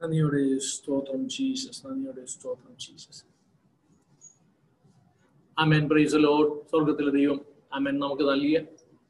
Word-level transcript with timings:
നന്ദിയോടെ 0.00 0.40
സ്തോത്രം 0.70 1.20
ജീസസ് 1.34 1.80
നന്ദിയുടെ 1.86 2.22
സ്തോത്രം 2.32 2.72
ജീസസ് 2.84 3.22
അമേൻ 5.56 5.84
പ്രൈസ് 5.90 6.18
ലോഡ് 6.24 6.50
സ്വർഗത്തിലെ 6.70 7.10
ദൈവം 7.10 7.38
അമേൻ 7.72 7.94
നമുക്ക് 8.02 8.24
നൽകിയ 8.30 8.58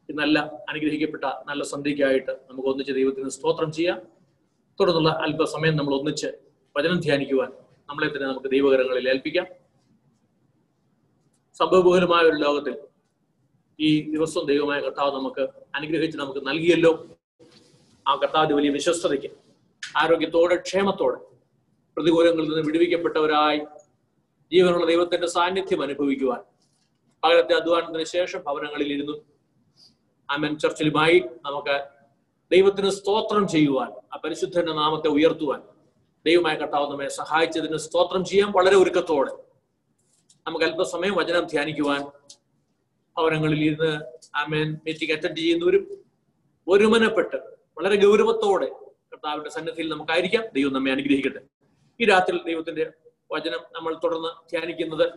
നല്ല 0.09 0.39
അനുഗ്രഹിക്കപ്പെട്ട 0.71 1.25
നല്ല 1.49 1.63
സന്ധ്യയ്ക്കായിട്ട് 1.71 2.33
നമുക്ക് 2.49 2.69
ഒന്നിച്ച് 2.73 2.93
ദൈവത്തിന് 2.99 3.31
സ്തോത്രം 3.37 3.71
ചെയ്യാം. 3.79 3.99
തുടർന്നുള്ള 4.81 5.11
അല്പസമയം 5.25 5.75
നമ്മൾ 5.77 5.95
ഒന്നിച്ച് 5.99 6.29
വചനം 6.77 7.01
ധ്യാനിക്കുവാൻ 7.07 7.51
നമ്മളെ 7.89 8.09
തന്നെ 8.13 8.27
നമുക്ക് 8.29 8.51
ദൈവകരങ്ങളിൽ 8.55 9.09
ഏൽപ്പിക്കാം. 9.13 9.47
സംഭവബഹുലമായ 11.61 12.23
ഒരു 12.31 12.39
ലോകത്തിൽ 12.45 12.75
ഈ 13.79 13.91
ദിവസം 14.15 14.45
ദൈവമായ 14.53 14.79
കർത്താവ് 14.87 15.13
നമുക്ക് 15.19 15.45
അനുഗ്രഹിച്ച് 15.79 16.19
നമുക്ക് 16.23 16.43
നൽകിയല്ലോ. 16.51 16.93
ആ 18.07 18.15
കർത്താവിന്റെ 18.23 18.57
വലിയ 18.61 18.73
വിശ്വസ്തതയ്ക്ക് 18.79 19.31
ആരോഗ്യത്തോടെ 19.95 20.57
ക്ഷേമത്തോടെ 20.57 21.19
പ്രതികൂലങ്ങളിൽ 21.97 22.49
നിന്ന് 22.49 22.63
വിടുവിക്കപ്പെട്ടവരായി 22.63 23.61
ജീവനുള്ള 24.53 24.87
ദൈവത്തിന്റെ 24.87 25.27
സാന്നിധ്യം 25.27 25.83
അനുഭവിക്കുവാൻ. 25.83 26.41
പകലത്തെ 27.23 27.55
അധ്വാനത്തിന് 27.55 28.05
ശേഷം 28.05 28.41
ഭവനങ്ങളിൽ 28.41 28.93
ഇരുന്നു. 28.93 29.25
അമൻ 30.31 30.59
ചർച്ചിലുമായി 30.59 31.19
നമുക്ക് 31.21 31.77
ദൈവത്തിന് 32.51 32.91
സ്തോത്രം 32.91 33.49
ചെയ്യുവാൻ 33.49 33.93
ആ 34.13 34.21
പരിശുദ്ധന്റെ 34.25 34.73
നാമത്തെ 34.73 35.09
ഉയർത്തുവാൻ 35.09 35.61
ദൈവമായ 36.27 36.55
കർത്താവ് 36.57 36.91
നമ്മെ 36.91 37.09
സഹായിച്ചതിന് 37.09 37.77
സ്തോത്രം 37.77 38.25
ചെയ്യാൻ 38.25 38.53
വളരെ 38.53 38.77
ഒരുക്കത്തോടെ 38.77 39.33
നമുക്ക് 40.47 40.65
അല്പസമയം 40.65 41.15
വചനം 41.15 41.45
ധ്യാനിക്കുവാൻ 41.47 42.03
ഭവനങ്ങളിൽ 43.17 43.65
ഇരുന്ന് 43.65 43.93
ആമേൻ 44.37 44.81
മീറ്റിംഗ് 44.87 45.13
അറ്റൻഡ് 45.13 45.37
ചെയ്യുന്നവരും 45.37 45.85
ഒരുമനപ്പെട്ട് 46.69 47.37
വളരെ 47.77 47.97
ഗൗരവത്തോടെ 47.97 48.69
കർത്താവിന്റെ 49.17 49.51
സന്നിധിയിൽ 49.51 49.89
നമുക്കായിരിക്കാം. 49.89 50.45
ദൈവം 50.55 50.73
നമ്മെ 50.73 50.91
അനുഗ്രഹിക്കട്ടെ. 50.91 51.41
ഈ 52.01 52.05
രാത്രി 52.05 52.43
ദൈവത്തിന്റെ 52.47 52.93
വചനം 53.33 53.59
നമ്മൾ 53.73 53.95
തുടർന്ന് 53.95 54.51
ധ്യാനിക്കുന്നത് 54.51 55.13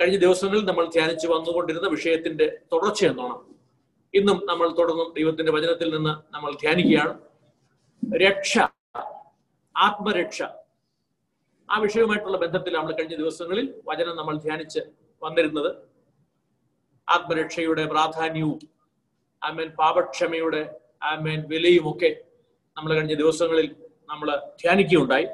കഴിഞ്ഞ 0.00 0.16
ദിവസങ്ങളിൽ 0.16 0.64
നമ്മൾ 0.64 0.86
ധ്യാനിച്ചു 0.86 1.26
വന്നുകൊണ്ടിരുന്ന 1.26 1.88
വിഷയത്തിന്റെ 1.88 2.58
തുടർച്ച 2.72 3.06
എന്നോണം. 3.06 3.54
ഇന്നും 4.14 4.42
നമ്മൾ 4.44 4.68
തുടർന്നും 4.68 5.14
ദൈവത്തിന്റെ 5.16 5.52
വചനത്തിൽ 5.52 5.94
നിന്ന് 5.96 6.34
നമ്മൾ 6.34 6.52
ധ്യാനിക്കുകയാണ്. 6.52 7.20
രക്ഷ 8.16 8.58
ആത്മരക്ഷ. 9.76 10.42
ആ 11.70 11.78
വിഷയവുമായിട്ടുള്ള 11.78 12.36
ബന്ധത്തിൽ 12.36 12.74
നമ്മൾ 12.74 12.92
കഴിഞ്ഞ 12.92 13.16
ദിവസങ്ങളിൽ 13.16 13.74
വചനം 13.88 14.16
നമ്മൾ 14.16 14.36
ധ്യാനിച്ച് 14.36 14.80
വന്നിരുന്നത്. 15.22 15.76
ആത്മരക്ഷയുടെ 17.08 17.86
പ്രാധാന്യവും 17.86 18.58
ആമേൻ 19.44 19.68
പാപക്ഷമയുടെ 19.68 20.80
ആമേൻ 21.02 21.44
വിലയുമൊക്കെ 21.48 22.25
നമ്മൾ 22.78 22.94
കഴിഞ്ഞ 22.94 23.14
ദിവസങ്ങളിൽ 23.14 23.76
നമ്മൾ 24.10 24.36
ധ്യാനിക്കുകയുണ്ടായി. 24.62 25.26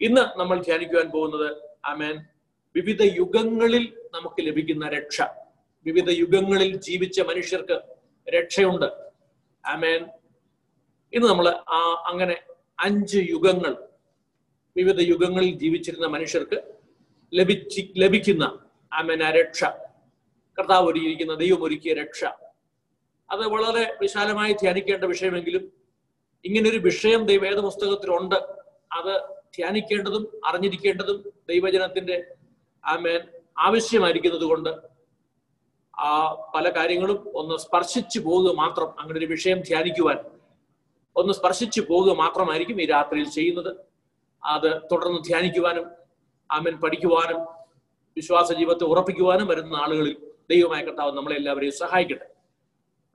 ഇന്ന് 0.00 0.38
നമ്മൾ 0.38 0.62
ധ്യാനിക്കുവാൻ 0.62 1.10
പോകുന്നത് 1.10 1.56
ആമേൻ. 1.84 2.16
വിവിധ 2.76 3.02
യുഗങ്ങളിൽ 3.02 3.98
നമുക്ക് 4.14 4.46
ലഭിക്കുന്ന 4.46 4.88
രക്ഷ. 4.88 5.22
വിവിധ 5.86 6.10
യുഗങ്ങളിൽ 6.10 6.76
ജീവിച്ച 6.76 7.20
മനുഷ്യർക്ക് 7.20 7.82
രക്ഷയുണ്ട്. 8.30 8.86
ആമേൻ. 9.66 10.06
ഇന്ന് 11.12 11.28
നമ്മൾ 11.28 11.48
ആ 11.48 12.04
അങ്ങനെ 12.06 12.36
അഞ്ച് 12.80 13.18
യുഗങ്ങൾ 13.30 13.76
വിവിധ 14.76 15.00
യുഗങ്ങളിൽ 15.00 15.58
ജീവിച്ചിരുന്ന 15.58 16.06
മനുഷ്യർക്ക് 16.06 16.74
ലഭിച്ച് 17.34 17.80
ലഭിക്കുന്ന 17.96 18.58
ആമേൻ 18.92 19.22
ആ 19.22 19.30
രക്ഷ. 19.30 19.64
കർത്താവ് 20.58 20.90
ഒരുക്കിയിരിക്കുന്ന 20.90 21.34
ദൈവം 21.34 21.62
ഒരുക്കിയ 21.62 21.94
രക്ഷ. 21.94 22.24
അത് 23.30 23.46
വളരെ 23.46 23.94
വിശാലമായി 24.00 24.52
ധ്യാനിക്കേണ്ട 24.52 25.04
വിഷയമെങ്കിലും 25.04 25.85
ഇങ്ങനൊരു 26.44 26.78
വിഷയം 26.78 27.26
ദൈവേദ 27.26 27.58
പുസ്തകത്തിലുണ്ട് 27.58 28.34
അത് 28.92 29.14
ധ്യാനിക്കേണ്ടതും 29.56 30.24
അറിഞ്ഞിരിക്കേണ്ടതും 30.44 31.32
ദൈവജനത്തിന്റെ 31.48 32.16
ആമേൻ 32.84 33.20
ആവശ്യമായിരിക്കുന്നത് 33.58 34.44
കൊണ്ട് 34.44 34.70
ആ 35.94 36.10
പല 36.54 36.70
കാര്യങ്ങളും 36.70 37.18
ഒന്ന് 37.34 37.58
സ്പർശിച്ചു 37.58 38.18
പോവുക 38.20 38.54
മാത്രം 38.54 38.88
അങ്ങനെ 39.00 39.18
ഒരു 39.18 39.26
വിഷയം 39.26 39.60
ധ്യാനിക്കുവാൻ 39.60 40.18
ഒന്ന് 41.16 41.32
സ്പർശിച്ചു 41.32 41.80
പോവുക 41.80 42.16
മാത്രമായിരിക്കും 42.16 42.82
ഈ 42.82 42.86
രാത്രിയിൽ 42.86 43.28
ചെയ്യുന്നത്. 43.30 43.70
അത് 44.42 44.80
തുടർന്ന് 44.92 45.20
ധ്യാനിക്കുവാനും 45.24 45.86
ആമേൻ 46.50 46.80
പഠിക്കുവാനും 46.80 47.40
വിശ്വാസ 48.16 48.52
ജീവിതത്തെ 48.52 48.84
ഉറപ്പിക്കുവാനും 48.84 49.46
വരുന്ന 49.46 49.76
ആളുകളിൽ 49.76 50.16
ദൈവമായ 50.50 50.80
കർത്താവ് 50.84 51.16
നമ്മളെല്ലാവരെയും 51.16 51.72
സഹായിക്കട്ടെ. 51.72 52.26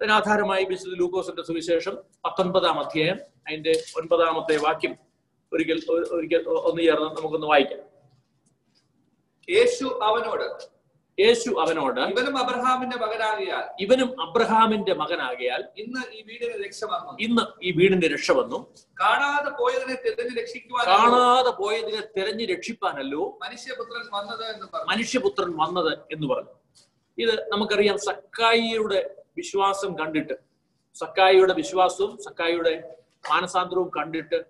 അതിനാധാരമായി 0.02 0.64
വിശുദ്ധ 0.64 0.96
ലൂക്കോസിന്റെ 0.96 1.44
സുവിശേഷം 1.44 1.96
പത്തൊൻപതാം 2.26 2.80
അധ്യായം. 2.80 3.18
അതിന്റെ 3.48 3.74
ഒൻപതാമത്തെ 3.98 4.58
വാക്യം 4.58 4.96
ഒരിക്കൽ 5.54 5.80
ഒരിക്കൽ 5.92 6.50
ഒന്ന് 6.50 6.84
ചേർന്ന് 6.84 7.06
നമുക്കൊന്ന് 7.06 7.48
വായിക്കാം. 7.48 7.80
യേശു 9.50 10.00
അവനോട് 10.04 10.48
യേശു 11.22 11.50
അവനോട് 11.50 12.02
ഇവനും 12.02 12.38
അബ്രഹാമിന്റെ 12.38 12.98
മകനാകിയാൽ 12.98 13.64
ഇവനും 13.80 14.22
അബ്രഹാമിന്റെ 14.22 14.94
മകനാകിയാൽ 14.94 15.64
ഇന്ന് 15.78 16.02
ഈ 16.14 16.22
വീടിന് 16.22 16.66
രക്ഷ 16.66 16.84
വന്നു. 16.84 17.18
ഇന്ന് 17.20 17.42
ഈ 17.64 17.72
വീടിന്റെ 17.72 18.08
രക്ഷ 18.08 18.32
വന്നു. 18.32 18.74
കാണാതെ 19.02 19.50
പോയതിനെ 19.50 19.96
തിരഞ്ഞു 20.06 20.42
രക്ഷിക്കുവാൻ 20.42 20.88
കാണാതെ 20.88 21.50
പോയതിനെ 21.50 22.04
തിരഞ്ഞു 22.18 22.46
രക്ഷിപ്പാനല്ലോ. 22.46 23.40
മനുഷ്യപുത്രൻ 23.42 24.06
വന്നത് 24.14 24.56
എന്ന് 24.56 24.68
പറഞ്ഞു. 24.74 24.96
മനുഷ്യപുത്രൻ 24.96 25.58
വന്നത് 25.58 25.98
എന്ന് 26.12 26.28
പറഞ്ഞു. 26.28 26.56
ഇത് 27.18 27.50
നമുക്കറിയാം 27.52 27.98
സക്കായിയുടെ 27.98 29.16
വിശ്വാസം 29.38 29.98
കണ്ടിട്ട് 29.98 30.34
സക്കായിയുടെ 30.96 31.54
വിശ്വാസവും 31.54 32.18
സക്കായിയുടെ 32.18 32.74
മാനസാന്തരവും 33.30 33.92
കണ്ടിട്ട് 33.98 34.44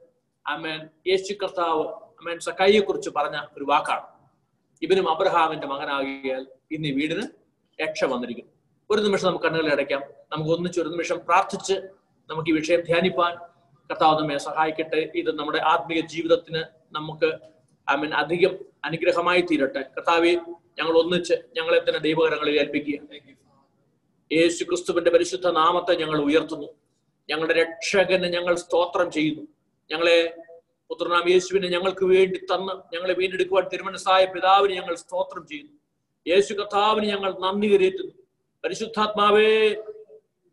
അമേൻ 0.48 0.90
യേശു 1.08 1.34
കർത്താവ് 1.34 1.84
അമേൻ 2.22 2.40
സക്കായിയെ 2.40 2.82
കുറിച്ച് 2.82 3.10
പറഞ്ഞ 3.10 3.38
ഒരു 3.58 3.64
വാക്കാണ്. 3.64 4.06
ഇവനും 4.82 5.10
അബ്രഹാമിന്റെ 5.10 5.68
മകനാകിയാൽ 5.68 6.48
ഇന്ന് 6.72 6.88
വീടിന് 6.88 7.24
രക്ഷ 7.82 8.04
വന്നിരിക്കുന്നു. 8.04 8.52
ഒരു 8.90 9.02
നിമിഷം 9.02 9.28
നമുക്ക് 9.28 9.46
കണ്ണുകളിൽ 9.46 9.72
അടയ്ക്കാം. 9.72 10.02
നമുക്ക് 10.32 10.52
ഒന്നിച്ച് 10.52 10.80
ഒരു 10.82 10.90
നിമിഷം 10.90 11.18
പ്രാർത്ഥിച്ച് 11.18 11.74
നമുക്ക് 12.30 12.50
ഈ 12.50 12.54
വിഷയം 12.54 12.82
ധ്യാനിപ്പാൻ 12.82 13.36
കർത്താവ് 13.90 14.20
നമ്മെ 14.20 14.38
സഹായിക്കട്ടെ. 14.38 15.12
ഇത് 15.16 15.40
നമ്മുടെ 15.40 15.60
ആത്മീയ 15.60 16.02
ജീവിതത്തിന് 16.02 16.64
നമുക്ക് 16.92 17.30
അമീൻ 17.90 18.14
അധികം 18.14 18.58
അനുഗ്രഹമായി 18.86 19.42
തീരട്ടെ. 19.42 19.82
കർത്താവെ 19.82 20.34
ഞങ്ങൾ 20.80 20.98
ഒന്നിച്ച് 20.98 21.34
ഞങ്ങളെ 21.58 21.80
തന്നെ 21.80 22.00
ദൈവകരങ്ങളിൽ 22.00 22.60
ഏൽപ്പിക്കുക. 22.60 23.00
യേശു 24.32 24.64
ക്രിസ്തുവിന്റെ 24.64 25.12
പരിശുദ്ധ 25.12 25.48
നാമത്തെ 25.48 25.96
ഞങ്ങൾ 25.96 26.22
ഉയർത്തുന്നു. 26.22 26.68
ഞങ്ങളുടെ 27.30 27.54
രക്ഷകന് 27.54 28.26
ഞങ്ങൾ 28.26 28.56
സ്തോത്രം 28.56 29.12
ചെയ്യുന്നു. 29.12 29.42
ഞങ്ങളെ 29.92 30.38
പുത്രനാം 30.90 31.30
യേശുവിനെ 31.30 31.68
ഞങ്ങൾക്ക് 31.68 32.06
വേണ്ടി 32.06 32.40
തന്ന് 32.40 32.96
ഞങ്ങളെ 32.96 33.14
വീണ്ടെടുക്കുവാൻ 33.14 33.68
തിരുമനസായ 33.74 34.26
പിതാവിന് 34.26 34.74
ഞങ്ങൾ 34.74 34.96
സ്തോത്രം 34.96 35.48
ചെയ്യുന്നു. 35.48 35.72
യേശു 36.28 36.54
കർത്താവിന് 36.54 37.06
ഞങ്ങൾ 37.06 37.34
നന്ദി 37.40 37.68
കരേറ്റുന്നു. 37.68 38.14
പരിശുദ്ധാത്മാവേ 38.64 39.76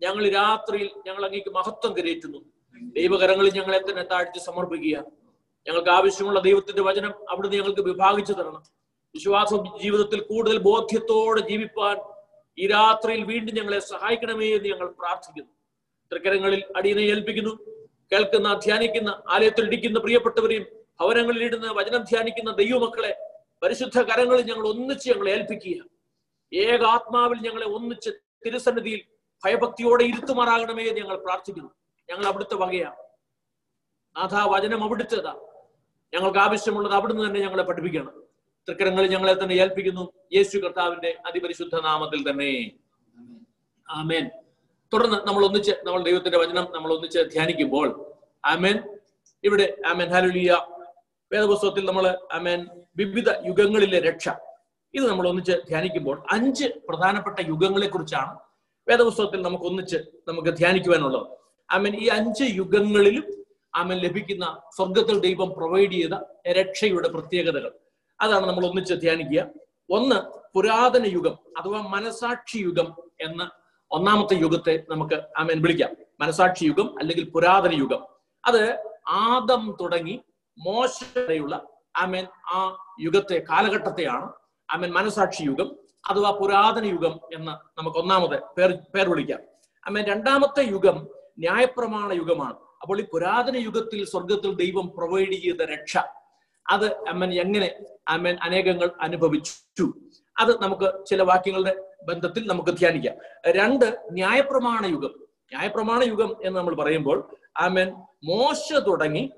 ഞങ്ങൾ 0.02 0.28
രാത്രിയിൽ 0.28 0.90
ഞങ്ങൾ 1.06 1.24
അങ്ങേക്ക് 1.24 1.50
മഹത്വം 1.50 1.96
കരേറ്റുന്നു. 1.96 2.38
ദൈവകരങ്ങളിൽ 2.82 3.52
ഞങ്ങളെ 3.52 3.78
തന്നെ 3.78 4.02
താഴ്ത്തി 4.02 4.38
സമർപ്പിക്കുക. 4.38 5.04
ഞങ്ങൾക്ക് 5.68 5.88
ആവശ്യമുള്ള 5.88 6.40
ദൈവത്തിന്റെ 6.40 6.82
വചനം 6.82 7.14
അവിടുന്ന് 7.30 7.56
ഞങ്ങൾക്ക് 7.56 7.80
വിഭാഗിച്ചു 7.80 8.32
തരണം. 8.32 8.62
വിശ്വാസ 9.14 9.54
ജീവിതത്തിൽ 9.82 10.20
കൂടുതൽ 10.20 10.58
ബോധ്യത്തോടെ 10.58 11.40
ജീവിപ്പാൻ 11.40 11.96
ഈ 12.58 12.66
രാത്രിയിൽ 12.66 13.24
വീണ്ടും 13.24 13.54
ഞങ്ങളെ 13.54 13.78
സഹായിക്കണമേ 13.78 14.46
എന്ന് 14.54 14.68
ഞങ്ങൾ 14.68 14.86
പ്രാർത്ഥിക്കുന്നു. 14.86 15.52
തൃക്കരങ്ങളിൽ 16.12 16.64
അടിയനെ 16.76 17.00
ഏൽപ്പിക്കുന്നു. 17.00 17.50
കേൾക്കുന്ന 18.12 18.54
ധ്യാനിക്കുന്ന 18.54 19.22
ആലയത്തിൽ 19.28 19.64
ഇടിക്കുന്ന 19.64 19.98
പ്രിയപ്പെട്ടവരെയും 19.98 20.66
ഭവനങ്ങളിൽ 21.00 21.44
ഇടുന്ന 21.44 21.72
വചനം 21.72 22.02
ധ്യാനിക്കുന്ന 22.02 22.52
ദൈവമക്കളെ 22.52 23.30
പരിശുദ്ധ 23.62 24.02
കരങ്ങളിൽ 24.02 24.42
ഞങ്ങൾ 24.42 24.68
ഒന്നിച്ച് 24.68 25.10
ഞങ്ങളെ 25.10 25.30
ഏൽപ്പിക്കുക 25.32 25.84
ഏക 26.52 26.82
ആത്മാവിൽ 26.82 27.38
ഞങ്ങളെ 27.48 27.66
ഒന്നിച്ച് 27.66 28.10
തിരുസന്നിധിയിൽ 28.46 29.00
ഭയഭക്തിയോടെ 29.44 30.04
ഇരുത്തുമാറാകണമേ 30.04 30.84
എന്ന് 30.84 31.00
ഞങ്ങൾ 31.00 31.16
പ്രാർത്ഥിക്കുന്നു. 31.16 31.70
ഞങ്ങൾ 32.10 32.26
അവിടുത്തെ 32.26 32.54
വകയാണ്. 32.54 32.96
നാഥാ 34.16 34.46
വചനം 34.50 34.84
അവിടുത്തേതാ. 34.84 35.40
ഞങ്ങൾക്ക് 36.14 36.38
ആവശ്യമുള്ളത് 36.38 36.94
അവിടുന്ന് 36.94 37.24
തന്നെ 37.24 37.40
ഞങ്ങളെ 37.40 37.62
പഠിപ്പിക്കണം. 37.62 38.27
തൃക്കരങ്ങളിൽ 38.68 39.08
ഞങ്ങളെ 39.10 39.34
തന്നെ 39.34 39.54
ഏൽപ്പിക്കുന്നു. 39.54 40.12
യേശു 40.34 40.58
കർത്താവിന്റെ 40.58 41.16
അതിപരിശുദ്ധ 41.26 41.74
നാമത്തിൽ 41.74 42.30
തന്നെ. 42.30 42.70
ആമേൻ. 43.90 44.30
തുടർന്ന് 44.92 45.16
നമ്മൾ 45.28 45.44
ഒന്നിച്ച് 45.44 45.72
നമ്മൾ 45.84 46.02
ദൈവത്തിന്റെ 46.02 46.38
വചനം 46.38 46.66
നമ്മൾ 46.70 46.94
ഒന്നിച്ച് 46.94 47.18
ധ്യാനിക്കുമ്പോൾ 47.18 48.12
ആമേൻ. 48.44 48.98
ഇവിടെ 49.44 49.76
ആമേൻ 49.86 50.08
ഹലുലിയ 50.08 50.66
വേദപുസ്തകത്തിൽ 51.32 51.84
നമ്മൾ 51.86 52.18
ആമേൻ 52.32 52.66
വിവിധ 52.96 53.28
യുഗങ്ങളിലെ 53.28 54.00
രക്ഷ. 54.00 54.28
ഇത് 54.94 55.08
നമ്മൾ 55.08 55.28
ഒന്നിച്ച് 55.28 55.52
ധ്യാനിക്കുമ്പോൾ 55.52 56.26
അഞ്ച് 56.32 56.64
പ്രധാനപ്പെട്ട 56.88 57.38
യുഗങ്ങളെ 57.48 57.88
കുറിച്ചാണ് 57.88 58.38
വേദപുസ്തകത്തിൽ 58.88 59.42
നമുക്ക് 59.42 59.64
ഒന്നിച്ച് 59.64 59.96
നമുക്ക് 60.28 60.48
ധ്യാനിക്കുവാനുള്ളത്. 60.48 61.26
ആമേൻ 61.70 61.96
ഈ 61.96 62.06
അഞ്ച് 62.06 62.44
യുഗങ്ങളിലും 62.44 63.44
ആമേൻ 63.74 63.98
ലഭിക്കുന്ന 63.98 64.60
സ്വർഗത്തിൽ 64.76 65.18
ദൈവം 65.18 65.50
പ്രൊവൈഡ് 65.50 65.90
ചെയ്ത 65.90 66.14
രക്ഷയുടെ 66.48 67.08
പ്രത്യേകതകൾ. 67.08 67.72
അതാണ് 68.20 68.46
നമ്മൾ 68.46 68.66
ഒന്നിച്ച് 68.66 68.94
ധ്യാനിക്കുക. 68.94 69.46
ഒന്ന് 69.90 70.16
പുരാതന 70.54 71.06
യുഗം 71.06 71.38
അഥവാ 71.58 71.80
മനസാക്ഷി 71.80 72.58
യുഗം 72.58 72.94
എന്ന 73.20 73.50
ഒന്നാമത്തെ 73.90 74.34
യുഗത്തെ 74.34 74.84
നമുക്ക് 74.90 75.14
ആമേൻ 75.14 75.62
വിളിക്കാം. 75.62 75.90
മനസാക്ഷി 76.20 76.64
യുഗം 76.64 76.98
അല്ലെങ്കിൽ 76.98 77.30
പുരാതന 77.30 77.72
യുഗം. 77.74 78.02
അത് 78.44 78.84
ആദം 79.08 79.76
തുടങ്ങി 79.80 80.20
മോശ 80.58 81.18
വരെയുള്ള 81.18 81.62
ആമേൻ 81.96 82.26
ആ 82.46 82.76
യുഗത്തെ 83.00 83.42
കാലഘട്ടത്തെയാണ് 83.50 84.32
ആമേൻ 84.70 84.90
മനസാക്ഷി 84.90 85.42
യുഗം 85.42 85.76
അഥവാ 86.08 86.30
പുരാതന 86.30 86.84
യുഗം 86.84 87.20
എന്ന് 87.34 87.52
നമുക്ക് 87.78 87.98
ഒന്നാമത് 87.98 88.40
പേർ 88.58 88.78
പേർ 88.94 89.10
വിളിക്കാം. 89.10 89.40
ആമേൻ 89.86 90.04
രണ്ടാമത്തെ 90.04 90.62
യുഗം 90.62 91.08
ന്യായപ്രമാണ 91.38 92.12
യുഗമാണ്. 92.12 92.56
അപ്പോൾ 92.82 93.00
ഈ 93.00 93.04
പുരാതന 93.04 93.56
യുഗത്തിൽ 93.56 94.04
സ്വർഗത്തിൽ 94.04 94.54
ദൈവം 94.54 94.92
പ്രൊവൈഡ് 94.96 95.32
ചെയ്ത 95.32 95.62
രക്ഷ 95.62 95.98
അത് 96.68 97.08
അമ്മൻ 97.08 97.34
എങ്ങനെ 97.34 97.74
അമ്മൻ 98.08 98.36
അനേകങ്ങൾ 98.42 98.90
അനുഭവിച്ചു? 99.00 99.92
അത് 100.38 100.62
നമുക്ക് 100.62 101.06
ചില 101.06 101.22
വാക്യങ്ങളുടെ 101.22 101.84
ബന്ധത്തിൽ 102.02 102.46
നമുക്ക് 102.46 102.70
ധ്യാനിക്കാം. 102.70 103.16
രണ്ട് 103.46 104.04
ന്യായപ്രമാണ 104.12 104.86
യുഗം. 104.86 105.28
ന്യായപ്രമാണ 105.52 106.02
യുഗം 106.02 106.36
എന്ന് 106.44 106.58
നമ്മൾ 106.58 106.74
പറയുമ്പോൾ 106.74 107.36
ആമേൻ 107.56 107.88
മോശ 108.24 108.72
തുടങ്ങി 108.72 109.30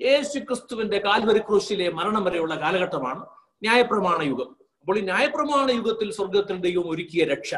യേശു 0.00 0.38
ക്രിസ്തുവിന്റെ 0.38 0.98
കാൽവരി 0.98 1.38
ക്രൂശിലെ 1.38 1.88
മരണം 1.92 2.24
വരെയുള്ള 2.24 2.54
കാലഘട്ടമാണ് 2.54 3.20
ന്യായപ്രമാണ 3.62 4.22
യുഗം. 4.22 4.56
അപ്പോൾ 4.80 4.98
ഈ 4.98 5.00
ന്യായപ്രമാണ 5.00 5.70
യുഗത്തിൽ 5.70 6.12
സ്വർഗത്തിന്റെ 6.12 6.68
ദൈവം 6.68 6.90
ഒരുക്കിയ 6.90 7.24
രക്ഷ. 7.24 7.54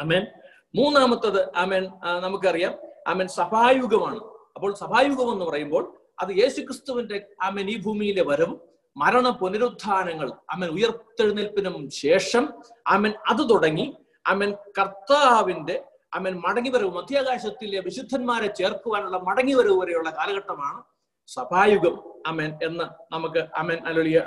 ആമേൻ 0.00 0.26
മൂന്നാമത്തത് 0.74 1.56
ആമേൻ 1.56 1.84
നമുക്കറിയാം 2.20 2.74
ആമേൻ 3.06 3.28
സഭായുഗമാണ്. 3.28 4.20
അപ്പോൾ 4.56 4.74
സഭായുഗം 4.74 5.32
എന്ന് 5.32 5.44
പറയുമ്പോൾ 5.44 5.97
അത് 6.18 6.32
യേശുക്രിസ്തുവിന്റെ 6.32 7.16
ആമേൻ 7.42 7.70
ഈ 7.70 7.76
ഭൂമിയിലെ 7.76 8.22
വരവും 8.22 8.56
മരണ 8.96 9.30
പുനരുദ്ധാനങ്ങൾ 9.40 10.28
ആമേൻ 10.52 10.70
ഉയർത്തെഴുന്നേൽപ്പിനും 10.70 11.90
ശേഷം 11.98 12.44
ആമേൻ 12.86 13.14
അത് 13.26 13.50
തുടങ്ങി 13.50 13.86
ആമേൻ 14.24 14.50
കർത്താവിന്റെ 14.78 15.76
ആമേൻ 16.12 16.34
മടങ്ങിവരവ് 16.40 16.90
മധ്യാകാശത്തിലെ 16.90 17.80
വിശുദ്ധന്മാരെ 17.80 18.48
ചേർക്കുവാനുള്ള 18.52 19.16
മടങ്ങിവരവ് 19.18 19.78
വരെയുള്ള 19.80 20.10
കാലഘട്ടമാണ് 20.10 20.80
സഭായുഗം 21.28 21.96
അമൻ 22.26 22.50
എന്ന് 22.62 22.84
നമുക്ക് 23.12 23.40
അമൻ 23.54 23.78
അല്ലെ 23.86 24.22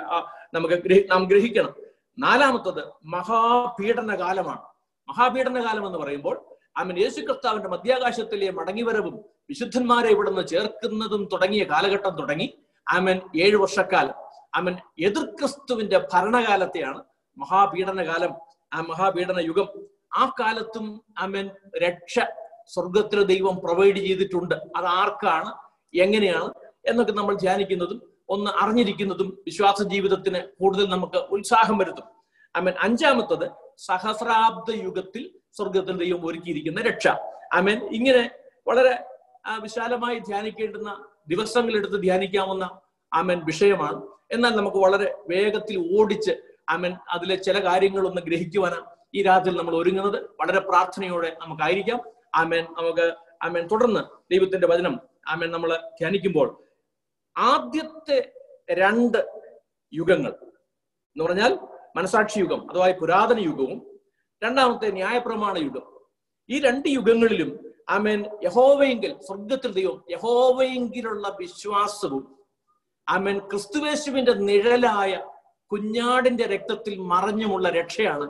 നമുക്ക് 0.54 0.76
നാം 1.10 1.22
ഗ്രഹിക്കണം. 1.24 1.72
നാലാമത്തത് 2.18 2.82
മഹാപീഡന 3.04 4.14
കാലമാണ് 4.20 4.62
മഹാപീഡന 5.08 5.58
കാലം 5.64 5.86
എന്ന് 5.86 5.98
പറയുമ്പോൾ 5.98 6.36
അമൻ 6.76 6.96
യേശു 6.98 7.20
കർത്താവിന്റെ 7.20 7.68
മധ്യാകാശത്തിലെ 7.68 8.50
മടങ്ങിവരവും 8.50 9.14
വിശുദ്ധന്മാരെ 9.50 10.08
ഇവിടുന്ന് 10.08 10.46
ചേർക്കുന്നതും 10.46 11.28
തുടങ്ങിയ 11.32 11.64
കാലഘട്ടം 11.64 12.16
തുടങ്ങി 12.16 12.54
ആമൻ 12.92 13.20
ഏഴു 13.36 13.56
വർഷക്കാലം. 13.56 14.14
ആമൻ 14.54 14.76
എതിർ 14.98 15.24
ക്രിസ്തുവിന്റെ 15.24 15.98
ഭരണകാലത്തെയാണ് 16.12 17.02
മഹാപീഡനകാലം. 17.38 18.32
ആ 18.72 18.80
മഹാപീഡന 18.80 19.40
യുഗം. 19.40 19.68
ആ 20.14 20.32
കാലത്തും 20.40 21.02
ആമൻ 21.18 21.50
രക്ഷ 21.82 22.18
സ്വർഗത്തിൽ 22.68 23.22
ദൈവം 23.22 23.56
പ്രൊവൈഡ് 23.56 23.96
ചെയ്തിട്ടുണ്ട്. 23.96 24.54
അത് 24.54 24.84
ആർക്കാണ്? 24.84 25.52
എങ്ങനെയാണ്? 25.96 26.52
എന്നൊക്കെ 26.86 27.12
നമ്മൾ 27.12 27.34
ധ്യാനിക്കുന്നതും 27.34 28.12
ഒന്ന് 28.28 28.50
അറിഞ്ഞിരിക്കുന്നതും 28.50 29.38
വിശ്വാസ 29.46 29.82
ജീവിതത്തിന് 29.82 30.38
കൂടുതൽ 30.60 30.88
നമുക്ക് 30.88 31.16
ഉത്സാഹം 31.16 31.78
വരുത്തും. 31.78 32.04
ആമൻ 32.56 32.72
അഞ്ചാമത്തത് 32.80 33.50
സഹസ്രാബ്ദ 33.78 34.74
യുഗത്തിൽ 34.84 35.30
സ്വർഗത്തിൽ 35.56 36.04
ദൈവം 36.04 36.26
ഒരുക്കിയിരിക്കുന്ന 36.26 36.80
രക്ഷ. 36.80 37.08
ആമേൻ 37.52 37.84
ഇങ്ങനെ 37.84 38.30
വളരെ 38.66 39.11
വിശാലമായി 39.46 40.18
ധ്യാനിക്കേണ്ടുന്ന 40.18 41.04
ദിവസങ്ങളെടുത്ത് 41.28 42.02
ധ്യാനിക്കാവുന്ന 42.02 42.80
ആമൻ 43.14 43.38
വിഷയമാണ്. 43.44 44.02
എന്നാൽ 44.32 44.56
നമുക്ക് 44.56 44.76
വളരെ 44.76 45.14
വേഗത്തിൽ 45.28 45.98
ഓടിച്ച് 45.98 46.32
ആമൻ 46.70 46.96
അതിലെ 47.10 47.34
ചില 47.36 47.64
കാര്യങ്ങളൊന്ന് 47.64 48.22
ഗ്രഹിക്കുവാനാണ് 48.22 48.84
ഈ 49.14 49.22
രാത്രിയിൽ 49.22 49.58
നമ്മൾ 49.58 49.74
ഒരുങ്ങുന്നത് 49.76 50.18
വളരെ 50.40 50.58
പ്രാർത്ഥനയോടെ 50.58 51.36
നമുക്കായിരിക്കാം. 51.40 52.00
ആമേൻ 52.36 52.64
നമുക്ക് 52.78 53.12
ആമേൻ 53.42 53.66
തുടർന്ന് 53.66 54.00
ദൈവത്തിന്റെ 54.30 54.66
വചനം 54.66 55.00
ആമേൻ 55.28 55.50
നമ്മൾ 55.50 55.76
ധ്യാനിക്കുമ്പോൾ 56.00 56.48
ആദ്യത്തെ 57.36 58.32
രണ്ട് 58.70 59.18
യുഗങ്ങൾ 59.92 60.32
എന്ന് 61.16 61.24
പറഞ്ഞാൽ 61.24 61.58
മനസാക്ഷി 61.96 62.38
യുഗം 62.40 62.70
അഥവാ 62.70 62.90
പുരാതന 62.90 63.38
യുഗവും 63.38 63.82
രണ്ടാമത്തെ 64.42 64.90
ന്യായപ്രമാണ 64.92 65.58
യുഗം. 65.58 65.84
ഈ 66.48 66.60
രണ്ട് 66.60 66.88
യുഗങ്ങളിലും 66.88 67.71
ആമേൻ. 67.94 68.20
യഹോവയെങ്കിൽ 68.42 69.12
സ്വർഗത്തിൽ 69.26 69.70
ദൈവം 69.72 69.96
യഹോവയെങ്കിലുള്ള 70.10 71.36
വിശ്വാസവും 71.40 72.24
ആമേൻ 73.06 73.38
ക്രിസ്തുവേശുവിന്റെ 73.50 74.34
നിഴലായ 74.48 75.12
കുഞ്ഞാടിന്റെ 75.70 76.44
രക്തത്തിൽ 76.44 76.94
മറഞ്ഞുമുള്ള 77.12 77.68
രക്ഷയാണ് 77.68 78.26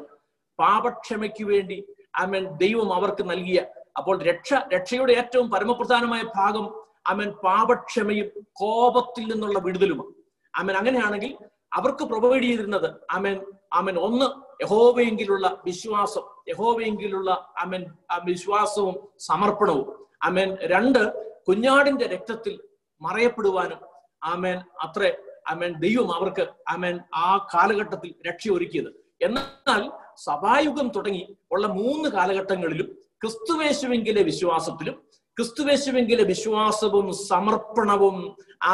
പാപക്ഷമയ്ക്ക് 0.58 1.44
വേണ്ടി 1.44 1.78
ആമേൻ 2.18 2.44
ദൈവം 2.56 2.88
അവർക്ക് 2.94 3.30
നൽകിയ 3.30 3.60
അപ്പോൾ 3.98 4.16
രക്ഷ 4.22 4.52
രക്ഷയുടെ 4.74 5.12
ഏറ്റവും 5.12 5.50
പരമപ്രധാനമായ 5.50 6.22
ഭാഗം 6.36 6.66
ആമേൻ 7.10 7.30
പാപക്ഷമയും 7.44 8.28
കോപത്തിൽ 8.52 9.24
നിന്നുള്ള 9.32 9.58
വിടുതലുമാണ്. 9.58 10.12
ആമേൻ 10.54 10.76
അങ്ങനെയാണെങ്കിൽ 10.76 11.32
അവർക്ക് 11.72 12.04
പ്രൊവൈഡ് 12.04 12.42
ചെയ്തിരുന്നത് 12.42 12.88
ആമേൻ 13.10 13.36
ആമേൻ 13.72 13.96
ഒന്ന് 13.98 14.26
യഹോവയെങ്കിലുള്ള 14.60 15.46
വിശ്വാസം 15.66 16.24
യഹോവയെങ്കിലുള്ള 16.48 17.30
അമൻ 17.62 17.82
വിശ്വാസവും 18.24 18.96
സമർപ്പണവും. 19.20 19.88
ആമേൻ 20.26 20.50
രണ്ട് 20.72 21.02
കുഞ്ഞാടിന്റെ 21.48 22.06
രക്തത്തിൽ 22.06 22.54
മറയപ്പെടുവാനും 23.02 23.80
ആമേൻ 24.22 24.58
അത്ര 24.82 25.12
ആമേൻ 25.52 25.72
ദൈവം 25.84 26.10
അവർക്ക് 26.16 26.44
ആമേൻ 26.68 26.96
ആ 27.14 27.28
കാലഘട്ടത്തിൽ 27.54 28.10
രക്ഷ 28.28 28.44
ഒരുക്കിയത്. 28.48 28.90
എന്നാൽ 29.20 29.82
സഭായുഗം 30.26 30.86
തുടങ്ങി 30.88 31.24
ഉള്ള 31.52 31.66
മൂന്ന് 31.78 32.08
കാലഘട്ടങ്ങളിലും 32.08 32.88
ക്രിസ്തുവേശുവെങ്കിലെ 33.22 34.22
വിശ്വാസത്തിലും 34.22 34.94
ക്രിസ്തുവേശുവെങ്കിലെ 35.36 36.24
വിശ്വാസവും 36.24 37.06
സമർപ്പണവും 37.28 38.16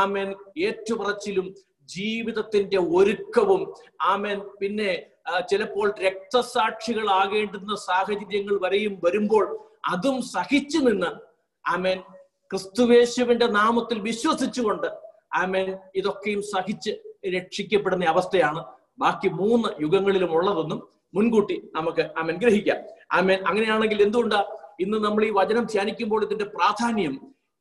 ആമേൻ 0.03 0.29
ഏറ്റുപറച്ചിലും 0.59 1.55
ജീവിതത്തിന്റെ 1.89 2.79
ഒരുക്കവും 2.79 3.61
ആമേൻ 4.13 4.39
പിന്നെ 4.61 4.91
ചിലപ്പോൾ 5.51 5.95
രക്തസാക്ഷികളാകേണ്ടുന്ന 6.07 7.75
സാഹചര്യങ്ങൾ 7.89 8.55
വരെയും 8.65 8.95
വരുമ്പോൾ 9.05 9.45
അതും 9.93 10.23
സഹിച്ചു 10.23 10.79
നിന്ന് 10.79 11.11
ആമേൻ 11.65 11.99
ക്രിസ്തുവേശുവിന്റെ 12.51 13.47
നാമത്തിൽ 13.47 13.99
വിശ്വസിച്ചുകൊണ്ട് 14.01 14.87
ആമേൻ 15.35 15.79
ഇതൊക്കെയും 15.95 16.43
സഹിച്ച് 16.43 16.93
രക്ഷിക്കപ്പെടുന്ന 17.37 18.05
അവസ്ഥയാണ് 18.05 18.61
ബാക്കി 18.99 19.29
മൂന്ന് 19.29 19.69
യുഗങ്ങളിലും 19.83 20.31
ഉള്ളതെന്നും 20.37 20.81
മുൻകൂട്ടി 21.15 21.57
നമുക്ക് 21.75 22.03
ആമേൻ 22.21 22.37
ഗ്രഹിക്കാം. 22.37 22.79
ആമേൻ 23.13 23.39
അങ്ങനെയാണെങ്കിൽ 23.49 24.03
എന്തുകൊണ്ടാ 24.03 24.41
ഇന്ന് 24.81 24.99
നമ്മൾ 24.99 25.23
ഈ 25.25 25.31
വചനം 25.31 25.65
ധ്യാനിക്കുമ്പോൾ 25.65 26.25
ഇതിന്റെ 26.25 26.45
പ്രാധാന്യം 26.45 27.15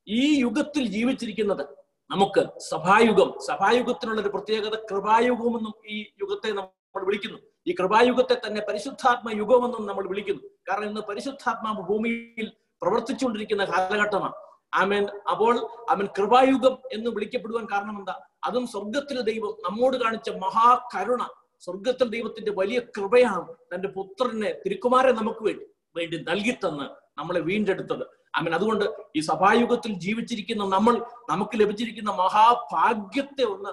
ഈ 0.08 0.22
യുഗത്തിൽ 0.42 0.84
ജീവിച്ചിരിക്കുന്നത്? 0.88 1.64
നമുക്ക് 2.10 2.44
സഭായുഗം 2.70 3.30
സഭായുഗത്തിനുള്ള 3.48 4.22
ഒരു 4.22 4.30
പ്രത്യേകത 4.30 4.76
കൃപായുഗമെന്നും 4.92 5.74
ഈ 5.94 5.98
യുഗത്തെ 6.22 6.50
നമ്മൾ 6.50 7.06
വിളിക്കുന്നു. 7.06 7.40
ഈ 7.68 7.76
കൃപായുഗത്തെ 7.80 8.36
തന്നെ 8.48 8.62
പരിശുദ്ധാത്മ 8.70 9.32
യുഗമെന്നും 9.38 9.86
നമ്മൾ 9.86 10.08
വിളിക്കുന്നു. 10.08 10.42
കാരണം 10.70 10.86
ഇന്ന് 10.86 11.02
പരിശുദ്ധാത്മാ 11.02 11.86
ഭൂമിയിൽ 11.90 12.52
പ്രവർത്തിച്ചുകൊണ്ടിരിക്കുന്ന 12.82 13.66
കാലഘട്ടമാണ്. 13.66 14.34
ആമേൻ. 14.74 15.08
അപ്പോൾ 15.32 15.70
അവൻ 15.90 16.06
കൃപായുഗം 16.06 16.78
എന്ന് 16.94 17.10
വിളിക്കപ്പെടുവാൻ 17.10 17.66
കാരണം 17.66 18.00
എന്താ? 18.00 18.20
അതും 18.44 18.68
സ്വർഗത്തിലെ 18.68 19.22
ദൈവം 19.22 19.50
നമ്മോട് 19.70 19.98
കാണിച്ച 19.98 20.30
മഹാകരുണ. 20.30 21.22
സ്വർഗത്തിൽ 21.60 22.08
ദൈവത്തിന്റെ 22.08 22.52
വലിയ 22.52 22.80
കൃപയാണ് 22.80 23.54
തന്റെ 23.54 23.88
പുത്രനെ 23.88 24.54
തിരുക്കുമാരെ 24.66 25.12
നമുക്ക് 25.12 25.44
വേണ്ടി 25.44 25.66
വേണ്ടി 25.96 26.18
നൽകി 26.18 26.52
തന്ന് 26.52 26.84
നമ്മളെ 27.18 27.40
വീണ്ടെടുത്തത്. 27.40 28.04
അമൻ 28.36 28.56
അതുകൊണ്ട് 28.56 28.86
ഈ 29.16 29.20
സഭായുഗത്തിൽ 29.20 29.94
ജീവിച്ചിരിക്കുന്ന 29.94 30.66
നമ്മൾ 30.66 31.06
നമുക്ക് 31.30 31.60
ലഭിച്ചിരിക്കുന്ന 31.60 32.12
മഹാഭാഗ്യത്തെ 32.12 33.44
ഒന്ന് 33.44 33.70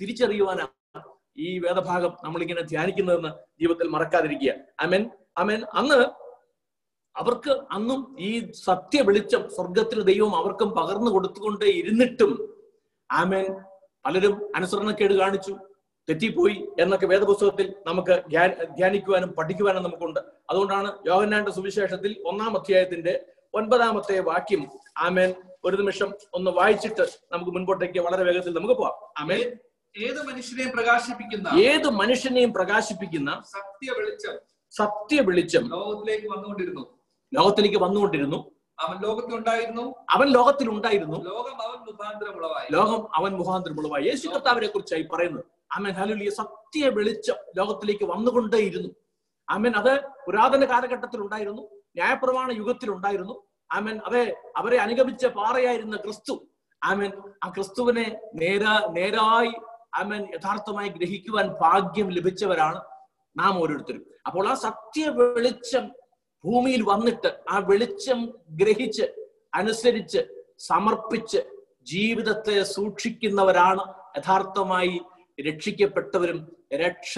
തിരിച്ചറിയുവാനാണ് 0.00 0.83
ഈ 1.36 1.58
വേദഭാഗം 1.58 2.16
നമ്മളിങ്ങനെ 2.24 2.62
ധ്യാനിക്കുന്നതെന്ന് 2.62 3.28
ജീവിതത്തിൽ 3.28 3.88
മറക്കാതിരിക്കുക. 3.88 4.54
അമൻ 4.80 5.10
അമൻ 5.36 5.62
അന്ന് 5.74 6.24
അവർക്ക് 7.18 7.60
അന്നും 7.70 8.16
ഈ 8.20 8.52
സത്യ 8.52 9.00
വെളിച്ചം 9.00 9.50
സ്വർഗത്തിന് 9.50 10.06
ദൈവം 10.06 10.36
അവർക്കും 10.36 10.70
പകർന്നു 10.70 11.10
കൊടുത്തുകൊണ്ടേ 11.10 11.66
ഇരുന്നിട്ടും 11.66 12.54
ആമേൻ. 13.12 13.60
പലരും 14.06 14.56
അനുസരണക്കേട് 14.56 15.14
കാണിച്ചു. 15.14 15.56
തെറ്റിപ്പോയി 16.08 16.68
എന്നൊക്കെ 16.80 17.06
വേദപുസ്തകത്തിൽ 17.06 17.74
നമുക്ക് 17.86 18.22
ധ്യാനിക്കുവാനും 18.76 19.28
പഠിക്കുവാനും 19.28 19.82
നമുക്കുണ്ട്. 19.82 20.20
അതുകൊണ്ടാണ് 20.50 20.98
യോഹന്നാന്റെ 21.06 21.50
സുവിശേഷത്തിൽ 21.50 22.24
ഒന്നാം 22.26 22.58
അധ്യായത്തിന്റെ 22.58 23.26
ഒൻപതാമത്തെ 23.54 24.20
വാക്യം 24.20 24.66
ആമേൻ. 24.98 25.34
ഒരു 25.64 25.76
നിമിഷം 25.76 26.12
ഒന്ന് 26.34 26.50
വായിച്ചിട്ട് 26.50 27.20
നമുക്ക് 27.32 27.50
മുൻപോട്ടേക്ക് 27.50 27.98
വളരെ 27.98 28.24
വേഗത്തിൽ 28.24 28.54
നമുക്ക് 28.54 28.74
പോവാം. 28.74 29.22
ആമേൻ. 29.22 29.56
ഏത് 29.96 30.26
മനുഷ്യനെയും 30.26 30.70
പ്രകാശിപ്പിക്കുന്ന 30.76 31.48
ഏത് 31.48 31.90
മനുഷ്യനെയും 31.90 32.52
പ്രകാശിപ്പിക്കുന്ന 32.52 33.42
സത്യ 33.50 33.90
വെളിച്ചം. 33.98 34.32
സത്യ 34.70 35.20
വെളിച്ചം. 35.20 35.68
ലോകത്തിലേക്ക് 35.68 36.26
വന്നുകൊണ്ടിരുന്നു. 36.26 36.98
ലോകത്തിലേക്ക് 37.34 37.78
വന്നുകൊണ്ടിരുന്നു. 37.78 38.50
അവൻ 38.80 39.02
ലോകത്തിലുണ്ടായിരുന്നു 39.02 39.94
അവൻ 40.10 40.28
ലോകത്തിൽ 40.28 40.70
ഉണ്ടായിരുന്നു. 40.70 41.24
ലോകം 41.24 41.62
അവൻ 41.62 41.78
മുഖാന്തരമുളവായി 41.86 42.72
ലോകം 42.72 43.14
അവൻ 43.14 43.32
മുഖാന്തരമുള്ളവായി 43.32 44.04
യേശു 44.04 44.28
കർത്താവിനെ 44.28 44.66
കുറിച്ചായി 44.66 45.02
പറയുന്നത് 45.02 45.44
അമൻ 45.72 45.90
ഹലുലിയ 45.90 46.30
സത്യ 46.30 46.88
വെളിച്ചം 46.88 47.34
ലോകത്തിലേക്ക് 47.56 48.04
വന്നുകൊണ്ടേയിരുന്നു. 48.04 48.88
അമൻ 49.48 49.76
അത് 49.76 50.00
പുരാതന 50.26 50.64
കാലഘട്ടത്തിൽ 50.64 51.20
ഉണ്ടായിരുന്നു. 51.20 51.62
ന്യായപ്രമാണ 51.62 52.52
യുഗത്തിൽ 52.52 52.90
ഉണ്ടായിരുന്നു. 52.90 53.42
ആമൻ. 53.72 54.00
അതെ 54.04 54.36
അവരെ 54.56 54.76
അനുഗമിച്ച 54.76 55.26
പാറയായിരുന്ന 55.26 55.96
ക്രിസ്തു. 55.96 56.46
ആമേൻ. 56.84 57.12
ആ 57.44 57.48
ക്രിസ്തുവിനെ 57.48 58.20
നേരാ 58.34 58.88
നേരായി 58.90 59.52
ആമേൻ 60.00 60.22
യഥാർത്ഥമായി 60.34 60.88
ഗ്രഹിക്കുവാൻ 60.88 61.48
ഭാഗ്യം 61.60 62.08
ലഭിച്ചവരാണ് 62.12 62.80
നാം 63.38 63.62
ഓരോരുത്തരും. 63.62 64.06
അപ്പോൾ 64.26 64.48
ആ 64.48 64.54
സത്യ 64.54 65.08
വെളിച്ചം 65.08 65.90
ഭൂമിയിൽ 66.44 66.82
വന്നിട്ട് 66.82 67.30
ആ 67.50 67.58
വെളിച്ചം 67.58 68.34
ഗ്രഹിച്ച് 68.50 69.02
അനുസരിച്ച് 69.54 70.18
സമർപ്പിച്ച് 70.58 71.40
ജീവിതത്തെ 71.82 72.62
സൂക്ഷിക്കുന്നവരാണ് 72.62 73.80
യഥാർത്ഥമായി 74.18 75.00
രക്ഷിക്കപ്പെട്ടവരും 75.46 76.38
രക്ഷ 76.74 77.14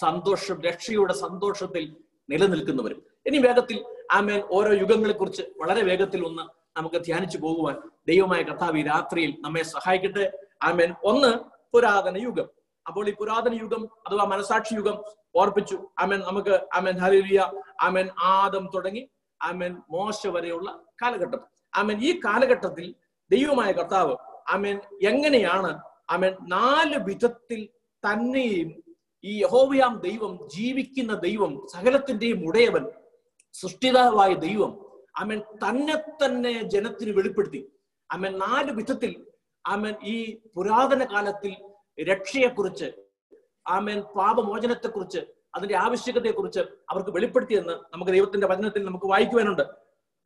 സന്തോഷം 0.00 0.62
രക്ഷയുടെ 0.62 1.12
സന്തോഷത്തിൽ 1.12 1.96
നിലനിൽക്കുന്നവരും. 2.30 3.02
ഇനി 3.26 3.38
വേഗത്തിൽ 3.38 3.84
ആമേൻ 4.12 4.42
ഓരോ 4.50 4.72
യുഗങ്ങളെ 4.72 5.14
കുറിച്ച് 5.14 5.42
വളരെ 5.60 5.82
വേഗത്തിൽ 5.82 6.26
ഒന്ന് 6.26 6.42
നമുക്ക് 6.76 7.04
ധ്യാനിച്ചു 7.04 7.38
പോകുവാൻ 7.38 7.76
ദൈവമായ 8.08 8.42
കഥാവി 8.42 8.82
രാത്രിയിൽ 8.82 9.36
നമ്മെ 9.40 9.62
സഹായിക്കട്ടെ. 9.62 10.38
ആമേൻ. 10.62 10.94
ഒന്ന് 11.04 11.53
പുരാതന 11.74 12.16
യുഗം. 12.16 12.48
അപ്പോൾ 12.88 13.08
ഈ 13.08 13.12
പുരാതന 13.20 13.54
യുഗം 13.62 13.82
അഥവാ 14.06 14.24
മനസാക്ഷി 14.24 14.74
യുഗം 14.74 14.96
ഓർപ്പിച്ചു. 15.36 15.76
ആമേൻ 15.98 16.20
നമുക്ക് 16.20 16.54
ആമേൻ 16.74 16.96
ഹലിയ 16.98 17.40
ആമേൻ 17.80 18.08
ആദം 18.22 18.70
തുടങ്ങി 18.74 19.02
ആമേൻ 19.42 19.72
മോശ 19.90 20.26
വരെയുള്ള 20.26 20.68
കാലഘട്ടം. 21.02 21.40
ആമേൻ 21.76 21.98
ഈ 22.00 22.10
കാലഘട്ടത്തിൽ 22.24 22.86
ദൈവമായ 23.30 23.72
കർത്താവ് 23.72 24.14
ആമേൻ 24.54 24.76
എങ്ങനെയാണ് 25.02 25.70
ആമേൻ 26.10 26.34
നാല് 26.48 26.96
വിധത്തിൽ 27.04 27.60
തന്നെയും 28.02 28.70
ഈ 29.24 29.32
യഹോവയാം 29.42 30.00
ദൈവം 30.00 30.32
ജീവിക്കുന്ന 30.56 31.12
ദൈവം 31.26 31.52
സകലത്തിന്റെയും 31.74 32.40
ഉടയവൻ 32.48 32.84
സൃഷ്ടിതാവായ 33.54 34.32
ദൈവം 34.46 34.72
ആമേൻ 35.16 35.40
തന്നെ 35.64 35.96
തന്നെ 36.22 36.52
ജനത്തിന് 36.62 37.12
വെളിപ്പെടുത്തി. 37.16 37.60
ആമേൻ 38.10 38.38
നാല് 38.38 38.72
വിധത്തിൽ 38.72 39.12
ആമേൻ 39.66 39.94
ഈ 40.04 40.38
പുരാതന 40.56 41.04
കാലത്തിൽ 41.04 41.52
രക്ഷയെക്കുറിച്ച് 42.04 42.92
ആമേൻ 43.66 44.00
പാപമോചനത്തെക്കുറിച്ച് 44.00 45.18
അതിന്റെ 45.54 45.76
ആവശ്യകതയെക്കുറിച്ച് 45.76 46.60
അവർക്ക് 46.90 47.10
വെളിപ്പെടുത്തിയെന്ന് 47.10 47.72
നമുക്ക് 47.72 48.12
ദൈവത്തിന്റെ 48.12 48.46
വചനത്തിൽ 48.46 48.84
നമുക്ക് 48.84 49.06
വായിക്കുവാനുണ്ട്. 49.06 49.62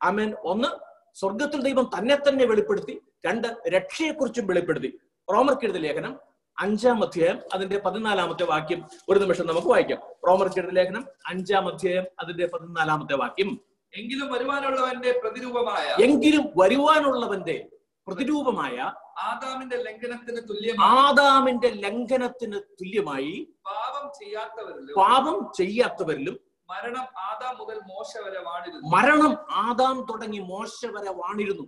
ആമേൻ 0.03 0.35
ഒന്ന് 0.43 0.67
സ്വർഗത്തിൽ 1.15 1.61
ദൈവം 1.61 1.89
തന്നെ 1.97 2.15
തന്നെ 2.15 2.45
വെളിപ്പെടുത്തി 2.45 3.01
രണ്ട് 3.25 3.47
രക്ഷയെക്കുറിച്ചും 3.67 4.47
വെളിപ്പെടുത്തി. 4.47 4.99
റോമർക്കെഴുതിയ 5.33 5.81
ലേഖനം 5.81 6.19
അഞ്ചാം 6.59 7.03
അധ്യായം 7.03 7.39
അതിന്റെ 7.53 7.79
പതിനാലാമത്തെ 7.79 8.43
വാക്യം. 8.43 8.85
ഒരു 9.09 9.19
നിമിഷം 9.19 9.47
നമുക്ക് 9.47 9.67
വായിക്കാം. 9.67 9.99
റോമർ 9.99 10.27
റോമർക്കെഴുതിയ 10.27 10.71
ലേഖനം 10.71 11.05
അഞ്ചാം 11.27 11.67
അധ്യായം 11.67 12.05
അതിന്റെ 12.19 12.47
പതിനാലാമത്തെ 12.47 13.15
വാക്യം. 13.15 13.61
എങ്കിലും 13.97 14.31
വരുവാനുള്ളവന്റെ 14.31 15.19
പ്രതിരൂപമായ 15.23 16.03
എങ്കിലും 16.03 16.45
വരുവാനുള്ളവന്റെ 16.57 17.67
പ്രതിരൂപമായ 18.09 18.75
ആദാമിന്റെ 19.19 19.77
ലംഘനത്തിന് 19.77 20.41
തുല്യമായി 20.49 20.89
ആദാമിന്റെ 20.99 21.69
ലംഘനത്തിന് 21.69 22.55
തുല്യമായി 22.55 23.47
പാപം 23.65 24.11
ചെയ്യാത്തവരിലും 24.19 24.95
പാപം 24.95 25.51
ചെയ്യാത്തവരിലും 25.55 26.39
മരണം 26.69 27.05
ആദാം 27.17 27.57
മുതൽ 27.57 27.79
മോശ 27.87 28.11
വരെ 28.25 28.39
വാണിരുന്നു. 28.39 28.89
മരണം 28.89 29.37
ആദാം 29.51 30.05
തുടങ്ങി 30.09 30.39
മോശ 30.39 30.85
വരെ 30.85 31.09
വാണിരുന്നു. 31.09 31.65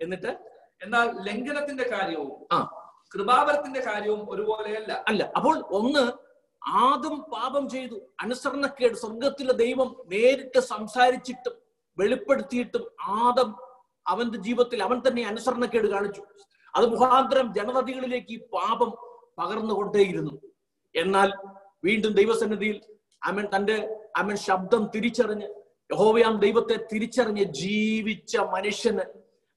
എന്നിട്ട്? 0.00 0.32
എന്നാൽ 0.82 1.06
ലംഘനത്തിന്റെ 1.24 1.84
കാര്യവും 1.88 2.30
ആ. 2.52 2.58
കൃപാവരത്തിന്റെ 3.14 3.80
കാര്യവും 3.80 4.30
ഒരുപോലെയല്ല. 4.30 5.04
അല്ല 5.08 5.32
അപ്പോൾ 5.36 5.64
ഒന്ന് 5.70 6.12
ആദം 6.66 7.20
പാപം 7.32 7.68
ചെയ്തു. 7.68 7.96
അനുസരണക്കേട് 8.20 8.94
സ്വർഗത്തിലെ 8.94 9.52
ദൈവം 9.52 9.96
നേരിട്ട് 10.06 10.58
സംസാരിച്ചിട്ടും 10.58 11.54
വെളിപ്പെടുത്തിയിട്ടും 11.98 12.84
ആദം 13.00 13.48
അവന്റെ 14.06 14.38
ജീവിതത്തിൽ 14.38 14.82
അവൻ 14.82 15.02
തന്നെ 15.08 15.22
അനുസരണക്കേട് 15.26 15.86
കാണിച്ചു. 15.86 16.22
അത് 16.76 16.86
മുഖാന്തരം 16.86 17.54
ജനതകളിലേക്ക് 17.54 18.32
ഈ 18.32 18.38
പാപം 18.38 18.90
പകർന്നുകൊണ്ടേയിരുന്നു. 19.38 20.40
എന്നാൽ 20.94 21.32
വീണ്ടും 21.84 22.12
ദൈവസന്നിധിയിൽ 22.12 22.80
അവൻ 23.24 23.46
തന്റെ 23.56 23.96
അവൻ 24.16 24.36
ശബ്ദം 24.36 24.90
തിരിച്ചറിഞ്ഞ് 24.94 25.48
യഹോവയാം 25.92 26.40
ദൈവത്തെ 26.40 26.76
തിരിച്ചറിഞ്ഞ് 26.92 27.44
ജീവിച്ച 27.44 28.36
മനുഷ്യന് 28.36 29.00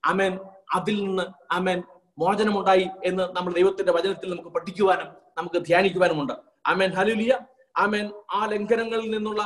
അമൻ 0.05 0.39
അതിൽ 0.73 1.03
നിന്ന് 1.03 1.23
അമൻ 1.51 1.83
മോചനമുണ്ടായി 2.17 2.87
എന്ന് 3.03 3.23
നമ്മൾ 3.23 3.53
ദൈവത്തിന്റെ 3.53 3.91
വചനത്തിൽ 3.91 4.29
നമുക്ക് 4.29 4.49
പഠിക്കുവാനും 4.49 5.07
നമുക്ക് 5.37 5.65
ധ്യാനിക്കുവാനുമുണ്ട്. 5.65 6.33
അമേൻ 6.65 6.91
ഹലുലിയ 6.91 7.39
അമേൻ 7.77 8.11
ആ 8.33 8.45
ലംഘനങ്ങളിൽ 8.45 9.11
നിന്നുള്ള 9.11 9.43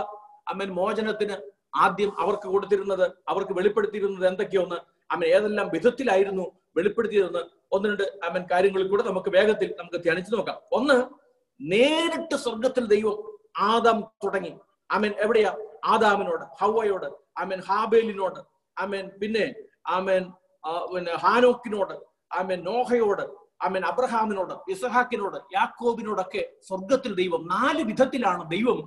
അമേൻ 0.48 0.70
മോചനത്തിന് 0.70 1.57
ആദ്യം 1.84 2.12
അവർക്ക് 2.22 2.48
കൊടുത്തിരുന്നത് 2.54 3.06
അവർക്ക് 3.32 3.54
വെളിപ്പെടുത്തിയിരുന്നത് 3.60 4.26
എന്തൊക്കെയൊന്ന് 4.28 4.78
അമൻ 5.12 5.26
ഏതെല്ലാം 5.36 5.68
വിധത്തിലായിരുന്നു 5.74 6.46
വെളിപ്പെടുത്തിയതെന്ന് 6.78 7.44
ഒന്ന് 7.72 7.90
രണ്ട് 7.90 8.04
അമൻ 8.28 8.44
കാര്യങ്ങളിൽ 8.52 8.88
കൂടെ 8.88 9.04
നമുക്ക് 9.04 9.30
വേഗത്തിൽ 9.30 9.70
നമുക്ക് 9.80 10.00
ധ്യാനിച്ചു 10.04 10.32
നോക്കാം. 10.36 10.58
ഒന്ന് 10.72 10.98
നേരിട്ട് 11.60 12.36
സ്വർഗത്തിൽ 12.36 12.84
ദൈവം 12.86 13.18
ആദാം 13.58 14.00
തുടങ്ങി. 14.24 14.54
ആമേൻ 14.90 15.14
എവിടെയാ? 15.20 15.52
ആദാമിനോട് 15.86 16.44
ഹവയോട് 16.62 17.10
ആമേൻ 17.42 17.60
ഹാബേലിനോട് 17.70 18.40
ആമേൻ 18.78 19.06
പിന്നെ 19.22 19.46
ആമേൻ 19.88 20.24
പിന്നെ 20.94 21.12
ഹാനോക്കിനോട് 21.24 21.96
ആമേൻ 22.40 22.60
നോഹയോട് 22.64 23.26
ആമേൻ 23.66 23.84
അബ്രഹാമിനോട് 23.86 24.72
ഇസഹാക്കിനോട് 24.72 25.38
യാക്കോബിനോടൊക്കെ 25.54 26.42
സ്വർഗത്തിൽ 26.68 27.12
ദൈവം 27.16 27.42
നാല് 27.48 27.84
വിധത്തിലാണ് 27.84 28.44
ദൈവം 28.52 28.80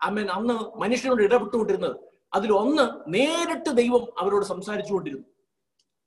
ആമേൻ 0.00 0.28
അന്ന് 0.36 0.54
മനുഷ്യനോട് 0.80 1.22
ഇടപെട്ടുകൊണ്ടിരുന്നത്. 1.22 1.96
അതിൽ 2.34 2.52
ഒന്ന് 2.52 3.14
നേരിട്ട് 3.14 3.70
ദൈവം 3.70 4.06
അവരോട് 4.18 4.44
സംസാരിച്ചുകൊണ്ടിരുന്നു. 4.44 5.24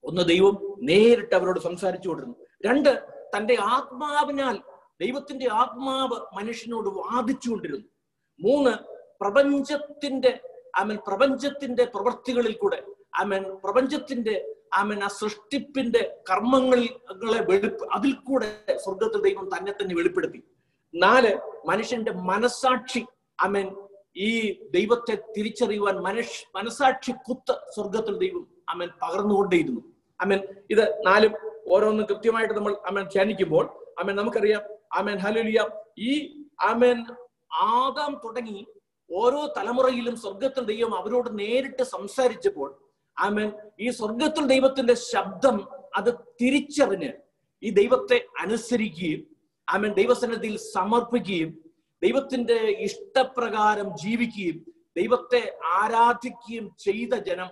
ഒന്ന് 0.03 0.22
ദൈവം 0.22 0.77
നേരിട്ട് 0.81 1.36
അവരോട് 1.36 1.60
സംസാരിച്ചുകൊണ്ടിരുന്നു. 1.60 2.38
രണ്ട് 2.65 3.03
തന്റെ 3.38 3.57
ആത്മാവിനാൽ 3.62 4.57
ദൈവത്തിന്റെ 5.01 5.48
ആത്മാവ് 5.51 6.36
മനുഷ്യനോട് 6.36 6.89
വാദിച്ചുകൊണ്ടിരുന്നു. 6.89 7.86
മൂന്ന് 8.39 8.72
പ്രപഞ്ചത്തിന്റെ 9.24 10.39
ആമൻ 10.77 10.98
പ്രപഞ്ചത്തിന്റെ 11.07 11.86
പ്രവൃത്തികളിൽ 11.86 12.57
കൂടെ 12.57 12.84
ആമൻ 13.19 13.43
പ്രപഞ്ചത്തിന്റെ 13.63 14.55
ആമൻ 14.74 15.03
ആ 15.03 15.07
സൃഷ്ടിപ്പിന്റെ 15.07 16.17
കർമ്മങ്ങളെ 16.29 17.41
വെളിപ്പ് 17.41 17.91
അതിൽ 17.91 18.12
കൂടെ 18.12 18.77
സ്വർഗത്തിൽ 18.84 19.22
ദൈവം 19.22 19.50
തന്നെ 19.57 19.72
തന്നെ 19.72 19.96
വെളിപ്പെടുത്തി. 19.96 20.43
നാല് 20.96 21.38
മനുഷ്യന്റെ 21.67 22.12
മനസാക്ഷി 22.12 23.05
ആമൻ 23.41 23.87
ഈ 24.18 24.30
ദൈവത്തെ 24.72 25.16
തിരിച്ചറിയുവാൻ 25.36 25.96
മനുഷ്യ 26.02 26.46
മനസാക്ഷി 26.56 27.12
കുത്ത് 27.28 27.56
സ്വർഗത്തിൽ 27.76 28.16
ദൈവം 28.18 28.44
അമൻ 28.70 28.90
പകർന്നുകൊണ്ടേയിരുന്നു. 29.02 29.82
അമൻ 30.20 30.40
ഇത് 30.72 30.84
നാലും 31.06 31.34
ഓരോന്നും 31.72 32.06
കൃത്യമായിട്ട് 32.06 32.54
നമ്മൾ 32.54 32.74
അമൻ 32.88 33.06
ധ്യാനിക്കുമ്പോൾ 33.06 33.66
അമൻ 34.00 34.16
നമുക്കറിയാം 34.16 34.64
അമൻ 34.94 35.18
ഹലുലിയ 35.18 35.60
ഈ 36.00 36.12
അമൻ 36.64 36.98
ആദാം 37.72 38.14
തുടങ്ങി 38.24 38.60
ഓരോ 39.10 39.42
തലമുറയിലും 39.58 40.16
സ്വർഗത്തിൽ 40.16 40.64
ദൈവം 40.64 40.94
അവരോട് 40.98 41.40
നേരിട്ട് 41.40 41.84
സംസാരിച്ചപ്പോൾ 41.88 42.70
ആമൻ 43.18 43.48
ഈ 43.80 43.90
സ്വർഗത്തിൽ 43.92 44.44
ദൈവത്തിന്റെ 44.46 44.96
ശബ്ദം 45.06 45.58
അത് 45.96 46.10
തിരിച്ചറിഞ്ഞ് 46.42 47.12
ഈ 47.64 47.70
ദൈവത്തെ 47.72 48.18
അനുസരിക്കുകയും 48.42 49.22
ആമൻ 49.68 49.92
ദൈവസന്നിധിയിൽ 49.94 50.58
സമർപ്പിക്കുകയും 50.74 51.52
ദൈവത്തിന്റെ 52.04 52.54
ഇഷ്ടപ്രകാരം 52.54 53.98
ജീവിക്കുകയും 53.98 54.66
ദൈവത്തെ 54.98 55.58
ആരാധിക്കുകയും 55.66 56.75
ചെയ്ത 56.80 57.13
ജനം 57.13 57.50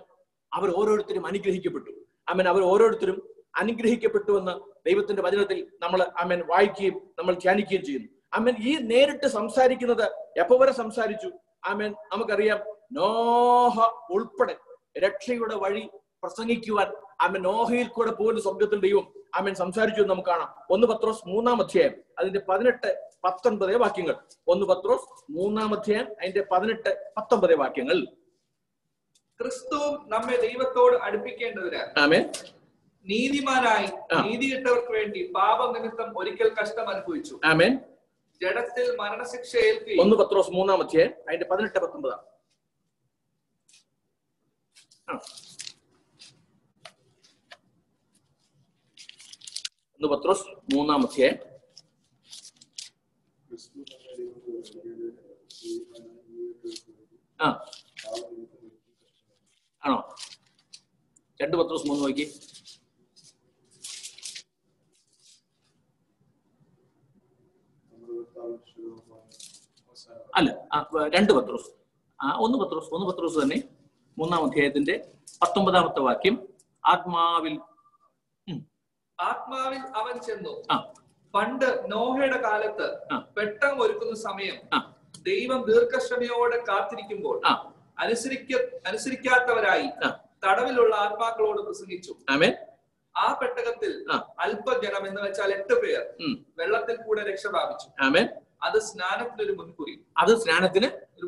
അവർ 0.52 0.72
ഓരോരുത്തരും 0.76 1.26
അനുഗ്രഹിക്കപ്പെട്ടു. 1.26 1.90
അമ്മൻ 2.28 2.48
അവർ 2.48 2.62
ഓരോരുത്തരും 2.62 3.28
അനുഗ്രഹിക്കപ്പെട്ടു 3.56 4.38
എന്ന് 4.38 4.54
ദൈവത്തിന്റെ 4.88 5.22
വചനത്തിൽ 5.22 5.68
നമ്മൾ 5.82 6.02
അമ്മൻ 6.02 6.42
വായിക്കുകയും 6.46 6.94
നമ്മൾ 7.18 7.34
ധ്യാനിക്കുകയും 7.34 7.84
ചെയ്യുന്നു. 7.84 8.08
അമ്മൻ 8.32 8.54
ഈ 8.60 8.76
നേരിട്ട് 8.76 9.26
സംസാരിക്കുന്നത് 9.26 10.06
എപ്പോ 10.40 10.58
വരെ 10.58 10.72
സംസാരിച്ചു? 10.72 11.30
ആമേൻ. 11.64 11.92
നമുക്കറിയാം 11.92 12.60
നോഹ 12.92 13.90
ഉൾപ്പെടെ 14.10 14.56
രക്ഷയുടെ 14.98 15.54
വഴി 15.54 15.88
പ്രസംഗിക്കുവാൻ 16.22 16.92
ആമേൻ 17.20 17.42
നോഹയിൽ 17.42 17.88
കൂടെ 17.88 18.10
പോലും 18.10 18.42
സ്വർഗത്തിൽ 18.42 18.80
ദൈവം 18.80 19.12
ആമൻ. 19.36 19.54
സംസാരിച്ചു 19.54 20.00
എന്ന് 20.00 20.10
നമുക്ക് 20.10 20.28
കാണാം. 20.28 20.54
ഒന്ന് 20.70 20.86
പത്രോസ് 20.86 21.28
മൂന്നാം 21.28 21.62
അധ്യായം. 21.62 21.94
അതിന്റെ 22.18 22.40
പതിനെട്ട് 22.48 23.10
പത്തൊൻപത് 23.24 23.76
വാക്യങ്ങൾ. 23.76 24.16
ഒന്ന് 24.48 24.66
പത്രോസ് 24.66 25.32
മൂന്നാം 25.32 25.74
അധ്യായം 25.74 26.06
അതിന്റെ 26.20 26.44
പതിനെട്ട് 26.52 27.12
പത്തൊമ്പത് 27.16 27.54
വാക്യങ്ങൾ. 27.54 28.04
ക്രിസ്തു 29.40 29.78
നമ്മെ 30.06 30.36
ദൈവത്തോട് 30.36 30.96
അടുപ്പിക്കേണ്ടതിനാൽ 30.96 31.98
ആമേ 31.98 32.18
നീതിമാനായി. 33.04 33.86
നീതിയിട്ടവർക്ക് 34.22 34.90
വേണ്ടി 34.92 35.32
പാപം 35.34 35.72
നിമിത്തം 35.72 36.18
ഒരിക്കൽ 36.18 36.54
കഷ്ടം 36.62 36.88
അനുഭവിച്ചു. 36.88 37.40
ആമേൻ. 37.44 37.78
ജഡത്തിൽ 38.42 38.96
മരണശിക്ഷ 38.96 39.56
ഏൽപ്പി 39.56 39.96
ഒന്ന് 40.00 40.16
പത്രോസ് 40.16 40.50
മൂന്നാം 40.50 40.82
അധ്യായം 40.82 41.12
അതിന്റെ 41.28 41.46
പതിനെട്ട് 41.46 41.78
പത്തൊമ്പതാണ് 41.78 42.22
ആ. 45.10 45.18
ഒന്ന് 50.00 50.08
പത്രോസ് 50.08 50.46
മൂന്നാം 50.74 51.00
മൂന്നാമത്തെ 51.00 51.28
ആ. 57.40 57.46
ആണോ? 59.82 59.98
രണ്ട് 61.40 61.56
പത്രോസ് 61.56 61.86
മൂന്ന് 61.86 62.04
നോക്കി. 62.04 62.24
അല്ല 70.34 70.50
രണ്ട് 71.08 71.32
പത്രോസ്. 71.32 71.68
ആ 72.20 72.36
ഒന്ന് 72.38 72.58
പത്രോസ് 72.58 72.94
ഒന്ന് 72.94 73.06
പത്രോസ് 73.06 73.42
തന്നെ 73.42 73.58
മൂന്നാം 74.18 74.44
അധ്യായത്തിന്റെ 74.44 74.94
പത്തൊമ്പതാമത്തെ 75.42 76.00
വാക്യം. 76.00 76.36
ആത്മാവിൽ 76.84 77.54
ആത്മാവിൽ 79.18 79.82
അവൻ 80.00 80.14
ചെന്നു. 80.26 80.52
പണ്ട് 81.34 81.68
നോഹയുടെ 81.92 82.38
കാലത്ത് 82.42 82.86
പെട്ടെന്ന് 83.36 83.80
ഒരുക്കുന്ന 83.84 84.14
സമയം 84.14 84.56
ദൈവം 85.28 85.60
ദീർഘക്ഷമയോടെ 85.68 86.58
കാത്തിരിക്കുമ്പോൾ 86.68 87.36
അനുസരിക്ക 87.98 88.52
അനുസരിക്കാത്തവരായി 88.86 89.88
തടവിലുള്ള 90.44 90.94
ആത്മാക്കളോട് 90.96 91.60
പ്രസംഗിച്ചു. 91.66 92.12
ആ 93.14 93.26
പെട്ടകത്തിൽ 93.40 93.92
അല്പജനം 94.40 95.06
എന്ന് 95.08 95.20
വെച്ചാൽ 95.22 95.50
എട്ട് 95.52 95.74
പേർ 95.82 96.02
വെള്ളത്തിൽ 96.58 96.96
കൂടെ 96.96 97.22
രക്ഷ 97.30 97.46
പ്രാപിച്ചു. 97.46 97.88
ആമേൻ. 98.06 98.26
അത് 98.62 98.78
സ്നാനത്തിനൊരു 98.88 99.52
മുൻകുറി. 99.52 99.94
അത് 100.18 100.32
സ്നാനത്തിന് 100.42 100.88
ഒരു 101.18 101.26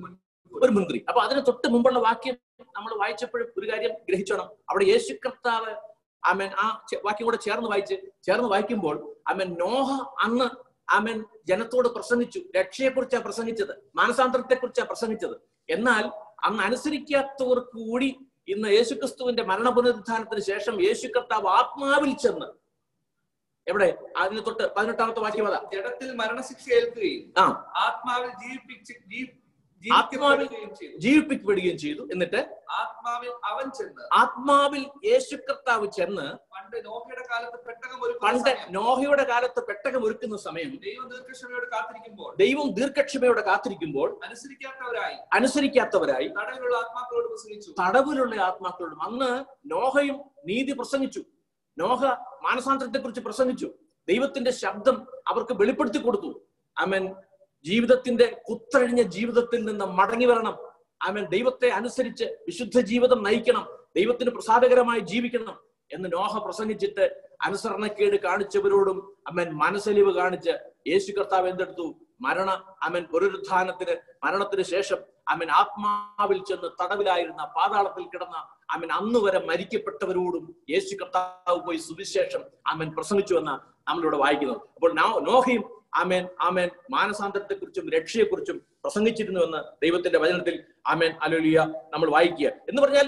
ഒരു 0.52 0.73
മുൻകുറി. 0.73 1.04
അപ്പൊ 1.09 1.21
അതിന് 1.21 1.40
തൊട്ട് 1.47 1.68
മുമ്പുള്ള 1.68 1.99
വാക്യം 1.99 2.37
നമ്മൾ 2.76 2.92
വായിച്ചപ്പോഴും 2.99 3.49
ഒരു 3.59 3.66
കാര്യം 3.73 3.92
ഗ്രഹിച്ചോണം. 4.09 4.49
അവിടെ 4.71 4.85
യേശു 4.85 5.12
കർത്താവ് 5.26 5.73
ആമൻ 6.25 6.50
ആ 6.58 6.66
വാക്യം 7.04 7.26
കൂടെ 7.26 7.37
ചേർന്ന് 7.37 7.68
വായിച്ച് 7.68 7.94
ചേർന്ന് 8.22 8.48
വായിക്കുമ്പോൾ 8.48 9.16
ആമൻ 9.28 9.56
നോഹ 9.60 9.90
അന്ന് 10.22 10.48
ആമൻ 10.92 11.25
ജനത്തോട് 11.48 11.88
പ്രസംഗിച്ചു 11.88 12.40
രക്ഷയെക്കുറിച്ചാണ് 12.56 13.25
പ്രസംഗിച്ചത് 13.25 13.82
മാനസാന്തരത്തെ 13.94 14.54
കുറിച്ചാണ് 14.54 14.88
പ്രസംഗിച്ചത്. 14.88 15.37
എന്നാൽ 15.68 16.04
അന്ന് 16.44 16.62
അനുസരിക്കാത്തവർ 16.62 17.58
കൂടി 17.58 18.16
ഇന്ന് 18.48 18.68
യേശുക്രിസ്തുവിന്റെ 18.68 19.42
മരണ 19.42 19.68
പുനരുദ്ധാനത്തിന് 19.68 20.40
ശേഷം 20.40 20.82
യേശു 20.82 21.06
കർത്താവ് 21.06 21.46
ആത്മാവിൽ 21.48 22.16
ചെന്ന്. 22.16 22.48
എവിടെ? 23.66 23.88
അതിന് 24.16 24.40
തൊട്ട് 24.46 24.75
പതിനെട്ടാമത്തെ 24.76 25.20
വാക്യം 25.20 25.46
അതാ. 25.46 25.70
ജഡത്തിൽ 25.72 26.12
മരണശിക്ഷ 26.12 26.68
ഏൽക്കുകയും 26.72 27.32
ആത്മാവിൽ 27.87 28.30
ജീവിപ്പിച്ച് 28.30 28.92
ആത്മാവിൽ 29.94 30.49
ജീവിപ്പിക്കപ്പെടുകയും 30.99 31.78
ചെയ്തു. 31.78 32.02
എന്നിട്ട് 32.12 32.40
ആത്മാവിൽ 32.70 33.30
അവൻ 33.44 33.70
ചെന്ന് 33.70 34.14
ആത്മാവിൽ 34.14 34.85
യേശു 35.04 35.37
കർത്താവ് 35.37 35.87
ചെന്ന് 35.87 36.26
പണ്ട് 36.54 36.85
നോഹയുടെ 36.87 37.25
കാലത്ത് 37.30 37.58
പെട്ടകം 37.64 37.99
പണ്ട് 38.23 38.50
നോഹയുടെ 38.70 39.25
കാലത്ത് 39.25 39.61
പെട്ടകം 39.66 40.04
ഒരുക്കുന്ന 40.04 40.37
സമയം 40.37 40.70
ദൈവം 40.70 41.08
ദീർഘക്ഷമയോട് 41.08 41.70
കാത്തിരിക്കുമ്പോൾ 41.70 42.37
ദൈവം 42.37 42.75
ദീർഘക്ഷമയോടെ 42.75 43.40
കാത്തിരിക്കുമ്പോൾ 43.40 44.20
അനുസരിക്കാത്തവരായി. 44.25 45.16
അനുസരിക്കാത്തവരായി 45.32 46.28
തടവിലുള്ള 46.28 46.76
ആത്മാക്കളോട് 46.76 47.28
പ്രസംഗിച്ചു. 47.28 47.75
തടവിലുള്ള 47.82 48.42
ആത്മാക്കളോടും 48.42 49.02
അന്ന് 49.02 49.44
നോഹയും 49.66 50.18
നീതി 50.47 50.73
പ്രസംഗിച്ചു. 50.73 51.23
നോഹ 51.78 52.04
മാനസാന്തരത്തെ 52.42 52.99
കുറിച്ച് 52.99 53.20
പ്രസംഗിച്ചു. 53.20 53.70
ദൈവത്തിന്റെ 54.08 54.50
ശബ്ദം 54.50 55.06
അവർക്ക് 55.28 55.52
വെളിപ്പെടുത്തി 55.52 55.99
കൊടുത്തു. 55.99 56.47
അമൻ 56.78 57.14
ജീവിതത്തിന്റെ 57.64 58.40
കുത്തഴിഞ്ഞ 58.48 59.02
ജീവിതത്തിൽ 59.02 59.64
നിന്ന് 59.64 59.84
മടങ്ങി 59.84 60.26
വരണം. 60.26 60.56
ആമേൽ 61.06 61.24
ദൈവത്തെ 61.24 61.68
അനുസരിച്ച് 61.68 62.24
വിശുദ്ധ 62.24 62.80
ജീവിതം 62.80 63.22
നയിക്കണം. 63.22 63.64
ദൈവത്തിന് 63.96 64.30
പ്രസാദകരമായി 64.30 65.00
ജീവിക്കണം 65.00 65.56
എന്ന് 65.90 66.08
നോഹ 66.12 66.38
പ്രസംഗിച്ചിട്ട് 66.44 67.04
അനുസരണക്കേട് 67.42 68.16
കാണിച്ചവരോടും 68.22 68.98
അമ്മൻ 69.28 69.50
മനസ്സലിവ് 69.50 70.12
കാണിച്ച് 70.14 70.52
യേശു 70.88 71.12
കർത്താവ് 71.12 71.48
എന്തെടുത്തു? 71.48 71.86
മരണ 72.20 72.50
അമൻ 72.82 73.02
പുനരുത്ഥാനത്തിന് 73.12 73.94
മരണത്തിന് 74.24 74.62
ശേഷം 74.62 74.98
അമൻ 75.28 75.50
ആത്മാവിൽ 75.50 76.38
ചെന്ന് 76.44 76.68
തടവിലായിരുന്ന 76.80 77.42
പാതാളത്തിൽ 77.56 78.04
കിടന്ന 78.04 78.36
അമൻ 78.70 78.92
അന്ന് 78.92 79.18
വരെ 79.18 79.40
മരിക്കപ്പെട്ടവരോടും 79.46 80.54
യേശു 80.70 80.94
കർത്താവ് 80.94 81.60
പോയി 81.66 81.78
സുവിശേഷം 81.78 82.42
അമൻ 82.66 82.90
പ്രസംഗിച്ചു 82.96 83.34
എന്ന് 83.34 83.54
നമ്മളിവിടെ 83.88 84.16
വായിക്കുന്നത് 84.16 84.61
അപ്പോൾ 84.74 84.92
നോഹയും 85.30 85.64
ആമേൻ 85.94 86.29
ആമേൻ. 86.40 86.68
മാനസാന്തരത്തെക്കുറിച്ചും 86.90 87.90
രക്ഷയെക്കുറിച്ചും 87.90 88.62
പ്രസംഗിച്ചിരുന്നുവെന്ന് 88.85 89.59
ദൈവത്തിന്റെ 89.59 90.18
വചനത്തിൽ 90.18 90.64
ആമേൻ 90.87 91.12
അലോലിയ 91.22 91.66
നമ്മൾ 91.92 92.11
വായിക്കുക. 92.11 92.48
എന്ന് 92.48 92.83
പറഞ്ഞാൽ 92.83 93.07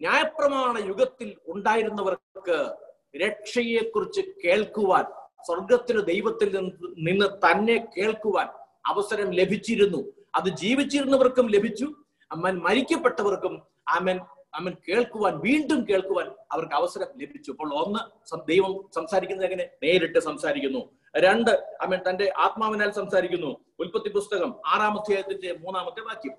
ന്യായപ്രമാണ 0.00 0.78
യുഗത്തിൽ 0.78 1.36
ഉണ്ടായിരുന്നവർക്ക് 1.48 2.74
രക്ഷയെക്കുറിച്ച് 3.16 4.20
കേൾക്കുവാൻ 4.44 5.04
സ്വർഗത്തിന് 5.46 6.06
ദൈവത്തിൽ 6.06 6.58
നിന്ന് 6.98 7.26
തന്നെ 7.26 7.86
കേൾക്കുവാൻ 7.96 8.46
അവസരം 8.86 9.30
ലഭിച്ചിരുന്നു. 9.30 10.12
അത് 10.34 10.48
ജീവിച്ചിരുന്നവർക്കും 10.48 11.46
ലഭിച്ചു. 11.50 11.94
അമ്മൻ 12.32 12.58
മരിക്കപ്പെട്ടവർക്കും 12.58 13.62
അമ്മൻ 13.88 14.20
അമ്മൻ 14.54 14.72
കേൾക്കുവാൻ 14.88 15.38
വീണ്ടും 15.38 15.86
കേൾക്കുവാൻ 15.90 16.34
അവർക്ക് 16.52 16.74
അവസരം 16.74 17.06
ലഭിച്ചു. 17.16 17.50
അപ്പോൾ 17.50 17.74
ഒന്ന് 17.74 18.48
ദൈവം 18.48 18.90
സംസാരിക്കുന്നത് 18.94 19.46
എങ്ങനെ? 19.46 19.68
നേരിട്ട് 19.82 20.18
സംസാരിക്കുന്നു. 20.18 20.90
രണ്ട് 21.16 21.50
അമ്മൻ 21.50 21.98
തന്റെ 22.10 22.32
ആത്മാവിനാൽ 22.38 22.90
സംസാരിക്കുന്നു. 22.90 23.56
ഉൽപ്പത്തി 23.78 24.08
പുസ്തകം 24.08 24.60
ആറാം 24.66 25.00
അധ്യായത്തിന്റെ 25.00 25.52
മൂന്നാമത്തെ 25.52 26.00
വാക്യം. 26.00 26.32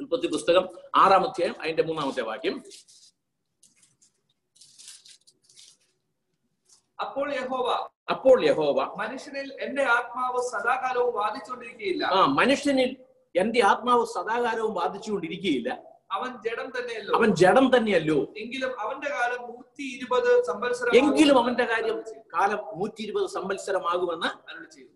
ഉൽപ്പത്തി 0.00 0.26
പുസ്തകം 0.26 0.68
ആറാം 0.94 1.28
അധ്യായം 1.28 1.62
അതിന്റെ 1.62 1.82
മൂന്നാമത്തെ 1.82 2.22
വാക്യം. 2.22 2.64
അപ്പോൾ 7.00 7.34
യഹോവ 7.34 7.88
അപ്പോൾ 8.10 8.44
യഹോവ 8.44 8.96
മനുഷ്യനിൽ 8.96 9.52
എന്റെ 9.60 9.82
ആത്മാവ് 9.82 10.50
സദാകാലവും 10.52 11.14
വാദിച്ചുകൊണ്ടിരിക്കുകയില്ല. 11.14 12.04
ആ 12.04 12.26
മനുഷ്യനിൽ 12.26 12.96
എന്റെ 13.36 13.64
ആത്മാവ് 13.64 14.06
സദാകാലവും 14.06 14.74
ബാധിച്ചുകൊണ്ടിരിക്കുകയില്ല 14.74 15.93
അവൻ 16.14 16.30
ജഡം 16.44 16.70
തന്നെയല്ലോ. 16.70 17.14
അവൻ 17.16 17.34
ജഡം 17.34 17.76
തന്നെയല്ലോ. 17.76 18.34
എങ്കിലും 18.38 18.80
അവന്റെ 18.80 19.08
കാലം 19.10 19.42
നൂറ്റി 19.42 19.82
ഇരുപത് 19.96 20.44
സംവത്സരം 20.44 20.96
എങ്കിലും 20.96 21.38
അവന്റെ 21.38 21.64
കാര്യം 21.64 22.02
കാലം 22.34 22.56
നൂറ്റി 22.78 23.02
ഇരുപത് 23.02 23.26
സംവത്സരമാകുമെന്ന് 23.26 24.30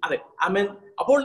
അതെ. 0.05 0.19
അമേൻ 0.41 0.67
അപ്പോൾ 0.99 1.21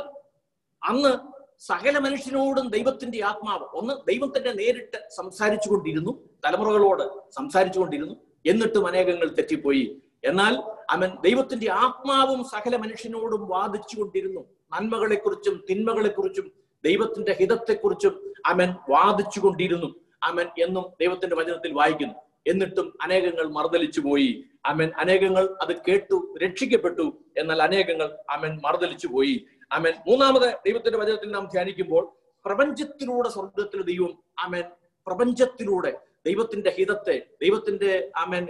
അന്ന് 0.82 1.12
സകല 1.60 1.97
മനുഷ്യനോടും 1.97 2.67
ദൈവത്തിന്റെ 2.67 3.25
ആത്മാവ് 3.25 3.63
ഒന്ന് 3.73 3.93
ദൈവം 4.08 4.34
തന്നെ 4.38 4.53
നേരിട്ട് 4.53 5.10
സംസാരിച്ചു 5.15 5.69
കൊണ്ടിരുന്നു 5.69 6.12
തലമുറകളോട് 6.45 7.03
സംസാരിച്ചു 7.32 7.79
കൊണ്ടിരുന്നു 7.79 8.15
എന്നിട്ടും 8.45 8.88
അനേകങ്ങൾ 8.88 9.27
തെറ്റിപ്പോയി. 9.27 10.01
എന്നാൽ 10.25 10.53
അവൻ 10.89 11.17
ദൈവത്തിന്റെ 11.23 11.71
ആത്മാവും 11.71 12.43
സകല 12.43 12.75
മനുഷ്യനോടും 12.75 13.47
വാദിച്ചു 13.47 13.99
കൊണ്ടിരുന്നു. 13.99 14.41
നന്മകളെക്കുറിച്ചും 14.73 15.65
തിന്മകളെക്കുറിച്ചും 15.69 16.51
ദൈവത്തിന്റെ 16.84 17.34
ഹിതത്തെക്കുറിച്ചും 17.34 18.33
അവൻ 18.45 18.69
വാദിച്ചു 18.89 19.39
കൊണ്ടിരുന്നു 19.39 19.89
അവൻ 20.29 20.47
എന്നും 20.65 20.86
ദൈവത്തിന്റെ 21.01 21.36
വചനത്തിൽ 21.36 21.71
വായിക്കുന്നു. 21.73 22.15
എന്നിട്ടും 22.51 22.88
അനേകങ്ങൾ 23.01 23.45
മറുതലിച്ചു 23.47 24.01
പോയി 24.01 24.29
അമൻ 24.65 24.89
അനേകങ്ങൾ 25.01 25.43
അത് 25.63 25.73
കേട്ടു 25.88 26.17
രക്ഷിക്കപ്പെട്ടു. 26.43 27.06
എന്നാൽ 27.38 27.60
അനേകങ്ങൾ 27.62 28.08
അമൻ 28.29 28.53
മറുതലിച്ചു 28.65 29.08
പോയി 29.08 29.36
അമൻ 29.71 29.93
മൂന്നാമത് 30.08 30.47
ദൈവത്തിന്റെ 30.65 30.97
വചനത്തിൽ 30.97 31.29
നാം 31.32 31.45
ധ്യാനിക്കുമ്പോൾ 31.53 32.03
പ്രപഞ്ചത്തിലൂടെ 32.45 33.29
സ്വർഗത്തിലെ 33.29 33.84
ദൈവം 33.84 34.12
അമൻ 34.45 34.65
പ്രപഞ്ചത്തിലൂടെ 35.08 35.91
ദൈവത്തിന്റെ 36.25 36.71
ഹിതത്തെ 36.77 37.15
ദൈവത്തിന്റെ 37.41 37.91
അമൻ 38.15 38.43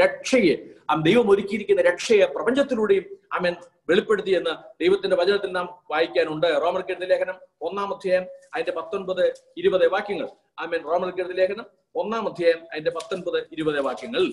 രക്ഷയെ 0.00 0.54
ദൈവം 1.02 1.26
ഒരുക്കിയിരിക്കുന്ന 1.30 1.82
രക്ഷയെ 1.82 2.26
പ്രപഞ്ചത്തിലൂടെയും 2.26 3.04
അമൻ 3.32 3.54
വെളിപ്പെടുത്തി 3.88 4.30
എന്ന് 4.30 4.50
ദൈവത്തിന്റെ 4.82 5.16
വചനത്തിൽ 5.16 5.52
നാം 5.52 5.78
വായിക്കാനുണ്ട്. 5.90 6.46
റോമർ 6.46 6.60
റോമർക്കെഴുതി 6.62 7.04
ലേഖനം 7.04 7.34
ഒന്നാം 7.60 7.94
അധ്യായം 7.94 8.26
അതിന്റെ 8.54 8.72
പത്തൊൻപത് 8.72 9.32
ഇരുപത് 9.56 9.88
വാക്യങ്ങൾ. 9.88 10.28
ആമേൻ. 10.58 10.82
റോമർക്കെഴുതി 10.84 11.32
ലേഖനം 11.32 11.66
ഒന്നാം 11.94 12.28
അധ്യായം 12.28 12.66
അതിന്റെ 12.72 12.90
പത്തൊൻപത് 12.90 13.48
ഇരുപത് 13.52 13.80
വാക്യങ്ങൾ. 13.80 14.32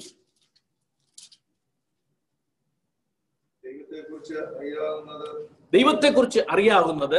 ദൈവത്തെക്കുറിച്ച് 5.74 6.40
അറിയാവുന്നത് 6.52 7.18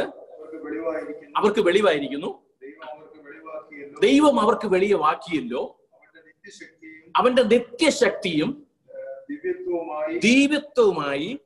അവർക്ക് 1.37 1.61
വെളിവായിരിക്കുന്നു. 1.61 2.43
ദൈവം 2.61 2.89
അവർക്ക് 2.89 3.27
വെളിവാക്കിയല്ലോ. 3.27 3.99
വാക്കിയല്ലോ 3.99 4.41
അവർക്ക് 4.41 4.67
വെളിവാക്കിയല്ലോ. 4.67 5.81
അവന്റെ 7.15 7.43
നിത്യശക്തിയും 7.43 8.67
ദിവ്യത്വവുമായി 10.23 11.39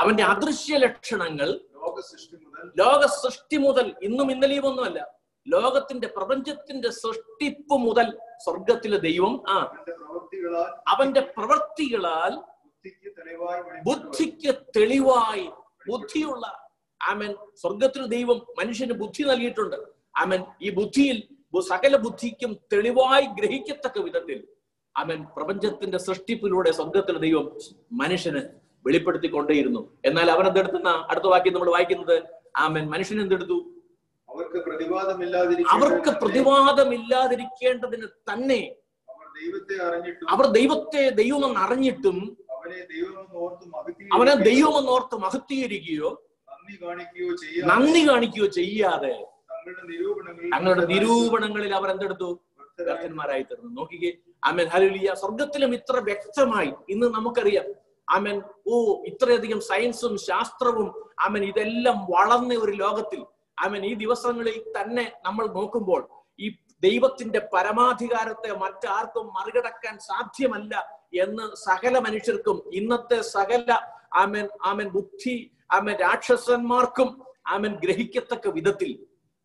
അവന്റെ 0.00 0.24
അദൃശ്യ 0.30 0.76
ലക്ഷണങ്ങൾ 0.84 1.48
ലോക 1.76 1.96
സൃഷ്ടി 2.08 2.36
മുതൽ 2.44 2.66
ലോക 2.80 3.02
സൃഷ്ടി 3.16 3.58
മുതൽ 3.64 3.86
ഇന്നും 4.08 4.28
ഇന്നലെയും 4.34 4.66
ഒന്നുമല്ല 4.70 5.00
ലോകത്തിന്റെ 5.46 6.08
പ്രപഞ്ചത്തിന്റെ 6.16 6.90
സൃഷ്ടിപ്പ് 6.98 7.76
മുതൽ 7.84 8.08
സ്വർഗത്തിലെ 8.44 8.98
ദൈവം 9.06 9.34
ആ 9.48 9.58
അവന്റെ 10.92 11.22
പ്രവൃത്തികളാൽ 11.30 12.32
തെളിവായി 13.18 13.62
ബുദ്ധിക്ക് 13.86 14.52
തെളിവായി 14.76 15.46
ബുദ്ധിയുള്ള 15.86 16.44
ആമൻ 17.00 17.30
സ്വർഗത്തിലെ 17.60 18.06
ദൈവം 18.14 18.38
മനുഷ്യന് 18.58 18.94
ബുദ്ധി 19.00 19.22
നൽകിയിട്ടുണ്ട്. 19.24 19.76
ആമൻ 20.16 20.40
ഈ 20.60 20.70
ബുദ്ധിയിൽ 20.70 21.18
സകല 21.54 21.94
ബുദ്ധിക്കും 21.96 22.52
തെളിവായി 22.72 23.26
ഗ്രഹിക്കത്തക്ക 23.38 23.98
വിധത്തിൽ 23.98 24.38
അവൻ 24.96 25.18
പ്രപഞ്ചത്തിന്റെ 25.36 25.98
സൃഷ്ടിപ്പിലൂടെ 25.98 26.70
സ്വർഗത്തിലെ 26.72 27.20
ദൈവം 27.20 27.46
മനുഷ്യന് 28.00 28.42
വെളിപ്പെടുത്തിക്കൊണ്ടേയിരുന്നു. 28.86 29.96
എന്നാൽ 30.04 30.30
അവൻ 30.30 30.46
എന്തെടുത്തുന്ന? 30.46 31.06
അടുത്ത 31.10 31.24
വാക്യം 31.24 31.52
നമ്മൾ 31.52 31.70
വായിക്കുന്നത് 31.70 32.22
ആമൻ. 32.56 32.88
മനുഷ്യൻ 32.88 33.20
എന്തെടുത്തു? 33.20 33.58
അവർക്ക് 34.28 34.64
പ്രതിവാദമില്ലാതിരിക്കും 34.64 35.70
അവർക്ക് 35.70 36.10
പ്രതിവാദമില്ലാതിരിക്കേണ്ടതിന് 36.20 38.06
തന്നെ. 38.32 38.74
അവർ 40.28 40.46
ദൈവത്തെ 40.46 41.10
ദൈവമെന്ന് 41.10 41.60
അറിഞ്ഞിട്ടും 41.60 42.36
അവനെ 44.12 44.34
ദൈവമെന്ന് 44.34 44.90
ഓർത്ത് 44.90 45.16
മഹത്തീകരിക്കുകയോ 45.16 46.26
നന്ദി 47.64 48.08
കാണിക്കുകയോ 48.08 48.46
ചെയ്യാതെ 48.46 49.26
തങ്ങളുടെ 50.54 50.86
നിരൂപണങ്ങളിൽ 50.86 51.74
അവർ 51.74 51.90
എന്തെടുത്തു? 51.90 52.40
ഭക്തന്മാരായി 52.60 53.42
തീർന്നു. 53.42 53.80
നോക്കിക്കേ. 53.80 54.12
ആമേൻ. 54.44 54.66
ഹലുലിയ 54.66 55.14
സ്വർഗത്തിലും 55.14 55.74
ഇത്ര 55.74 56.00
വ്യക്തമായി 56.00 56.72
ഇന്ന് 56.88 57.06
നമുക്കറിയാം. 57.06 57.64
ആമൻ 58.10 58.36
ഓ 58.72 58.76
ഇത്രയധികം 59.10 59.60
സയൻസും 59.70 60.14
ശാസ്ത്രവും 60.28 60.88
ആമൻ 61.26 61.42
ഇതെല്ലാം 61.50 61.98
വളർന്ന 62.14 62.52
ഒരു 62.64 62.72
ലോകത്തിൽ. 62.84 63.20
ആമൻ 63.58 63.82
ഈ 63.90 63.92
ദിവസങ്ങളിൽ 63.94 64.56
തന്നെ 64.76 65.04
നമ്മൾ 65.26 65.44
നോക്കുമ്പോൾ 65.58 66.02
ഈ 66.38 66.48
ദൈവത്തിന്റെ 66.82 67.40
പരമാധികാരത്തെ 67.54 68.50
മറ്റാർക്കും 68.62 69.26
മറികടക്കാൻ 69.38 69.94
സാധ്യമല്ല 70.10 70.72
എന്ന് 71.22 71.44
സകല 71.66 71.94
മനുഷ്യർക്കും 71.98 72.58
ഇന്നത്തെ 72.72 73.18
സകല 73.36 73.70
ആമൻ 74.22 74.46
ആമൻ 74.70 74.88
ബുദ്ധി 74.96 75.36
ആമൻ 75.72 75.94
രാക്ഷസന്മാർക്കും 76.06 77.10
ആമൻ 77.54 77.72
ഗ്രഹിക്കത്തക്ക 77.84 78.48
വിധത്തിൽ 78.56 78.90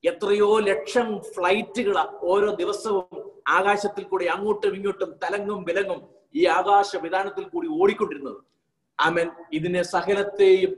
എത്രയോ 0.03 0.49
ലക്ഷം 0.69 1.07
ഫ്ലൈറ്റുകൾ 1.35 1.95
ഓരോ 2.31 2.49
ദിവസവും 2.61 3.19
ആകാശത്തിൽ 3.57 4.03
കൂടി 4.03 4.25
അങ്ങോട്ടും 4.25 4.75
ഇങ്ങോട്ടും 4.75 5.11
തലങ്ങും 5.23 5.59
വിലങ്ങും 5.63 6.01
ഈ 6.35 6.43
ആകാശ 6.57 6.89
വിധാനത്തിൽ 6.95 7.43
കൂടി 7.43 7.67
ഓടിക്കൊണ്ടിരുന്നത്. 7.79 8.39
ആമൻ 8.99 9.27
ഇതിനെ 9.53 9.81
സകലത്തെയും 9.81 10.71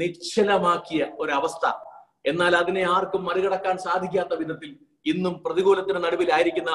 നിശ്ചലമാക്കിയ 0.00 1.02
ഒരവസ്ഥ. 1.18 1.64
എന്നാൽ 2.24 2.56
അതിനെ 2.56 2.82
ആർക്കും 2.86 3.22
മറികടക്കാൻ 3.24 3.76
സാധിക്കാത്ത 3.78 4.32
വിധത്തിൽ 4.34 4.70
ഇന്നും 5.06 5.34
പ്രതികൂലത്തിന് 5.44 6.00
നടുവിലായിരിക്കുന്ന 6.04 6.72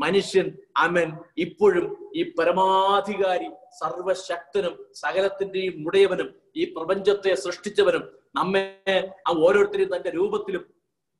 മനുഷ്യൻ 0.00 0.46
അമൻ 0.76 1.08
ഇപ്പോഴും 1.38 1.84
ഈ 2.14 2.22
പരമാധികാരി 2.38 3.48
സർവശക്തനും 3.80 4.74
സകലത്തിന്റെയും 4.94 5.74
ഉടയവനും 5.86 6.28
ഈ 6.56 6.64
പ്രപഞ്ചത്തെ 6.76 7.32
സൃഷ്ടിച്ചവനും 7.34 8.04
നമ്മെ 8.36 8.64
ആ 9.28 9.32
ഓരോരുത്തരെയും 9.38 9.92
തന്റെ 9.94 10.10
രൂപത്തിലും 10.10 10.64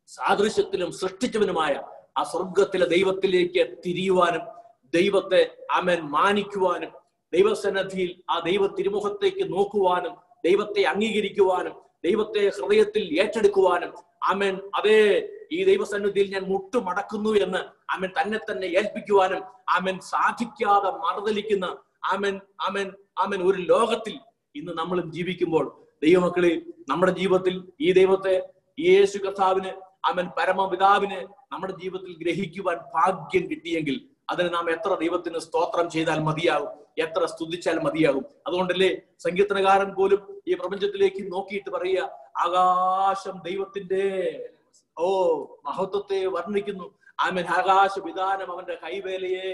സാദൃശ്യത്തിലും 0.08 0.90
സൃഷ്ടിച്ചവനുമായ 0.92 1.74
ആ 2.18 2.22
സ്വർഗത്തിലെ 2.24 2.86
ദൈവത്തിലേക്ക് 2.86 3.62
തിരിയുവാനും 3.84 4.44
ദൈവത്തെ 4.92 5.40
അമൻ 5.70 6.00
മാനിക്കുവാനും 6.10 6.92
ദൈവസന്നദ്ധിയിൽ 7.36 8.10
ആ 8.30 8.36
ദൈവ 8.40 8.62
തിരുമുഖത്തേക്ക് 8.76 9.44
നോക്കുവാനും 9.52 10.14
ദൈവത്തെ 10.44 10.82
അംഗീകരിക്കുവാനും 10.86 11.74
ദൈവത്തെ 12.04 12.42
ഹൃദയത്തിൽ 12.56 13.04
ഏറ്റെടുക്കുവാനും 13.20 13.92
ആമൻ. 14.30 14.54
അതേ 14.78 14.98
ഈ 15.52 15.58
ദൈവസന്നിധിയിൽ 15.64 16.28
ഞാൻ 16.32 16.44
മുട്ടുമടക്കുന്നു 16.48 17.32
എന്ന് 17.36 17.60
ആമൻ 17.92 18.10
തന്നെ 18.18 18.38
തന്നെ 18.46 18.68
ഏൽപ്പിക്കുവാനും 18.78 19.42
ആമൻ 19.76 19.96
സാധിക്കാതെ 20.10 20.90
മറുതലിക്കുന്ന 21.04 21.66
ആമൻ 22.12 22.34
ആമൻ 22.66 22.88
ആമൻ 23.22 23.40
ഒരു 23.48 23.60
ലോകത്തിൽ 23.72 24.14
ഇന്ന് 24.54 24.72
നമ്മൾ 24.72 24.98
ജീവിക്കുമ്പോൾ 25.14 25.66
ദൈവമക്കളെ 26.02 26.52
നമ്മുടെ 26.90 27.12
ജീവിതത്തിൽ 27.12 27.54
ഈ 27.80 27.90
ദൈവത്തെ 27.92 28.34
ഈ 28.78 28.86
യേശു 28.90 29.18
കർത്താവിന് 29.18 29.72
ആമൻ 30.08 30.26
പരമപിതാവിന് 30.36 31.20
നമ്മുടെ 31.52 31.74
ജീവിതത്തിൽ 31.80 32.12
ഗ്രഹിക്കുവാൻ 32.22 32.78
ഭാഗ്യം 32.94 33.44
കിട്ടിയെങ്കിൽ 33.50 33.96
അതിന് 34.28 34.54
നാം 34.54 34.70
എത്ര 34.70 34.94
ദൈവത്തിന് 34.94 35.38
സ്തോത്രം 35.38 35.90
ചെയ്താൽ 35.90 36.18
മതിയാകും? 36.18 36.72
എത്ര 36.98 37.24
സ്തുതിച്ചാൽ 37.26 37.78
മതിയാകും? 37.78 38.24
അതുകൊണ്ടല്ലേ 38.46 38.90
സങ്കീർത്തനകാരൻ 39.18 39.94
പോലും 39.94 40.20
ഈ 40.48 40.54
പ്രപഞ്ചത്തിലേക്ക് 40.54 41.32
നോക്കിയിട്ട് 41.32 41.70
പറയുക 41.70 42.10
ആകാശം 42.44 43.40
ദൈവത്തിന്റെ 43.44 44.04
ഓ 44.96 45.08
മഹത്വത്തെ 45.66 46.26
വർണിക്കുന്നു. 46.26 46.86
ആമൻ. 47.18 47.44
ആകാശ 47.44 47.92
വിധാനം 48.04 48.52
അവന്റെ 48.52 48.74
കൈവേലയെ 48.84 49.52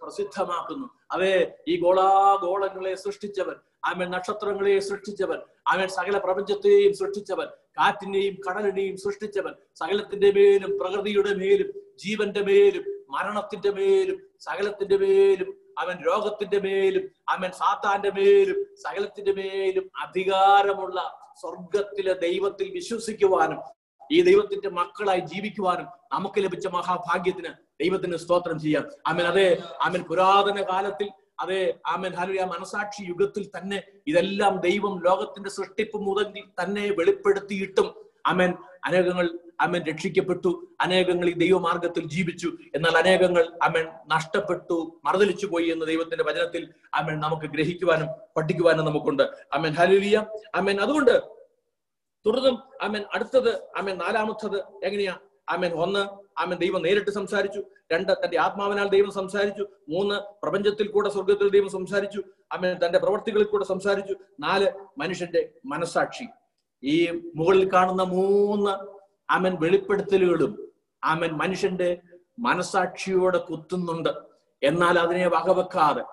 പ്രസിദ്ധമാക്കുന്നു. 0.00 0.86
അതെ 1.12 1.34
ഈ 1.68 1.76
ഗോളാഗോളങ്ങളെ 1.80 2.94
സൃഷ്ടിച്ചവൻ 2.94 3.56
ആമൻ 3.84 4.08
നക്ഷത്രങ്ങളെ 4.10 4.80
സൃഷ്ടിച്ചവൻ 4.80 5.40
ആമേൻ 5.68 5.88
സകല 5.88 6.18
പ്രപഞ്ചത്തെയും 6.18 6.92
സൃഷ്ടിച്ചവൻ 6.94 7.48
കാറ്റിനെയും 7.78 8.34
കടലിനെയും 8.46 8.96
സൃഷ്ടിച്ചവൻ 8.96 9.54
സകലത്തിന്റെ 9.74 10.30
മേലും 10.32 10.78
പ്രകൃതിയുടെ 10.78 11.32
മേലും 11.34 11.70
ജീവന്റെ 11.98 12.40
മേലും 12.40 12.84
മരണത്തിന്റെ 13.10 13.70
മേലും 13.70 14.18
സകലത്തിന്റെ 14.40 14.96
മേലും 14.96 15.50
അവൻ 15.78 15.96
രോഗത്തിന്റെ 16.06 16.58
മേലും 16.58 17.04
അവൻ 17.28 17.50
സാത്താന്റെ 17.52 18.10
മേലും 18.10 18.58
സകലത്തിന്റെ 18.76 19.32
മേലും 19.32 19.90
അധികാരമുള്ള 20.02 20.98
സ്വർഗത്തിലെ 21.40 22.14
ദൈവത്തിൽ 22.20 22.70
വിശ്വസിക്കുവാനും 22.70 23.60
ഈ 24.10 24.22
ദൈവത്തിന്റെ 24.22 24.68
മക്കളായി 24.70 25.20
ജീവിക്കുവാനും 25.26 25.86
നമുക്ക് 26.12 26.38
ലഭിച്ച 26.38 26.66
മഹാഭാഗ്യത്തിന് 26.68 27.50
ദൈവത്തിന് 27.80 28.16
സ്തോത്രം 28.16 28.58
ചെയ്യാം. 28.58 28.84
ആമൻ. 29.08 29.24
അതെ 29.26 29.46
ആമൻ. 29.80 30.02
പുരാതന 30.02 30.58
കാലത്തിൽ 30.62 31.08
അതെ 31.38 31.60
ആമൻ. 31.86 32.12
ഹലുയ 32.12 32.42
മനസാക്ഷി 32.44 33.02
യുഗത്തിൽ 33.08 33.50
തന്നെ 33.56 33.78
ഇതെല്ലാം 34.06 34.54
ദൈവം 34.60 34.94
ലോകത്തിന്റെ 35.04 35.50
സൃഷ്ടിപ്പ് 35.50 35.98
മുതൽ 36.00 36.26
തന്നെ 36.60 36.84
വെളിപ്പെടുത്തിയിട്ടും 36.98 37.88
അമൻ 38.24 38.52
അനേകങ്ങൾ 38.86 39.38
അമൻ 39.60 39.82
രക്ഷിക്കപ്പെട്ടു. 39.82 40.68
അനേകങ്ങൾ 40.80 41.28
ഈ 41.28 41.32
ദൈവമാർഗത്തിൽ 41.32 42.08
ജീവിച്ചു. 42.08 42.52
എന്നാൽ 42.74 42.98
അനേകങ്ങൾ 42.98 43.52
അമൻ 43.62 43.86
നഷ്ടപ്പെട്ടു 44.08 45.00
മറുതലിച്ചു 45.04 45.46
പോയി 45.46 45.68
എന്ന് 45.68 45.86
ദൈവത്തിന്റെ 45.86 46.24
വചനത്തിൽ 46.24 46.72
അമൻ 46.94 47.20
നമുക്ക് 47.20 47.46
ഗ്രഹിക്കുവാനും 47.46 48.08
പഠിക്കുവാനും 48.36 48.84
നമുക്കുണ്ട്. 48.84 49.22
അമൻ 49.52 49.70
ഹലുലിയ 49.70 50.26
അമൻ 50.54 50.80
അതുകൊണ്ട് 50.80 51.20
തുടർന്നും 52.26 52.62
അമൻ 52.82 53.04
അടുത്തത് 53.14 53.56
അമൻ 53.76 53.98
നാലാമത്തത് 53.98 54.60
എങ്ങനെയാ? 54.84 55.18
അമൻ 55.48 55.72
ഒന്ന് 55.72 56.06
അമൻ 56.40 56.56
ദൈവം 56.56 56.82
നേരിട്ട് 56.82 57.10
സംസാരിച്ചു. 57.10 57.62
രണ്ട് 57.92 58.12
തന്റെ 58.12 58.40
ആത്മാവിനാൽ 58.40 58.88
ദൈവം 58.88 59.12
സംസാരിച്ചു. 59.12 59.66
മൂന്ന് 59.88 60.14
പ്രപഞ്ചത്തിൽ 60.14 60.88
കൂടെ 60.88 61.08
സ്വർഗത്തിൽ 61.08 61.48
ദൈവം 61.48 61.68
സംസാരിച്ചു. 61.68 62.22
അമൻ 62.52 62.86
തന്റെ 62.86 62.98
പ്രവർത്തികളിൽ 62.98 63.44
കൂടെ 63.44 63.64
സംസാരിച്ചു. 63.64 64.14
നാല് 64.40 64.70
മനുഷ്യന്റെ 64.98 65.48
മനസാക്ഷി 65.66 66.26
ഈ 66.86 67.22
മുകളിൽ 67.34 67.72
കാണുന്ന 67.72 68.02
മൂന്ന് 68.02 68.70
അമൻ 69.32 69.56
വെളിപ്പെടുത്തലുകളും 69.60 70.72
അമൻ 71.04 71.28
മനുഷ്യന്റെ 71.28 71.98
മനസാക്ഷിയോടെ 72.38 73.38
കുത്തുന്നുണ്ട്. 73.38 74.08
എന്നാൽ 74.62 74.98
അതിനെ 74.98 75.26
വകവെക്കാതെ 75.28 76.04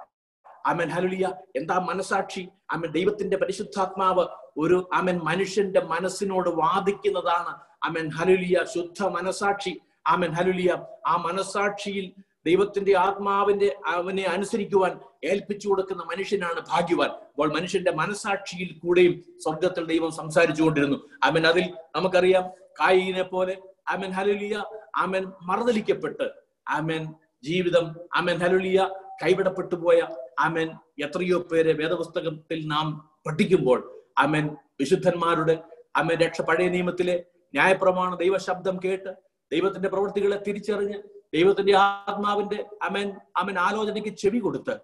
അമൻ 0.65 0.89
ഹലുലിയ 0.89 1.33
എന്താ 1.55 1.77
മനസാക്ഷി? 1.79 2.49
അമൻ 2.71 2.91
ദൈവത്തിന്റെ 2.91 3.37
പരിശുദ്ധാത്മാവ് 3.37 4.25
ഒരു 4.57 4.89
അമൻ 4.93 5.19
മനുഷ്യന്റെ 5.23 5.81
മനസ്സിനോട് 5.81 6.49
വാദിക്കുന്നതാണ്. 6.49 7.53
അമൻ 7.83 8.09
ഹലുലിയ 8.09 8.65
ശുദ്ധ 8.73 9.03
മനസാക്ഷി. 9.07 9.81
അമൻ 10.07 10.31
ഹലുലിയ 10.31 10.71
ആ 11.07 11.15
മനസാക്ഷിയിൽ 11.15 12.13
ദൈവത്തിന്റെ 12.45 12.93
ആത്മാവിന്റെ 12.97 13.69
അവനെ 13.87 14.23
അനുസരിക്കുവാൻ 14.25 14.93
ഏൽപ്പിച്ചു 15.23 15.67
കൊടുക്കുന്ന 15.69 16.01
മനുഷ്യനാണ് 16.03 16.59
ഭാഗ്യവാൻ. 16.71 17.11
അപ്പോൾ 17.29 17.47
മനുഷ്യന്റെ 17.53 17.91
മനസാക്ഷിയിൽ 17.91 18.69
കൂടെയും 18.79 19.13
സ്വർഗത്തിൽ 19.39 19.85
ദൈവം 19.85 20.11
സംസാരിച്ചു 20.11 20.63
കൊണ്ടിരുന്നു 20.63 20.97
അമൻ 21.23 21.45
അതിൽ 21.47 21.65
നമുക്കറിയാം 21.95 22.45
കായിനെ 22.79 23.23
പോലെ 23.23 23.55
അമൻ 23.89 24.11
ഹലുലിയ 24.11 24.55
അമൻ 24.95 25.23
മറുതലിക്കപ്പെട്ട് 25.41 26.27
അമൻ 26.67 27.03
ജീവിതം 27.43 27.85
അമൻ 28.15 28.37
ഹലുലിയ 28.37 28.79
കൈവിടപ്പെട്ടു 29.23 29.75
പോയ 29.75 29.99
അമൻ 30.39 30.69
എത്രയോ 30.99 31.39
പേരെ 31.41 31.73
വേദപുസ്തകത്തിൽ 31.73 32.67
നാം 32.67 32.87
പഠിക്കുമ്പോൾ 33.27 33.79
അമൻ 34.17 34.45
വിശുദ്ധന്മാരുടെ 34.79 35.55
അമൻ 35.95 36.15
രക്ഷ 36.15 36.41
പഴയ 36.41 36.67
നിയമത്തിലെ 36.69 37.15
ന്യായപ്രമാണ 37.53 38.15
ദൈവശബ്ദം 38.15 38.79
കേട്ട് 38.83 39.11
ദൈവത്തിന്റെ 39.51 39.89
പ്രവൃത്തികളെ 39.89 40.37
തിരിച്ചറിഞ്ഞ് 40.47 40.99
ദൈവത്തിന്റെ 41.33 41.73
ആത്മാവിന്റെ 41.81 42.57
അമൻ 42.83 43.07
അമൻ 43.37 43.55
ആലോചനയ്ക്ക് 43.59 44.11
ചെവി 44.21 44.39
കൊടുത്ത് 44.39 44.75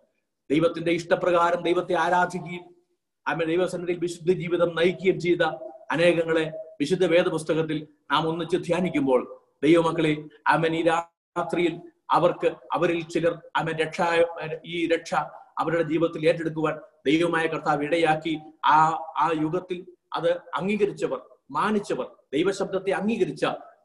ദൈവത്തിന്റെ 0.50 0.92
ഇഷ്ടപ്രകാരം 0.92 1.62
ദൈവത്തെ 1.64 1.96
ആരാധിക്കുകയും 1.96 2.64
അമൻ 3.26 3.46
ദൈവസന്നിധിയിൽ 3.48 4.00
വിശുദ്ധ 4.06 4.32
ജീവിതം 4.42 4.70
നയിക്കുകയും 4.78 5.18
ചെയ്ത 5.20 5.44
അനേകങ്ങളെ 5.92 6.46
വിശുദ്ധ 6.80 7.06
വേദപുസ്തകത്തിൽ 7.14 7.78
നാം 8.12 8.24
ഒന്നിച്ച് 8.30 8.58
ധ്യാനിക്കുമ്പോൾ 8.68 9.22
ദൈവമക്കളെ 9.64 10.14
അമൻ 10.48 10.74
ഈ 10.76 10.82
രാത്രിയിൽ 10.90 11.74
അവർക്ക് 12.12 12.50
അവരിൽ 12.72 13.02
ചിലർ 13.14 13.34
അമൻ 13.56 13.76
രക്ഷ 13.82 14.00
ഈ 14.66 14.78
രക്ഷ 14.94 15.12
അവരുടെ 15.60 15.84
ജീവിതത്തിൽ 15.84 16.22
ഏറ്റെടുക്കുവാൻ 16.30 16.76
ദൈവമായ 17.06 17.46
കർത്താവ് 17.46 17.84
ഇടയാക്കി. 17.84 18.34
ആ 18.68 18.78
ആ 19.18 19.26
യുഗത്തിൽ 19.42 19.80
അത് 20.14 20.30
അംഗീകരിച്ചവർ 20.54 21.20
മാനിച്ചവർ 21.50 22.08
ദൈവശബ്ദത്തെ 22.34 22.92
അംഗീകരിച്ച 22.92 23.44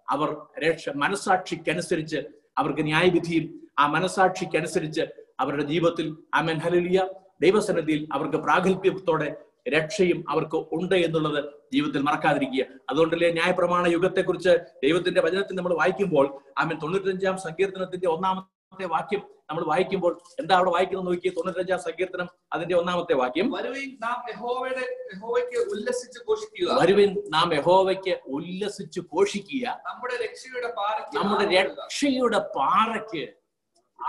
അവർ 0.09 0.31
രക്ഷ 0.64 0.85
മനസാക്ഷിക്കനുസരിച്ച് 0.94 2.20
അവർക്ക് 2.57 2.83
ന്യായവിധിയും 2.83 3.45
ആ 3.79 3.87
മനസാക്ഷിക്ക് 3.87 4.57
അനുസരിച്ച് 4.57 5.05
അവരുടെ 5.40 5.62
ജീവിതത്തിൽ 5.62 6.17
അമൻ 6.35 6.59
ഹലിയ 6.59 6.99
ദൈവസന്നിധിയിൽ 7.40 8.09
അവർക്ക് 8.12 8.37
പ്രാഗൽഭ്യത്തോടെ 8.37 9.29
രക്ഷയും 9.69 10.25
അവർക്ക് 10.29 10.57
ഉണ്ട് 10.73 10.95
എന്നുള്ളത് 10.95 11.38
ജീവിതത്തിൽ 11.73 12.03
മറക്കാതിരിക്കുക. 12.03 12.64
അതുകൊണ്ടല്ലേ 12.90 13.33
ന്യായപ്രമാണ 13.33 13.87
യുഗത്തെക്കുറിച്ച് 13.87 14.53
ദൈവത്തിന്റെ 14.83 15.21
വചനത്തിൽ 15.21 15.57
നമ്മൾ 15.57 15.75
വായിക്കുമ്പോൾ 15.75 16.27
ആമൻ 16.59 16.77
തൊണ്ണൂറ്റഞ്ചാം 16.83 17.37
സങ്കീർത്തനത്തിന്റെ 17.37 18.09
ഒന്നാമത്തെ 18.09 18.54
വാക്യം 18.83 19.23
നമ്മൾ 19.51 19.65
വായിക്കുമ്പോൾ 19.65 20.21
എന്താ 20.41 20.57
അവിടെ 20.57 20.71
വായിക്കുന്നത് 20.71 21.07
നോക്കി 21.07 21.29
തൊണ്ണൂറ്റഞ്ചാം 21.29 21.79
സങ്കീർത്തനം 21.79 22.29
അതിന്റെ 22.53 22.75
ഒന്നാമത്തെ 22.75 23.15
വാക്യം. 23.15 23.53
വരുവിൻ 23.53 23.99
നാം 24.03 24.25
യഹോവയുടെ 24.31 24.97
യഹോവയ്ക്ക് 25.15 25.59
ഉല്ലസിച്ച് 25.71 26.19
ഘോഷിക്കുക. 26.29 26.81
വരുവിൻ 26.81 27.23
നാം 27.29 27.55
യഹോവയ്ക്ക് 27.55 28.21
ഉല്ലസിച്ച് 28.27 29.01
ഘോഷിക്കുക. 29.01 29.83
നമ്മുടെ 29.87 30.15
രക്ഷയുടെ 30.15 30.75
പാറയ്ക്ക് 30.75 31.17
നമ്മുടെ. 31.17 31.57
രക്ഷയുടെ 31.57 32.39
പാറയ്ക്ക് 32.39 33.33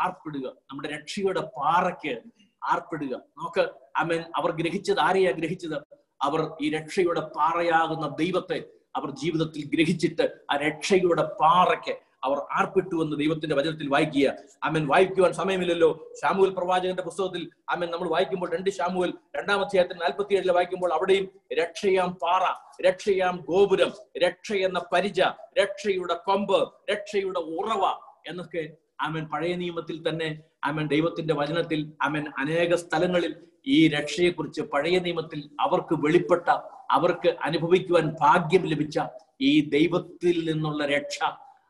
ആർപ്പിടുക. 0.01 0.47
നമ്മുടെ 0.47 0.89
രക്ഷയുടെ 0.89 1.39
പാറയ്ക്ക് 1.39 2.21
ആർപ്പിടുക. 2.63 3.15
നമുക്ക് 3.15 3.69
അമേൻ 3.95 4.21
അവർ 4.21 4.51
ഗ്രഹിച്ചത് 4.51 4.99
ആരെയാ 4.99 5.31
ഗ്രഹിച്ചത്? 5.31 5.77
അവർ 6.21 6.51
ഈ 6.61 6.69
രക്ഷയുടെ 6.69 7.19
പാറയാകുന്ന 7.19 8.15
ദൈവത്തെ 8.19 8.63
അവർ 8.95 9.09
ജീവിതത്തിൽ 9.11 9.65
ഗ്രഹിച്ചിട്ട് 9.65 10.29
ആ 10.51 10.55
രക്ഷയുടെ 10.57 11.23
പാറയ്ക്ക് 11.23 12.04
അവർ 12.25 12.37
ആർപ്പിട്ടു 12.59 12.95
എന്ന് 13.03 13.15
ദൈവത്തിന്റെ 13.21 13.55
വചനത്തിൽ 13.59 13.87
വായിക്കുക. 13.93 14.27
അമൻ 14.63 14.83
വായിക്കുവാൻ 14.91 15.33
സമയമില്ലല്ലോ. 15.39 15.89
ശാമുവൽ 16.21 16.51
പ്രവാചകന്റെ 16.57 17.03
പുസ്തകത്തിൽ 17.03 17.43
അമൻ 17.69 17.89
നമ്മൾ 17.93 18.09
വായിക്കുമ്പോൾ 18.15 18.49
രണ്ട് 18.55 18.69
ശാമുവൽ 18.69 19.11
രണ്ടാം 19.37 19.61
അധ്യായത്തിൽ 19.65 19.97
നാൽപ്പത്തി 20.03 20.35
ഏഴിൽ 20.35 20.51
വായിക്കുമ്പോൾ 20.57 20.93
അവിടെയും 20.93 21.27
രക്ഷയാം 21.59 22.11
പാറ 22.23 22.43
രക്ഷയാം 22.87 23.35
ഗോപുരം 23.49 23.91
രക്ഷ 24.23 24.53
എന്ന 24.67 24.79
പരിച 24.93 25.19
രക്ഷയുടെ 25.59 26.17
കൊമ്പ് 26.27 26.59
രക്ഷയുടെ 26.91 27.41
ഉറവ 27.57 27.83
എന്നൊക്കെ 28.29 28.63
അമൻ 29.01 29.23
പഴയ 29.31 29.53
നിയമത്തിൽ 29.55 29.97
തന്നെ 30.07 30.27
അമൻ 30.63 30.85
ദൈവത്തിന്റെ 30.87 31.33
വചനത്തിൽ 31.33 31.79
അമൻ 32.01 32.23
അനേക 32.37 32.75
സ്ഥലങ്ങളിൽ 32.75 33.33
ഈ 33.67 33.77
രക്ഷയെക്കുറിച്ച് 33.87 34.61
പഴയ 34.73 34.97
നിയമത്തിൽ 34.99 35.39
അവർക്ക് 35.59 35.95
വെളിപ്പെട്ട 36.05 36.47
അവർക്ക് 36.91 37.29
അനുഭവിക്കുവാൻ 37.43 38.05
ഭാഗ്യം 38.21 38.63
ലഭിച്ച 38.71 38.97
ഈ 39.41 39.51
ദൈവത്തിൽ 39.69 40.37
നിന്നുള്ള 40.49 40.85
രക്ഷ 40.85 41.17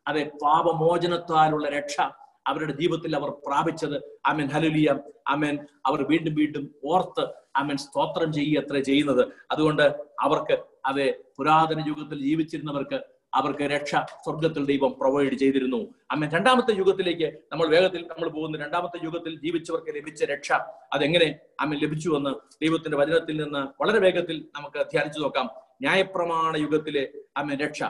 അതെ 0.07 0.31
പാപമോചനത്താലുള്ള 0.43 1.69
രക്ഷ 1.69 2.01
അവരുടെ 2.47 2.73
ജീവിതത്തിൽ 2.73 3.15
അവർ 3.15 3.29
പ്രാപിച്ചത്. 3.29 4.19
അമൻ 4.25 4.47
ഹലുലിയ 4.47 4.95
അമൻ 5.27 5.59
അവർ 5.85 6.07
വീണ്ടും 6.07 6.35
വീണ്ടും 6.35 6.75
ഓർത്ത് 6.85 7.27
അമൻ 7.55 7.77
സ്തോത്രം 7.77 8.33
ചെയ്യുക 8.33 8.61
അത്ര 8.61 8.79
ചെയ്യുന്നത്. 8.79 9.27
അതുകൊണ്ട് 9.51 9.83
അവർക്ക് 10.21 10.57
അതെ 10.85 11.15
പുരാതന 11.37 11.83
യുഗത്തിൽ 11.87 12.21
ജീവിച്ചിരുന്നവർക്ക് 12.21 12.99
അവർക്ക് 13.33 13.61
രക്ഷ 13.61 13.95
സ്വർഗത്തിൽ 13.95 14.65
ദൈവം 14.65 14.91
പ്രൊവൈഡ് 14.91 15.33
ചെയ്തിരുന്നു. 15.33 15.93
അമ്മ 16.11 16.25
രണ്ടാമത്തെ 16.25 16.73
യുഗത്തിലേക്ക് 16.77 17.39
നമ്മൾ 17.51 17.67
വേഗത്തിൽ 17.67 18.01
നമ്മൾ 18.01 18.29
പോകുന്ന. 18.29 18.57
രണ്ടാമത്തെ 18.57 19.05
യുഗത്തിൽ 19.05 19.39
ജീവിച്ചവർക്ക് 19.39 19.95
ലഭിച്ച 19.95 20.23
രക്ഷ 20.23 20.51
അതെങ്ങനെ 20.93 21.35
അമ്മ 21.59 21.75
ലഭിച്ചു 21.75 22.09
എന്ന് 22.17 22.29
ദൈവത്തിന്റെ 22.63 22.97
വചനത്തിൽ 22.97 23.43
നിന്ന് 23.43 23.81
വളരെ 23.81 23.99
വേഗത്തിൽ 23.99 24.45
നമുക്ക് 24.55 24.85
ധ്യാനിച്ചു 24.91 25.19
നോക്കാം. 25.19 25.49
ന്യായപ്രമാണ 25.81 26.57
യുഗത്തിലെ 26.57 27.09
അമ്മ 27.37 27.53
രക്ഷ. 27.53 27.83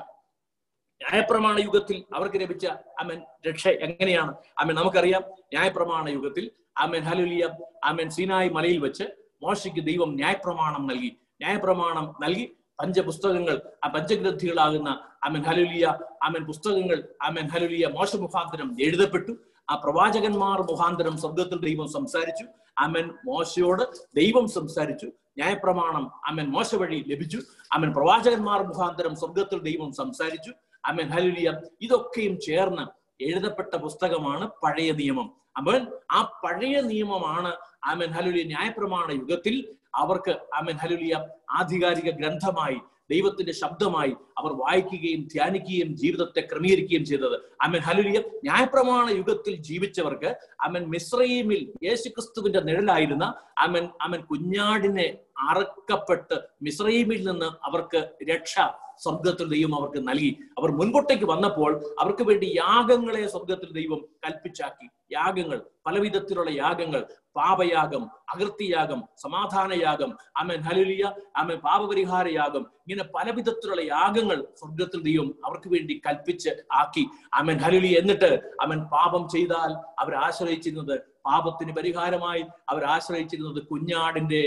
ന്യായപ്രമാണ 1.02 1.60
യുഗത്തിൽ 1.60 2.04
അവർക്ക് 2.16 2.38
ലഭിച്ച 2.42 2.66
അമൻ 3.00 3.22
രക്ഷ 3.48 3.68
എങ്ങനെയാണ്? 3.68 4.34
അമൻ 4.60 4.76
നമുക്കറിയാം 4.76 5.24
ന്യായപ്രമാണ 5.54 6.10
യുഗത്തിൽ 6.10 6.52
അമൻ 6.78 7.00
ഹലുലിയ 7.00 7.50
അമൻ 7.84 8.10
സീനായി 8.10 8.50
മലയിൽ 8.50 8.80
വെച്ച് 8.80 9.04
മോശയ്ക്ക് 9.44 9.84
ദൈവം 9.86 10.16
ന്യായപ്രമാണം 10.16 10.88
നൽകി. 10.88 11.12
ന്യായപ്രമാണം 11.42 12.16
നൽകി 12.22 12.46
പഞ്ചപുസ്തകങ്ങൾ 12.80 13.62
ആ 13.84 13.88
പഞ്ചഗ്രന്ഥികളാകുന്ന 13.88 14.90
അമൻ 15.24 15.44
ഹലുലിയ 15.44 15.86
അമൻ 16.24 16.46
പുസ്തകങ്ങൾ 16.46 17.04
അമൻ 17.22 17.48
ഹലുലിയ 17.48 17.88
മോശ 17.88 18.16
മുഖാന്തരം 18.16 18.78
എഴുതപ്പെട്ടു. 18.82 19.34
ആ 19.70 19.76
പ്രവാചകന്മാർ 19.76 20.62
മുഖാന്തരം 20.62 21.18
സ്വർഗത്തിൽ 21.18 21.60
ദൈവം 21.60 21.88
സംസാരിച്ചു. 21.88 22.46
അമൻ 22.78 23.06
മോശയോട് 23.26 23.84
ദൈവം 24.16 24.48
സംസാരിച്ചു. 24.48 25.06
ന്യായപ്രമാണം 25.38 26.12
അമൻ 26.26 26.48
മോശ 26.50 26.76
വഴി 26.76 27.04
ലഭിച്ചു. 27.08 27.40
അമൻ 27.72 27.94
പ്രവാചകന്മാർ 27.94 28.64
മുഖാന്തരം 28.64 29.16
സ്വർഗത്തിൽ 29.16 29.60
ദൈവം 29.60 29.94
സംസാരിച്ചു. 29.94 30.52
അമൻ 30.90 31.08
ഹലുലിയ 31.10 31.50
ഇതൊക്കെയും 31.82 32.40
ചേർന്ന് 32.40 32.86
എഴുതപ്പെട്ട 33.24 33.74
പുസ്തകമാണ് 33.76 34.46
പഴയ 34.64 34.92
നിയമം. 34.92 35.28
അപ്പോൾ 35.58 35.76
ആ 36.12 36.22
പഴയ 36.44 36.82
നിയമമാണ് 36.82 37.52
ആമൻ 37.92 38.10
ഹലുലിയ 38.10 38.44
ന്യായപ്രമാണ 38.44 39.08
യുഗത്തിൽ 39.12 39.56
അവർക്ക് 39.96 40.34
ആമൻ 40.54 40.78
ഹലുലിയ 40.78 41.16
ആധികാരിക 41.52 42.10
ഗ്രന്ഥമായി 42.10 42.80
ദൈവത്തിന്റെ 43.12 43.54
ശബ്ദമായി 43.54 44.14
അവർ 44.38 44.52
വായിക്കുകയും 44.52 45.22
ധ്യാനിക്കുകയും 45.34 45.90
ജീവിതത്തെ 45.96 46.42
ക്രമീകരിക്കുകയും 46.42 47.06
ചെയ്തത്. 47.06 47.36
അമൻ 47.62 47.82
ഹലുലിയ 47.88 48.20
ന്യായപ്രമാണ 48.44 49.10
യുഗത്തിൽ 49.10 49.56
ജീവിച്ചവർക്ക് 49.56 50.30
അമൻ 50.62 50.84
മിശ്രീമിൽ 50.94 51.62
യേശുക്രിസ്തുവിന്റെ 51.84 52.60
നിഴലായിരുന്ന 52.60 53.26
അമൻ 53.58 53.86
അമൻ 54.02 54.22
കുഞ്ഞാടിനെ 54.22 55.08
അറക്കപ്പെട്ട് 55.38 56.36
മിശ്രീമിൽ 56.62 57.32
നിന്ന് 57.32 57.46
അവർക്ക് 57.46 58.10
രക്ഷ 58.32 58.56
സ്വർഗത്തിൽ 59.04 59.48
ദൈവം 59.50 59.76
അവർക്ക് 59.76 60.08
നൽകി. 60.08 60.38
അവർ 60.60 60.72
മുൻപോട്ടേക്ക് 60.72 61.26
വന്നപ്പോൾ 61.26 61.96
അവർക്ക് 62.00 62.24
വേണ്ടി 62.24 62.46
യാഗങ്ങളെ 62.58 63.28
സ്വർഗത്തിൽ 63.28 63.72
ദൈവം 63.72 63.98
കൽപ്പിച്ചാക്കി. 63.98 64.90
യാഗങ്ങൾ 65.12 65.62
പലവിധത്തിലുള്ള 65.86 66.52
യാഗങ്ങൾ. 66.52 67.06
പാപയാഗം 67.36 68.04
അകൃത്യയാഗം 68.36 69.04
സമാധാനയാഗം. 69.18 70.18
അമൻ 70.38 70.62
ഹലുലിയ 70.62 71.14
അമൻ 71.36 71.58
പാപപരിഹാര 71.58 72.28
യാഗം. 72.28 72.66
ഇങ്ങനെ 72.88 73.10
പല 73.16 73.32
വിധത്തിലുള്ള 73.32 73.82
യാഗങ്ങൾ 73.82 74.48
സ്വർഗത്തിൽ 74.60 75.02
ദൈവം 75.02 75.36
അവർക്ക് 75.46 75.68
വേണ്ടി 75.68 76.02
കൽപ്പിച്ച് 76.08 76.50
ആക്കി. 76.72 77.06
ആമൻ. 77.34 77.58
ഹലുലിയ 77.58 78.00
എന്നിട്ട് 78.00 78.40
അവൻ 78.62 78.82
പാപം 78.84 79.30
ചെയ്താൽ 79.30 79.74
അവർ 80.00 80.16
ആശ്രയിച്ചിരുന്നത് 80.16 81.15
പാപത്തിന് 81.26 81.72
പരിഹാരമായി 81.78 82.44
അവർ 82.72 82.84
ആശ്രയിച്ചിരുന്നത് 82.96 83.60
കുഞ്ഞാടിന്റെ 83.72 84.42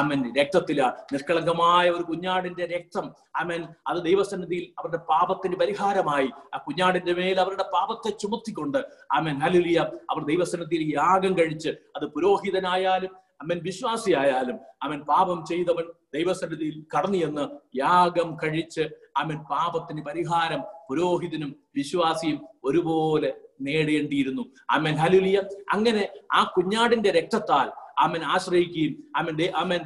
അമൻ. 0.00 0.20
രക്തത്തിലാണ് 0.38 0.96
നിഷ്കളങ്കമായ 1.14 1.86
ഒരു 1.90 2.04
കുഞ്ഞാടിന്റെ 2.10 2.64
രക്തം 2.74 3.06
അമൻ. 3.42 3.62
അത് 3.86 3.98
ദൈവസന്നിധിയിൽ 4.08 4.64
അവരുടെ 4.78 5.00
പാപത്തിന് 5.12 5.56
പരിഹാരമായി 5.62 6.30
ആ 6.54 6.58
കുഞ്ഞാടിന്റെ 6.68 7.14
മേൽ 7.20 7.40
അവരുടെ 7.40 7.66
പാപത്തെ 7.76 8.12
ചുമത്തിക്കൊണ്ട് 8.22 8.80
അമൻ. 9.18 9.36
ഹലുലിയ 9.44 9.78
അവർ 10.12 10.22
ദൈവസന്നിധിയിൽ 10.32 10.84
യാഗം 10.94 11.34
കഴിച്ച് 11.38 11.70
അത് 11.96 12.06
പുരോഹിതനായാലും 12.16 13.12
അവൻ 13.42 13.58
വിശ്വാസിയായാലും 13.58 14.56
അവൻ 14.82 14.98
പാപം 15.08 15.38
ചെയ്തവൻ 15.46 15.86
ദൈവസന്നിധിയിൽ 16.14 16.76
കടന്നു 16.92 17.18
എന്ന് 17.26 17.44
യാഗം 17.78 18.28
കഴിച്ച് 18.42 18.84
അവൻ 19.16 19.36
പാപത്തിന് 19.50 20.02
പരിഹാരം 20.08 20.60
പുരോഹിതനും 20.88 21.50
വിശ്വാസിയും 21.76 22.38
ഒരുപോലെ 22.64 23.30
നേടേണ്ടിയിരുന്നു. 23.60 24.44
അമൻ 24.70 24.96
ഹലുലിയ 24.96 25.38
അങ്ങനെ 25.72 26.04
ആ 26.32 26.42
കുഞ്ഞാടിന്റെ 26.44 27.10
രക്തത്താൽ 27.10 27.68
അമൻ 27.98 28.22
ആശ്രയിക്കുകയും 28.24 28.94
അമൻ 29.16 29.40
അമൻ 29.54 29.80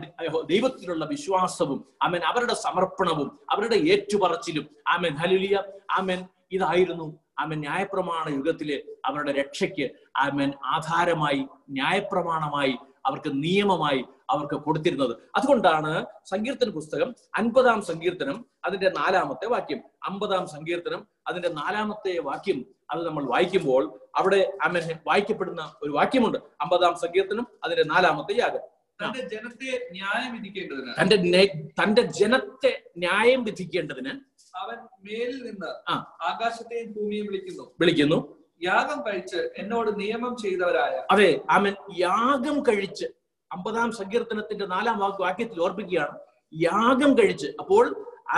ദൈവത്തിലുള്ള 0.49 1.05
വിശ്വാസവും 1.05 1.85
അമൻ 2.03 2.21
അവരുടെ 2.21 2.55
സമർപ്പണവും 2.55 3.31
അവരുടെ 3.51 3.75
ഏറ്റുപറച്ചിലും 3.75 4.67
അമൻ 4.87 5.15
ഹലുലിയ 5.17 5.57
അമൻ 5.91 6.21
ഇതായിരുന്നു 6.53 7.09
അമൻ 7.39 7.59
ന്യായപ്രമാണ 7.61 8.29
യുഗത്തിലെ 8.29 8.79
അവരുടെ 9.05 9.33
രക്ഷയ്ക്ക് 9.33 9.87
അമൻ 10.17 10.53
ആധാരമായി 10.65 11.43
ന്യായപ്രമാണമായി 11.71 12.75
അവർക്ക് 13.09 13.43
നിയമമായി 13.43 14.05
അവർക്ക് 14.31 14.55
കൊടുത്തിരുന്നത്. 14.55 15.17
അതുകൊണ്ടാണ് 15.37 16.07
സങ്കീർത്തന 16.25 16.71
പുസ്തകം 16.71 17.15
അൻപതാം 17.39 17.83
സങ്കീർത്തനം 17.83 18.47
അതിന്റെ 18.65 18.91
നാലാമത്തെ 18.91 19.47
വാക്യം. 19.47 19.81
അമ്പതാം 20.05 20.47
സങ്കീർത്തനം 20.47 21.09
അതിന്റെ 21.27 21.49
നാലാമത്തെ 21.49 22.19
വാക്യം 22.19 22.65
അത് 22.91 23.07
നമ്മൾ 23.07 23.25
വായിക്കുമ്പോൾ 23.25 24.01
അവിടെ 24.17 24.59
അമ്മ 24.63 24.79
വായിക്കപ്പെടുന്ന 25.07 25.75
ഒരു 25.83 25.91
വാക്യമുണ്ട്. 25.91 26.39
അമ്പതാം 26.39 26.95
സങ്കീർത്തനം 26.95 27.47
അതിന്റെ 27.65 27.85
നാലാമത്തെ 27.85 28.41
യാഗം. 28.41 28.61
തന്റെ 29.05 29.29
ജനത്തെ 29.29 29.89
ന്യായം 29.93 30.33
വിധിക്കേണ്ടതിന്. 30.33 30.93
തന്റെ 31.03 31.63
തന്റെ 31.83 32.03
ജനത്തെ 32.03 32.83
ന്യായം 32.99 33.45
വിധിക്കേണ്ടതിന് 33.45 34.09
അവൻ 34.57 34.77
മേലിൽ 34.77 35.43
നിന്ന് 35.43 35.91
ആ. 35.91 36.17
ആകാശത്തെയും 36.23 36.93
ഭൂമിയും 36.93 37.27
വിളിക്കുന്നു. 37.27 37.75
വിളിക്കുന്നു. 37.81 38.38
യാഗം 38.61 38.99
കഴിച്ച് 39.07 39.41
എന്നോട് 39.57 40.01
നിയമം 40.01 40.37
ചെയ്തവരായ 40.37 40.95
അതെ 41.11 41.31
അവൻ 41.51 41.75
യാഗം 41.99 42.57
കഴിച്ച് 42.63 43.07
അമ്പതാം 43.51 43.93
സങ്കീർത്തനത്തിന്റെ 43.93 44.67
നാലാം 44.67 44.99
വാക്ക് 44.99 45.23
വാക്യത്തിൽ 45.23 45.61
ഓർപ്പിക്കുകയാണ്. 45.63 46.17
യാഗം 46.53 47.19
കഴിച്ച് 47.19 47.49
അപ്പോൾ 47.61 47.85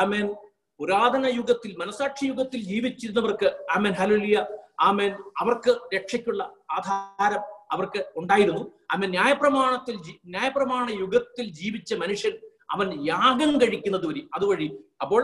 ആമേൻ 0.03 0.27
പുരാതന 0.81 1.27
യുഗത്തിൽ 1.27 1.77
മനസാക്ഷി 1.77 2.27
യുഗത്തിൽ 2.27 2.61
ജീവിച്ചിരുന്നവർക്ക് 2.63 3.49
ആമേൻ 3.77 3.93
ഹലുലിയ 3.93 4.37
ആമേൻ 4.81 5.13
അവർക്ക് 5.41 5.73
രക്ഷയ്ക്കുള്ള 5.95 6.43
ആധാരം 6.71 7.43
അവർക്ക് 7.71 8.01
ഉണ്ടായിരുന്നു. 8.17 8.63
ആമേൻ 8.93 9.11
ന്യായപ്രമാണത്തിൽ 9.11 9.97
ന്യായപ്രമാണ 10.25 10.87
യുഗത്തിൽ 11.01 11.47
ജീവിച്ച 11.51 11.95
മനുഷ്യൻ 11.95 12.35
അവൻ 12.71 12.89
യാഗം 13.07 13.53
കഴിക്കുന്നത് 13.61 14.07
വഴി 14.07 14.29
അതുവഴി 14.35 14.69
അപ്പോൾ 15.01 15.23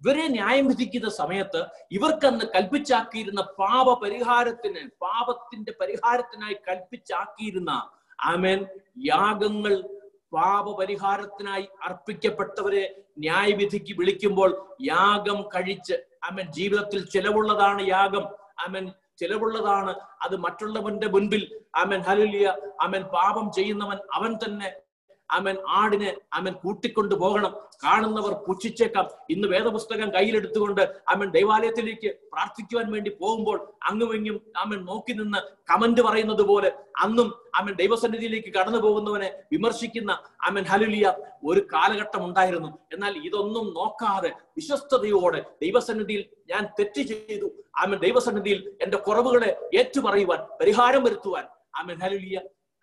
ഇവരെ 0.00 0.24
ന്യായം 0.28 0.66
വിധിക്കുന്ന 0.66 1.08
സമയത്ത് 1.12 1.60
ഇവർക്കന്ന് 1.92 2.44
കൽപ്പിച്ചാക്കിയിരുന്ന 2.54 3.42
പാപ 3.58 3.94
പരിഹാരത്തിന് 4.02 4.82
പാപത്തിന്റെ 5.00 5.72
പരിഹാരത്തിനായി 5.80 6.56
കൽപ്പിച്ചാക്കിയിരുന്ന 6.68 7.72
ആമേൻ 8.26 8.60
യാഗങ്ങൾ 9.06 9.74
പാപപരിഹാരത്തിനായി 10.32 11.66
അർപ്പിക്കപ്പെട്ടവരെ 11.82 12.84
ന്യായവിധിക്ക് 13.18 13.92
വിളിക്കുമ്പോൾ 13.98 14.50
യാഗം 14.84 15.38
കഴിച്ച് 15.54 15.96
അമൻ 16.24 16.46
ജീവിതത്തിൽ 16.52 17.00
ചിലവുള്ളതാണ് 17.06 17.82
യാഗം 17.88 18.24
അമൻ 18.58 18.84
ചിലവുള്ളതാണ് 19.18 19.92
അത് 20.22 20.34
മറ്റുള്ളവന്റെ 20.36 21.08
മുൻപിൽ 21.08 21.42
അമൻ 21.76 22.00
ഹലുലിയ 22.00 22.48
അമൻ 22.80 23.02
പാപം 23.14 23.46
ചെയ്യുന്നവൻ 23.52 23.98
അവൻ 24.12 24.32
തന്നെ 24.44 24.68
അവൻ 25.30 25.56
ആടിനെ 25.68 26.16
അവൻ 26.32 26.52
കൂട്ടിക്കൊണ്ടു 26.52 27.14
പോകണം. 27.14 27.52
കാണുന്നവർ 27.84 28.32
പുച്ഛിച്ചേക്കാം. 28.32 29.08
ഇന്ന് 29.30 29.48
വേദപുസ്തകം 29.48 30.14
കയ്യിലെടുത്തുകൊണ്ട് 30.14 30.80
അവൻ 31.08 31.30
ദൈവാലയത്തിലേക്ക് 31.30 32.08
പ്രാർത്ഥിക്കുവാൻ 32.32 32.92
വേണ്ടി 32.92 33.10
പോകുമ്പോൾ 33.10 33.74
അങ്ങുമിങ്ങും 33.88 34.40
അവൻ 34.56 34.84
നോക്കി 34.84 35.12
നിന്ന് 35.12 35.38
കമന്റ് 35.72 36.00
പറയുന്നത് 36.00 36.42
പോലെ 36.42 36.72
അന്നും 36.98 37.34
അവൻ 37.54 37.72
ദൈവസന്നിധിയിലേക്ക് 37.74 38.54
കടന്നു 38.54 38.78
പോകുന്നവനെ 38.78 39.32
വിമർശിക്കുന്ന 39.52 40.12
അവൻ 40.42 40.64
ഹലുലിയ 40.64 41.14
ഒരു 41.44 41.60
കാലഘട്ടം 41.60 42.24
ഉണ്ടായിരുന്നു. 42.24 42.78
എന്നാൽ 42.92 43.16
ഇതൊന്നും 43.26 43.74
നോക്കാതെ 43.74 44.28
വിശ്വസ്തയോടെ 44.28 45.44
ദൈവസന്നിധിയിൽ 45.62 46.24
ഞാൻ 46.50 46.66
തെറ്റ് 46.80 47.02
ചെയ്തു. 47.02 47.50
അവൻ 47.76 47.98
ദൈവസന്നിധിയിൽ 47.98 48.78
എന്റെ 48.82 48.98
കുറവുകളെ 48.98 49.50
ഏറ്റുപറയുവാൻ 49.74 50.38
പരിഹാരം 50.60 51.04
വരുത്തുവാൻ 51.04 51.44
അവൻ 51.74 51.96
ഹലുലിയ 52.02 52.38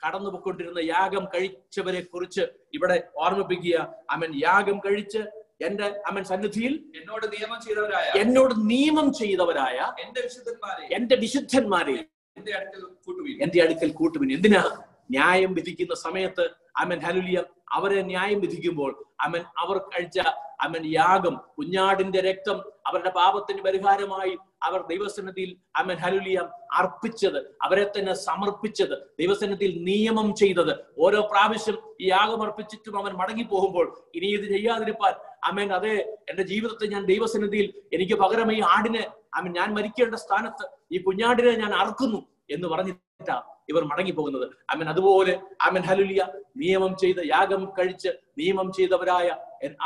കടന്നു 0.06 0.30
പോയിക്കൊണ്ടിരുന്ന 0.30 0.80
യാഗം 0.80 1.26
കഴിച്ചവരെ 1.26 2.02
കുറിച്ച് 2.02 2.41
ഇവിടെ 2.74 3.08
ഓർമ്മിപ്പിക്കുക. 3.15 3.96
അവൻ 4.10 4.32
യാഗം 4.44 4.80
കഴിച്ച് 4.80 5.18
എന്റെ 5.65 6.02
അവൻ 6.12 6.24
സന്നിധിയിൽ 6.24 6.74
എന്നോട് 6.96 7.26
നിയമം 7.26 7.60
ചെയ്തവരായ 7.65 8.20
എന്നോട് 8.20 8.54
നിയമം 8.58 9.13
ചെയ്തവരായ 9.13 9.78
എന്റെ 10.02 10.22
വിശുദ്ധന്മാരെ 10.22 10.96
എന്റെ 10.96 11.15
വിശുദ്ധന്മാരെ 11.15 12.06
എന്റെ 12.38 12.52
അടുക്കൽ 12.52 12.82
കൂട്ടുവിൻ. 13.06 13.44
എന്റെ 13.44 13.63
അടുക്കൽ 13.63 13.91
കൂട്ടുവിൻ. 13.91 14.34
എന്തിനാ? 14.34 14.63
ന്യായം 15.12 15.54
വിധിക്കുന്ന 15.54 15.96
സമയത്ത് 15.96 16.64
അമൻ 16.75 16.99
ഹലുലിയ 17.05 17.38
അവരെ 17.73 17.99
ന്യായം 18.03 18.39
വിധിക്കുമ്പോൾ 18.41 18.91
അമൻ 19.25 19.43
അവർ 19.61 19.77
കഴിച്ച 19.85 20.17
അമൻ 20.65 20.83
യാഗം 20.91 21.35
കുഞ്ഞാടിന്റെ 21.57 22.19
രക്തം 22.21 22.57
അവരുടെ 22.88 23.11
പാപത്തിന് 23.11 23.61
പരിഹാരമായി 23.61 24.33
അവർ 24.63 24.81
ദൈവസന്നിധിയിൽ 24.89 25.49
അമൻ 25.75 25.97
ഹലുലിയ 25.97 26.38
അർപ്പിച്ചത് 26.73 27.39
അവരെ 27.61 27.85
തന്നെ 27.88 28.13
സമർപ്പിച്ചത് 28.21 28.95
ദൈവസന്നിധിയിൽ 29.19 29.73
നിയമം 29.83 30.27
ചെയ്തത്. 30.33 30.73
ഓരോ 30.97 31.19
പ്രാവശ്യം 31.31 31.77
ഈ 32.01 32.07
യാഗം 32.07 32.41
അർപ്പിച്ചിട്ടും 32.43 32.95
അവൻ 32.97 33.13
മടങ്ങി 33.13 33.45
പോകുമ്പോൾ 33.45 33.88
ഇനി 34.15 34.29
ഇത് 34.29 34.45
ചെയ്യാതിരിപ്പാൻ 34.45 35.13
അമൻ 35.43 35.69
അതെ 35.73 35.95
എന്റെ 36.29 36.43
ജീവിതത്തെ 36.43 36.88
ഞാൻ 36.88 37.03
ദൈവസന്നിധിയിൽ 37.05 37.67
എനിക്ക് 37.93 38.15
പകരം 38.15 38.51
ഈ 38.53 38.61
ആടിനെ 38.69 39.03
അമൻ 39.35 39.51
ഞാൻ 39.53 39.69
മരിക്കേണ്ട 39.73 40.15
സ്ഥാനത്ത് 40.15 40.65
ഈ 40.91 40.99
കുഞ്ഞാടിനെ 40.99 41.55
ഞാൻ 41.55 41.73
അർക്കുന്നു 41.75 42.21
എന്ന് 42.49 42.67
പറഞ്ഞിട്ടാ 42.67 43.38
ഇവർ 43.69 43.84
മടങ്ങി 43.84 44.12
പോകുന്നത് 44.12 44.45
അമൻ 44.69 44.88
അതുപോലെ 44.89 45.34
അമൻ 45.67 45.84
ഹലുലിയ 45.84 46.21
നിയമം 46.58 46.95
ചെയ്ത 46.97 47.19
യാഗം 47.28 47.65
കഴിച്ച് 47.80 48.12
നിയമം 48.38 48.71
ചെയ്തവരായ 48.71 49.28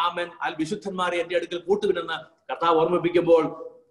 ആമൻ 0.03 0.29
അൽ 0.41 0.55
വിശുദ്ധന്മാരെ 0.59 1.17
എന്റെ 1.17 1.35
അടുക്കൽ 1.35 1.57
കൂട്ടുവിനെന്ന് 1.57 2.17
കർത്താവ് 2.51 2.77
ഓർമ്മിപ്പിക്കുമ്പോൾ 2.77 3.43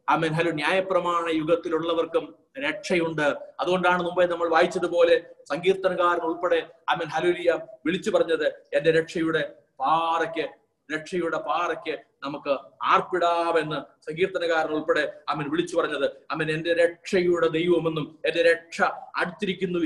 ആമൻ 0.09 0.33
ഹലു 0.35 0.51
ന്യായപ്രമാണ 0.51 1.25
യുഗത്തിലുള്ളവർക്കും 1.31 2.25
രക്ഷയുണ്ട്. 2.59 3.27
അതുകൊണ്ടാണ് 3.61 4.03
മുമ്പേ 4.03 4.25
നമ്മൾ 4.27 4.49
വായിച്ചതുപോലെ 4.49 5.17
സങ്കീർത്തനകാരൻ 5.45 6.23
ഉൾപ്പെടെ 6.25 6.61
ആമൻ 6.91 7.09
ഹലുലിയ 7.09 7.51
വിളിച്ചു 7.87 8.11
പറഞ്ഞത് 8.11 8.47
എന്റെ 8.73 8.91
രക്ഷയുടെ 8.91 9.43
പാറയ്ക്ക് 9.81 10.45
രക്ഷയുടെ 10.93 11.37
പാറയ്ക്ക് 11.37 11.99
നമുക്ക് 12.25 12.59
ആർപ്പിടാമെന്ന് 12.83 14.11
സങ്കീർത്തനകാരൻ 14.11 14.71
ഉൾപ്പെടെ 14.71 15.13
അവൻ 15.29 15.51
വിളിച്ചു 15.51 15.77
പറഞ്ഞത്. 15.77 16.07
അവൻ 16.31 16.51
എന്റെ 16.51 16.75
രക്ഷയുടെ 16.75 17.49
ദൈവമെന്നും 17.49 18.19
എന്റെ 18.27 18.43
രക്ഷ 18.53 18.83
അടുത്തിരിക്കുന്നു 19.17 19.81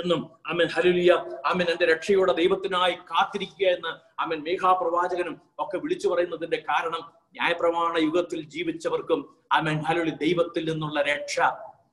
എന്നും 0.00 0.30
അമൻ 0.46 0.66
ഹലുലിയ 0.66 1.12
അമൻ 1.46 1.66
എന്റെ 1.70 1.86
രക്ഷയുടെ 1.86 2.32
ദൈവത്തിനായി 2.32 2.94
കാത്തിരിക്കുക 2.94 3.66
എന്ന് 3.66 3.92
അമൻ 4.20 4.38
മേഘാപ്രവാചകനും 4.42 5.40
ഒക്കെ 5.58 5.78
വിളിച്ചു 5.78 6.08
പറയുന്നതിന്റെ 6.08 6.56
കാരണം 6.56 7.02
ന്യായപ്രമാണ 7.32 7.98
യുഗത്തിൽ 7.98 8.42
ജീവിച്ചവർക്കും 8.42 9.20
അമൻ 9.52 9.78
ഹലുലി 9.78 10.10
ദൈവത്തിൽ 10.10 10.72
നിന്നുള്ള 10.72 11.02
രക്ഷ 11.02 11.40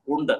ഉണ്ട്. 0.07 0.33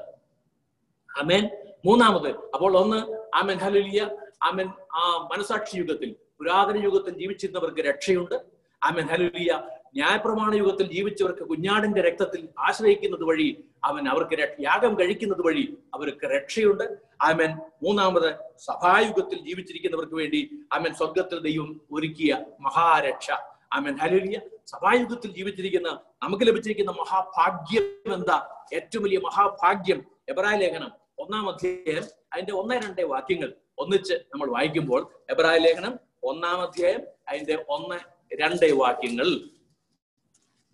അമേൻ 1.22 1.50
മൂന്നാമത് 1.86 2.30
അപ്പോൾ 2.30 2.78
ഒന്ന് 2.78 3.00
അമൻ 3.36 3.58
ഹലുലിയ 3.58 4.10
അമൻ 4.44 4.68
ആ 4.94 5.30
മനസാക്ഷി 5.32 5.78
യുഗത്തിൽ 5.78 6.16
പുരാതന 6.40 6.84
യുഗത്തിൽ 6.84 7.20
ജീവിച്ചിരുന്നവർക്ക് 7.20 7.82
രക്ഷയുണ്ട്. 7.82 8.36
ആമൻ. 8.84 9.08
ഹലുലിയ 9.08 9.62
ന്യായപ്രമാണ 9.96 10.56
യുഗത്തിൽ 10.56 10.94
ജീവിച്ചവർക്ക് 10.94 11.40
കുഞ്ഞാടിന്റെ 11.40 12.02
രക്തത്തിൽ 12.02 12.50
ആശ്രയിക്കുന്നത് 12.60 13.24
വഴി 13.24 13.64
അവൻ 13.84 14.08
അവർക്ക് 14.08 14.40
യാഗം 14.60 15.00
കഴിക്കുന്നത് 15.00 15.42
വഴി 15.42 15.78
അവർക്ക് 15.94 16.26
രക്ഷയുണ്ട്. 16.26 16.84
ആമൻ. 17.22 17.58
മൂന്നാമത് 17.84 18.36
സഭായുഗത്തിൽ 18.58 19.40
ജീവിച്ചിരിക്കുന്നവർക്ക് 19.40 20.14
വേണ്ടി 20.14 20.50
ആമൻ 20.74 20.94
സ്വർഗത്തിൽ 20.94 21.40
ദൈവം 21.40 21.82
ഒരുക്കിയ 21.92 22.46
മഹാരക്ഷ. 22.60 23.32
ആമൻ. 23.74 23.98
ഹലുലിയ 23.98 24.40
സഭായുഗത്തിൽ 24.68 25.32
ജീവിച്ചിരിക്കുന്ന 25.32 26.00
നമുക്ക് 26.24 26.48
ലഭിച്ചിരിക്കുന്ന 26.48 26.92
മഹാഭാഗ്യം 26.92 28.14
എന്താ? 28.14 28.66
ഏറ്റവും 28.74 29.04
വലിയ 29.04 29.18
മഹാഭാഗ്യം. 29.18 30.06
എബ്രായ 30.30 30.58
ലേഖനം 30.58 30.92
ഒന്നാം 31.20 31.50
അധ്യായം 31.50 32.04
അതിന്റെ 32.34 32.54
ഒന്നേ 32.54 32.80
രണ്ടേ 32.80 33.04
വാക്യങ്ങൾ 33.04 33.54
ഒന്നിച്ച് 33.78 34.14
നമ്മൾ 34.14 34.52
വായിക്കുമ്പോൾ 34.52 35.08
എബ്രായ 35.30 35.58
ലേഖനം 35.58 36.07
ഒന്നാം 36.30 36.62
അധ്യായം 36.62 37.04
അതിന്റെ 37.30 37.56
ഒന്ന് 37.70 38.00
രണ്ട് 38.42 38.68
വാക്യങ്ങൾ. 38.82 39.30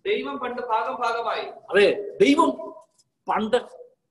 ദൈവം 0.04 0.38
പണ്ട് 0.38 0.62
ഭാഗം 0.62 0.96
ഭാഗമായി. 1.02 1.46
അതെ 1.70 1.86
ദൈവം 2.22 2.50
പണ്ട് 3.28 3.56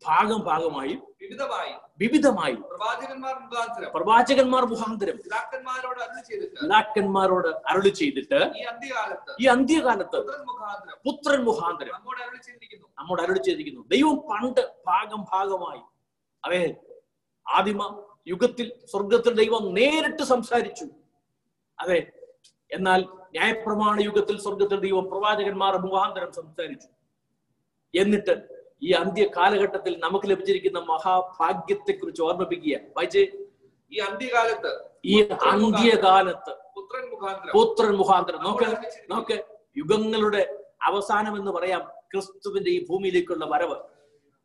ഭാഗം 0.06 0.40
ഭാഗമായി 0.40 0.94
വിവിധമായി. 1.22 1.74
വിവിധമായി 1.98 2.56
പ്രവാചകന്മാർ 2.72 3.36
മുഖാന്തരം. 3.40 3.92
പ്രവാചകന്മാർ 3.96 4.64
മുഖാന്തരം 4.66 5.18
പിതാക്കന്മാരോട് 5.18 6.00
അരുളി 6.04 6.22
ചെയ്തിട്ട് 6.30 6.56
പിതാക്കന്മാരോട് 6.62 7.48
അരുളി 7.72 7.90
ചെയ്തിട്ട് 7.90 8.40
ഈ 8.60 8.64
അന്ത്യകാലത്ത് 8.72 9.36
ഈ 9.42 9.46
അന്ത്യകാലത്ത് 9.46 10.20
പുത്രൻ 10.26 10.42
മുഖാന്തരം 10.50 10.98
പുത്രൻ 11.08 11.42
മുഖാന്തരം 11.44 11.94
നമ്മോട് 11.94 12.22
അരുളി 12.24 12.42
ചെയ്തിരിക്കുന്നു. 12.48 12.88
നമ്മോട് 13.00 13.22
അരുളി 13.22 13.42
ചെയ്തിരിക്കുന്നു. 13.44 13.84
ദൈവം 13.88 14.18
പണ്ട് 14.32 14.62
ഭാഗം 14.88 15.22
ഭാഗമായി. 15.34 15.82
അതെ 16.44 16.64
ആദിമ 17.46 17.82
യുഗത്തിൽ 18.28 18.68
സ്വർഗത്തിൽ 18.92 19.34
ദൈവം 19.34 19.64
നേരിട്ട് 19.74 20.24
സംസാരിച്ചു. 20.24 20.86
അതെ. 21.84 22.12
എന്നാൽ 22.72 23.02
ന്യായപ്രമാണ 23.02 24.02
യുഗത്തിൽ 24.02 24.42
സ്വർഗത്തിൽ 24.42 24.80
ദൈവം 24.80 25.10
പ്രവാചകന്മാർ 25.10 25.78
മുഖാന്തരം 25.78 26.32
സംസാരിച്ചു. 26.32 26.88
എന്നിട്ട് 27.98 28.64
ഈ 28.84 28.92
അന്ത്യ 28.92 29.28
കാലഘട്ടത്തിൽ 29.38 30.00
നമുക്ക് 30.00 30.30
ലഭിച്ചിരിക്കുന്ന 30.30 30.80
മഹാഭാഗ്യത്തെ 30.80 31.92
കുറിച്ച് 31.92 32.22
ഓർമ്മിപ്പിക്കുക. 32.22 32.78
വായിച്ചേ. 32.78 33.28
ഈ 33.92 33.98
അന്ത്യകാലത്ത് 34.00 34.82
ഈ 35.06 35.22
അന്ത്യകാലത്ത് 35.24 36.56
പുത്രൻ 36.76 37.10
മുഖാന്തരം. 37.10 37.54
പുത്രൻ 37.54 37.96
മുഖാന്തരം. 37.96 38.44
നോക്ക് 38.44 38.64
നോക്ക്. 39.12 39.46
യുഗങ്ങളുടെ 39.78 40.64
അവസാനം 40.84 41.38
എന്ന് 41.38 41.52
പറയാം 41.52 41.92
ക്രിസ്തുവിന്റെ 42.14 42.72
ഈ 42.72 42.86
ഭൂമിയിലേക്കുള്ള 42.86 43.46
വരവ്. 43.46 43.76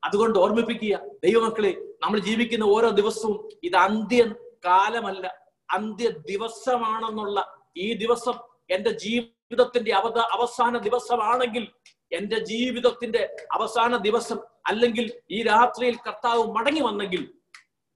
അതുകൊണ്ട് 0.05 0.39
ഓർമ്മിപ്പിക്കുക 0.39 1.01
ദൈവമക്കളെ 1.25 1.89
നമ്മൾ 2.03 2.19
ജീവിക്കുന്ന 2.19 2.65
ഓരോ 2.65 2.89
ദിവസവും 2.89 3.49
ഇത് 3.63 3.77
അന്ത്യ 3.77 4.35
കാലമല്ല 4.65 5.48
അന്ത്യ 5.69 6.09
ദിവസമാണെന്നുള്ള 6.09 7.39
ഈ 7.77 7.95
ദിവസം 7.95 8.37
എന്റെ 8.71 8.91
ജീവിതത്തിന്റെ 8.91 9.93
അവത 9.93 10.19
അവസാന 10.19 10.79
ദിവസമാണെങ്കിൽ 10.79 11.65
എന്റെ 12.13 12.39
ജീവിതത്തിന്റെ 12.39 13.23
അവസാന 13.53 13.97
ദിവസം 13.97 14.39
അല്ലെങ്കിൽ 14.67 15.07
ഈ 15.31 15.43
രാത്രിയിൽ 15.43 15.97
കർത്താവ് 15.97 16.53
മടങ്ങി 16.53 16.81
വന്നെങ്കിൽ 16.81 17.23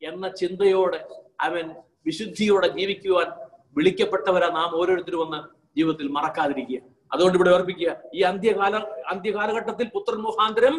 എന്ന 0.03 0.29
ചിന്തയോടെ 0.29 1.01
അവൻ 1.41 1.67
വിശുദ്ധിയോടെ 2.07 2.69
ജീവിക്കുവാൻ 2.69 3.29
വിളിക്കപ്പെട്ടവരാ 3.77 4.49
നാം 4.49 4.71
ഓരോരുത്തരും 4.77 5.21
ഒന്ന് 5.21 5.39
ജീവിതത്തിൽ 5.77 6.09
മറക്കാതിരിക്കുക. 6.09 6.81
അതുകൊണ്ട് 7.13 7.39
ഇവിടെ 7.39 7.51
ഓർപ്പിക്കുക 7.51 7.91
ഈ 8.15 8.23
അന്ത്യകാല 8.23 8.77
അന്ത്യകാലഘട്ടത്തിൽ 9.07 9.87
പുത്രൻ 9.89 10.21
മുഖാന്തരം 10.23 10.75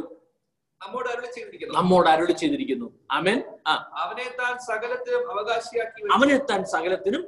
നമ്മോട് 0.85 1.09
അരുളി 1.09 1.25
ചെയ്തിരിക്കുന്നു. 1.25 1.73
നമ്മോട് 1.75 2.07
അരുളി 2.07 2.31
ചെയ്തിരിക്കുന്നു. 2.31 2.93
ആമേൻ. 3.11 3.43
ആ. 3.67 3.91
അവനെ 3.97 4.35
താൻ 4.39 4.57
സകലത്തിനും 4.57 5.31
അവകാശിയാക്കി. 5.31 6.07
അവനെ 6.13 6.37
താൻ 6.37 6.65
സകലത്തിനും 6.65 7.27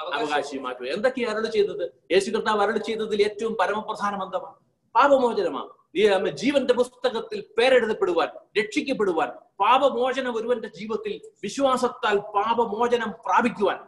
അവകാശിയുമാക്കി 0.00 0.88
എന്തൊക്കെയാ 0.88 0.94
എന്തൊക്കെയാണ് 0.94 1.36
അരുളി 1.36 1.50
ചെയ്തത്? 1.50 1.92
യേശു 2.12 2.30
കർത്താവ് 2.30 2.62
അരുളി 2.62 2.78
ചെയ്തതിൽ 2.78 3.22
ഏറ്റവും 3.22 3.56
പരമപ്രധാനം 3.60 4.22
എന്താണ് 4.22 4.54
പാപമോചനമാണ് 4.94 6.30
ജീവന്റെ 6.30 6.74
പുസ്തകത്തിൽ 6.74 7.44
പേരെഴുതപ്പെടുവാൻ 7.58 8.28
രക്ഷിക്കപ്പെടുവാൻ 8.60 9.28
പാപമോചനം 9.60 10.36
ഒരുവന്റെ 10.36 10.68
ജീവിതത്തിൽ 10.68 11.20
വിശ്വാസത്താൽ 11.42 12.18
പാപമോചനം 12.18 13.10
പ്രാപിക്കുവാൻ. 13.26 13.78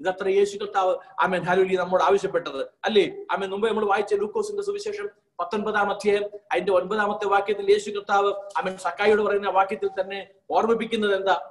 ഇതത്ര 0.00 0.28
യേശു 0.28 0.58
കർത്താവ് 0.58 0.96
ആമേൻ 1.22 1.42
ഹലുലി 1.42 1.76
നമ്മോട് 1.76 2.02
ആവശ്യപ്പെട്ടത്. 2.02 2.66
അല്ലേ? 2.84 3.16
ആമേൻ 3.30 3.50
മുമ്പ് 3.50 3.68
നമ്മൾ 3.68 3.84
വായിച്ച 3.84 4.14
ലൂക്കോസിന്റെ 4.14 4.62
സുവിശേഷം 4.62 5.10
പത്തൊൻപതാം 5.40 5.90
അധ്യായം 5.90 6.24
അതിന്റെ 6.52 6.72
ഒൻപതാമത്തെ 6.72 7.26
വാക്യത്തിൽ 7.26 7.70
യേശു 7.70 7.90
കർത്താവ് 7.90 8.32
ആമൻ 8.58 8.76
സക്കായിയോട് 8.76 9.22
പറയുന്ന 9.22 9.48
വാക്യത്തിൽ 9.48 9.90
തന്നെ 10.00 10.26
ഓർമ്മിപ്പിക്കുന്നത് 10.50 11.16
എന്താ? 11.16 11.50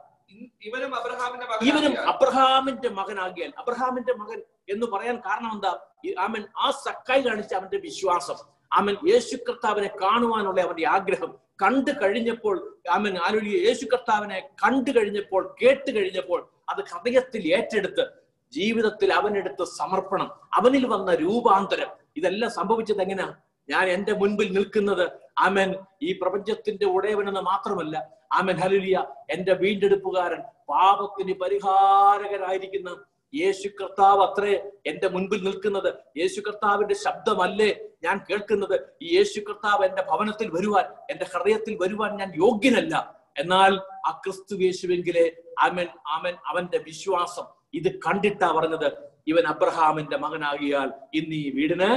ഇവനും 0.62 0.96
അബ്രഹാമിന്റെ 0.96 1.46
ഇവനും 1.46 1.92
മകനാകിയാൽ 1.92 2.06
അബ്രഹാമിന്റെ 2.10 2.90
മകനാകിയാൽ. 2.90 3.54
അബ്രഹാമിന്റെ 3.58 4.14
മകൻ 4.14 4.42
എന്ന് 4.70 4.86
പറയാൻ 4.86 5.16
കാരണം 5.16 5.52
എന്താ? 5.54 5.80
ആമൻ 6.20 6.46
ആ 6.58 6.72
സക്കായി 6.72 7.22
കാണിച്ച 7.22 7.54
അവന്റെ 7.54 7.78
വിശ്വാസം. 7.78 8.36
ആമൻ 8.74 8.98
യേശു 9.08 9.36
കർത്താവിനെ 9.36 9.88
കാണുവാനുള്ള 9.88 10.62
അവന്റെ 10.62 10.88
ആഗ്രഹം. 10.88 11.38
കണ്ടു 11.64 11.92
കഴിഞ്ഞപ്പോൾ 11.92 12.80
ആമൻ 12.92 13.18
ആലുലിയ 13.18 13.68
യേശു 13.68 13.86
കർത്താവിനെ 13.86 14.40
കണ്ടു 14.40 14.92
കഴിഞ്ഞപ്പോൾ 14.92 15.56
കേട്ട് 15.62 15.96
കഴിഞ്ഞപ്പോൾ 15.96 16.50
അത് 16.70 16.82
ഹൃദയത്തിൽ 16.82 17.54
ഏറ്റെടുത്ത് 17.54 18.08
ജീവിതത്തിൽ 18.52 19.14
അവനെടുത്ത് 19.14 19.64
സമർപ്പണം. 19.64 20.32
അവനിൽ 20.54 20.86
വന്ന 20.86 21.16
രൂപാന്തരം. 21.16 21.88
ഇതെല്ലാം 22.16 22.52
സംഭവിച്ചത് 22.52 23.02
എങ്ങനെയാ? 23.02 23.36
ഞാൻ 23.70 23.86
എന്റെ 23.90 24.14
മുൻപിൽ 24.14 24.50
നിൽക്കുന്നത് 24.54 25.06
ആമൻ. 25.40 25.70
ഈ 26.02 26.10
പ്രപഞ്ചത്തിന്റെ 26.22 26.86
ഉടയവനെന്ന് 26.86 27.42
മാത്രമല്ല 27.42 27.96
ആമൻ 28.34 28.58
ഹലുലിയ 28.58 28.98
എന്റെ 29.30 29.54
വീണ്ടെടുപ്പുകാരൻ 29.54 30.42
പാപത്തിന് 30.70 31.34
പരിഹാരകരായിരിക്കുന്ന 31.34 32.90
യേശു 33.34 33.68
കർത്താവ് 33.68 34.22
അത്രേ 34.28 34.54
എന്റെ 34.86 35.08
മുൻപിൽ 35.08 35.40
നിൽക്കുന്നത്. 35.44 35.90
യേശു 36.18 36.42
കർത്താവിന്റെ 36.42 36.96
ശബ്ദമല്ലേ 36.96 37.70
ഞാൻ 38.04 38.18
കേൾക്കുന്നത്? 38.30 38.76
ഈ 39.02 39.16
യേശു 39.18 39.40
കർത്താവ് 39.40 39.86
എന്റെ 39.86 40.04
ഭവനത്തിൽ 40.12 40.48
വരുവാൻ 40.52 40.86
എന്റെ 41.12 41.26
ഹൃദയത്തിൽ 41.34 41.78
വരുവാൻ 41.84 42.12
ഞാൻ 42.18 42.30
യോഗ്യനല്ല. 42.36 43.24
എന്നാൽ 43.38 43.74
ആ 44.08 44.12
ക്രിസ്തു 44.24 44.56
യേശുവെങ്കിലെ 44.56 45.26
അമൻ 45.60 45.88
അമൻ 46.08 46.36
അവന്റെ 46.46 46.78
വിശ്വാസം 46.78 47.46
ഇത് 47.74 48.00
കണ്ടിട്ടാ 48.00 48.48
പറഞ്ഞത് 48.58 48.90
ഇവൻ 49.28 49.44
അബ്രഹാമിന്റെ 49.48 50.18
മകനാകിയാൽ 50.18 50.90
ഇന്ന് 51.14 51.36
ഈ 51.36 51.50
വീടിന് 51.50 51.90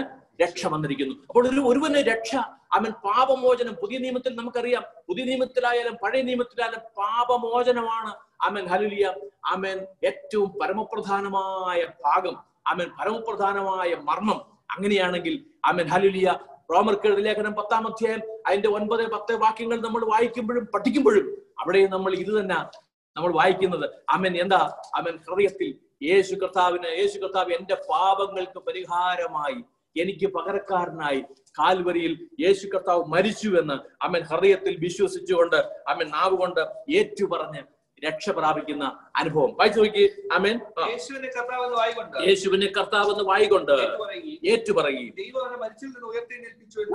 രക്ഷ 0.42 0.66
വന്നിരിക്കുന്നു. 0.66 1.14
അപ്പോൾ 1.28 1.48
ഒരു 1.48 1.60
ഒരുവന് 1.60 2.00
രക്ഷ 2.06 2.36
അവൻ 2.72 2.90
പാപമോചനം 3.04 3.74
പുതിയ 3.74 3.98
നിയമത്തിൽ 3.98 4.34
നമുക്കറിയാം. 4.34 4.82
പുതിയ 5.08 5.24
നിയമത്തിലായാലും 5.24 5.94
പഴയ 6.02 6.22
നിയമത്തിലായാലും 6.22 6.80
പാപമോചനമാണ്. 6.98 8.12
അമൻ 8.42 8.66
ഹലുലിയ 8.66 9.14
അമൻ 9.44 9.86
ഏറ്റവും 10.04 10.58
പരമപ്രധാനമായ 10.62 11.86
ഭാഗം 12.04 12.36
അമൻ 12.66 12.88
പരമപ്രധാനമായ 13.00 13.94
മർമ്മം. 13.94 14.40
അങ്ങനെയാണെങ്കിൽ 14.70 15.46
അമൻ 15.64 15.86
ഹലുലിയ 15.88 16.34
റോമർക്ക് 16.72 17.24
ലേഖനം 17.24 17.52
പത്താം 17.52 17.86
അധ്യായം 17.86 18.22
അതിന്റെ 18.46 18.68
ഒൻപത് 18.68 19.10
പത്ത് 19.10 19.34
വാക്യങ്ങൾ 19.34 19.80
നമ്മൾ 19.80 20.04
വായിക്കുമ്പോഴും 20.04 20.64
പഠിക്കുമ്പോഴും 20.74 21.26
അവിടെ 21.58 21.86
നമ്മൾ 21.86 22.14
ഇത് 22.14 22.40
തന്നെ 22.40 22.56
നമ്മൾ 23.16 23.32
വായിക്കുന്നത്. 23.32 23.90
അമൻ 24.08 24.36
എന്താ? 24.36 24.76
അമൻ 24.94 25.16
ഹൃദയത്തിൽ 25.16 25.68
യേശു 26.02 26.34
കർത്താവിന് 26.34 26.88
യേശു 26.98 27.18
കർത്താവ് 27.18 27.52
എന്റെ 27.52 27.74
പാപങ്ങൾക്ക് 27.74 28.58
പരിഹാരമായി 28.58 29.64
എനിക്ക് 29.98 30.26
പകരക്കാരനായി 30.26 31.24
കാൽവരിയിൽ 31.58 32.28
യേശു 32.40 32.66
കർത്താവ് 32.66 33.04
മരിച്ചു 33.04 33.48
എന്ന് 33.48 34.04
അമ്മൻ 34.04 34.20
ഹൃദയത്തിൽ 34.20 34.76
വിശ്വസിച്ചുകൊണ്ട് 34.76 35.64
അമ്മൻ 35.88 36.10
നാവ് 36.10 36.36
കൊണ്ട് 36.36 36.66
ഏറ്റുപറഞ്ഞ് 36.90 37.58
രക്ഷ 38.06 38.30
പ്രാപിക്കുന്ന 38.30 38.98
അനുഭവം. 39.16 39.50
വായിച്ചു 39.50 39.80
നോക്കി. 39.80 40.10
അമ്മൻ 40.32 40.60
യേശുവിനെ 42.28 42.66
കർത്താവ് 42.66 43.10
എന്ന് 43.10 43.24
വായിക്കൊണ്ട് 43.24 43.72
നിന്ന് 43.72 43.96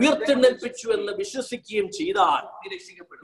ഉയർത്തെഴുന്നേൽപ്പിച്ചു 0.01 0.91
എന്ന് 0.91 1.11
വിശ്വസിക്കുകയും 1.11 1.91
ചെയ്താൽ 1.91 2.41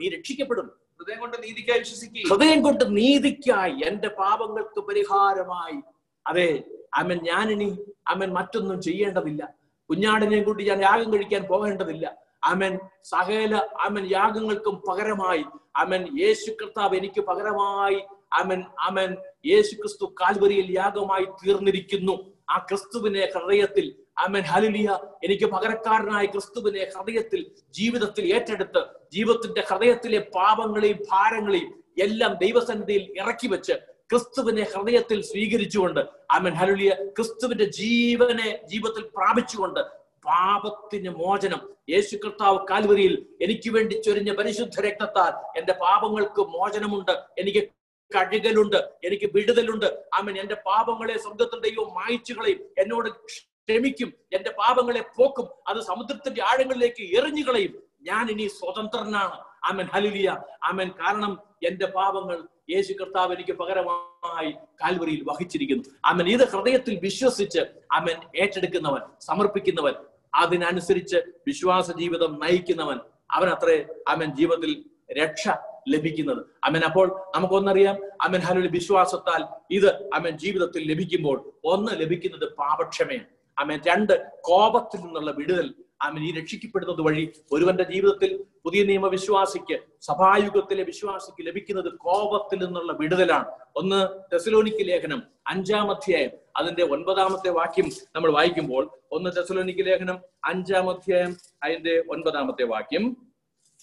നീ 0.00 0.08
രക്ഷിക്കപ്പെടും. 0.08 0.70
ഹൃദയം 0.98 1.20
കൊണ്ട് 1.20 1.42
നീതിക്കായി 1.42 1.78
വിശ്വസിക്കുകയും 1.78 2.28
ഹൃദയം 2.28 2.62
കൊണ്ട് 2.62 2.96
നീതിക്കായി 2.96 3.84
എന്റെ 3.84 4.08
പാപങ്ങൾക്ക് 4.08 4.80
പരിഹാരമായി. 4.80 5.80
അതെ. 6.26 6.62
അമ്മൻ 6.96 7.18
ഞാനിനി 7.22 7.78
അമ്മൻ 8.08 8.32
മറ്റൊന്നും 8.32 8.82
ചെയ്യേണ്ടതില്ല. 8.82 9.57
കുഞ്ഞാടിനെയും 9.90 10.44
കൂട്ടി 10.44 10.64
ഞാൻ 10.64 10.80
യാഗം 10.80 11.12
കഴിക്കാൻ 11.12 11.42
പോകേണ്ടതില്ല. 11.42 12.16
അമൻ 12.44 12.78
സകല 13.04 13.56
അമൻ 13.80 14.08
യാഗങ്ങൾക്കും 14.12 14.82
പകരമായി. 14.88 15.44
അമൻ 15.76 16.20
യേശു 16.20 16.50
കർത്താവ് 16.50 16.96
എനിക്ക് 16.96 17.20
പകരമായി. 17.20 18.00
അമൻ 18.32 18.64
അമൻ 18.80 19.16
യേശു 19.46 19.74
ക്രിസ്തു 19.74 20.14
കാൽവരിയിൽ 20.20 20.70
യാഗമായി 20.70 21.24
തീർന്നിരിക്കുന്നു. 21.24 22.18
ആ 22.50 22.58
ക്രിസ്തുവിനെ 22.58 23.28
ഹൃദയത്തിൽ 23.34 23.86
അമൻ 24.18 24.40
ഹലിലിയ 24.40 24.98
എനിക്ക് 25.24 25.46
പകരക്കാരനായ 25.46 26.24
ക്രിസ്തുവിനെ 26.26 26.84
ഹൃദയത്തിൽ 26.96 27.40
ജീവിതത്തിൽ 27.70 28.34
ഏറ്റെടുത്ത് 28.34 28.82
ജീവിതത്തിന്റെ 29.12 29.64
ഹൃദയത്തിലെ 29.70 30.18
പാപങ്ങളെയും 30.34 30.98
ഭാരങ്ങളെയും 31.12 31.84
എല്ലാം 32.02 32.34
ദൈവസന്നിധിയിൽ 32.34 33.14
ഇറക്കി 33.20 33.48
വെച്ച് 33.48 33.72
ക്രിസ്തുവിനെ 34.10 34.64
ഹൃദയത്തിൽ 34.72 35.18
സ്വീകരിച്ചുകൊണ്ട് 35.30 36.00
ആമൻ 36.36 36.54
ഹലുലിയ 36.60 36.90
ക്രിസ്തുവിന്റെ 37.16 37.66
ജീവനെ 37.78 38.48
ജീവിതത്തിൽ 38.70 39.04
പ്രാപിച്ചുകൊണ്ട് 39.16 39.80
പാപത്തിന് 40.28 41.10
മോചനം. 41.18 41.60
യേശു 41.90 42.14
കർത്താവ് 42.22 42.58
കാൽവരിയിൽ 42.70 43.14
എനിക്ക് 43.44 43.68
വേണ്ടി 43.74 43.94
ചൊരിഞ്ഞ 44.06 44.30
പരിശുദ്ധ 44.38 44.80
രക്തത്താൽ 44.86 45.32
എന്റെ 45.58 45.74
പാപങ്ങൾക്ക് 45.84 46.42
മോചനമുണ്ട് 46.56 47.14
എനിക്ക് 47.40 47.62
കഴുകലുണ്ട് 48.10 48.78
എനിക്ക് 49.06 49.26
വിടുതലുണ്ട്. 49.34 49.88
ആമൻ 50.18 50.34
എന്റെ 50.42 50.56
പാപങ്ങളെ 50.68 51.16
സ്വർഗത്തിൽ 51.24 51.58
ദൈവം 51.66 51.88
മായിച്ചു 51.98 52.32
കളയും 52.32 52.60
എന്നോട് 52.82 53.08
ക്ഷമിക്കും 53.30 54.10
എന്റെ 54.36 54.50
പാപങ്ങളെ 54.60 55.02
പോക്കും 55.16 55.46
അത് 55.70 55.80
സമുദ്രത്തിന്റെ 55.90 56.40
ആഴങ്ങളിലേക്ക് 56.50 57.02
എറിഞ്ഞു 57.18 57.42
കളയും 57.48 57.74
ഞാൻ 58.02 58.30
ഇനി 58.30 58.46
സ്വതന്ത്രനാണ്. 58.46 59.36
ആമൻ 59.64 59.86
ഹലിലിയ 59.86 60.36
ആമൻ. 60.64 60.88
കാരണം 60.88 61.38
എന്റെ 61.66 61.86
പാപങ്ങൾ 61.86 62.38
യേശു 62.70 62.92
കർത്താവ് 62.92 63.34
എനിക്ക് 63.34 63.52
പകരമായി 63.52 64.50
കാൽവരിയിൽ 64.50 65.22
വഹിച്ചിരിക്കുന്നു. 65.22 65.84
ആമൻ. 66.04 66.28
ഇത് 66.28 66.48
ഹൃദയത്തിൽ 66.48 66.98
വിശ്വസിച്ച് 67.02 67.58
അവൻ 67.92 68.16
ഏറ്റെടുക്കുന്നവൻ 68.36 69.00
സമർപ്പിക്കുന്നവൻ 69.20 69.94
അതിനനുസരിച്ച് 70.34 71.16
വിശ്വാസ 71.46 71.90
ജീവിതം 71.90 72.40
നയിക്കുന്നവൻ 72.42 72.98
അവൻ 73.30 73.48
അത്രേ 73.48 73.86
അവൻ 74.08 74.34
ജീവിതത്തിൽ 74.34 74.84
രക്ഷ 75.12 75.48
ലഭിക്കുന്നത്. 75.88 76.46
അമൻ 76.64 76.84
അപ്പോൾ 76.84 77.20
നമുക്കൊന്നറിയാം 77.36 77.96
അമൻ 78.22 78.40
ഹലുലി 78.40 78.68
വിശ്വാസത്താൽ 78.68 79.44
ഇത് 79.70 80.10
അമൻ 80.14 80.38
ജീവിതത്തിൽ 80.38 80.92
ലഭിക്കുമ്പോൾ 80.92 81.52
ഒന്ന് 81.64 81.92
ലഭിക്കുന്നത് 81.92 82.52
പാപക്ഷമയാണ്. 82.52 83.26
അമൻ 83.58 83.80
രണ്ട് 83.86 84.26
കോപത്തിൽ 84.40 85.00
നിന്നുള്ള 85.00 85.30
വിടുതൽ 85.30 85.74
അവൻ 86.02 86.22
ഈ 86.24 86.40
രക്ഷിക്കപ്പെടുന്നത് 86.40 87.00
വഴി 87.00 87.32
ഒരുവന്റെ 87.52 87.84
ജീവിതത്തിൽ 87.84 88.44
പുതിയ 88.64 88.84
നിയമ 88.84 89.06
വിശ്വാസിക്ക് 89.08 89.78
സഭായുഗത്തിലെ 90.00 90.82
വിശ്വാസിക്ക് 90.82 91.46
ലഭിക്കുന്നത് 91.46 91.92
കോപത്തിൽ 91.92 92.64
നിന്നുള്ള 92.64 92.92
വിടുതലാണ്. 92.92 93.46
ഒന്ന് 93.76 94.00
തെസലോനിക്ക് 94.32 94.88
ലേഖനം 94.88 95.22
അഞ്ചാം 95.46 95.90
അധ്യായം. 95.90 96.30
അതിന്റെ 96.56 96.84
ഒൻപതാമത്തെ 96.84 97.50
വാക്യം 97.50 97.88
നമ്മൾ 98.16 98.30
വായിക്കുമ്പോൾ 98.30 98.90
ഒന്ന് 99.12 99.30
തെസലോനിക്ക് 99.36 99.86
ലേഖനം 99.86 100.18
അഞ്ചാം 100.44 100.90
അധ്യായം 100.90 101.36
അതിന്റെ 101.62 102.02
ഒൻപതാമത്തെ 102.10 102.64
വാക്യം. 102.64 103.16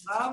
നാം 0.09 0.32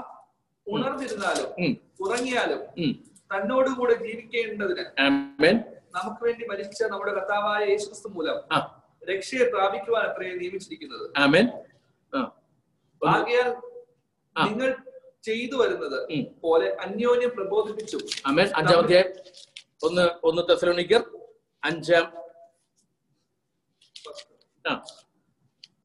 ഉണർന്നിരുന്നാലും 0.67 1.79
ഉറങ്ങിയാലും 2.01 2.61
തന്നോട് 2.75 3.13
തന്നോടുകൂടെ 3.35 3.95
ജീവിക്കേണ്ടതിന് 3.95 4.85
ആമേൻ. 5.01 5.57
നമുക്ക് 5.95 6.25
വേണ്ടി 6.25 6.47
മരിച്ച 6.47 6.83
നമ്മുടെ 6.83 7.13
കർത്താവായ 7.13 7.65
യേശുക്രിസ്തു 7.65 8.09
മൂലം 8.09 8.39
രക്ഷയെ 9.11 9.45
പ്രാപിക്കുവാൻ 9.51 10.03
അത്രേ 10.03 10.35
നിയമിച്ചിരിക്കുന്നത്. 10.35 11.11
ആമേൻ. 11.17 11.47
ആകയാൽ 12.17 13.51
നിങ്ങൾ 14.45 14.77
ചെയ്തു 15.23 15.57
വരുന്നത് 15.57 16.31
പോലെ 16.43 16.77
അന്യോന്യം 16.81 17.31
പ്രബോധിപ്പിച്ചു. 17.37 17.99
അമേൻ 18.27 18.49
അഞ്ചാം 18.55 18.79
അധ്യായം. 18.79 19.13
ഒന്ന് 19.83 20.11
ഒന്ന് 20.23 20.43
തെസലോനിക്കർ 20.51 21.05
അഞ്ചാം. 21.65 22.13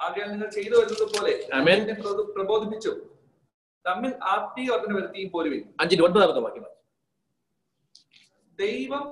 ആകയാൽ 0.02 0.28
നിങ്ങൾ 0.28 0.50
ചെയ്തു 0.50 0.76
വരുന്നത് 0.76 1.18
പോലെ 1.18 1.50
അമേൻ 1.54 2.02
പ്രബോധിപ്പിച്ചു. 2.36 2.90
തമ്മിൽ 3.88 4.14
ആത്മീയ 4.24 4.70
വർധന 4.70 4.94
വരുത്തിയും 4.94 5.30
പോരുവിൻ 5.30 5.74
അഞ്ചിന്റെ 5.82 6.06
ഒൻപതാമത്തെ 6.06 6.40
വാക്യം 6.40 6.66
ദൈവം 8.56 9.04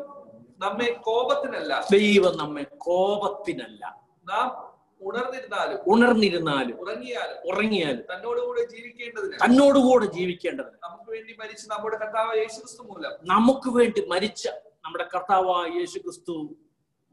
നമ്മെ 0.58 0.92
കോപത്തിനല്ല. 0.92 1.86
ദൈവം 1.92 2.38
നമ്മെ 2.38 2.64
കോപത്തിനല്ല. 2.64 4.08
നാം 4.32 4.75
ഉണർന്നിരുന്നാലും 5.02 5.80
ഉണർന്നിരുന്നാലും 5.88 6.78
ഉറങ്ങിയാലും 6.80 7.38
ഉറങ്ങിയാലും 7.44 8.04
തന്നോടുകൂടെ 8.04 8.64
ജീവിക്കേണ്ടതിന് 8.66 9.36
തന്നോടുകൂടെ 9.46 10.06
ജീവിക്കേണ്ടതിന് 10.06 10.78
നമുക്ക് 10.84 11.12
വേണ്ടി 11.12 11.34
മരിച്ച 11.34 11.66
നമ്മുടെ 11.68 11.98
കർത്താവായ 11.98 12.38
യേശുക്രിസ്തു 12.38 12.84
മൂലം 12.84 13.12
നമുക്ക് 13.24 13.70
വേണ്ടി 13.70 14.06
മരിച്ച 14.06 14.48
നമ്മുടെ 14.86 15.08
കർത്താവ് 15.16 15.76
യേശു 15.80 16.00
ക്രിസ്തു 16.00 16.56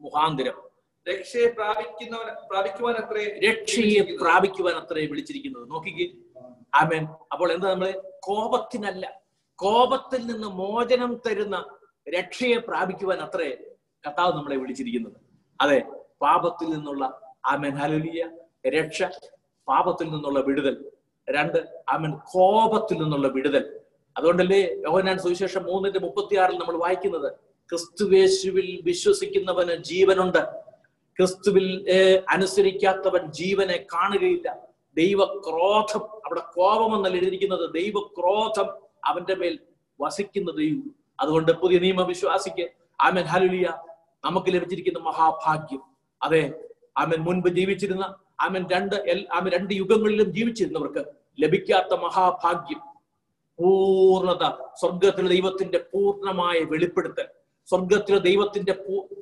മുഖാന്തരം 0.01 0.57
രക്ഷയെ 1.07 1.47
പ്രാപിക്കുന്നവൻ 1.47 2.47
പ്രാപിക്കുവാൻ 2.49 2.95
അത്രേ 2.95 3.39
രക്ഷയെ 3.49 4.17
പ്രാപിക്കുവാൻ 4.21 4.75
അത്രേ 4.75 5.05
വിളിച്ചിരിക്കുന്നത്. 5.05 5.71
നോക്കിക്കേ. 5.71 6.05
ആമേൻ. 6.75 7.07
അപ്പോൾ 7.31 7.51
എന്താ 7.51 7.69
നമ്മൾ? 7.69 8.01
കോപത്തിനല്ല. 8.19 9.21
കോപത്തിൽ 9.55 10.25
നിന്ന് 10.25 10.47
മോചനം 10.47 11.21
തരുന്ന 11.27 11.65
രക്ഷയെ 12.17 12.57
പ്രാപിക്കുവാൻ 12.57 13.19
അത്രേ 13.19 13.57
കർത്താവ് 14.07 14.33
നമ്മളെ 14.33 14.55
വിളിച്ചിരിക്കുന്നത്. 14.55 15.13
അതെ 15.61 15.83
പാപത്തിൽ 16.21 16.65
നിന്നുള്ള 16.65 17.32
ആമൻ 17.51 17.73
ഹലുലിയ 17.81 18.23
രക്ഷ 18.75 19.03
പാപത്തിൽ 19.67 20.07
നിന്നുള്ള 20.11 20.39
വിടുതൽ. 20.39 20.75
രണ്ട് 21.27 21.57
ആമൻ 21.93 22.11
കോപത്തിൽ 22.33 22.97
നിന്നുള്ള 23.03 23.27
വിടുതൽ. 23.27 23.63
അതുകൊണ്ടല്ലേ 24.17 24.61
യോഹനാൻ 24.87 25.17
സുവിശേഷം 25.19 25.63
മൂന്നിന്റെ 25.63 25.99
മുപ്പത്തിയാറിൽ 25.99 26.57
നമ്മൾ 26.57 26.75
വായിക്കുന്നത് 26.77 27.29
ക്രിസ്തുവേശുവിൽ 27.69 28.81
വിശ്വസിക്കുന്നവന് 28.83 29.75
ജീവനുണ്ട്. 29.83 30.41
ക്രിസ്തുവിൽ 31.17 31.67
അനുസരിക്കാത്തവൻ 32.29 33.31
ജീവനെ 33.31 33.85
കാണുകയില്ല. 33.93 34.47
ദൈവക്രോധം 34.97 36.03
അവിടെ 36.25 36.41
കോപം 36.55 36.95
എന്നല്ല 36.95 37.15
എഴുതിയിരിക്കുന്നത് 37.15 37.73
ദൈവക്രോധം 37.73 38.67
അവന്റെ 39.05 39.35
മേൽ 39.35 39.59
വസിക്കുന്നതേയു 40.01 40.81
അതുകൊണ്ട് 41.19 41.51
പുതിയ 41.51 41.79
നിയമവിശ്വാസിക്ക് 41.79 42.65
ആമൻ 43.01 43.23
ഹലുലിയ 43.23 43.67
നമുക്ക് 44.25 44.53
ലഭിച്ചിരിക്കുന്ന 44.53 44.99
മഹാഭാഗ്യം. 44.99 45.81
അതെ 46.21 46.43
ആമൻ 46.95 47.19
മുൻപ് 47.25 47.49
ജീവിച്ചിരുന്ന 47.57 48.05
ആമൻ 48.41 48.63
രണ്ട് 48.71 48.95
ആമേൻ 49.31 49.51
രണ്ട് 49.53 49.71
യുഗങ്ങളിലും 49.73 50.27
ജീവിച്ചിരുന്നവർക്ക് 50.31 51.01
ലഭിക്കാത്ത 51.39 51.93
മഹാഭാഗ്യം 52.03 52.81
പൂർണത 53.59 54.43
സ്വർഗത്തിലെ 54.81 55.29
ദൈവത്തിന്റെ 55.29 55.79
പൂർണമായ 55.91 56.59
വെളിപ്പെടുത്തൽ 56.71 57.27
സ്വർഗത്തിലെ 57.67 58.19
ദൈവത്തിന്റെ 58.21 58.73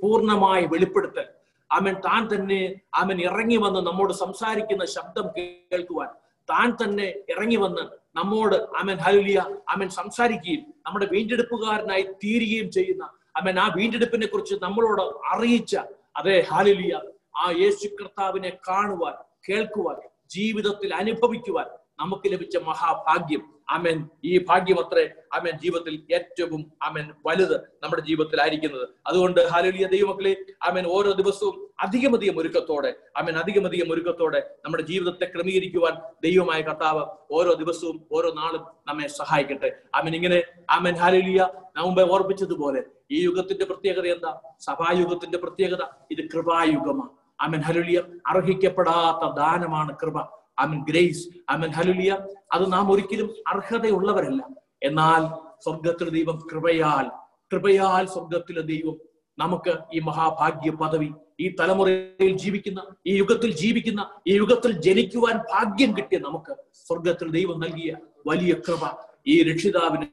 പൂർണമായ 0.02 0.60
വെളിപ്പെടുത്തൽ. 0.72 1.26
അവൻ 1.70 1.94
താൻ 2.06 2.22
തന്നെ 2.32 2.62
അവൻ 2.94 3.18
ഇറങ്ങി 3.22 3.58
വന്ന് 3.58 3.82
നമ്മോട് 3.82 4.14
സംസാരിക്കുന്ന 4.22 4.86
ശബ്ദം 4.96 5.26
കേൾക്കുവാൻ 5.36 6.10
താൻ 6.50 6.70
തന്നെ 6.74 7.08
ഇറങ്ങി 7.30 7.58
വന്ന് 7.58 7.84
നമ്മോട് 8.16 8.58
അവൻ 8.80 8.98
ഹലിയ 9.06 9.40
അവൻ 9.70 9.88
സംസാരിക്കുകയും 9.92 10.64
നമ്മുടെ 10.86 11.08
വീണ്ടെടുപ്പുകാരനായി 11.14 12.06
തീരുകയും 12.24 12.68
ചെയ്യുന്ന 12.72 13.04
അമേൻ 13.36 13.58
ആ 13.60 13.68
വീണ്ടെടുപ്പിനെ 13.78 14.28
കുറിച്ച് 14.28 14.56
നമ്മളോട് 14.64 15.04
അറിയിച്ച 15.32 15.74
അതെ 16.18 16.36
ഹാലിലിയ 16.50 16.94
ആ 17.38 17.52
യേശു 17.52 17.88
കർത്താവിനെ 17.88 18.50
കാണുവാൻ 18.50 19.14
കേൾക്കുവാൻ 19.50 20.10
ജീവിതത്തിൽ 20.32 20.96
അനുഭവിക്കുവാൻ 20.96 21.66
നമുക്ക് 22.00 22.32
ലഭിച്ച 22.32 22.58
മഹാഭാഗ്യം. 22.58 23.54
അമൻ 23.70 24.10
ഈ 24.26 24.46
ഭാഗ്യം 24.46 24.80
അത്രേ. 24.80 25.10
അമൻ 25.34 25.52
ജീവിതത്തിൽ 25.52 26.04
ഏറ്റവും 26.14 26.72
അമൻ 26.82 27.12
വലുത് 27.26 27.62
നമ്മുടെ 27.84 28.02
ജീവിതത്തിൽ 28.02 28.42
ആയിരിക്കുന്നത് 28.42 28.90
അതുകൊണ്ട് 29.08 29.40
ഹാലുലിയ 29.48 29.88
ദൈവമക്കളെ 29.88 30.36
അമൻ 30.62 30.88
ഓരോ 30.88 31.12
ദിവസവും 31.12 31.70
അധികമധികം 31.80 32.40
ഒരുക്കത്തോടെ 32.40 32.94
അമൻ 33.18 33.38
അധികമധികം 33.38 33.94
ഒരുക്കത്തോടെ 33.94 34.40
നമ്മുടെ 34.66 34.84
ജീവിതത്തെ 34.84 35.26
ക്രമീകരിക്കുവാൻ 35.26 35.94
ദൈവമായ 36.24 36.62
കർത്താവ് 36.62 37.06
ഓരോ 37.32 37.54
ദിവസവും 37.54 38.06
ഓരോ 38.12 38.34
നാളും 38.34 38.66
നമ്മെ 38.88 39.08
സഹായിക്കട്ടെ. 39.08 39.78
അമൻ 39.96 40.16
ഇങ്ങനെ 40.16 40.44
അമൻ 40.70 40.96
ഹാലുലിയ. 40.96 41.48
മുമ്പേ 41.78 42.04
ഓർപ്പിച്ചതുപോലെ 42.04 42.84
ഈ 43.12 43.24
യുഗത്തിന്റെ 43.24 43.66
പ്രത്യേകത 43.66 44.06
എന്താ? 44.06 44.40
സഭായുഗത്തിന്റെ 44.60 45.38
പ്രത്യേകത. 45.38 45.84
ഇത് 46.12 46.30
കൃപായുഗമാണ്. 46.34 47.21
അമൻ 47.42 47.62
ഹലുലിയ 47.62 48.04
അർഹിക്കപ്പെടാത്ത 48.28 49.36
ദാനമാണ് 49.36 49.96
കൃപ. 50.02 50.18
Amen 50.60 50.84
grace 50.90 51.28
amen 51.50 51.72
hallelujah. 51.72 52.12
അത് 52.52 52.74
നാം 52.74 52.92
ഒരിക്കലും 52.92 53.30
അർഹതയുള്ളവരല്ല. 53.48 54.42
എന്നാൽ 54.84 55.22
സ്വർഗത്തിലെ 55.64 56.10
ദൈവം 56.10 56.38
കൃപയാൽ 56.52 57.08
കൃപയാൽ 57.52 58.06
സ്വർഗത്തിലെ 58.06 58.62
ദൈവം 58.62 58.96
നമുക്ക് 59.38 59.74
ഈ 59.94 60.00
മഹാഭാഗ്യ 60.00 60.72
പദവി 60.72 61.10
ഈ 61.40 61.56
തലമുറയിൽ 61.60 62.38
ജീവിക്കുന്ന 62.38 62.80
ഈ 63.08 63.18
യുഗത്തിൽ 63.18 63.52
ജീവിക്കുന്ന 63.52 64.02
ഈ 64.28 64.34
യുഗത്തിൽ 64.34 64.72
ജനിക്കുവാൻ 64.72 65.38
ഭാഗ്യം 65.38 65.98
കിട്ടിയ 65.98 66.20
നമുക്ക് 66.20 66.54
സ്വർഗത്തിൽ 66.88 67.30
ദൈവം 67.30 67.60
നൽകിയ 67.60 67.98
വലിയ 68.28 68.54
കൃപ 68.54 68.84
ഈ 69.28 69.44
രക്ഷിതാവിനെ 69.44 70.08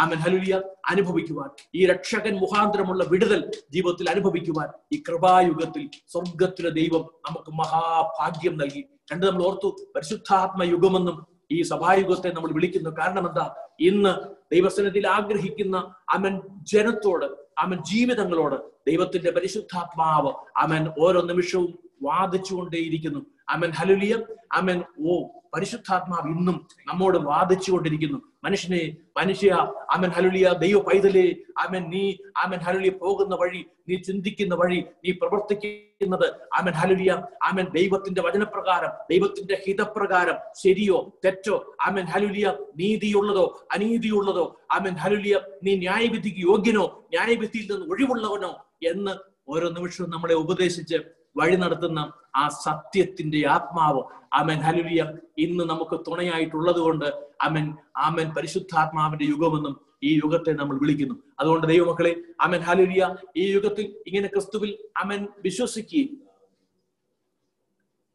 ആമൻ 0.00 0.18
ഹലുലിയ 0.18 0.60
അനുഭവിക്കുവാൻ. 0.88 1.50
ഈ 1.74 1.86
രക്ഷകൻ 1.86 2.34
മുഖാന്തരമുള്ള 2.36 3.04
വിടുതൽ 3.04 3.40
ജീവിതത്തിൽ 3.70 4.10
അനുഭവിക്കുവാൻ 4.10 4.68
ഈ 4.92 5.02
കൃപായുഗത്തിൽ 5.08 5.90
സ്വർഗത്തിലെ 6.12 6.70
ദൈവം 6.70 7.04
നമുക്ക് 7.26 7.50
മഹാഭാഗ്യം 7.50 8.58
നൽകി. 8.58 8.84
രണ്ട് 9.12 9.26
നമ്മൾ 9.26 9.42
ഓർത്തു 9.44 9.68
പരിശുദ്ധാത്മ 9.96 10.62
യുഗമെന്നും 10.62 11.26
ഈ 11.52 11.62
സഭായുഗത്തെ 11.62 12.28
നമ്മൾ 12.32 12.52
വിളിക്കുന്നു 12.52 12.90
കാരണം 12.90 13.28
എന്താ 13.28 13.54
ഇന്ന് 13.80 14.12
ദൈവസനത്തിൽ 14.54 15.08
ആഗ്രഹിക്കുന്ന 15.08 15.76
അമൻ 16.10 16.40
ജനത്തോട് 16.72 17.26
അമൻ 17.58 17.78
ജീവിതങ്ങളോട് 17.84 18.54
ദൈവത്തിന്റെ 18.88 19.30
പരിശുദ്ധാത്മാവ് 19.30 20.32
അമൻ 20.56 20.92
ഓരോ 21.00 21.20
നിമിഷവും 21.22 21.78
വാദിച്ചുകൊണ്ടേയിരിക്കുന്നു. 22.02 23.20
അമൻ 23.48 23.70
ഹലുലിയ 23.70 24.14
അമൻ 24.52 24.82
ഓ 25.06 25.14
പരിശുദ്ധാത്മാവ് 25.56 26.28
ഇന്നും 26.32 26.56
നമ്മോട് 26.88 27.18
വാദിച്ചുകൊണ്ടിരിക്കുന്നു. 27.26 28.18
മനുഷ്യനെ 28.44 28.80
മനുഷ്യ 29.16 29.50
ആമൻ 29.94 30.10
ഹലുലിയ 30.10 30.46
ദൈവ 30.60 30.76
പൈതലേ 30.88 31.24
ആമൻ 31.62 31.84
നീ 31.90 32.02
ആമൻ 32.42 32.60
ഹലുലിയ 32.66 32.92
പോകുന്ന 33.00 33.34
വഴി 33.34 33.60
നീ 33.88 33.96
ചിന്തിക്കുന്ന 34.00 34.54
വഴി 34.54 34.80
നീ 35.02 35.10
പ്രവർത്തിക്കുന്നത് 35.20 36.26
ആമൻ 36.58 36.74
ഹലുലിയ 36.74 37.10
ആമൻ 37.48 37.66
ദൈവത്തിന്റെ 37.74 38.22
വചനപ്രകാരം 38.26 38.92
ദൈവത്തിന്റെ 39.10 39.56
ഹിതപ്രകാരം 39.64 40.38
ശരിയോ 40.62 40.98
തെറ്റോ 41.24 41.56
ആമൻ 41.86 42.06
ഹലുലിയ 42.06 42.46
നീതിയുള്ളതോ 42.80 43.44
അനീതിയുള്ളതോ 43.74 44.44
ആമൻ 44.76 44.96
ഹലുലിയ 44.96 45.34
നീ 45.62 45.74
ന്യായവിധിക്ക് 45.78 46.42
യോഗ്യനോ 46.46 46.84
ന്യായവിധിയിൽ 47.10 47.66
നിന്ന് 47.72 47.86
ഒഴിവുള്ളവനോ 47.92 48.52
എന്ന് 48.90 49.14
ഓരോ 49.48 49.66
നിമിഷവും 49.70 50.08
നമ്മളെ 50.10 50.36
ഉപദേശിച്ച് 50.36 50.98
വഴി 51.36 51.56
നടത്തുന്ന 51.56 52.12
ആ 52.36 52.48
സത്യത്തിന്റെ 52.48 53.48
ആത്മാവ്. 53.48 54.02
അമൻ 54.32 54.56
ഹലുലിയ 54.56 55.12
ഇന്ന് 55.38 55.64
നമുക്ക് 55.64 56.00
തുണയായിട്ടുള്ളത് 56.10 56.78
കൊണ്ട് 56.78 57.04
അമൻ 57.42 57.76
ആമൻ. 57.96 58.34
പരിശുദ്ധാത്മാവിന്റെ 58.34 59.24
യുഗമെന്നും 59.24 59.80
ഈ 60.02 60.20
യുഗത്തെ 60.24 60.52
നമ്മൾ 60.52 60.78
വിളിക്കുന്നു. 60.78 61.14
അതുകൊണ്ട് 61.40 61.66
ദൈവമക്കളെ 61.66 62.16
അമൻ 62.40 62.60
ഹലുലിയ 62.60 63.16
ഈ 63.36 63.52
യുഗത്തിൽ 63.52 63.96
ഇങ്ങനെ 64.06 64.26
ക്രിസ്തുവിൽ 64.26 64.78
അമൻ 65.04 65.28
വിശ്വസിക്കുകയും 65.38 66.26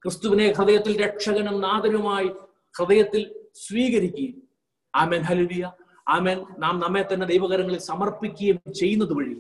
ക്രിസ്തുവിനെ 0.04 0.52
ഹൃദയത്തിൽ 0.52 1.06
രക്ഷകനും 1.06 1.62
നാഥനുമായി 1.62 2.28
ഹൃദയത്തിൽ 2.78 3.36
സ്വീകരിക്കുകയും 3.56 4.44
ആമൻ. 4.96 5.22
ഹലുലിയ 5.22 5.72
ആമൻ. 6.10 6.46
നാം 6.60 6.80
നമ്മെ 6.80 7.06
തന്നെ 7.14 7.26
ദൈവകരങ്ങളിൽ 7.26 7.80
സമർപ്പിക്കുകയും 7.80 8.74
ചെയ്യുന്നത് 8.74 9.14
വഴി 9.14 9.34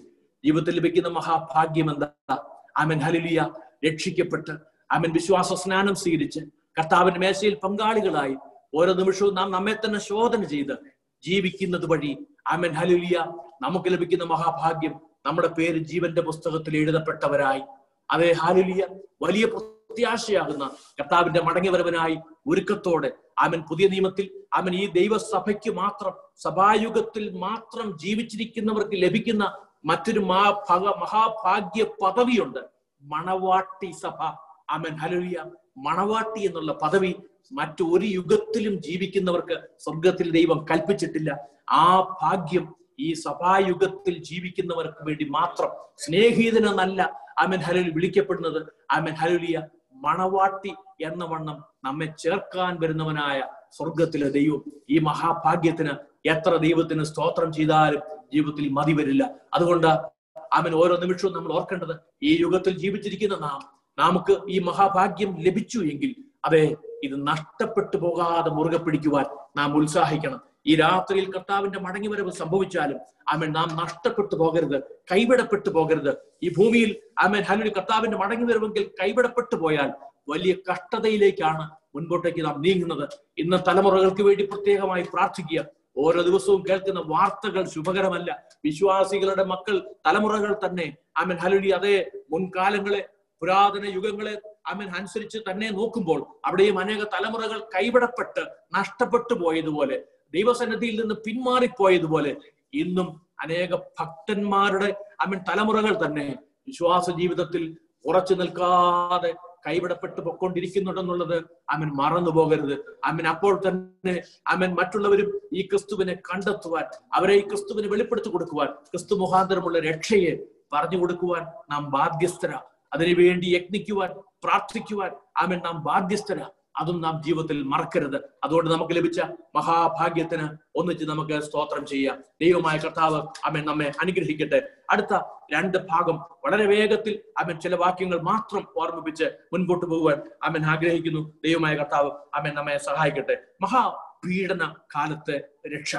ജീവിതത്തിൽ 0.46 0.76
ലഭിക്കുന്ന 0.76 1.08
മഹാഭാഗ്യം 1.08 1.92
എന്താ? 1.92 2.38
ആമൻ. 2.78 3.00
ഹലുലിയ 3.00 3.50
രക്ഷിക്കപ്പെട്ട് 3.84 4.54
അവൻ 4.90 5.12
വിശ്വാസ 5.12 5.54
സ്നാനം 5.54 5.96
സ്വീകരിച്ച് 5.96 6.42
കർത്താവിന്റെ 6.78 7.20
മേശയിൽ 7.20 7.56
പങ്കാളികളായി 7.56 8.36
ഓരോ 8.76 8.94
നിമിഷവും 8.94 9.36
നാം 9.36 9.52
നമ്മെ 9.52 9.74
തന്നെ 9.74 10.00
ശോധന 10.00 10.44
ചെയ്ത് 10.44 10.76
ജീവിക്കുന്നത് 11.24 11.86
വഴി 11.86 12.12
ആമൻ 12.48 12.74
ഹലുലിയ 12.74 13.18
നമുക്ക് 13.62 13.90
ലഭിക്കുന്ന 13.92 14.26
മഹാഭാഗ്യം 14.26 14.94
നമ്മുടെ 15.26 15.48
പേര് 15.48 15.78
ജീവന്റെ 15.78 16.22
പുസ്തകത്തിൽ 16.22 16.78
എഴുതപ്പെട്ടവരായി. 16.78 17.62
അതേ 18.10 18.32
ഹാലുലിയ 18.32 18.82
വലിയ 19.22 19.46
പ്രത്യാശയാകുന്ന 19.46 20.64
കർത്താവിന്റെ 21.00 21.42
മടങ്ങിവരവനായി 21.42 22.18
ഒരുക്കത്തോടെ 22.48 23.10
ആമൻ 23.40 23.62
പുതിയ 23.70 23.88
നിയമത്തിൽ 23.88 24.26
ആമൻ 24.54 24.76
ഈ 24.76 24.86
ദൈവസഭയ്ക്ക് 24.92 25.72
മാത്രം 25.72 26.14
സഭായുഗത്തിൽ 26.40 27.26
മാത്രം 27.38 27.98
ജീവിച്ചിരിക്കുന്നവർക്ക് 27.98 28.98
ലഭിക്കുന്ന 29.04 29.44
മറ്റൊരു 29.86 30.20
മഹാഭാഗ്യ 30.22 31.84
പദവിയുണ്ട് 32.02 32.62
മണവാട്ടി 33.02 33.91
സഭ. 33.91 34.22
ആമൻ. 34.70 34.95
ഹലുലിയ 34.95 35.45
മണവാട്ടി 35.78 36.41
എന്നുള്ള 36.41 36.74
പദവി 36.74 37.16
മറ്റൊരു 37.52 38.06
യുഗത്തിലും 38.06 38.82
ജീവിക്കുന്നവർക്ക് 38.82 39.62
സ്വർഗത്തിൽ 39.80 40.32
ദൈവം 40.32 40.66
കൽപ്പിച്ചിട്ടില്ല. 40.72 41.38
ആ 41.70 42.18
ഭാഗ്യം 42.22 42.76
ഈ 42.99 43.14
സഭായുഗത്തിൽ 43.14 44.18
ജീവിക്കുന്നവർക്ക് 44.18 45.04
വേണ്ടി 45.04 45.26
മാത്രം 45.26 45.70
സ്നേഹിതനെന്നല്ല. 45.97 47.22
ആമൻ. 47.39 47.60
ഹലുൽ 47.60 47.91
വിളിക്കപ്പെടുന്നത്. 47.91 48.68
ആമൻ. 48.91 49.14
ഹലുലിയ 49.14 49.68
മണവാട്ടി 49.93 50.74
എന്ന 51.02 51.26
വണ്ണം 51.26 51.64
നമ്മെ 51.84 52.14
ചേർക്കാൻ 52.20 52.80
വരുന്നവനായ 52.80 53.43
സ്വർഗത്തിലെ 53.72 54.30
ദൈവം 54.30 54.64
ഈ 54.89 54.99
മഹാഭാഗ്യത്തിന് 54.99 55.89
എത്ര 56.28 56.56
ദൈവത്തിന് 56.56 57.04
സ്തോത്രം 57.04 57.54
ചെയ്താലും 57.54 58.02
ജീവിതത്തിൽ 58.34 58.70
മതി 58.70 58.93
വരില്ല. 58.93 59.32
അതുകൊണ്ട് 59.54 60.20
അവൻ 60.54 60.76
ഓരോ 60.76 60.97
നിമിഷവും 60.97 61.34
നമ്മൾ 61.34 61.54
ഓർക്കേണ്ടത് 61.54 61.95
ഈ 62.24 62.38
യുഗത്തിൽ 62.41 62.78
ജീവിച്ചിരിക്കുന്ന 62.78 63.36
നാം 63.36 63.60
നമുക്ക് 63.97 64.38
ഈ 64.49 64.60
മഹാഭാഗ്യം 64.60 65.36
ലഭിച്ചു 65.39 65.80
എങ്കിൽ 65.80 66.16
അതെ 66.45 66.76
ഇത് 67.04 67.28
നഷ്ടപ്പെട്ടു 67.28 67.97
പോകാതെ 67.97 68.49
മുറുകെ 68.49 68.78
പിടിക്കുവാൻ 68.78 69.26
നാം 69.58 69.78
ഉത്സാഹിക്കണം. 69.78 70.41
ഈ 70.68 70.76
രാത്രിയിൽ 70.76 71.32
കർത്താവിന്റെ 71.32 71.80
മടങ്ങിവരവ് 71.80 72.32
സംഭവിച്ചാലും 72.32 72.99
അവൻ 73.30 73.52
നാം 73.52 73.76
നഷ്ടപ്പെട്ടു 73.76 74.36
പോകരുത് 74.36 74.84
കൈവിടപ്പെട്ടു 75.12 75.70
പോകരുത്. 75.70 76.18
ഈ 76.43 76.54
ഭൂമിയിൽ 76.58 76.95
അവൻ 77.20 77.41
ഹലുലി 77.41 77.70
കർത്താവിന്റെ 77.70 78.18
മടങ്ങിവരവെങ്കിൽ 78.18 78.91
കൈവിടപ്പെട്ടു 79.02 79.56
പോയാൽ 79.56 79.91
വലിയ 80.30 80.56
കഷ്ടതയിലേക്കാണ് 80.72 81.70
മുൻപോട്ടേക്ക് 81.95 82.45
നാം 82.45 82.62
നീങ്ങുന്നത്. 82.62 83.10
ഇന്ന് 83.38 83.58
തലമുറകൾക്ക് 83.68 84.22
വേണ്ടി 84.22 84.45
പ്രത്യേകമായി 84.45 85.04
പ്രാർത്ഥിക്കുക. 85.14 85.66
ഓരോ 85.98 86.22
ദിവസവും 86.22 86.62
കേൾക്കുന്ന 86.70 87.00
വാർത്തകൾ 87.08 87.64
ശുഭകരമല്ല. 87.66 88.30
വിശ്വാസികളുടെ 88.66 89.44
മക്കൾ 89.44 89.76
തലമുറകൾ 90.06 90.52
തന്നെ. 90.66 90.88
അമൻ 91.18 91.38
ഹലുലി 91.38 91.70
അതേ 91.70 91.96
മുൻകാലങ്ങളെ 92.32 93.02
പുരാതന 93.42 93.86
യുഗങ്ങളെ 93.86 94.36
അമൻ 94.68 94.88
അനുസരിച്ച് 94.96 95.39
തന്നെ 95.50 95.70
നോക്കുമ്പോൾ 95.70 96.20
അവിടെയും 96.46 96.80
അനേക 96.80 97.02
തലമുറകൾ 97.14 97.60
കൈവിടപ്പെട്ട് 97.76 98.44
നഷ്ടപ്പെട്ടു 98.76 99.34
പോയതുപോലെ 99.34 99.98
ദൈവസന്നിധിയിൽ 100.34 100.96
നിന്ന് 101.02 101.16
പിന്മാറിപ്പോയതുപോലെ 101.26 102.32
ഇന്നും 102.74 103.08
അനേക 103.42 103.76
ഭക്തന്മാരുടെ 104.00 104.89
അമൻ 105.22 105.39
തലമുറകൾ 105.50 105.94
തന്നെ 106.06 106.28
വിശ്വാസ 106.68 107.10
ജീവിതത്തിൽ 107.12 107.64
ഉറച്ചു 108.06 108.34
നിൽക്കാതെ 108.34 109.32
കൈവിടപ്പെട്ടു 109.68 110.22
പൊക്കൊണ്ടിരിക്കുന്നുണ്ടെന്നുള്ളത് 110.22 111.38
അവൻ 111.70 111.88
മറന്നു 111.95 112.32
പോകരുത്. 112.32 112.74
അവൻ 113.03 113.28
അപ്പോൾ 113.28 113.62
തന്നെ 113.68 114.22
അവൻ 114.47 114.76
മറ്റുള്ളവരും 114.76 115.41
ഈ 115.53 115.62
ക്രിസ്തുവിനെ 115.62 116.14
കണ്ടെത്തുവാൻ 116.14 116.86
അവരെ 117.14 117.36
ഈ 117.36 117.41
ക്രിസ്തുവിനെ 117.41 117.88
വെളിപ്പെടുത്തി 117.88 118.30
കൊടുക്കുവാൻ 118.30 118.68
ക്രിസ്തു 118.68 119.16
മുഖാന്തരമുള്ള 119.16 119.80
രക്ഷയെ 119.80 120.34
പറഞ്ഞു 120.74 120.97
കൊടുക്കുവാൻ 120.97 121.43
നാം 121.72 121.91
ബാധ്യസ്ഥരാ. 121.91 122.59
അതിനുവേണ്ടി 122.93 123.47
യത്നിക്കുവാൻ 123.55 124.12
പ്രാർത്ഥിക്കുവാൻ 124.43 125.12
അവൻ 125.38 125.59
നാം 125.59 125.84
ബാധ്യസ്ഥരാ. 125.84 126.49
അതും 126.80 127.01
നാം 127.01 127.24
ജീവിതത്തിൽ 127.24 127.63
മറക്കരുത്. 127.63 128.30
അതുകൊണ്ട് 128.43 128.72
നമുക്ക് 128.72 128.93
ലഭിച്ച 128.93 129.22
മഹാഭാഗ്യത്തിന് 129.55 130.49
ഒന്നിച്ച് 130.76 131.05
നമുക്ക് 131.05 131.39
സ്തോത്രം 131.43 131.86
ചെയ്യാം. 131.86 132.24
ദൈവമായ 132.41 132.78
കർത്താവ് 132.78 133.28
അമ്മ 133.45 133.57
നമ്മെ 133.57 133.91
അനുഗ്രഹിക്കട്ടെ. 134.01 134.69
അടുത്ത 134.89 135.19
രണ്ട് 135.53 135.78
ഭാഗം 135.78 136.17
വളരെ 136.45 136.65
വേഗത്തിൽ 136.65 137.19
അമ്മൻ 137.38 137.59
ചില 137.59 137.76
വാക്യങ്ങൾ 137.76 138.22
മാത്രം 138.22 138.67
ഓർമ്മിപ്പിച്ച് 138.78 139.24
മുൻപോട്ട് 139.53 139.86
പോകുവാൻ 139.86 140.22
അമ്മൻ 140.43 140.65
ആഗ്രഹിക്കുന്നു. 140.65 141.34
ദൈവമായ 141.45 141.76
കർത്താവ് 141.76 142.11
അമ്മൻ 142.34 142.53
നമ്മെ 142.53 142.78
സഹായിക്കട്ടെ. 142.78 143.38
മഹാപീഡന 143.61 144.74
കാലത്തെ 144.95 145.41
രക്ഷ. 145.78 145.95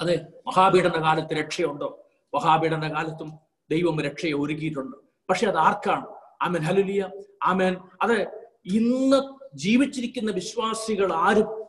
അതെ 0.00 0.26
മഹാപീഡന 0.46 1.02
കാലത്ത് 1.02 1.34
രക്ഷയുണ്ടോ? 1.34 2.06
മഹാപീഡന 2.34 2.94
കാലത്തും 2.94 3.32
ദൈവം 3.70 4.00
രക്ഷയെ 4.00 4.32
ഒരുക്കിയിട്ടുണ്ട്. 4.32 4.96
പക്ഷെ 5.28 5.46
അത് 5.46 5.56
ആർക്കാണ്? 5.56 6.06
ആമൻ 6.42 6.60
ഹലുലിയ 6.60 7.08
ആമേൻ. 7.42 7.76
അത് 8.02 8.46
ഇന്ന് 8.66 9.35
ജീവിച്ചിരിക്കുന്ന 9.56 10.30
വിശ്വാസികൾ 10.32 11.12
ആരും 11.12 11.64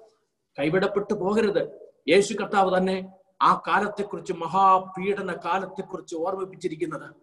കൈവിടപ്പെട്ടു 0.59 1.13
പോകരുത്. 1.13 1.69
യേശു 2.09 2.33
കർത്താവ് 2.33 2.77
തന്നെ 2.77 3.09
ആ 3.41 3.61
കാലത്തെക്കുറിച്ച് 3.67 4.33
മഹാപീഡന 4.33 5.35
കാലത്തെക്കുറിച്ച് 5.45 6.15
ഓർമ്മിപ്പിച്ചിരിക്കുന്നത്. 6.15 7.15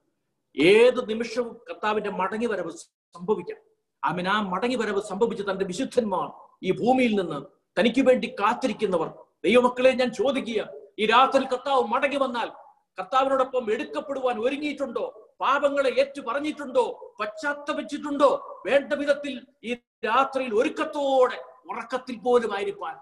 ഏത് 0.61 1.11
നിമിഷവും 1.11 1.61
കർത്താവിന്റെ 1.71 2.11
മടങ്ങി 2.11 2.47
വരവ് 2.47 2.71
സംഭവിക്കാം. 2.71 3.59
ആമൻ. 4.05 4.29
ആ 4.29 4.41
മടങ്ങി 4.43 4.77
വരവ് 4.77 5.03
സംഭവിച്ച 5.03 5.43
തന്റെ 5.43 5.65
വിശുദ്ധന്മാർ 5.65 6.33
ഈ 6.63 6.71
ഭൂമിയിൽ 6.71 7.21
നിന്ന് 7.21 7.43
തനിക്ക് 7.81 8.01
വേണ്ടി 8.01 8.35
കാത്തിരിക്കുന്നവർ. 8.41 9.09
ദൈവമക്കളെ 9.45 9.91
ഞാൻ 9.91 10.13
ചോദിക്കുക 10.13 10.73
ഈ 10.99 11.07
രാത്രി 11.07 11.45
കർത്താവ് 11.45 11.85
മടങ്ങി 11.85 12.17
വന്നാൽ 12.17 12.47
കർത്താവിനോടൊപ്പം 12.99 13.73
എടുക്കപ്പെടുവാൻ 13.73 14.39
ഒരുങ്ങിയിട്ടുണ്ടോ? 14.39 15.24
പാപങ്ങളെ 15.41 15.91
ഏറ്റു 15.91 16.21
പറഞ്ഞിട്ടുണ്ടോ 16.21 17.15
പശ്ചാത്തപിച്ചിട്ടുണ്ടോ? 17.21 18.63
വേണ്ട 18.67 18.93
വിധത്തിൽ 18.93 19.43
ഈ 19.65 19.75
രാത്രിയിൽ 20.05 20.55
ഒരുക്കത്തോടെ 20.55 21.43
ഉറക്കത്തിൽ 21.71 22.19
പോലും 22.19 22.57
ആയിരിക്കാൻ 22.57 22.97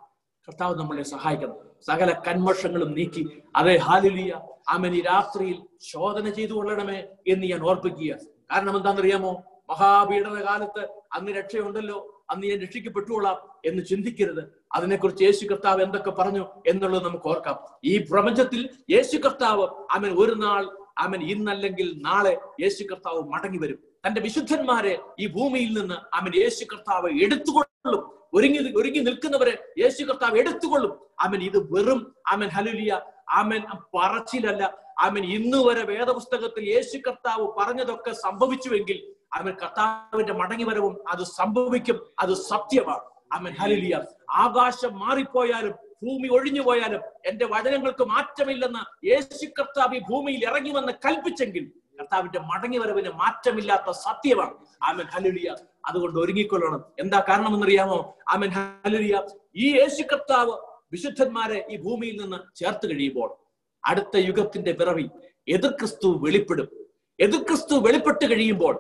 കർത്താവ് 0.49 0.77
നമ്മളെ 0.77 1.03
സഹായിക്കണം. 1.03 1.57
സകല 1.87 2.21
കന്മഷങ്ങളും 2.29 2.93
നീക്കി. 2.93 3.43
അതേ 3.57 3.77
ഹാലിലിയ. 3.77 4.41
അമനി 4.69 4.97
ഈ 4.97 5.01
രാത്രിയിൽ 5.01 5.63
ശോധന 5.83 6.31
ചെയ്തു 6.31 6.53
കൊള്ളണമേ 6.53 7.05
എന്ന് 7.29 7.47
ഞാൻ 7.47 7.63
ഓർപ്പിക്കുക. 7.63 8.15
കാരണം 8.53 8.77
എന്താണെന്നറിയാമോ? 8.77 9.43
മഹാപീഡന 9.71 10.45
കാലത്ത് 10.45 10.89
അന്ന് 11.13 11.33
രക്ഷയുണ്ടല്ലോ. 11.33 12.25
അന്ന് 12.31 12.47
ഞാൻ 12.47 12.59
രക്ഷിക്കപ്പെട്ടുകൊള്ളാം 12.59 13.49
എന്ന് 13.67 13.85
ചിന്തിക്കരുത്. 13.85 14.63
അതിനെക്കുറിച്ച് 14.75 15.25
യേശു 15.25 15.47
കർത്താവ് 15.47 15.83
എന്തൊക്കെ 15.83 16.11
പറഞ്ഞു 16.11 16.47
എന്നുള്ളത് 16.67 17.05
നമുക്ക് 17.05 17.29
ഓർക്കാം. 17.29 17.59
ഈ 17.85 17.99
പ്രപഞ്ചത്തിൽ 17.99 18.71
യേശു 18.91 19.17
കർത്താവ് 19.17 19.69
അവൻ 19.91 20.19
ഒരു 20.19 20.35
നാൾ 20.35 20.82
അവൻ 20.99 21.23
ഇന്നല്ലെങ്കിൽ 21.23 21.93
നാളെ 21.97 22.39
യേശു 22.61 22.85
കർത്താവ് 22.85 23.23
മടങ്ങി 23.23 23.59
വരും. 23.59 23.79
തന്റെ 24.07 24.21
വിശുദ്ധന്മാരെ 24.21 25.01
ഈ 25.21 25.27
ഭൂമിയിൽ 25.27 25.81
നിന്ന് 25.81 25.95
അവൻ 25.95 26.33
യേശു 26.37 26.65
കർത്താവ് 26.65 27.11
എടുത്തുകൊള്ളും. 27.25 28.03
ഒരുങ്ങി 28.35 28.59
ഒരുങ്ങി 28.59 28.99
നിൽക്കുന്നവരെ 28.99 29.59
യേശു 29.79 30.05
കർത്താവ് 30.05 30.39
എടുത്തുകൊള്ളും. 30.39 30.99
അവൻ 31.21 31.43
ഇത് 31.43 31.59
വെറും 31.73 32.15
അവൻ 32.29 32.49
ഹലുലിയ 32.49 33.01
അവൻ 33.29 33.63
പറച്ചിലല്ല. 33.95 34.75
അവൻ 34.99 35.25
ഇന്ന് 35.25 35.57
വരെ 35.57 35.85
വേദപുസ്തകത്തിൽ 35.85 36.71
യേശു 36.71 36.99
കർത്താവ് 36.99 37.53
പറഞ്ഞതൊക്കെ 37.59 38.13
സംഭവിച്ചുവെങ്കിൽ 38.13 39.15
അവൻ 39.33 39.53
കർത്താവിന്റെ 39.53 40.33
മടങ്ങി 40.33 40.65
വരവും 40.65 41.09
അത് 41.09 41.25
സംഭവിക്കും 41.25 42.07
അത് 42.19 42.35
സത്യമാണ്. 42.35 43.01
അവൻ 43.33 43.53
ഹലുലിയ 43.53 44.01
ആകാശം 44.31 44.99
മാറിപ്പോയാലും 44.99 45.92
ഭൂമി 46.03 46.29
ഒഴിഞ്ഞു 46.29 46.63
പോയാലും 46.63 47.03
എന്റെ 47.27 47.47
വചനങ്ങൾക്ക് 47.47 48.05
മാറ്റമില്ലെന്ന് 48.05 49.07
യേശു 49.07 49.47
കർത്താവ് 49.59 49.97
ഈ 49.97 50.01
ഭൂമിയിൽ 50.11 50.45
ഇറങ്ങി 50.45 50.71
വന്ന് 50.71 50.93
കൽപ്പിച്ചെങ്കിൽ 50.93 51.73
കർത്താവിന്റെ 52.01 52.41
മടങ്ങി 52.41 52.79
വരവിന് 52.79 53.09
മാറ്റമില്ലാത്ത 53.09 53.91
സത്യമാണ്. 53.91 54.55
ആമൻ. 54.83 55.07
ഹലുലിയ 55.07 55.57
അതുകൊണ്ട് 55.87 56.21
ഒരുങ്ങിക്കൊള്ളണം. 56.21 56.85
എന്താ 56.99 57.25
കാരണമെന്നറിയാമോ? 57.29 58.15
ആമൻ. 58.29 58.51
ഹലുലിയ 58.85 59.23
ഈ 59.57 59.79
യേശു 59.79 60.03
കർത്താവ് 60.03 60.55
വിശുദ്ധന്മാരെ 60.93 61.67
ഈ 61.71 61.77
ഭൂമിയിൽ 61.77 62.17
നിന്ന് 62.23 62.39
ചേർത്ത് 62.57 62.87
കഴിയുമ്പോൾ 62.91 63.31
അടുത്ത 63.87 64.17
യുഗത്തിന്റെ 64.17 64.73
പിറവി 64.73 65.07
എതിർ 65.49 65.71
ക്രിസ്തു 65.71 66.09
വെളിപ്പെടും. 66.25 66.69
എതിർ 67.21 67.43
ക്രിസ്തു 67.43 67.75
വെളിപ്പെട്ട് 67.75 68.25
കഴിയുമ്പോൾ 68.31 68.75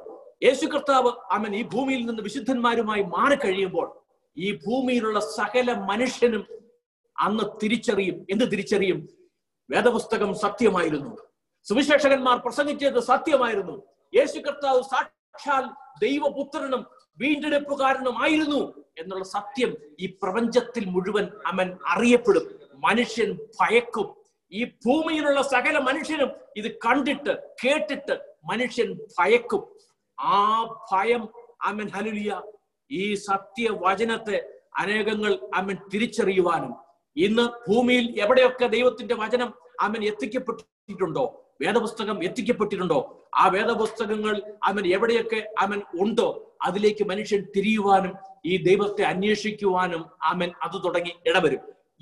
യേശു 0.44 0.66
കർത്താവ് 0.66 1.10
ആമൻ 1.32 1.56
ഈ 1.56 1.62
ഭൂമിയിൽ 1.62 2.06
നിന്ന് 2.06 2.22
വിശുദ്ധന്മാരുമായി 2.22 3.02
മാറി 3.02 3.36
കഴിയുമ്പോൾ 3.36 3.88
ഈ 4.36 4.52
ഭൂമിയിലുള്ള 4.66 5.20
സകല 5.20 5.72
മനുഷ്യനും 5.72 6.61
അന്ന് 7.22 7.42
തിരിച്ചറിയും. 7.62 8.26
എന്ത് 8.30 8.52
തിരിച്ചറിയും? 8.52 9.08
വേദപുസ്തകം 9.70 10.34
സത്യമായിരുന്നു. 10.34 11.16
സുവിശേഷകന്മാർ 11.64 12.38
പ്രസംഗിച്ചത് 12.38 13.00
സത്യമായിരുന്നു. 13.00 13.82
യേശു 14.14 14.38
കർത്താവ് 14.38 14.82
സാക്ഷാൽ 14.82 15.64
ദൈവപുത്രനും 16.02 16.86
വീണ്ടെടുപ്പുകാരനുമായിരുന്നു 17.18 18.84
എന്നുള്ള 18.98 19.24
സത്യം 19.24 19.76
ഈ 20.00 20.06
പ്രപഞ്ചത്തിൽ 20.22 20.84
മുഴുവൻ 20.84 21.28
അവൻ 21.46 21.78
അറിയപ്പെടും. 21.86 22.60
മനുഷ്യൻ 22.74 23.32
ഭയക്കും. 23.32 24.14
ഈ 24.52 24.64
ഭൂമിയിലുള്ള 24.64 25.42
സകല 25.42 25.78
മനുഷ്യനും 25.78 26.30
ഇത് 26.56 26.72
കണ്ടിട്ട് 26.72 27.42
കേട്ടിട്ട് 27.64 28.20
മനുഷ്യൻ 28.52 28.92
ഭയക്കും. 28.92 29.78
ആ 30.20 30.62
ഭയം 30.92 31.28
അമൻ 31.62 31.88
ഹലുലിയ 31.88 32.42
ഈ 32.90 33.14
സത്യവചനത്തെ 33.14 34.60
അനേകങ്ങൾ 34.76 35.50
അമൻ 35.54 35.76
തിരിച്ചറിയുവാനും 35.94 36.81
ഇന്ന് 37.16 37.70
ഭൂമിയിൽ 37.70 38.20
എവിടെയൊക്കെ 38.20 38.66
ദൈവത്തിന്റെ 38.66 39.14
വചനം 39.14 39.54
അവൻ 39.80 40.04
എത്തിക്കപ്പെട്ടിട്ടുണ്ടോ? 40.04 41.44
വേദപുസ്തകം 41.60 42.24
എത്തിക്കപ്പെട്ടിട്ടുണ്ടോ? 42.24 43.28
ആ 43.36 43.48
വേദപുസ്തകങ്ങൾ 43.48 44.42
അവൻ 44.64 44.86
എവിടെയൊക്കെ 44.86 45.50
അവൻ 45.58 45.82
ഉണ്ടോ? 46.00 46.56
അതിലേക്ക് 46.62 47.04
മനുഷ്യൻ 47.04 47.46
തിരിയുവാനും 47.56 48.12
ഈ 48.46 48.56
ദൈവത്തെ 48.56 49.02
അന്വേഷിക്കുവാനും 49.02 50.06
അവൻ 50.22 50.52
അത് 50.62 50.84
തുടങ്ങി 50.84 51.12
ഇടവരും. 51.26 51.60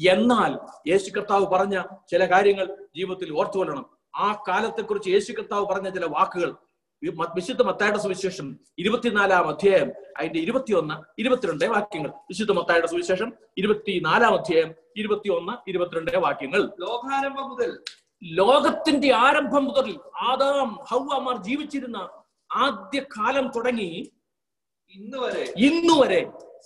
എന്നാൽ 0.09 0.59
യേശു 0.91 1.11
കർത്താവ് 1.11 1.47
പറഞ്ഞ 1.47 1.83
ചില 2.11 2.25
കാര്യങ്ങൾ 2.25 2.67
ജീവിതത്തിൽ 2.97 3.33
ഓർത്തുകൊള്ളണം. 3.33 3.87
ആ 4.17 4.45
കാലത്തെക്കുറിച്ച് 4.49 5.11
യേശു 5.11 5.33
കർത്താവ് 5.33 5.67
പറഞ്ഞ 5.67 5.89
ചില 5.89 6.05
വാക്കുകൾ 6.05 6.55
വിശുദ്ധ 7.03 7.63
മത്തായുടെ 7.63 7.99
സുവിശേഷം 7.99 8.47
ഇരുപത്തിനാലാം 8.79 9.49
അധ്യായം 9.49 9.93
അതിന്റെ 10.17 10.39
ഇരുപത്തിയൊന്ന് 10.39 10.95
ഇരുപത്തിരണ്ട് 11.19 11.65
വാക്യങ്ങൾ. 11.65 12.11
വിശുദ്ധ 12.29 12.53
മത്തായുടെ 12.53 12.87
സുവിശേഷം 12.87 13.33
ഇരുപത്തിനാലാം 13.59 14.35
അധ്യായം 14.35 14.75
ഇരുപത്തിയൊന്ന് 14.97 15.53
ഇരുപത്തിരണ്ട് 15.69 16.19
വാക്യങ്ങൾ. 16.19 16.63
ലോകാരംഭം 16.79 17.49
മുതൽ. 17.51 17.71
ലോകത്തിന്റെ 18.23 19.11
ആരംഭം 19.15 19.65
മുതൽ 19.65 19.87
ആദാം 20.21 20.71
ഹൗവമാർ 20.91 21.37
ജീവിച്ചിരുന്ന 21.43 21.99
ആദ്യ 22.51 23.01
കാലം 23.01 23.47
തുടങ്ങി 23.49 23.91
ഇന്ന് 24.95 25.19
വരെ 25.19 25.45
ഇന്നു 25.57 25.95
വരെ 26.03 26.21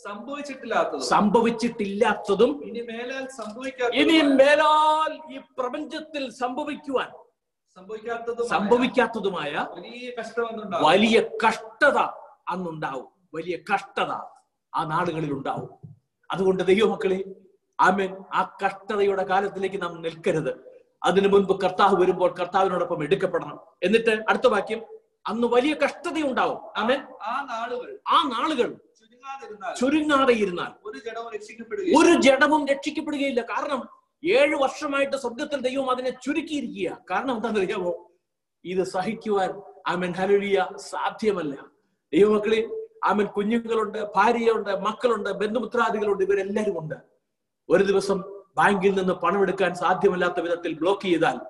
സംഭവിച്ചിട്ടില്ലാത്തതും 0.04 1.02
സംഭവിച്ചിട്ടില്ലാത്തതും 1.08 2.50
ഇനി 2.64 2.80
മേലാൽ 2.80 3.24
ഇനി 3.94 4.22
മേലാൽ 4.34 5.12
ഈ 5.34 5.38
പ്രപഞ്ചത്തിൽ 5.58 6.30
സംഭവിക്കുവാൻ 6.32 7.10
സംഭവിക്കാത്തതുമായ 8.48 9.66
വലിയ 10.82 11.22
കഷ്ടത 11.46 11.98
അന്നുണ്ടാവും. 12.48 13.06
വലിയ 13.34 13.58
കഷ്ടത 13.74 14.12
ആ 14.74 14.84
നാടുകളിൽ 14.84 15.32
ഉണ്ടാവും 15.32 15.70
അതുകൊണ്ട് 16.30 16.62
ദൈവമക്കളെ 16.62 17.24
ആമേൻ. 17.80 18.16
ആ 18.34 18.56
കഷ്ടതയുടെ 18.66 19.24
കാലത്തിലേക്ക് 19.24 19.82
നാം 19.82 20.02
നിൽക്കരുത്. 20.02 20.52
അതിനു 21.02 21.28
മുൻപ് 21.28 21.60
കർത്താവ് 21.60 22.00
വരുമ്പോൾ 22.02 22.34
കർത്താവിനോടൊപ്പം 22.40 23.02
എടുക്കപ്പെടണം. 23.02 23.60
എന്നിട്ട് 23.82 24.24
അടുത്ത 24.28 24.46
വാക്യം 24.46 24.82
അന്ന് 25.26 25.46
വലിയ 25.46 25.74
കഷ്ടതയുണ്ടാവും. 25.84 26.78
ആമേൻ. 26.78 27.00
ആ 27.22 27.42
നാളുകൾ 27.42 27.98
ആ 28.08 28.22
നാളുകൾ 28.28 28.76
ചുരുങ്ങാതെ 29.80 30.32
ഇരുന്നാൽ 30.32 30.72
ഒരു 31.96 32.20
ജഡവും 32.20 32.66
രക്ഷിക്കപ്പെടുകയില്ല. 32.66 33.40
കാരണം 33.40 34.03
ഏഴു 34.24 34.56
വർഷമായിട്ട് 34.56 35.16
സ്വർഗത്തിൽ 35.16 35.60
ദൈവം 35.60 35.90
അതിനെ 35.90 36.10
ചുരുക്കിയിരിക്കുക. 36.10 36.98
കാരണം 37.10 37.36
എന്താണെന്നറിയാമോ 37.36 38.10
ഇത് 38.64 38.84
സഹിക്കുവാൻ 38.84 39.50
ആമൻ. 39.86 40.12
ഹലുലിയ 40.12 40.66
സാധ്യമല്ല. 40.76 41.54
ദൈവമക്കളെ 42.12 42.68
ആമൻ 43.04 43.26
കുഞ്ഞുങ്ങളുണ്ട് 43.26 43.98
ഭാര്യയുണ്ട് 44.16 44.70
മക്കളുണ്ട് 44.70 45.30
ബന്ധുമിത്രാദികളുണ്ട് 45.30 46.22
ഇവരെല്ലാവരും 46.24 46.78
ഉണ്ട് 46.78 46.94
ഒരു 47.68 47.84
ദിവസം 47.84 48.18
ബാങ്കിൽ 48.56 48.94
നിന്ന് 48.94 49.14
പണം 49.14 49.42
എടുക്കാൻ 49.42 49.74
സാധ്യമല്ലാത്ത 49.74 50.40
വിധത്തിൽ 50.40 50.72
ബ്ലോക്ക് 50.74 51.02
ചെയ്താൽ 51.02 51.40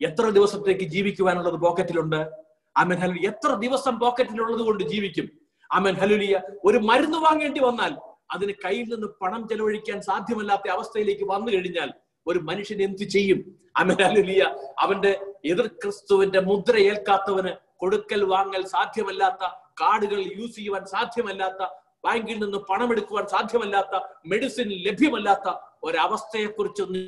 എത്ര 0.00 0.24
ദിവസത്തേക്ക് 0.28 0.84
ജീവിക്കുവാനുള്ളത് 0.84 1.54
പോക്കറ്റിലുണ്ട്? 1.54 2.30
ആമൻ 2.76 2.96
ഹലുലി 2.96 3.26
എത്ര 3.26 3.54
ദിവസം 3.54 3.98
പോക്കറ്റിലുള്ളത് 3.98 4.60
കൊണ്ട് 4.60 4.84
ജീവിക്കും? 4.84 5.30
ആമൻ 5.72 5.94
ഹലുലിയ 5.94 6.40
ഒരു 6.64 6.78
മരുന്ന് 6.78 7.18
വാങ്ങേണ്ടി 7.18 7.60
വന്നാൽ 7.60 7.96
അതിന് 8.30 8.52
കയ്യിൽ 8.64 8.94
നിന്ന് 8.94 9.06
പണം 9.22 9.48
ചെലവഴിക്കാൻ 9.48 10.02
സാധ്യമല്ലാത്ത 10.02 10.70
അവസ്ഥയിലേക്ക് 10.70 11.24
വന്നു 11.24 11.52
കഴിഞ്ഞാൽ 11.52 11.92
ഒരു 12.26 12.38
മനുഷ്യൻ 12.38 12.82
എന്തു 12.82 13.04
ചെയ്യും? 13.04 13.40
ആമൻ 13.80 13.98
ഹലുലിയ 14.02 14.42
അവന്റെ 14.78 15.12
എതിർ 15.44 15.66
ക്രിസ്തുവിന്റെ 15.82 16.40
മുദ്ര 16.40 16.74
ഏൽക്കാത്തവന് 16.90 17.52
കൊടുക്കൽ 17.76 18.22
വാങ്ങൽ 18.32 18.62
സാധ്യമല്ലാത്ത 18.66 19.42
കാർഡുകൾ 19.80 20.20
യൂസ് 20.38 20.54
ചെയ്യുവാൻ 20.56 20.84
സാധ്യമല്ലാത്ത 20.86 21.62
ബാങ്കിൽ 22.04 22.36
നിന്ന് 22.42 22.58
പണമെടുക്കുവാൻ 22.70 23.24
സാധ്യമല്ലാത്ത 23.28 23.94
മെഡിസിൻ 24.26 24.68
ലഭ്യമല്ലാത്ത 24.86 25.48
ഒരവസ്ഥയെക്കുറിച്ചൊന്ന് 25.82 27.00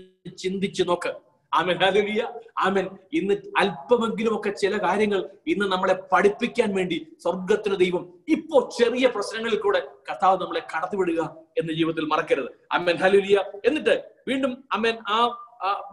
ചിന്തിച്ചു 0.43 0.83
നോക്ക്. 0.83 1.11
ആമൻ. 1.55 1.77
ഹല്ലേലൂയ 1.83 2.23
ആമൻ. 2.59 2.87
ഇന്ന് 3.13 3.35
അല്പമെങ്കിലും 3.59 4.37
ഒക്കെ 4.39 4.51
ചില 4.51 4.79
കാര്യങ്ങൾ 4.79 5.21
ഇന്ന് 5.47 5.67
നമ്മളെ 5.73 5.95
പഠിപ്പിക്കാൻ 6.13 6.75
വേണ്ടി 6.75 6.99
സ്വർഗത്തിന് 7.23 7.77
ദൈവം 7.81 8.05
ഇപ്പോ 8.29 8.71
ചെറിയ 8.79 9.07
പ്രശ്നങ്ങളിൽ 9.07 9.59
കൂടെ 9.59 9.81
കർത്താവ് 10.11 10.41
നമ്മളെ 10.41 10.63
കടത്തിവിടുക 10.73 11.37
എന്ന് 11.59 11.73
ജീവിതത്തിൽ 11.73 12.05
മറക്കരുത്. 12.05 12.51
അമ്മൻ 12.73 12.97
ഹലുലിയ 12.97 13.39
എന്നിട്ട് 13.65 13.97
വീണ്ടും 14.29 14.65
അമ്മൻ 14.73 14.99
ആ 15.09 15.19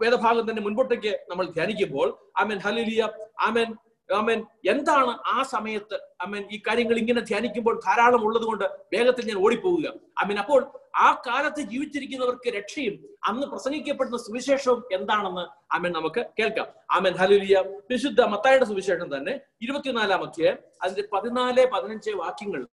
വേദഭാഗം 0.02 0.50
തന്നെ 0.50 0.62
മുൻപോട്ടേക്ക് 0.62 1.12
നമ്മൾ 1.30 1.46
ധ്യാനിക്കുമ്പോൾ 1.46 2.18
അമ്മൻ 2.36 2.58
ഹലുലിയ 2.58 3.08
ആമൻ. 3.40 3.76
ആമൻ. 4.12 4.46
എന്താണ് 4.68 5.12
ആ 5.26 5.42
സമയത്ത് 5.42 5.94
അമ്മൻ 6.20 6.42
ഈ 6.52 6.62
കാര്യങ്ങൾ 6.68 6.98
ഇങ്ങനെ 6.98 7.20
ധ്യാനിക്കുമ്പോൾ 7.20 7.80
ധാരാളം 7.86 8.24
ഉള്ളത് 8.24 8.42
കൊണ്ട് 8.42 8.64
വേഗത്തിൽ 8.64 9.26
ഞാൻ 9.26 9.44
ഓടിപ്പോവുക. 9.44 9.86
അമ്മൻ 10.18 10.38
അപ്പോൾ 10.38 10.72
ആ 10.96 11.22
കാലത്ത് 11.26 11.60
ജീവിച്ചിരിക്കുന്നവർക്ക് 11.60 12.50
രക്ഷയും 12.56 12.94
അന്ന് 13.26 13.46
പ്രസംഗിക്കപ്പെടുന്ന 13.46 14.16
സുവിശേഷവും 14.16 14.82
എന്താണെന്ന് 14.92 15.74
അമ്മൻ 15.74 15.92
നമുക്ക് 15.92 16.26
കേൾക്കാം. 16.38 16.66
അമ്മൻ 16.90 17.12
ഹലുലിയ 17.12 17.64
വിശുദ്ധ 17.90 18.20
മത്തായുടെ 18.20 18.64
സുവിശേഷം 18.64 19.16
തന്നെ 19.16 19.40
ഇരുപത്തിനാലാം 19.62 20.22
അധ്യായം 20.22 20.58
അതിന്റെ 20.82 21.08
പതിനാല് 21.12 21.66
പതിനഞ്ച് 21.66 22.10
വാക്യങ്ങൾ 22.10 22.66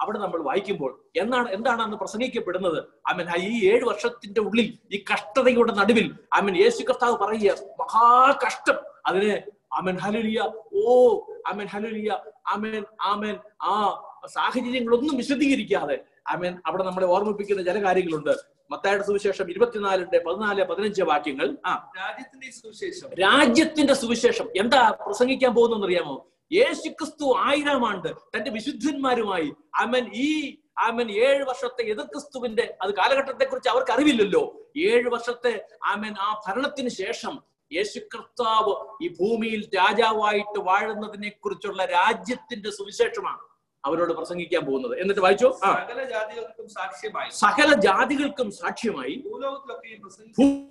അവിടെ 0.00 0.18
നമ്മൾ 0.18 0.42
വായിക്കുമ്പോൾ 0.42 1.04
എന്നാണ് 1.16 1.48
എന്താണ് 1.48 1.82
അന്ന് 1.82 1.96
പ്രസംഗിക്കപ്പെടുന്നത്? 1.96 2.84
ആമൻ. 3.08 3.26
ഈ 3.38 3.70
ഏഴ് 3.72 3.84
വർഷത്തിന്റെ 3.84 4.40
ഉള്ളിൽ 4.40 4.78
ഈ 4.92 5.04
കഷ്ടതയുടെ 5.12 5.72
നടുവിൽ 5.72 6.14
ആമൻ 6.32 6.56
യേശു 6.56 6.82
കർത്താവ് 6.82 7.16
പറയുക 7.16 7.54
മഹാകഷ്ടം. 7.80 8.74
അതിന് 9.06 9.40
ആമൻ 9.74 9.96
ഹലുലിയ 9.98 10.52
ഓ 10.84 11.18
ആമൻ 11.46 11.66
ഹലുലിയ 11.66 12.18
ആമൻ 12.48 12.84
ആമൻ 13.00 13.38
ആ 13.62 14.02
സാഹചര്യങ്ങളൊന്നും 14.26 15.16
വിശദീകരിക്കാതെ. 15.16 16.04
ആമൻ 16.28 16.58
അവിടെ 16.66 16.84
നമ്മളെ 16.84 17.06
ഓർമ്മിപ്പിക്കുന്ന 17.06 17.62
ചില 17.62 17.84
കാര്യങ്ങളുണ്ട്. 17.84 18.54
മത്തായുടെ 18.70 19.02
സുവിശേഷം 19.02 19.50
ഇരുപത്തിനാലിന്റെ 19.50 20.18
പതിനാല് 20.18 20.64
പതിനഞ്ച് 20.64 21.02
വാക്യങ്ങൾ. 21.02 21.56
ആ. 21.66 21.90
രാജ്യത്തിന്റെ 21.98 22.50
സുവിശേഷം. 22.50 23.14
രാജ്യത്തിന്റെ 23.14 23.94
സുവിശേഷം. 23.94 24.48
എന്താ 24.56 24.90
പ്രസംഗിക്കാൻ 25.06 25.54
പോകുന്നതെന്ന് 25.54 25.86
അറിയാമോ 25.86 26.26
യേശുക്രിസ്തു 26.52 27.34
ആയിരം 27.36 27.88
ആണ്ട് 27.88 28.08
തന്റെ 28.08 28.50
വിശുദ്ധന്മാരുമായി 28.50 29.52
ആമൻ 29.74 30.10
ഈ 30.14 30.56
ആമൻ 30.78 31.10
ഏഴ് 31.10 31.44
വർഷത്തെ 31.44 31.82
എതിർ 31.82 32.04
ക്രിസ്തുവിന്റെ 32.04 32.76
അത് 32.82 32.94
കാലഘട്ടത്തെ 32.94 33.44
കുറിച്ച് 33.44 33.68
അവർക്ക് 33.68 33.90
അറിവില്ലല്ലോ. 33.90 34.60
ഏഴ് 34.76 35.08
വർഷത്തെ 35.08 35.66
ആമൻ 35.86 36.14
ആ 36.18 36.42
ഭരണത്തിന് 36.48 36.88
ശേഷം 36.88 37.53
യേശു 37.72 37.98
കർത്താവ് 37.98 39.04
ഈ 39.04 39.08
ഭൂമിയിൽ 39.08 39.70
രാജാവായിട്ട് 39.76 40.60
വാഴുന്നതിനെ 40.60 41.28
കുറിച്ചുള്ള 41.28 41.84
രാജ്യത്തിന്റെ 41.84 42.70
സുവിശേഷമാണ് 42.70 43.38
അവരോട് 43.84 44.12
പ്രസംഗിക്കാൻ 44.12 44.62
പോകുന്നത്. 44.64 45.00
എന്നിട്ട് 45.00 45.20
വായിച്ചു? 45.20 45.54
സകല 45.64 46.04
ജാതികൾക്കും 46.04 46.68
സാക്ഷ്യമായി. 46.68 47.30
സകല 47.30 47.74
ജാതികൾക്കും 47.74 48.50
സാക്ഷ്യമായി 48.50 49.24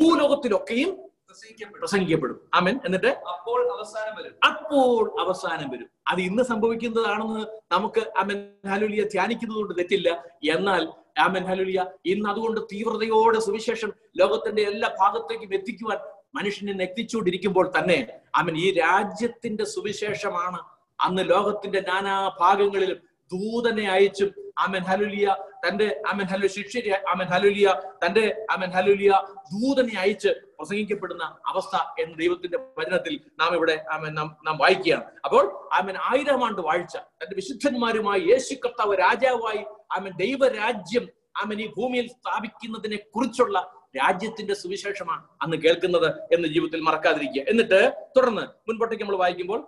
ഭൂലോകത്തിലൊക്കെയും 0.01 0.95
പ്രസംഗിക്കപ്പെടും. 1.29 1.79
പ്രസംഗിക്കപ്പെടും. 1.79 2.49
ആമൻ. 2.53 2.79
എന്നിട്ട്? 2.85 3.07
അപ്പോൾ 3.07 3.77
അവസാനം 3.77 4.15
വരും. 4.15 4.33
അപ്പോൾ 4.45 5.21
അവസാനം 5.21 5.69
വരും. 5.69 5.89
അത് 6.07 6.21
ഇന്ന് 6.21 6.43
സംഭവിക്കുന്നതാണെന്ന് 6.43 7.59
നമുക്ക് 7.71 7.99
അമൻ 8.17 8.59
ഹലുലിയ 8.69 9.03
ധ്യാനിക്കുന്നത് 9.03 9.57
കൊണ്ട് 9.57 9.73
തെറ്റില്ല. 9.77 10.23
എന്നാൽ 10.51 10.89
ആമൻ 11.19 11.43
ഹലുലിയ 11.43 11.85
ഇന്ന് 12.05 12.29
അതുകൊണ്ട് 12.29 12.61
തീവ്രതയോടെ 12.61 13.39
സുവിശേഷം 13.39 13.93
ലോകത്തിന്റെ 14.17 14.61
എല്ലാ 14.61 14.95
ഭാഗത്തേക്കും 14.99 15.53
എത്തിക്കുവാൻ 15.53 15.97
മനുഷ്യൻ 16.35 16.77
നെത്തിച്ചുകൊണ്ടിരിക്കുമ്പോൾ 16.77 17.71
തന്നെ 17.79 18.07
അവൻ 18.35 18.57
ഈ 18.57 18.73
രാജ്യത്തിന്റെ 18.73 19.63
സുവിശേഷമാണ്. 19.63 20.59
അന്ന് 20.99 21.29
ലോകത്തിന്റെ 21.29 21.81
നാനാ 21.81 22.31
ഭാഗങ്ങളിൽ 22.39 23.01
ദൂതനെ 23.31 23.89
അയച്ചും 23.89 24.51
അമൻ 24.57 24.81
ഹലുലിയ 24.81 25.35
തന്റെ 25.67 26.01
അമൻ 26.07 26.25
ഹലു 26.25 26.47
ശിക്ഷ 26.47 26.77
അമൻ 27.09 27.25
ഹലുലിയ 27.25 27.81
തന്റെ 28.05 28.45
അമൻ 28.49 28.69
ഹലുലിയ 28.69 29.11
ദൂതനെ 29.53 29.99
അയച്ച് 29.99 30.27
പ്രസംഗിക്കപ്പെടുന്ന 30.27 31.23
അവസ്ഥ 31.23 32.01
എന്ന 32.01 32.17
ദൈവത്തിന്റെ 32.17 32.57
വചനത്തിൽ 32.57 33.19
നാം 33.39 33.55
ഇവിടെ 33.55 33.85
ആമൻ 33.91 34.13
നാം 34.13 34.37
നാം 34.45 34.57
വായിക്കുകയാണ്. 34.57 35.03
അപ്പോൾ 35.25 35.69
ആമൻ 35.73 35.95
ആയിരം 35.97 36.45
ആണ്ട് 36.45 36.61
വാഴ്ച. 36.61 36.97
തന്റെ 36.97 37.35
വിശുദ്ധന്മാരുമായി 37.35 38.21
യേശു 38.21 38.53
കർത്താവ് 38.53 38.95
രാജാവായി 38.95 39.65
ആമൻ 39.97 40.11
ദൈവരാജ്യം 40.17 41.09
ആമൻ 41.43 41.61
ഈ 41.61 41.67
ഭൂമിയിൽ 41.67 42.07
സ്ഥാപിക്കുന്നതിനെ 42.07 42.97
കുറിച്ചുള്ള 42.97 43.82
രാജ്യത്തിന്റെ 43.95 44.53
സുവിശേഷമാണ് 44.53 45.23
അന്ന് 45.41 45.57
കേൾക്കുന്നത് 45.57 46.07
എന്ന് 46.35 46.47
ജീവിതത്തിൽ 46.47 46.81
മറക്കാതിരിക്കുക. 46.81 47.41
എന്നിട്ട് 47.51 47.79
തുടർന്ന് 48.17 48.45
മുൻപോട്ടേക്ക് 48.69 49.03
നമ്മൾ 49.03 49.17
വായിക്കുമ്പോൾ 49.23 49.59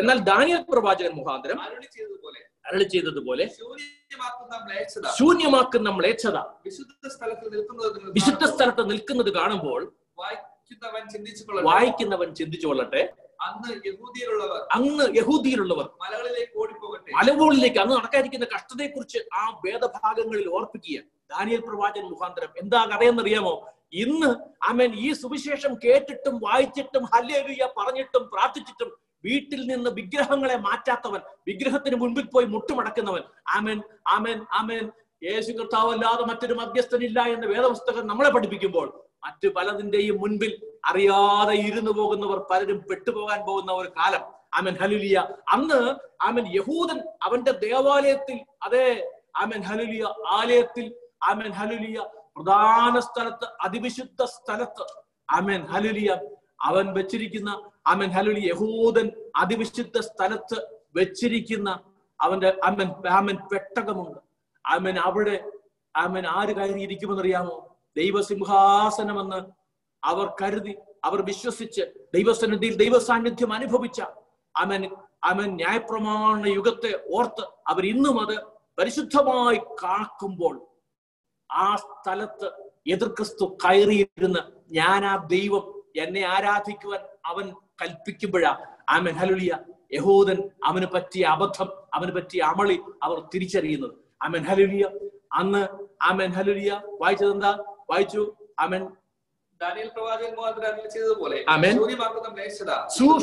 എന്നാൽ 0.00 0.18
ദാനിയൽ 0.30 0.62
പ്രവാചകൻ 0.72 1.12
മുഖാന്തരം 1.20 1.60
അരുളി 1.66 1.88
ചെയ്തതുപോലെ 2.94 3.44
ശൂന്യമാക്കുന്ന 5.18 5.90
മ്ലേച്ഛത 5.90 6.36
വിശുദ്ധ 6.66 7.08
സ്ഥലത്ത് 7.14 7.46
നിൽക്കുന്നത് 7.54 8.10
വിശുദ്ധ 8.18 8.42
കാണുമ്പോൾ 8.42 8.54
സ്ഥലത്ത് 8.54 8.90
നിൽക്കുന്നത് 8.90 9.30
കാണുമ്പോൾ 9.38 9.80
വായിക്കുന്നവൻ 11.70 12.28
ചിന്തിച്ചുകൊള്ളട്ടെ. 12.38 13.02
അന്ന് 13.46 13.70
യഹൂദിയിലുള്ളവർ 13.88 14.60
അന്ന് 14.76 15.04
യഹൂദിയിലുള്ളവർ 15.18 15.86
മലകളിലേക്ക് 16.02 16.54
ഓടിപ്പോകട്ടെ. 16.62 17.10
മലമുകളിലേക്ക് 17.18 17.78
അന്ന് 17.82 17.94
നടക്കാതിരിക്കുന്ന 17.98 18.46
കഷ്ടതയെക്കുറിച്ച് 18.54 19.20
ആ 19.40 19.42
വേദഭാഗങ്ങളിൽ 19.64 20.46
ഓർപ്പിക്കുക. 20.56 20.98
ദാനിയൽ 21.30 21.60
പ്രവാചകൻ 21.68 22.06
മുഖാന്തരം 22.12 22.52
എന്താ 22.62 22.80
കഥയെന്നറിയാമോ 22.84 23.54
ഇന്ന് 24.02 24.30
അമൻ 24.68 24.90
ഈ 25.04 25.08
സുവിശേഷം 25.12 25.72
കേട്ടിട്ടും 25.84 26.34
വായിച്ചിട്ടും 26.38 27.04
ഹല്ലേലൂയ 27.12 27.66
പറഞ്ഞിട്ടും 27.78 28.24
പ്രാർത്ഥിച്ചിട്ടും 28.32 28.90
വീട്ടിൽ 29.24 29.60
നിന്ന് 29.66 29.90
വിഗ്രഹങ്ങളെ 29.90 30.56
മാറ്റാത്തവൻ 30.56 31.20
വിഗ്രഹത്തിന് 31.48 31.96
മുൻപിൽ 31.96 32.26
പോയി 32.26 32.46
മുട്ടുമടക്കുന്നവൻ. 32.46 33.22
ആമേൻ 33.56 33.78
ആമേൻ 34.06 34.38
ആമേൻ. 34.52 34.84
യേശു 35.22 35.50
കർത്താവ് 35.52 35.90
അല്ലാതെ 35.94 36.24
മറ്റൊരു 36.26 36.54
മധ്യസ്ഥനില്ല 36.54 37.20
എന്ന 37.34 37.46
വേദപുസ്തകം 37.46 38.04
നമ്മളെ 38.06 38.30
പഠിപ്പിക്കുമ്പോൾ 38.30 38.88
മറ്റു 39.24 39.48
പലതിന്റെയും 39.56 40.16
മുൻപിൽ 40.22 40.52
അറിയാതെ 40.84 41.54
ഇരുന്നു 41.68 41.90
പോകുന്നവർ 41.90 42.38
പലരും 42.50 42.78
പെട്ടുപോകാൻ 42.90 43.40
പോകുന്ന 43.46 43.72
ഒരു 43.72 43.90
കാലം. 43.98 44.22
ആമൻ 44.58 44.74
ഹലുലിയ 44.82 45.16
അന്ന് 45.54 45.80
ആമൻ 46.28 46.44
യഹൂദൻ 46.58 47.00
അവന്റെ 47.22 47.52
ദേവാലയത്തിൽ 47.66 48.38
അതെ 48.62 48.86
ആമൻ 49.36 49.62
ഹലുലിയ 49.62 50.04
ആലയത്തിൽ 50.38 50.86
ആമൻ 51.22 51.52
ഹലുലിയ 51.52 51.98
പ്രധാന 52.36 52.98
സ്ഥലത്ത് 52.98 53.46
അതിവിശുദ്ധ 53.60 54.22
സ്ഥലത്ത്. 54.24 54.84
ആമേൻ 55.30 55.66
ഹലുലിയ 55.66 56.10
അവൻ 56.62 56.92
വെച്ചിരിക്കുന്ന 56.92 57.50
ആമൻ 57.86 58.10
ഹലുലി 58.10 58.40
യഹൂദൻ 58.40 59.12
അതിവിശുദ്ധ 59.36 59.98
സ്ഥലത്ത് 59.98 60.58
വെച്ചിരിക്കുന്ന 60.96 61.80
അവന്റെ 62.20 62.48
അമൻ 62.64 62.88
ആമൻ 63.08 63.36
പെട്ടകമുണ്ട്. 63.52 64.18
ആമൻ 64.64 64.98
അവിടെ 64.98 65.50
ആമൻ 65.96 66.26
ആര് 66.26 66.52
കയറിയിരിക്കുമെന്നറിയാമോ? 66.56 67.56
ദൈവസിംഹാസനമെന്ന് 67.96 69.40
അവർ 70.04 70.26
കരുതി 70.42 70.74
അവർ 71.04 71.22
വിശ്വസിച്ച് 71.22 71.82
ദൈവസന്നിധിയിൽ 72.14 72.74
ദൈവസാന്നിധ്യം 72.76 73.52
അനുഭവിച്ച 73.52 74.00
അവൻ 74.54 74.82
അവൻ 75.24 75.56
ന്യായപ്രമാണ 75.56 76.46
യുഗത്തെ 76.46 77.00
ഓർത്ത് 77.16 77.44
അവർ 77.68 77.86
ഇന്നും 77.86 78.20
അത് 78.20 78.36
പരിശുദ്ധമായി 78.78 79.56
കാക്കുമ്പോൾ 79.56 80.67
ആ 81.52 81.76
സ്ഥലത്ത് 81.76 82.52
എതിർ 82.86 83.08
ക്രിസ്തു 83.08 83.58
കയറിയിരുന്ന് 83.64 84.38
ഞാൻ 84.72 85.04
ആ 85.04 85.16
ദൈവം 85.16 85.82
എന്നെ 85.96 86.22
ആരാധിക്കുവാൻ 86.26 87.00
അവൻ 87.24 87.52
കൽപ്പിക്കുമ്പോഴാ 87.82 88.66
ആമൻ. 88.88 89.12
ഹലുലിയ 89.12 89.58
യഹൂദൻ 89.92 90.50
അവന് 90.64 90.86
പറ്റിയ 90.86 91.24
അബദ്ധം 91.24 91.68
അവന് 91.94 92.12
പറ്റിയ 92.12 92.42
അമളി 92.42 92.80
അവർ 93.02 93.28
തിരിച്ചറിയുന്നത്. 93.34 93.94
ആമൻ. 94.22 94.42
ഹലുലിയ 94.44 94.90
അന്ന് 95.32 95.66
ആമൻ. 96.02 96.30
ഹലുലിയ 96.30 96.80
വായിച്ചത് 97.00 97.32
എന്താ 97.32 97.50
വായിച്ചു. 97.90 98.34
ആമൻ. 98.58 98.88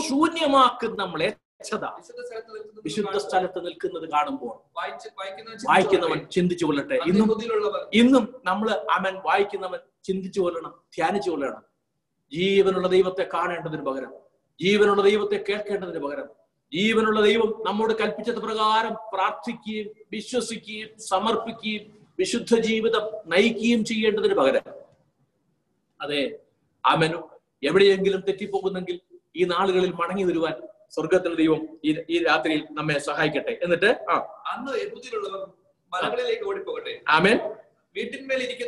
ശൂന്യമാക്കുന്ന 0.09 1.03
മ്ലേച്ഛത 1.03 1.44
സു- 1.59 1.77
ശൂന്യമാക്കുന്ന 1.77 2.53
മ്ലേച്ഛത 2.55 2.81
വിശുദ്ധ 2.85 3.17
സ്ഥലത്ത് 3.25 3.59
നിൽക്കുന്നത് 3.65 4.07
കാണുമ്പോൾ 4.09 4.53
വായിക്കുന്നവൻ 5.69 6.19
ചിന്തിച്ചു 6.31 6.65
കൊള്ളട്ടെ. 6.65 6.97
ഇന്നും 7.11 7.27
ഇന്നും 7.93 8.23
നമ്മൾ 8.45 8.67
അവൻ 8.91 9.13
വായിക്കുന്നവൻ 9.25 9.79
ചിന്തിച്ചു 10.03 10.39
കൊല്ലണം 10.41 10.73
ധ്യാനിച്ചു 10.95 11.29
കൊല്ലണം 11.29 11.63
ജീവനുള്ള 12.31 12.87
ദൈവത്തെ 12.87 13.29
കാണേണ്ടതിന് 13.33 13.83
പകരം 13.83 14.11
ജീവനുള്ള 14.59 15.01
ദൈവത്തെ 15.03 15.37
കേൾക്കേണ്ടതിന് 15.49 15.99
പകരം 15.99 16.27
ജീവനുള്ള 16.71 17.21
ദൈവം 17.21 17.49
നമ്മോട് 17.65 17.93
കൽപ്പിച്ചത് 17.93 18.39
പ്രകാരം 18.39 18.93
പ്രാർത്ഥിക്കുകയും 19.13 19.87
വിശ്വസിക്കുകയും 20.11 20.89
സമർപ്പിക്കുകയും 21.03 21.83
വിശുദ്ധ 22.19 22.59
ജീവിതം 22.59 23.03
നയിക്കുകയും 23.25 23.85
ചെയ്യേണ്ടതിന് 23.85 24.35
പകരം. 24.35 24.65
അതെ 25.99 26.21
അമനും 26.83 27.23
എവിടെയെങ്കിലും 27.63 28.21
തെറ്റിപ്പോകുന്നെങ്കിൽ 28.21 28.97
ഈ 29.35 29.43
നാളുകളിൽ 29.45 29.91
മടങ്ങി 29.93 30.23
വരുവാൻ 30.23 30.55
സ്വർഗത്തിലെ 30.95 31.35
ദൈവം 31.35 31.79
ഈ 31.85 32.03
ഈ 32.09 32.23
രാത്രിയിൽ 32.23 32.67
നമ്മെ 32.71 32.97
സഹായിക്കട്ടെ. 32.99 33.59
എന്നിട്ട് 33.63 34.05
ആ. 34.09 34.15
അന്ന് 34.53 34.71
ആമേൻ. 37.09 37.39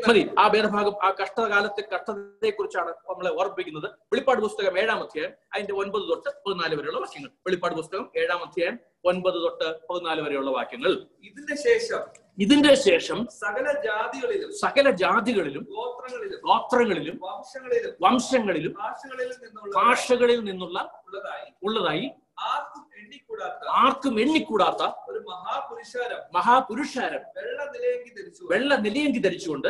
മതി. 0.08 0.22
ആ 0.40 0.48
ഭേദഭാഗം 0.48 0.96
ആ 1.04 1.10
കഷ്ടകാലത്തെ 1.20 1.84
കഷ്ടതയെ 1.94 2.52
കുറിച്ചാണ് 2.52 2.92
നമ്മളെ 3.10 3.32
ഓർപ്പിക്കുന്നത് 3.40 3.88
വെളിപ്പാട് 4.12 4.42
പുസ്തകം 4.42 4.80
ഏഴാം 4.80 5.00
അധ്യായം 5.04 5.34
അതിന്റെ 5.54 5.74
ഒൻപത് 5.74 6.06
തൊട്ട് 6.10 6.30
പതിനാല് 6.46 6.76
വരെയുള്ള 6.76 7.00
വാക്യങ്ങൾ. 7.00 7.30
വെളിപ്പാട് 7.48 7.76
പുസ്തകം 7.76 8.06
ഏഴാം 8.18 8.42
അധ്യായം 8.44 8.76
ഒൻപത് 9.06 9.40
തൊട്ട് 9.42 9.68
പതിനാല് 9.90 10.22
വരെയുള്ള 10.22 10.52
വാക്യങ്ങൾ. 10.52 10.94
ഇതിന്റെ 11.24 11.56
ശേഷം 11.58 12.04
ഇതിന്റെ 12.38 12.74
ശേഷം 12.88 13.20
സകല 13.38 13.68
ജാതികളിലും 13.86 14.50
സകല 14.54 14.90
ജാതികളിലും 15.02 15.64
ഗോത്രങ്ങളിലും 15.76 16.40
ഗോത്രങ്ങളിലും 16.42 17.16
വംശങ്ങളിലും 17.24 17.94
വംശങ്ങളിലും 18.02 18.74
ഭാഷകളിൽ 18.80 19.32
നിന്നുള്ള 19.44 19.74
ഭാഷകളിൽ 19.80 20.40
നിന്നുള്ള 20.44 20.78
ഉള്ളതായി 21.06 21.48
ഉള്ളതായി 21.64 22.06
ആർക്കും 22.38 24.16
എണ്ണിക്കൂടാത്ത 24.22 24.84
ഒരു 25.10 25.20
മഹാപുരുഷാരം. 25.30 26.20
മഹാപുരുഷാരം. 26.36 27.22
വെള്ള 27.38 27.60
നിലയങ്കി 27.74 28.12
ധരിച്ചു 28.18 28.44
വെള്ള 28.52 28.76
നിലയങ്കി 28.76 29.20
ധരിച്ചുകൊണ്ട് 29.20 29.70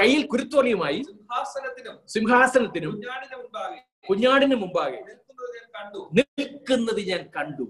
കയ്യിൽ 0.00 0.26
കുരുത്തോലയുമായി 0.26 0.98
സിംഹാസനത്തിനും 1.02 1.96
സിംഹാസനത്തിനും 2.08 2.92
കുഞ്ഞാടിന് 4.08 4.56
മുമ്പാകെ 4.56 5.00
നിൽക്കുന്നത് 6.16 7.00
ഞാൻ 7.10 7.22
കണ്ടു. 7.36 7.66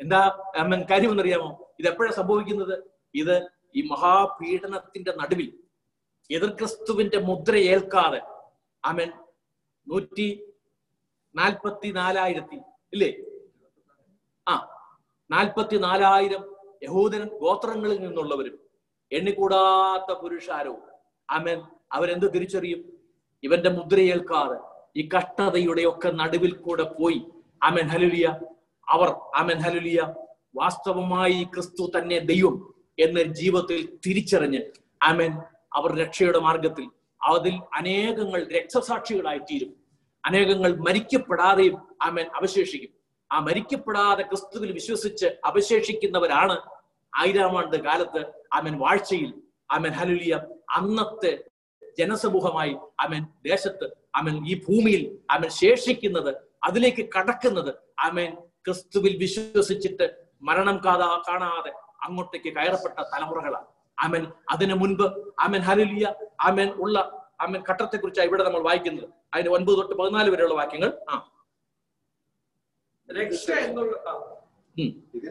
എന്താ 0.00 0.20
അമ്മൻ 0.56 0.80
കാര്യമെന്നറിയാമോ? 0.90 1.48
ഇത് 1.80 1.86
എപ്പോഴാണ് 1.88 2.14
സംഭവിക്കുന്നത്? 2.14 2.74
ഇത് 3.14 3.36
ഈ 3.76 3.82
മഹാപീഡനത്തിന്റെ 3.92 5.12
നടുവിൽ 5.20 5.48
എതിർ 6.30 6.50
ക്രിസ്തുവിന്റെ 6.50 7.18
മുദ്ര 7.18 7.54
ഏൽക്കാതെ 7.72 8.20
അമൻ 8.84 9.10
നൂറ്റി 9.86 10.28
നാൽപ്പത്തി 11.36 11.88
നാലായിരത്തി 11.90 12.58
ഇല്ലേ? 12.92 13.10
ആ 14.46 14.54
നാൽപ്പത്തി 15.30 15.76
നാലായിരം 15.76 16.42
യഹൂദൻ 16.82 17.38
ഗോത്രങ്ങളിൽ 17.38 17.98
നിന്നുള്ളവരും 18.00 18.56
എണ്ണിക്കൂടാത്ത 19.12 20.10
പുരുഷാരവും. 20.20 20.82
അമൻ 21.30 21.58
അവരെന്ത് 21.92 22.34
തിരിച്ചറിയും? 22.34 22.80
ഇവന്റെ 23.42 23.70
മുദ്രയേൽക്കാതെ 23.70 24.58
ഈ 24.96 25.08
കഷ്ടതയുടെ 25.16 25.82
ഒക്കെ 25.86 26.10
നടുവിൽ 26.10 26.52
കൂടെ 26.56 26.82
പോയി. 26.82 27.20
അമൻ 27.62 27.86
ഹലുലിയ 27.88 28.26
അവർ 28.88 29.08
അമൻ 29.34 29.58
ഹലുലിയ 29.58 30.00
വാസ്തവമായി 30.56 31.44
ക്രിസ്തു 31.54 31.84
തന്നെ 31.94 32.18
ദൈവം 32.18 32.54
എന്ന 32.98 33.22
ജീവിതത്തിൽ 33.22 33.98
തിരിച്ചറിഞ്ഞ് 34.06 34.60
അമൻ 35.02 35.32
അവർ 35.74 35.90
രക്ഷയുടെ 35.98 36.38
മാർഗത്തിൽ 36.38 36.86
അതിൽ 37.20 37.54
അനേകങ്ങൾ 37.74 38.40
രക്തസാക്ഷികളായി 38.56 39.38
തീരും 39.38 39.72
അനേകങ്ങൾ 40.26 40.70
മരിക്കപ്പെടാതെയും 40.76 41.76
ആമേൻ 42.02 42.26
അവശേഷിക്കും. 42.34 42.92
ആ 43.32 43.38
മരിക്കപ്പെടാതെ 43.38 44.22
ക്രിസ്തുവിൽ 44.22 44.72
വിശ്വസിച്ച് 44.72 45.26
അവശേഷിക്കുന്നവരാണ് 45.44 46.56
ആയിരം 47.12 47.58
ആണ്ട് 47.58 47.76
കാലത്ത് 47.76 48.22
ആമേൻ 48.52 48.78
വാഴ്ചയിൽ 48.78 49.30
ആമേൻ 49.70 49.92
ഹലുലിയ 49.92 50.34
അന്നത്തെ 50.70 51.32
ജനസമൂഹമായി 51.98 52.76
ആമേൻ 53.00 53.22
ദേശത്ത് 53.44 53.86
ആമേൻ 54.16 54.46
ഈ 54.46 54.54
ഭൂമിയിൽ 54.68 55.02
ആമൻ 55.30 55.48
ശേഷിക്കുന്നത് 55.48 56.36
അതിലേക്ക് 56.64 57.08
കടക്കുന്നത് 57.18 57.74
ആമേൻ 57.98 58.32
ക്രിസ്തുവിൽ 58.66 59.16
വിശ്വസിച്ചിട്ട് 59.16 60.06
മരണം 60.42 60.76
കാതാ 60.84 61.22
കാണാതെ 61.28 61.72
അങ്ങോട്ടേക്ക് 62.02 62.50
കയറപ്പെട്ട 62.56 62.98
തലമുറകളാണ്. 63.12 63.68
ആമൻ 63.98 64.32
അതിനു 64.50 64.74
മുൻപ് 64.74 65.06
ആമൻ 65.40 65.60
ഹലുലിയ 65.60 66.06
ആമൻ 66.40 66.68
ഉള്ള 66.68 67.25
ആമൻ 67.40 67.62
ഘട്ടത്തെ 67.70 67.96
കുറിച്ചാണ് 67.96 68.26
ഇവിടെ 68.26 68.44
നമ്മൾ 68.44 68.60
വായിക്കുന്നത്. 68.60 69.08
അതിന് 69.34 69.48
ഒൻപത് 69.48 69.76
തൊട്ട് 69.76 69.94
പതിനാല് 69.94 70.30
വരെയുള്ള 70.30 70.54
വാക്യങ്ങൾ. 70.54 70.92
ആ. 71.10 71.32
രക്ഷ 73.20 73.50
എന്നുള്ള 73.50 74.36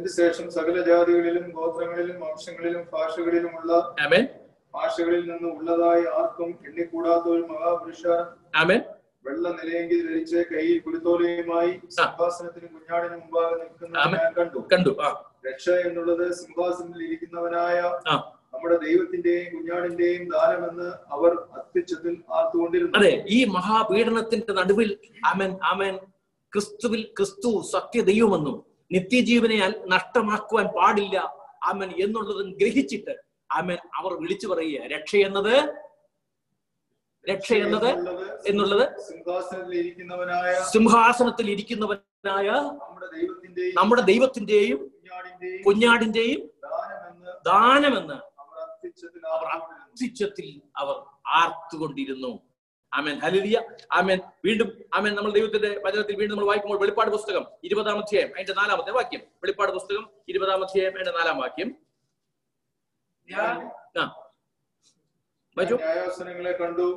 ശേഷം 0.08 0.52
സകല 0.52 0.82
ജാതികളിലും 0.82 1.52
ഗോത്രങ്ങളിലും 1.52 2.20
വംശങ്ങളിലും 2.20 2.86
ഭാഷകളിലുമുള്ള 2.94 3.96
ആമേൻ. 4.02 4.28
ഭാഷകളിൽ 4.74 5.32
നിന്ന് 5.32 5.54
ഉള്ളതായി 5.56 6.02
ആർക്കും 6.02 6.60
എണ്ണിക്കൂടാത്ത 6.66 7.24
ഒരു 7.24 7.42
മഹാപുരുഷ 7.42 8.08
ആമേൻ. 8.56 8.82
വെള്ള 9.26 9.50
നിലയെങ്കിൽ 9.50 10.08
ധരിച്ച് 10.08 10.36
കയ്യിൽ 10.36 10.80
കുരുത്തോലയുമായി 10.80 11.72
സിംഹാസനത്തിന് 11.90 12.68
കുഞ്ഞാടിന് 12.68 13.14
മുമ്പാകെ 13.14 13.56
നിൽക്കുന്ന 13.56 14.00
ഞാൻ 14.00 14.34
കണ്ടു. 14.34 14.68
കണ്ടു. 14.74 14.98
ആ. 15.02 15.32
രക്ഷ 15.48 15.70
എന്നുള്ളത് 15.70 16.34
സിംഹാസനത്തിൽ 16.34 17.04
ഇരിക്കുന്നവനായ 17.04 18.00
ആ. 18.08 18.35
നമ്മുടെ 18.56 18.76
ദൈവത്തിന്റെയും 18.86 19.48
കുഞ്ഞാടിന്റെയും 19.54 20.24
ദാനമെന്ന് 20.30 20.90
അവർ 21.12 21.32
അത്യുച്ചത്തിൽ 21.60 22.14
ആർത്തുകൊണ്ടിരുന്നു. 22.38 22.94
അതെ 23.00 23.14
ഈ 23.30 23.40
മഹാപീഡനത്തിന്റെ 23.56 24.54
നടുവിൽ 24.54 24.90
ആമൻ 25.32 25.52
ആമൻ. 25.72 25.96
ക്രിസ്തുവിൽ 26.54 27.02
ക്രിസ്തു 27.18 27.50
സത്യദൈവമെന്നും 27.72 28.58
നിത്യജീവനെ 28.92 29.58
നഷ്ടമാക്കുവാൻ 29.94 30.68
പാടില്ല 30.78 31.16
ആമൻ 31.70 31.90
എന്നുള്ളതും 32.04 32.50
ഗ്രഹിച്ചിട്ട് 32.60 33.14
ആമൻ 33.50 33.78
അവർ 34.00 34.12
വിളിച്ചു 34.22 34.48
പറയുക 34.48 34.88
രക്ഷ 34.94 35.16
എന്നത് 35.28 35.56
രക്ഷ 37.26 37.50
എന്നത് 37.66 37.90
എന്നുള്ളത്? 38.50 38.84
സിംഹാസനത്തിൽ 39.08 39.76
ഇരിക്കുന്നവനായ 39.82 40.52
സിംഹാസനത്തിൽ 40.74 41.48
ഇരിക്കുന്നവനായ 41.54 42.48
നമ്മുടെ 43.80 44.04
ദൈവത്തിന്റെയും 44.12 44.80
കുഞ്ഞാടിന്റെയും 45.66 46.42
ദാനമെന്ന് 47.46 48.18
അവർ 49.04 49.46
അത്യുച്ചത്തിൽ 49.46 50.62
അവർ 50.78 50.96
ആർത്തുകൊണ്ടിരുന്നു. 51.28 52.40
ആമേൻ. 52.94 53.20
ഹലിയ 53.20 53.62
ആമേൻ. 53.92 54.20
വീണ്ടും 54.46 54.82
ആമേൻ. 54.94 55.16
നമ്മൾ 55.16 55.32
ദൈവത്തിന്റെ 55.32 55.82
വചനത്തിൽ 55.86 56.16
വീണ്ടും 56.16 56.38
നമ്മൾ 56.38 56.48
വായിക്കുമ്പോൾ 56.48 56.80
വെളിപ്പാട് 56.80 57.10
പുസ്തകം 57.10 57.46
ഇരുപതാം 57.64 58.00
അധ്യായം 58.00 58.36
അതിന്റെ 58.36 58.54
നാലാമത്തെ 58.54 58.92
വാക്യം. 58.92 59.20
വെളിപ്പാട് 59.20 59.72
പുസ്തകം 59.72 60.10
ഇരുപതാം 60.30 60.64
അധ്യായം 60.64 60.94
അതിന്റെ 60.94 61.12
നാലാം 61.12 61.38
വാക്യം. 61.38 61.76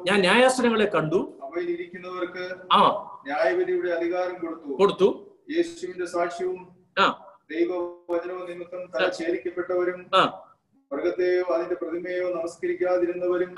ഞാൻ 0.08 0.20
ന്യായാസനങ്ങളെ 0.20 0.84
കണ്ടു. 0.84 1.40
ഇരിക്കുന്നവർക്ക് 1.60 2.56
ആ. 2.72 2.88
ന്യായവിധിയുടെ 3.26 3.90
അധികാരം 3.90 4.46
കൊടുത്തു. 4.46 4.72
കൊടുത്തു. 4.72 5.36
യേശുവിന്റെ 5.56 6.06
സാക്ഷ്യവും 6.06 6.78
ദൈവവചനവും 7.50 8.50
നിമിത്തം 8.50 8.90
തല 8.90 9.12
ഛേദിക്കപ്പെട്ടവരും 9.12 10.10
മൃഗത്തെയോ 10.92 11.54
അതിന്റെ 11.54 11.74
പ്രതിമയോ 11.74 12.26
നമസ്കരിക്കാതിരുന്നവരും 12.34 13.50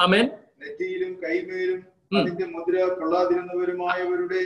നെറ്റിയിലും 0.63 1.13
കൈമേലും. 1.25 1.81
അതിന്റെ 2.17 2.47
മുദ്ര 2.47 2.77
കൊള്ളാതിരുന്നവരുമായവരുടെ 3.01 4.41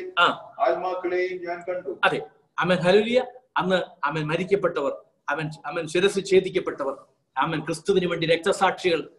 ആത്മാക്കളെയും 0.64 1.37
ഞാൻ 1.47 1.59
കണ്ടു. 1.68 1.99
അതെ. 2.05 2.18
അവൻ 2.59 2.76
ഹലുലിയ 2.76 3.20
അന്ന് 3.57 3.78
അവൻ 4.07 4.22
മരിക്കപ്പെട്ടവർ 4.26 4.93
അവൻ 5.28 5.47
അവൻ 5.66 5.87
ശിരസ് 5.87 6.20
ഛേദിക്കപ്പെട്ടവർ 6.30 6.95
അവൻ 7.37 7.61
ക്രിസ്തുവിന് 7.61 8.07
വേണ്ടി 8.07 8.26
രക്തസാക്ഷികൾ 8.26 9.11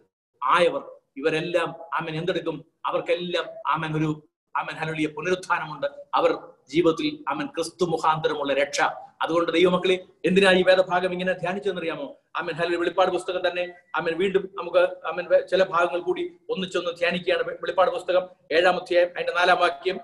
ആയവർ 0.44 0.84
ഇവരെല്ലാം 1.18 1.70
അവൻ 1.94 2.14
എന്തെടുക്കും? 2.16 2.66
അവർക്കെല്ലാം 2.86 3.46
അവൻ 3.68 3.98
ഒരു 3.98 4.10
അവൻ 4.56 4.74
ഹലുലിയ 4.76 5.08
പുനരുത്ഥാനമുണ്ട്. 5.08 5.88
അവർ 6.14 6.32
ജീവിതത്തിൽ 6.70 7.26
അവൻ 7.28 7.46
ക്രിസ്തു 7.46 7.86
മുഖാന്തരമുള്ള 7.86 8.54
രക്ഷ 8.54 8.82
അതുകൊണ്ട് 9.22 9.52
ദൈവമക്കളെ 9.52 9.96
എന്തിനാ 10.26 10.52
ഈ 10.52 10.64
വേദഭാഗം 10.64 11.14
ഇങ്ങനെ 11.14 11.34
ധ്യാനിച്ചെന്നറിയാമോ 11.34 12.08
അമ്മൻ 12.36 12.56
ഹല 12.56 12.76
വെളിപ്പാട് 12.76 13.12
പുസ്തകം 13.12 13.44
തന്നെ 13.48 13.64
അമ്മൻ 13.96 14.14
വീണ്ടും 14.18 14.50
നമുക്ക് 14.58 14.78
അമ്മൻ 14.78 15.26
ചില 15.52 15.64
ഭാഗങ്ങൾ 15.64 16.00
കൂടി 16.00 16.24
ഒന്നിച്ചൊന്ന് 16.50 16.92
ധ്യാനിക്കുകയാണ്. 17.00 17.44
വെളിപ്പാട് 17.44 17.92
പുസ്തകം 17.92 18.30
ഏഴാം 18.52 18.76
അധ്യായം 18.82 19.10
അതിന്റെ 19.16 19.34
നാലാം 19.34 19.60
വാക്യം. 19.60 20.00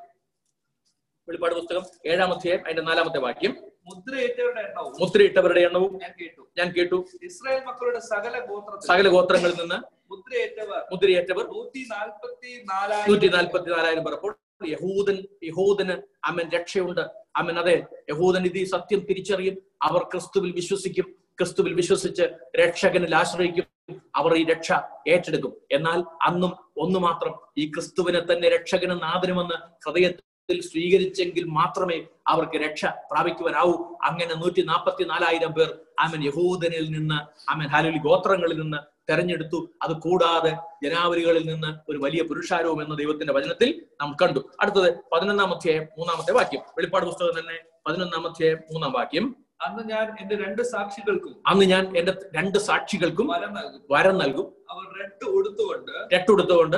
വെളിപ്പാട് 1.28 1.54
പുസ്തകം 1.54 1.84
ഏഴാം 2.06 2.32
അധ്യായം 2.34 2.62
അതിന്റെ 2.66 2.82
നാലാമത്തെ 2.82 3.20
വാക്യം. 3.20 3.54
മുദ്രയേറ്റവരുടെ 3.90 4.62
എണ്ണവും 4.62 4.94
മുദ്രയിട്ടവരുടെ 5.02 5.62
എണ്ണവും 5.62 5.94
ഞാൻ 6.02 6.12
കേട്ടു. 6.22 6.42
ഞാൻ 6.58 6.68
കേട്ടു. 6.78 6.98
ഇസ്രായേൽ 7.24 7.64
മക്കളുടെ 7.70 8.00
സകല 8.00 8.46
ഗോത്രത്തിൽ 8.46 8.88
സകല 8.88 9.08
ഗോത്രങ്ങളിൽ 9.08 9.56
നിന്ന് 9.62 9.80
മുദ്രയേറ്റവർ 10.12 10.82
മുദ്രയേറ്റവർ 10.92 11.46
നൂറ്റി 11.56 11.82
നാൽപ്പത്തി 11.92 12.52
നൂറ്റി 12.54 13.28
നാലായിരം 13.28 13.34
നാൽപ്പത്തി 13.36 13.70
നാലായിരം 13.70 14.04
പേർ. 14.04 14.14
അപ്പോൾ 14.14 14.34
യഹൂദൻ 14.68 15.18
യഹൂദന് 15.44 15.96
അമ്മൻ 16.26 16.50
രക്ഷയുണ്ട്. 16.50 17.02
അമ്മൻ 17.36 17.60
അതെ 17.60 17.86
യഹൂദൻ 18.10 18.46
ഇത് 18.46 18.68
സത്യം 18.68 19.00
തിരിച്ചറിയും. 19.00 19.58
അവർ 19.84 20.04
ക്രിസ്തുവിൽ 20.04 20.52
വിശ്വസിക്കും. 20.52 21.16
ക്രിസ്തുവിൽ 21.40 21.74
വിശ്വസിച്ച് 21.74 22.24
രക്ഷകനിൽ 22.60 23.16
ആശ്രയിക്കും. 23.16 23.96
അവർ 24.16 24.36
ഈ 24.36 24.46
രക്ഷ 24.46 24.72
ഏറ്റെടുക്കും. 25.08 25.54
എന്നാൽ 25.72 26.04
അന്നും 26.22 26.54
ഒന്നു 26.78 27.00
മാത്രം 27.00 27.34
ഈ 27.58 27.72
ക്രിസ്തുവിനെ 27.72 28.20
തന്നെ 28.20 28.50
രക്ഷകനും 28.50 28.98
നാദനുമെന്ന് 28.98 29.56
ഹൃദയത്തിൽ 29.86 30.62
സ്വീകരിച്ചെങ്കിൽ 30.62 31.44
മാത്രമേ 31.44 32.06
അവർക്ക് 32.28 32.58
രക്ഷ 32.58 32.86
പ്രാപിക്കുവാനാവൂ. 32.86 33.72
അങ്ങനെ 34.04 34.36
നൂറ്റി 34.36 34.62
നാൽപ്പത്തി 34.62 35.04
നാലായിരം 35.04 35.52
പേർ 35.52 35.78
ആമൻ 36.00 36.24
യഹൂദനിൽ 36.24 36.92
നിന്ന് 36.92 37.52
ആമൻ 37.52 37.68
ഹാലുലി 37.68 37.98
ഗോത്രങ്ങളിൽ 37.98 38.62
നിന്ന് 38.62 38.91
തെരഞ്ഞെടുത്തു. 39.10 39.70
അത് 39.82 39.92
കൂടാതെ 39.92 40.58
ജനാവലികളിൽ 40.84 41.48
നിന്ന് 41.48 41.92
ഒരു 41.92 41.98
വലിയ 41.98 42.24
പുരുഷാരവും 42.24 42.84
എന്ന 42.84 42.96
ദൈവത്തിന്റെ 42.96 43.34
വചനത്തിൽ 43.34 43.86
നാം 44.02 44.16
കണ്ടു. 44.22 44.40
അടുത്തത് 44.62 44.94
പതിനൊന്നാം 45.14 45.56
അധ്യായം 45.56 45.84
മൂന്നാമത്തെ 45.98 46.32
വാക്യം. 46.32 46.62
വെളിപ്പാട് 46.62 47.06
പുസ്തകം 47.06 47.40
തന്നെ 47.40 47.60
പതിനൊന്നാം 47.88 48.28
അധ്യായം 48.28 48.58
മൂന്നാം 48.58 48.92
വാക്യം. 48.92 49.36
അന്ന് 49.62 49.90
ഞാൻ 49.90 50.16
എന്റെ 50.20 50.36
രണ്ട് 50.36 50.62
സാക്ഷികൾക്കും 50.62 51.44
അന്ന് 51.48 51.66
ഞാൻ 51.66 51.98
എന്റെ 51.98 52.14
രണ്ട് 52.36 52.60
സാക്ഷികൾക്കും 52.60 53.28
വരം 53.28 53.54
നൽകും. 53.54 53.96
അവർ 53.98 54.12
നൽകും. 54.12 54.54
അവർ 54.72 55.06
രട്ട് 55.06 55.30
ഉടുത്തുകൊണ്ട് 55.30 55.92
രട്ടുടുത്തുകൊണ്ട് 56.16 56.78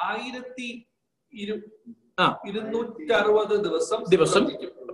ആയിരത്തി 0.00 0.86
ഇരു 1.32 1.60
ആ. 2.18 2.38
ഇരുന്നൂറ്റി 2.48 3.12
അറുപത് 3.12 3.64
ദിവസം 3.64 4.04
ദിവസം 4.08 4.44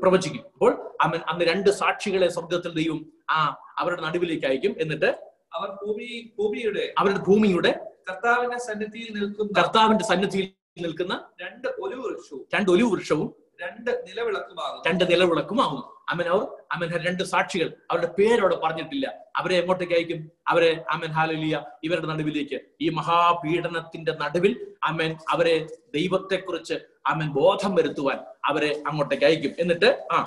പ്രവചിക്കും. 0.01 0.42
അപ്പോൾ 0.53 0.92
അന്ന് 1.28 1.44
രണ്ട് 1.44 1.70
സാക്ഷികളെ 1.70 2.28
സ്വർഗത്തിൽ 2.28 2.74
ദൈവം 2.74 3.12
ആ 3.30 3.57
അവരുടെ 3.78 4.03
നടുവിലേക്ക് 4.03 4.46
അയക്കും. 4.46 4.74
എന്നിട്ട് 4.80 5.28
അവർ 5.53 5.68
ഭൂമി 5.70 6.34
ഭൂമിയുടെ 6.38 6.94
അവരുടെ 6.99 7.18
ഭൂമിയുടെ 7.18 7.80
കർത്താവിന്റെ 8.11 8.59
സന്നിധിയിൽ 8.59 9.12
നിൽക്കുന്ന 9.14 9.61
കർത്താവിന്റെ 9.61 10.05
സന്നിധിയിൽ 10.05 10.55
നിൽക്കുന്ന 10.78 11.28
രണ്ട് 11.40 11.68
ഒലിവ് 11.68 12.01
വൃക്ഷവും 12.01 12.46
രണ്ട് 12.55 12.70
ഒലിവ് 12.70 12.92
വൃക്ഷവും 12.92 13.34
രണ്ട് 13.62 13.90
നിലവിളക്കുമാകും 13.90 14.82
രണ്ട് 14.86 15.05
നിലവിളക്കുമാകും 15.11 15.99
അമൻ 16.09 16.28
അവർ 16.28 16.46
അമൻ 16.72 16.88
രണ്ട് 17.07 17.22
സാക്ഷികൾ. 17.22 17.74
അവരുടെ 17.90 18.07
പേരവിടെ 18.07 18.57
പറഞ്ഞിട്ടില്ല. 18.57 19.14
അവരെ 19.36 19.57
എങ്ങോട്ടേക്ക് 19.57 19.92
അയക്കും? 19.92 20.32
അവരെ 20.49 20.84
അമൻ 20.90 21.11
ഹാലലിയ 21.11 21.64
ഇവരുടെ 21.84 22.07
നടുവിലേക്ക്. 22.07 22.61
ഈ 22.80 22.88
മഹാപീഡനത്തിന്റെ 22.88 24.12
നടുവിൽ 24.12 24.74
അമൻ 24.82 25.16
അവരെ 25.28 25.66
ദൈവത്തെക്കുറിച്ച് 25.94 26.74
അമൻ 27.07 27.32
ബോധം 27.32 27.74
വരുത്തുവാൻ 27.74 28.18
അവരെ 28.44 28.82
അങ്ങോട്ടേക്ക് 28.86 29.24
അയക്കും. 29.24 29.53
എന്നിട്ട് 29.59 30.09
ആ. 30.12 30.26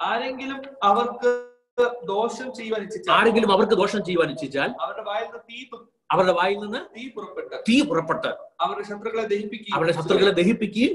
ആരെങ്കിലും 0.00 0.62
അവർക്ക് 0.82 1.53
ദോഷം 2.10 2.48
ചെയ്യുവാൻ 2.56 2.82
ആരെങ്കിലും 3.16 3.50
അവർക്ക് 3.54 3.76
ദോഷം 3.82 4.00
ചെയ്യുവാൻ 4.06 4.28
ഇച്ഛിച്ചാൽ 4.34 4.70
അവരുടെ 4.84 5.04
വായിൽ 5.08 5.26
നിന്ന് 5.26 5.42
തീ 5.50 5.58
അവരുടെ 6.12 6.34
വായിൽ 6.38 6.58
നിന്ന് 6.64 6.80
തീ 6.96 7.04
പുറപ്പെട്ട് 7.14 7.56
തീ 7.68 7.76
പുറപ്പെട്ട് 7.90 8.30
അവരുടെ 8.64 8.84
ശത്രുക്കളെ 8.88 9.24
ദഹിപ്പിക്കുകയും 9.32 9.74
അവരുടെ 9.76 9.94
ശത്രുക്കളെ 9.96 10.32
ദഹിപ്പിക്കുകയും 10.38 10.92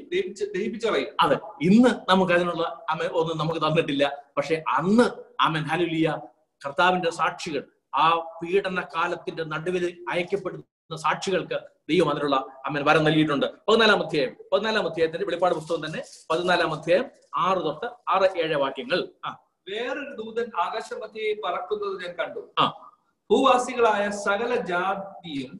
ദഹിപ്പിച്ചറിയും 0.55 1.11
അതെ 1.23 1.37
ഇന്ന് 1.67 1.91
നമുക്ക് 2.11 2.33
അതിനുള്ള 2.37 2.63
അമ്മ 2.91 3.09
ഒന്നും 3.21 3.37
നമുക്ക് 3.41 3.61
തന്നിട്ടില്ല. 3.65 4.05
പക്ഷെ 4.37 4.57
അന്ന് 4.77 5.07
അമൻ 5.47 5.65
ഹലുലിയ 5.71 6.07
കർത്താവിന്റെ 6.61 7.11
സാക്ഷികൾ 7.19 7.63
ആ 8.03 8.05
പീഡന 8.39 8.81
കാലത്തിന്റെ 8.95 9.43
നടുവിൽ 9.53 9.85
അയക്കപ്പെടുന്ന 10.13 10.97
സാക്ഷികൾക്ക് 11.05 11.57
ദൈവം 11.91 12.09
അതിനുള്ള 12.13 12.37
അമ്മൻ 12.67 12.81
വരം 12.87 13.03
നൽകിയിട്ടുണ്ട്. 13.07 13.47
പതിനാലാം 13.67 13.99
അധ്യായം 14.05 14.33
പതിനാലാം 14.51 14.85
അധ്യായത്തിന്റെ 14.89 15.25
വെളിപ്പാട് 15.29 15.55
പുസ്തകം 15.59 15.83
തന്നെ 15.87 16.01
പതിനാലാം 16.31 16.71
അധ്യായം 16.77 17.05
ആറ് 17.47 17.61
തൊട്ട് 17.67 17.87
ആറ് 18.15 18.27
ഏഴ് 18.43 18.57
വാക്യങ്ങൾ. 18.65 18.99
ആ 19.25 19.29
വേറൊരു 19.69 20.15
ദൂതൻ 20.15 20.51
ആകാശമധ്യയെ 20.61 21.33
പറക്കുന്നത് 21.45 22.05
ഞാൻ 22.05 22.15
കണ്ടു. 22.15 22.51
ഭൂവാസികളായ 23.31 24.09
സകല 24.09 24.55
ജാതിയും 24.55 25.59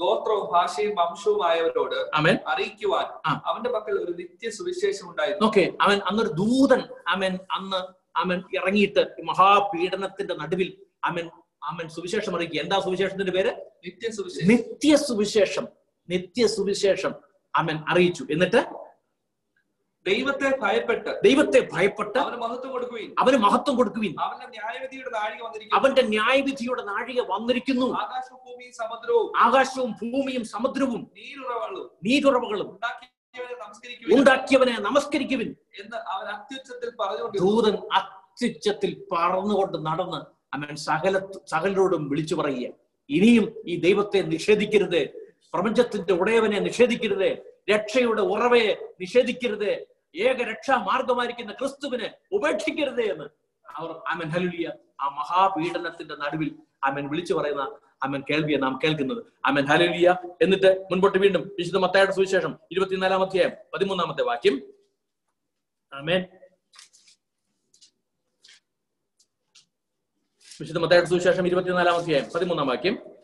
ഗോത്രവും 0.00 0.52
ഭാഷയും 0.52 0.94
വംശവുമായവരോട് 0.94 2.16
ആമേൻ. 2.16 2.38
അറിയിക്കുവാൻ. 2.46 3.04
അവന്റെ 3.46 3.70
പക്കൽ 3.70 3.92
ഒരു 3.92 4.12
നിത്യ 4.12 4.50
സുവിശേഷം 4.50 5.10
ഉണ്ടായിരുന്നു. 5.10 5.46
ഓക്കെ. 5.46 5.72
അവൻ 5.80 5.98
അന്നൊരു 5.98 6.28
ദൂതൻ. 6.28 6.80
അവൻ 7.08 7.38
അന്ന് 7.50 7.76
അവൻ 8.18 8.42
ഇറങ്ങിയിട്ട് 8.54 9.06
മഹാപീഡനത്തിന്റെ 9.24 10.34
നടുവിൽ 10.34 10.76
അവൻ 11.04 11.30
അവൻ 11.64 11.88
സുവിശേഷം 11.88 12.36
അറിയിക്കുക. 12.36 12.60
എന്താ 12.60 12.80
സുവിശേഷത്തിന്റെ 12.80 13.32
പേര്? 13.32 13.52
നിത്യ 13.86 14.10
സുവിശേഷം 14.10 14.48
നിത്യ 14.48 14.96
സുവിശേഷം 14.96 15.68
നിത്യ 16.10 16.46
സുവിശേഷം 16.46 17.14
അവൻ 17.56 17.78
അറിയിച്ചു. 17.88 18.26
എന്നിട്ട് 18.30 18.81
ദൈവത്തെ 20.06 20.48
ഭയപ്പെട്ട് 20.62 21.10
ദൈവത്തെ 21.24 21.60
ഭയപ്പെട്ട് 21.72 22.18
അവന് 22.18 22.36
മഹത്വം 22.36 22.70
കൊടുക്കുകയും 22.70 23.10
അവന് 23.18 23.36
മഹത്വം 23.36 23.74
കൊടുക്കുവിൻ. 23.76 24.12
അവന്റെ 24.24 24.46
ന്യായവിധിയുടെ 24.46 25.10
നാഴിക 25.10 25.40
വന്നിരിക്കുന്നു. 25.42 25.76
അവന്റെ 25.78 26.02
ന്യായവിധിയുടെ 26.02 26.82
നാഴിക 26.82 27.20
വന്നിരിക്കുന്നു. 27.30 27.88
ആകാശവും 27.94 28.40
ഭൂമിയും 28.46 28.72
സമുദ്രവും 28.72 29.28
ആകാശവും 29.36 29.92
ഭൂമിയും 30.02 30.44
സമുദ്രവും 30.44 31.02
നീരുറവകളും 31.18 31.90
നീരുറവകളും 32.04 32.68
ഉണ്ടാക്കിയവനെ 34.08 34.74
നമസ്കരിക്കുവിൻ. 34.86 35.48
എന്ന് 35.80 35.96
അവൻ 35.96 36.26
അത്യുച്ചത്തിൽ 36.26 36.90
പറഞ്ഞുകൊണ്ട് 37.00 37.38
ദൂതൻ 37.38 37.76
അത്യുച്ചത്തിൽ 37.92 38.90
പറന്നുകൊണ്ട് 39.12 39.78
നടന്ന് 39.86 40.20
അവൻ 40.54 40.76
സകല 40.76 41.14
സകലരോടും 41.46 42.02
വിളിച്ചു 42.08 42.34
പറയുക 42.34 42.74
ഇനിയും 43.10 43.46
ഈ 43.66 43.76
ദൈവത്തെ 43.80 44.20
നിഷേധിക്കരുത് 44.22 45.00
പ്രപഞ്ചത്തിന്റെ 45.54 46.12
ഉടയവനെ 46.12 46.58
നിഷേധിക്കരുത് 46.58 47.30
രക്ഷയുടെ 47.70 48.22
ഉറവയെ 48.22 48.70
നിഷേധിക്കരുത് 49.00 49.70
ഏക 50.14 50.50
രക്ഷാ 50.50 50.76
മാർഗമായിരിക്കുന്ന 50.76 51.52
ക്രിസ്തുവിനെ 51.52 52.14
ഉപേക്ഷിക്കരുത് 52.32 53.00
എന്ന്. 53.00 53.24
അവർ 53.68 54.02
അമൻ 54.08 54.28
ഹലുലിയ 54.28 54.72
ആ 55.00 55.08
മഹാപീഡനത്തിന്റെ 55.08 56.14
നടുവിൽ 56.16 56.56
അമൻ 56.84 57.08
വിളിച്ചു 57.08 57.34
പറയുന്ന 57.34 57.78
അമൻ 58.02 58.22
കേൾവിയെ 58.30 58.56
നാം 58.56 58.80
കേൾക്കുന്നത്. 58.84 59.24
അമൻ 59.44 59.64
ഹലുലിയ 59.66 60.16
എന്നിട്ട് 60.42 60.86
മുൻപോട്ട് 60.90 61.18
വീണ്ടും 61.18 61.56
വിശുദ്ധ 61.58 61.78
മത്തായുടെ 61.78 62.12
സുവിശേഷം 62.12 62.58
ഇരുപത്തിനാലാം 62.70 63.22
അധ്യായം 63.22 63.50
പതിമൂന്നാമത്തെ 63.74 64.22
വാക്യം. 64.22 64.72
ആമേൻ. 65.94 66.24
വിശുദ്ധ 70.60 70.78
മത്തായുടെ 70.78 71.06
സുവിശേഷം 71.06 71.46
ഇരുപത്തിനാലാം 71.46 71.96
അധ്യായം 71.96 72.30
പതിമൂന്നാം 72.34 72.66
വാക്യം. 72.66 73.21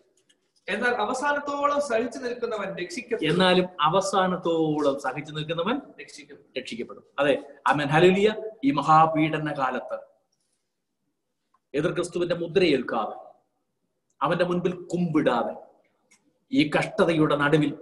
എന്നാൽ 0.69 0.95
അവസാനത്തോളം 0.95 1.81
സഹിച്ചു 1.81 2.19
നിൽക്കുന്നവൻ 2.19 2.77
രക്ഷിക്കും 2.77 3.19
എന്നാലും 3.31 3.67
അവസാനത്തോളം 3.81 5.01
സഹിച്ചു 5.01 5.33
നിൽക്കുന്നവൻ 5.33 5.81
രക്ഷിക്കും 6.01 6.39
രക്ഷിക്കപ്പെടും. 6.59 7.05
അതെ 7.19 7.43
അമൻ 7.67 7.89
ഹലുലിയ 7.89 8.35
ഈ 8.65 8.71
മഹാപീഡന 8.71 9.55
കാലത്ത് 9.59 9.99
എതിർ 11.75 11.93
ക്രിസ്തുവിന്റെ 11.93 12.35
മുദ്രയേൽക്കാതെ 12.35 13.17
അവന്റെ 14.23 14.45
മുൻപിൽ 14.45 14.73
കുമ്പിടാതെ 14.73 15.55
ഈ 16.53 16.71
കഷ്ടതയുടെ 16.79 17.37
നടുവിൽ 17.37 17.79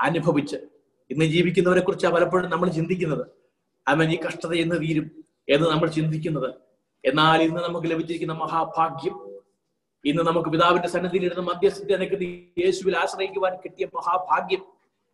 അനുഭവിച്ച് 0.00 0.56
ഇന്ന് 1.10 1.24
ജീവിക്കുന്നവരെ 1.24 1.80
കുറിച്ച് 1.80 2.06
പലപ്പോഴും 2.06 2.50
നമ്മൾ 2.50 2.68
ചിന്തിക്കുന്നത്. 2.68 3.26
അവൻ 3.88 4.10
ഈ 4.10 4.20
കഷ്ടത 4.26 4.54
എന്ന് 4.54 4.76
തീരും 4.76 5.24
എന്ന് 5.48 5.66
നമ്മൾ 5.70 5.88
ചിന്തിക്കുന്നത്. 5.88 6.54
എന്നാൽ 7.04 7.42
ഇന്ന് 7.42 7.60
നമുക്ക് 7.60 7.86
ലഭിച്ചിരിക്കുന്ന 7.86 8.32
മഹാഭാഗ്യം 8.32 9.35
ഇന്ന് 10.06 10.22
നമുക്ക് 10.22 10.48
പിതാവിന്റെ 10.48 10.88
സന്നിധിയിൽ 10.88 11.24
ഇരുന്ന് 11.24 11.48
മധ്യസ്ഥ 11.48 11.84
നിൽക്കുന്ന 11.84 12.22
യേശുവിൽ 12.64 12.96
ആശ്രയിക്കുവാൻ 12.96 13.56
കിട്ടിയ 13.56 13.86
മഹാഭാഗ്യം 13.94 14.62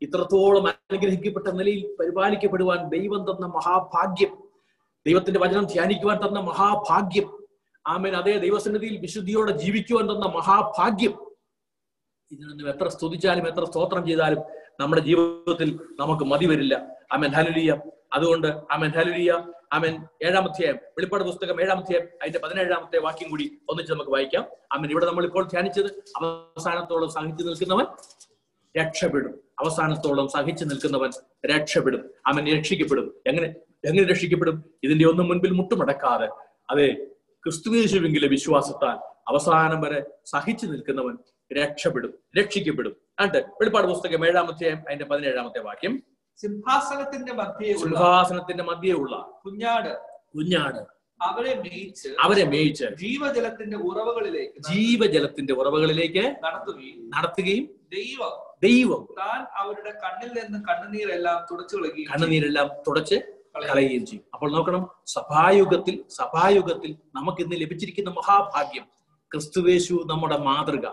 ഇത്രത്തോളം 0.03 0.67
അനുഗ്രഹിക്കപ്പെട്ട 0.67 1.49
നിലയിൽ 1.49 1.97
പരിപാലിക്കപ്പെടുവാൻ 2.01 2.89
ദൈവം 2.89 3.23
തന്ന 3.23 3.47
മഹാഭാഗ്യം 3.47 4.43
ദൈവത്തിന്റെ 5.07 5.41
വചനം 5.41 5.65
ധ്യാനിക്കുവാൻ 5.65 6.29
തന്ന 6.29 6.41
മഹാഭാഗ്യം 6.41 7.43
ആമേൻ. 7.87 8.17
അതേ 8.17 8.39
ദൈവസന്നിധിയിൽ 8.39 8.97
വിശുദ്ധിയോടെ 8.97 9.53
ജീവിക്കുവാൻ 9.53 10.05
തന്ന 10.05 10.27
മഹാഭാഗ്യം. 10.27 11.15
ഇതിനൊന്നും 12.33 12.69
എത്ര 12.69 12.89
സ്തുതിച്ചാലും 12.89 13.49
എത്ര 13.49 13.65
സ്തോത്രം 13.65 14.07
ചെയ്താലും 14.07 14.43
നമ്മുടെ 14.81 15.03
ജീവിതത്തിൽ 15.03 15.81
നമുക്ക് 16.01 16.25
മതി 16.25 16.47
വരില്ല. 16.47 16.87
ആമേൻ. 17.13 17.33
ഹലുലിയ 17.33 17.81
അതുകൊണ്ട് 18.13 18.47
അമൻ 18.47 18.91
ഹലുലിയ 19.73 20.07
ഏഴാം 20.25 20.45
അധ്യായം 20.45 20.77
വെളിപ്പാട് 20.77 21.25
പുസ്തകം 21.25 21.63
ഏഴാം 21.63 21.79
അധ്യായം 21.79 22.09
അതിന്റെ 22.23 22.39
പതിനേഴാമത്തെ 22.39 22.99
വാക്യം 22.99 23.31
കൂടി 23.31 23.59
ഒന്നിച്ച് 23.69 23.93
നമുക്ക് 23.93 24.11
വായിക്കാം. 24.11 24.47
അമൻ 24.73 24.91
ഇവിടെ 24.91 25.07
നമ്മൾ 25.07 25.25
ഇപ്പോൾ 25.25 25.47
ധ്യാനിച്ചത് 25.47 25.87
അവസാനത്തോളം 26.17 27.11
സഹിച്ചു 27.11 27.45
നിൽക്കുന്നവൻ 27.45 27.85
രക്ഷപ്പെടും. 28.81 29.41
അവസാനത്തോളം 29.61 30.29
സഹിച്ചു 30.29 30.65
നിൽക്കുന്നവൻ 30.65 31.11
രക്ഷപ്പെടും. 31.47 32.11
അവൻ 32.27 32.59
രക്ഷിക്കപ്പെടും. 32.59 33.15
എങ്ങനെ 33.27 33.55
എങ്ങനെ 33.85 34.05
രക്ഷിക്കപ്പെടും? 34.05 34.65
ഇതിന്റെ 34.85 35.09
ഒന്നും 35.09 35.29
മുൻപിൽ 35.29 35.51
മുട്ടുമടക്കാതെ. 35.51 36.29
അതെ 36.71 37.07
ക്രിസ്തുവേശുവെങ്കിലും 37.45 38.31
വിശ്വാസത്താൽ 38.31 38.97
അവസാനം 39.29 39.81
വരെ 39.81 40.05
സഹിച്ചു 40.27 40.67
നിൽക്കുന്നവൻ 40.67 41.19
രക്ഷപ്പെടും 41.61 42.15
രക്ഷിക്കപ്പെടും. 42.39 42.97
അണ്ട് 43.21 43.39
വെളിപ്പാട് 43.39 43.87
പുസ്തകം 43.87 44.27
ഏഴാമത്തെ 44.27 44.69
അതിന്റെ 44.69 45.05
പതിനേഴാമത്തെ 45.05 45.61
വാക്യം. 45.61 46.03
സിംഹാസനത്തിന്റെ 46.41 47.33
മധ്യേ 47.41 47.73
സിംഹാസനത്തിന്റെ 47.83 48.65
മധ്യയുള്ള 48.71 49.15
കുഞ്ഞാട് 49.45 49.93
കുഞ്ഞാട് 50.37 50.81
അവരെ 51.21 51.53
മേയിച്ച് 51.65 52.09
അവരെ 52.25 52.45
മേയിച്ച് 52.53 52.87
ജീവജലത്തിന്റെ 53.03 53.77
ഉറവുകളിലേക്ക് 53.89 54.63
ജീവജലത്തിന്റെ 54.71 55.53
ഉറവുകളിലേക്ക് 55.61 56.25
നടത്തുകയും 56.45 56.97
നടത്തുകയും 57.15 57.67
ദൈവം 57.97 58.33
ദൈവം 58.67 59.03
താൻ 59.21 59.41
അവരുടെ 59.61 59.93
കണ്ണിൽ 60.03 60.33
നിന്ന് 60.39 60.59
കണ്ണുനീരെല്ലാം 60.69 61.39
തുടച്ചു 61.51 61.75
കളയുകയും 61.77 62.09
കണ്ണുനീരെല്ലാം 62.11 62.69
തുടച്ച് 62.87 63.17
കളയുകയും 63.69 64.05
ചെയ്യും. 64.09 64.25
അപ്പോൾ 64.35 64.49
നോക്കണം 64.55 64.83
സഭായുഗത്തിൽ 65.15 65.95
സഭായുഗത്തിൽ 66.19 66.91
നമുക്ക് 67.19 67.41
ഇന്ന് 67.45 67.57
ലഭിച്ചിരിക്കുന്ന 67.63 68.11
മഹാഭാഗ്യം 68.19 68.87
ക്രിസ്തുവേശു 69.33 69.97
നമ്മുടെ 70.11 70.39
മാതൃക. 70.49 70.87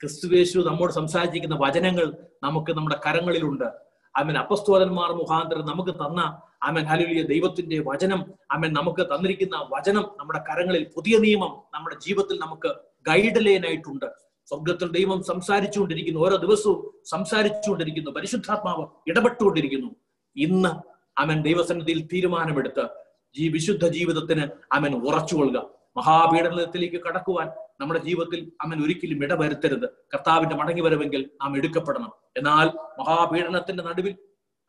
ക്രിസ്തുവേശു 0.00 0.58
നമ്മോട് 0.68 0.92
സംസാരിച്ചിരിക്കുന്ന 0.98 1.56
വചനങ്ങൾ 1.64 2.06
നമുക്ക് 2.46 2.70
നമ്മുടെ 2.78 2.98
കരങ്ങളിലുണ്ട്. 3.06 3.68
അമൻ 4.14 4.36
അപ്പസ്തോലന്മാർ 4.38 5.10
മുഖാന്തരം 5.12 5.66
നമുക്ക് 5.66 5.92
തന്ന 5.92 6.20
അമൻ 6.62 6.84
ഹലുലിയ 6.84 7.22
ദൈവത്തിന്റെ 7.22 7.78
വചനം 7.86 8.20
അമൻ 8.50 8.72
നമുക്ക് 8.72 9.02
തന്നിരിക്കുന്ന 9.02 9.56
വചനം 9.70 10.04
നമ്മുടെ 10.18 10.40
കരങ്ങളിൽ 10.48 10.84
പുതിയ 10.96 11.18
നിയമം 11.18 11.52
നമ്മുടെ 11.74 11.96
ജീവിതത്തിൽ 12.00 12.38
നമുക്ക് 12.38 12.70
ഗൈഡ് 13.08 13.46
ലൈൻ 13.46 13.66
ആയിട്ടുണ്ട് 13.66 14.08
സ്വർഗത്തിൽ 14.48 14.88
ദൈവം 14.88 15.22
സംസാരിച്ചുകൊണ്ടിരിക്കുന്നു 15.22 16.20
ഓരോ 16.20 16.36
ദിവസവും 16.36 16.78
സംസാരിച്ചുകൊണ്ടിരിക്കുന്നു 17.04 18.10
പരിശുദ്ധാത്മാവ് 18.10 18.84
ഇടപെട്ടുകൊണ്ടിരിക്കുന്നു. 19.10 19.90
ഇന്ന് 20.36 20.72
അവൻ 21.18 21.42
ദൈവസന്നിധിയിൽ 21.42 22.00
തീരുമാനമെടുത്ത് 22.12 22.84
ഈ 23.34 23.48
വിശുദ്ധ 23.48 23.84
ജീവിതത്തിന് 23.86 24.44
അവൻ 24.72 24.94
ഉറച്ചുകൊള്ളുക. 25.08 25.58
മഹാപീഡനത്തിലേക്ക് 25.96 27.00
കടക്കുവാൻ 27.06 27.48
നമ്മുടെ 27.82 28.00
ജീവിതത്തിൽ 28.00 28.52
അവൻ 28.62 28.84
ഒരിക്കലും 28.84 29.24
ഇടവരുത്തരുത്. 29.24 29.86
കർത്താവിന്റെ 30.14 30.56
മടങ്ങി 30.56 30.82
വരവെങ്കിൽ 30.82 31.30
നാം 31.42 31.56
എടുക്കപ്പെടണം. 31.56 32.12
എന്നാൽ 32.36 32.66
മഹാപീഡനത്തിന്റെ 33.00 33.82
നടുവിൽ 33.82 34.14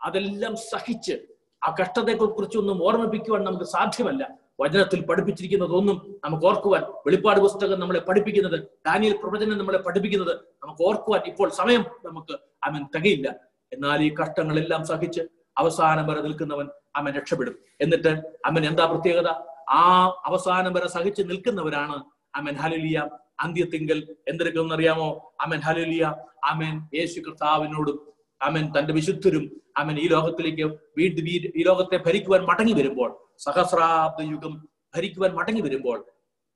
അതെല്ലാം 0.01 0.55
സഹിച്ച് 0.55 1.19
ആ 1.63 1.75
കഷ്ടതയെ 1.81 2.13
കുറിച്ചൊന്നും 2.13 2.83
ഓർമ്മിപ്പിക്കുവാൻ 2.83 3.43
നമുക്ക് 3.43 3.65
സാധ്യമല്ല. 3.65 4.23
വചനത്തിൽ 4.61 5.05
പഠിപ്പിച്ചിരിക്കുന്നതൊന്നും 5.05 6.15
നമുക്ക് 6.23 6.45
ഓർക്കുവാൻ 6.45 6.81
വെളിപ്പാട് 6.81 7.39
പുസ്തകം 7.39 7.79
നമ്മളെ 7.79 7.99
പഠിപ്പിക്കുന്നത് 7.99 8.59
ഡാനിയൽ 8.87 9.15
പ്രവചനം 9.23 9.57
നമ്മളെ 9.57 9.77
പഠിപ്പിക്കുന്നത് 9.77 10.35
നമുക്ക് 10.63 10.83
ഓർക്കുവാൻ 10.83 11.21
ഇപ്പോൾ 11.27 11.49
സമയം 11.49 11.85
നമുക്ക് 12.05 12.33
അവൻ 12.63 12.83
തികയില്ല. 12.95 13.35
എന്നാൽ 13.73 14.01
ഈ 14.01 14.15
കഷ്ടങ്ങളെല്ലാം 14.15 14.85
സഹിച്ച് 14.85 15.21
അവസാനം 15.57 16.07
വരെ 16.07 16.21
നിൽക്കുന്നവൻ 16.21 16.67
അവൻ 16.95 17.13
രക്ഷപ്പെടും. 17.13 17.55
എന്നിട്ട് 17.81 18.09
അവൻ 18.45 18.65
എന്താ 18.65 18.85
പ്രത്യേകത? 18.85 19.27
ആ 19.69 20.13
അവസാനം 20.25 20.73
വരെ 20.73 20.87
സഹിച്ച് 20.87 21.21
നിൽക്കുന്നവരാണ് 21.21 22.03
അമൻ 22.33 22.55
ഹലുലിയ 22.55 22.97
അന്ത്യത്തിങ്കൽ 23.39 23.99
എന്തെടുക്കുമെന്നറിയാമോ 24.27 25.09
അമൻ 25.41 25.59
ഹലുലിയ 25.59 26.03
അമൻ 26.51 26.73
യേശു 26.97 27.19
കർത്താവിനോടും 27.19 27.97
അമൻ 28.41 28.65
തന്റെ 28.77 28.93
വിശുദ്ധരും 28.93 29.45
അമൻ 29.77 29.97
ഈ 29.99 30.07
ലോകത്തിലേക്ക് 30.07 30.65
വീണ്ടും 30.97 31.27
ഈ 31.29 31.35
ഈ 31.59 31.63
ലോകത്തെ 31.63 31.97
ഭരിക്കുവാൻ 31.97 32.41
മടങ്ങി 32.45 32.73
വരുമ്പോൾ 32.73 33.09
സഹസ്രാബ്ദ 33.39 34.21
യുഗം 34.31 34.53
ഭരിക്കുവാൻ 34.95 35.31
മടങ്ങി 35.35 35.61
വരുമ്പോൾ 35.61 35.99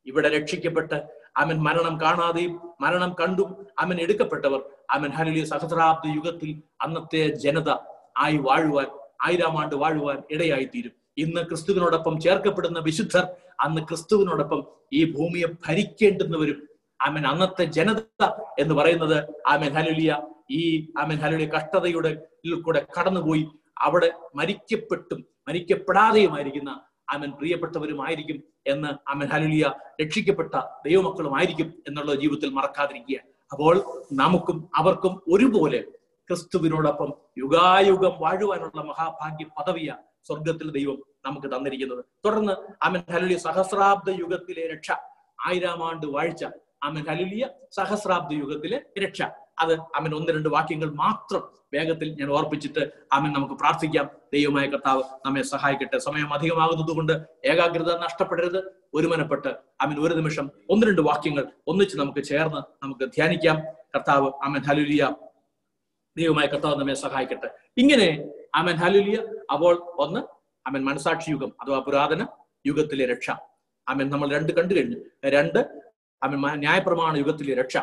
ഇവിടെ 0.06 0.30
രക്ഷിക്കപ്പെട്ട് 0.30 0.98
അമൻ 1.38 1.58
മരണം 1.64 1.96
കാണാതെയും 2.02 2.54
മരണം 2.82 3.12
കണ്ടും 3.14 3.50
അമൻ 3.80 3.98
എടുക്കപ്പെട്ടവർ 4.02 4.62
അമൻ 4.92 5.12
ഹലുലിയ 5.12 5.44
സഹസ്രാബ്ദ 5.46 6.08
യുഗത്തിൽ 6.16 6.52
അന്നത്തെ 6.82 7.24
ജനത 7.38 7.70
ആയി 8.18 8.38
വാഴുവാൻ 8.38 8.88
ആയിരം 9.22 9.56
ആണ്ട് 9.62 9.76
വാഴുവാൻ 9.76 10.18
ഇടയായിത്തീരും. 10.30 10.94
ഇന്ന് 11.18 11.42
ക്രിസ്തുവിനോടൊപ്പം 11.50 12.16
ചേർക്കപ്പെടുന്ന 12.22 12.80
വിശുദ്ധർ 12.80 13.24
അന്ന് 13.60 13.82
ക്രിസ്തുവിനോടൊപ്പം 13.82 14.60
ഈ 14.94 15.02
ഭൂമിയെ 15.12 15.48
ഭരിക്കേണ്ടുന്നവരും 15.68 16.58
ആമൻ. 17.00 17.24
അന്നത്തെ 17.28 17.66
ജനത 17.78 18.26
എന്ന് 18.60 18.74
പറയുന്നത് 18.76 19.18
ആമൻ 19.54 19.72
ഹലുലിയ 19.78 20.12
ഈ 20.52 20.62
ആമൻ 21.02 21.18
ഹലുലിയ 21.24 21.48
കഷ്ടതയുടെ 21.56 22.12
കൂടെ 22.66 22.86
കടന്നുപോയി 22.98 23.44
അവിടെ 23.82 24.10
മരിക്കപ്പെട്ടും 24.36 25.20
മരിക്കപ്പെടാതെയുമായിരിക്കുന്ന 25.48 26.72
ആമൻ 27.14 27.32
പ്രിയപ്പെട്ടവരുമായിരിക്കും 27.32 28.38
എന്ന് 28.68 28.90
ആമൻ 29.12 29.28
ഹലുലിയ 29.34 29.66
രക്ഷിക്കപ്പെട്ട 30.02 30.54
ദൈവമക്കളുമായിരിക്കും 30.86 31.70
എന്നുള്ള 31.88 32.16
ജീവിതത്തിൽ 32.16 32.50
മറക്കാതിരിക്കുക. 32.50 33.20
അപ്പോൾ 33.52 33.76
നമുക്കും 34.14 34.58
അവർക്കും 34.76 35.14
ഒരുപോലെ 35.34 35.80
ക്രിസ്തുവിനോടൊപ്പം 36.30 37.10
യുഗായുഗം 37.40 38.16
വാഴുവാനുള്ള 38.24 38.82
മഹാഭാഗ്യ 38.82 39.46
പദവിയ 39.58 39.92
സ്വർഗത്തിൽ 40.28 40.72
ദൈവം 40.72 40.98
നമുക്ക് 41.26 41.48
തന്നിരിക്കുന്നത്. 41.48 42.06
തുടർന്ന് 42.26 42.54
അമൻ 42.86 43.04
ഹലുലിയ 43.14 43.38
സഹസ്രാബ്ദ 43.38 44.10
യുഗത്തിലെ 44.20 44.64
രക്ഷ. 44.74 44.92
ആയിരം 45.46 45.84
ആണ്ട് 45.90 46.06
വാഴ്ച. 46.06 46.46
അമൻ 46.84 47.04
ഹലുലിയ 47.10 47.48
സഹസ്രാബ്ദ 47.72 48.34
യുഗത്തിലെ 48.34 48.82
രക്ഷ. 49.06 49.22
അത് 49.60 49.74
അമൻ 49.74 50.12
ഒന്ന് 50.16 50.34
രണ്ട് 50.34 50.50
വാക്യങ്ങൾ 50.50 50.90
മാത്രം 50.94 51.44
വേഗത്തിൽ 51.74 52.10
ഞാൻ 52.20 52.30
ഓർപ്പിച്ചിട്ട് 52.30 52.84
അമൻ 53.14 53.34
നമുക്ക് 53.34 53.54
പ്രാർത്ഥിക്കാം. 53.54 54.10
ദൈവമായ 54.34 54.66
കർത്താവ് 54.66 55.04
നമ്മെ 55.26 55.42
സഹായിക്കട്ടെ. 55.42 55.98
സമയം 55.98 56.34
അധികമാകുന്നത് 56.34 56.96
കൊണ്ട് 56.96 57.14
ഏകാഗ്രത 57.46 57.92
നഷ്ടപ്പെടരുത്. 57.98 58.60
ഒരുമനപ്പെട്ട് 58.94 59.52
അമൻ 59.82 59.98
ഒരു 60.00 60.14
നിമിഷം 60.16 60.52
ഒന്ന് 60.70 60.88
രണ്ട് 60.88 61.02
വാക്യങ്ങൾ 61.02 61.44
ഒന്നിച്ച് 61.68 61.98
നമുക്ക് 61.98 62.24
ചേർന്ന് 62.24 62.62
നമുക്ക് 62.84 63.06
ധ്യാനിക്കാം. 63.06 63.58
കർത്താവ് 63.96 64.32
അമൻ 64.44 64.62
ഹലുലിയ 64.62 65.10
ദൈവമായ 66.18 66.46
കർത്താവ് 66.46 66.80
നമ്മെ 66.80 66.94
സഹായിക്കട്ടെ. 66.94 67.50
ഇങ്ങനെ 67.78 68.28
അമൻ 68.56 68.76
ഹലുലിയ 68.76 69.18
അപ്പോൾ 69.52 69.94
ഒന്ന് 69.98 70.20
അമൻ 70.68 70.84
മനസാക്ഷി 70.84 71.32
യുഗം 71.32 71.54
അഥവാ 71.62 71.80
പുരാതന 71.80 72.28
യുഗത്തിലെ 72.68 73.06
രക്ഷ. 73.06 73.32
അമൻ 73.88 74.10
നമ്മൾ 74.10 74.30
രണ്ട് 74.30 74.52
കണ്ടു 74.52 74.74
കഴിഞ്ഞു. 74.74 74.96
രണ്ട് 75.26 75.82
അമൻ 76.24 76.38
മ- 76.38 76.56
ന്യായപ്രമാണ 76.56 77.18
യുഗത്തിലെ 77.18 77.56
രക്ഷ. 77.56 77.78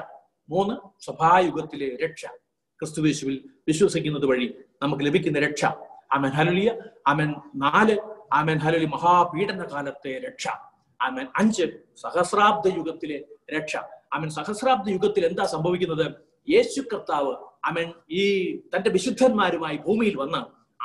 മൂന്ന് 0.48 0.74
സഭായുഗത്തിലെ 1.04 2.06
രക്ഷ. 2.06 2.26
ക്രിസ്തുവേശുവിൽ 2.80 3.44
വിശ്വസിക്കുന്നത് 3.68 4.26
വഴി 4.26 4.58
നമുക്ക് 4.82 5.04
ലഭിക്കുന്ന 5.04 5.38
രക്ഷ. 5.38 5.64
അമൻ 6.12 6.30
ഹലുലിയ 6.30 6.80
അമൻ 7.06 7.34
നാല് 7.56 7.98
അമൻ 8.32 8.58
ഹലുലി 8.58 8.84
മഹാപീഡന 8.84 9.62
കാലത്തെ 9.72 10.20
രക്ഷ. 10.28 10.48
അമൻ 11.00 11.26
അഞ്ച് 11.36 11.78
സഹസ്രാബ്ദ 11.96 12.76
യുഗത്തിലെ 12.76 13.24
രക്ഷ. 13.56 13.76
അമൻ 14.12 14.30
സഹസ്രാബ്ദ 14.30 14.90
യുഗത്തിൽ 14.90 15.26
എന്താ 15.26 15.46
സംഭവിക്കുന്നത്? 15.46 16.12
യേശു 16.50 16.80
കർത്താവ് 16.80 17.36
അമൻ 17.68 17.92
ഈ 18.10 18.22
തന്റെ 18.72 18.90
വിശുദ്ധന്മാരുമായി 18.90 19.76
ഭൂമിയിൽ 19.76 20.16
വന്ന് 20.16 20.40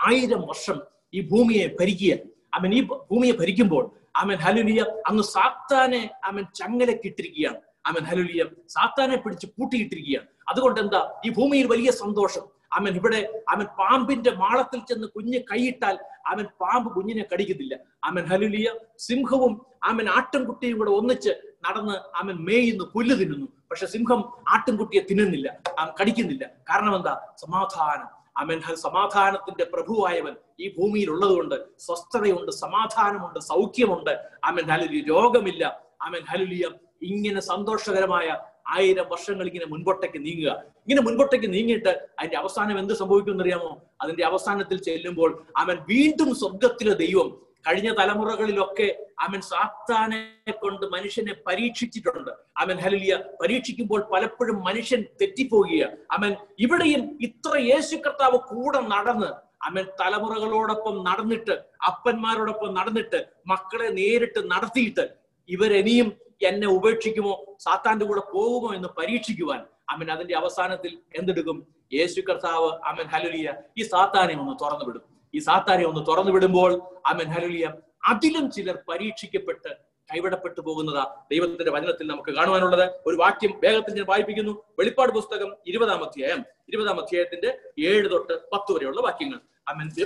ആയിരം 0.08 0.42
വർഷം 0.42 0.78
ഈ 1.14 1.22
ഭൂമിയെ 1.32 1.66
ഭരിക്കുക. 1.80 2.14
അവൻ 2.54 2.70
ഈ 2.74 2.82
ഭൂമിയെ 3.10 3.34
ഭരിക്കുമ്പോൾ 3.42 3.86
അവൻ 4.16 4.36
ഹലുലിയ 4.36 4.82
അന്ന് 5.08 5.24
സാത്താനെ 5.24 6.10
അവൻ 6.24 6.44
ചങ്ങലക്കിട്ടിരിക്കുകയാണ്. 6.60 7.60
അവൻ 7.86 8.04
ഹലുലിയ 8.04 8.44
സാത്താനെ 8.68 9.18
പിടിച്ച് 9.18 9.48
കൂട്ടിയിട്ടിരിക്കുകയാണ് 9.48 10.28
അതുകൊണ്ട് 10.50 10.80
എന്താ? 10.82 11.02
ഈ 11.26 11.30
ഭൂമിയിൽ 11.30 11.68
വലിയ 11.68 11.92
സന്തോഷം. 11.92 12.46
അവൻ 12.78 12.92
ഇവിടെ 12.96 13.20
അവൻ 13.50 13.66
പാമ്പിന്റെ 13.80 14.32
മാളത്തിൽ 14.32 14.80
ചെന്ന് 14.90 15.08
കുഞ്ഞ് 15.08 15.40
കൈയിട്ടാൽ 15.52 15.96
അവൻ 16.28 16.46
പാമ്പ് 16.62 16.90
കുഞ്ഞിനെ 16.96 17.24
കടിക്കുന്നില്ല 17.32 17.76
അവൻ 18.04 18.24
ഹലുലിയ 18.32 18.68
സിംഹവും 18.98 19.54
അവൻ 19.84 20.10
ആട്ടിൻകുട്ടിയും 20.10 20.78
കൂടെ 20.78 20.92
ഒന്നിച്ച് 20.92 21.34
നടന്ന് 21.66 21.96
അവൻ 22.16 22.36
മേയുന്നു 22.48 22.86
പുല്ല് 22.94 23.16
തിന്നുന്നു. 23.20 23.48
പക്ഷെ 23.72 23.86
സിംഹം 23.86 24.20
ആട്ടിൻകുട്ടിയെ 24.48 25.02
തിന്നുന്നില്ല 25.10 25.60
കടിക്കുന്നില്ല. 26.02 26.46
കാരണം 26.46 26.96
എന്താ? 26.96 27.34
സമാധാനം. 27.38 28.08
അമൻ. 28.38 28.76
സമാധാനത്തിന്റെ 28.76 29.64
പ്രഭുവായവൻ 29.64 30.36
ഈ 30.60 30.76
ഭൂമിയിൽ 30.78 31.10
ഉള്ളതുകൊണ്ട് 31.10 31.56
സ്വസ്ഥതയുണ്ട് 31.80 32.52
സമാധാനമുണ്ട് 32.52 33.40
സൗഖ്യമുണ്ട്. 33.40 34.20
അമൻ. 34.44 34.64
ഹലുലിയ 34.64 35.02
രോഗമില്ല. 35.02 35.82
അമൻ. 36.02 36.22
ഹലുലിയ 36.22 36.70
ഇങ്ങനെ 37.02 37.42
സന്തോഷകരമായ 37.42 38.38
ആയിരം 38.68 39.06
വർഷങ്ങൾ 39.10 39.48
ഇങ്ങനെ 39.48 39.66
മുൻപോട്ടേക്ക് 39.66 40.26
നീങ്ങുക. 40.26 40.52
ഇങ്ങനെ 40.88 41.02
മുൻപോട്ടേക്ക് 41.02 41.54
നീങ്ങിയിട്ട് 41.54 42.08
അതിന്റെ 42.20 42.38
അവസാനം 42.38 42.80
എന്ത് 42.80 42.94
സംഭവിക്കും 42.94 43.42
അറിയാമോ 43.42 43.82
അതിന്റെ 44.02 44.26
അവസാനത്തിൽ 44.26 44.82
ചെല്ലുമ്പോൾ 44.82 45.44
അവൻ 45.58 45.78
വീണ്ടും 45.90 46.36
സ്വർഗത്തിലെ 46.36 46.94
ദൈവം 46.94 47.49
കഴിഞ്ഞ 47.66 47.90
തലമുറകളിലൊക്കെ 48.00 48.88
അവൻ 49.20 49.42
സാത്താനെ 49.42 50.52
കൊണ്ട് 50.62 50.86
മനുഷ്യനെ 50.96 51.34
പരീക്ഷിച്ചിട്ടുണ്ട്. 51.48 52.32
അവൻ 52.58 52.76
ഹലിയ 52.86 53.16
പരീക്ഷിക്കുമ്പോൾ 53.42 54.02
പലപ്പോഴും 54.14 54.64
മനുഷ്യൻ 54.68 55.02
തെറ്റിപ്പോകുക 55.22 55.84
അവൻ 56.12 56.36
ഇവിടെയും 56.60 57.04
ഇത്ര 57.22 57.54
യേശു 57.72 57.96
കർത്താവ് 58.06 58.40
കൂടെ 58.52 58.82
നടന്ന് 58.94 59.32
അവൻ 59.68 59.86
തലമുറകളോടൊപ്പം 60.02 60.96
നടന്നിട്ട് 61.04 61.56
അപ്പന്മാരോടൊപ്പം 61.90 62.70
നടന്നിട്ട് 62.74 63.20
മക്കളെ 63.48 63.90
നേരിട്ട് 64.00 64.42
നടത്തിയിട്ട് 64.52 65.06
ഇവരെനിയും 65.50 66.10
എന്നെ 66.50 66.68
ഉപേക്ഷിക്കുമോ 66.68 67.34
സാത്താന്റെ 67.60 68.06
കൂടെ 68.06 68.22
പോകുമോ 68.34 68.70
എന്ന് 68.74 68.90
പരീക്ഷിക്കുവാൻ 69.00 69.62
അവൻ 69.94 70.12
അതിന്റെ 70.12 70.36
അവസാനത്തിൽ 70.36 70.92
എന്തെടുക്കും? 71.20 71.58
യേശു 71.94 72.20
കർത്താവ് 72.22 72.70
അവൻ 72.90 73.06
ഹലുലിയ 73.14 73.54
ഈ 73.78 73.84
സാത്താനെ 73.84 74.34
ഒന്ന് 74.42 74.56
തുറന്നു 74.64 74.86
വിടും. 74.86 75.04
ഈ 75.36 75.40
സാത്താനെ 75.40 75.86
ഒന്ന് 75.86 76.06
തുറന്നു 76.08 76.32
വിടുമ്പോൾ 76.32 76.82
ആ 77.08 77.12
ഹലുലിയ 77.12 77.74
അതിലും 78.08 78.52
ചിലർ 78.52 78.78
പരീക്ഷിക്കപ്പെട്ട് 78.90 79.90
കൈവിടപ്പെട്ടു 80.14 80.62
പോകുന്നതാ 80.62 81.16
ദൈവത്തിന്റെ 81.32 81.72
വചനത്തിൽ 81.72 82.08
നമുക്ക് 82.08 82.30
കാണുവാനുള്ളത്. 82.30 82.90
ഒരു 83.06 83.16
വാക്യം 83.16 83.60
വേഗത്തിൽ 83.64 83.94
ഞാൻ 83.94 84.06
വായിപ്പിക്കുന്നു. 84.10 84.64
വെളിപ്പാട് 84.80 85.12
പുസ്തകം 85.12 85.56
ഇരുപതാം 85.68 86.04
അധ്യായം. 86.04 86.46
ഇരുപതാം 86.70 87.02
അധ്യായത്തിന്റെ 87.02 87.58
ഏഴ് 87.80 88.10
തൊട്ട് 88.10 88.34
പത്ത് 88.34 88.72
വരെയുള്ള 88.72 89.02
വാക്യങ്ങൾ. 89.02 89.40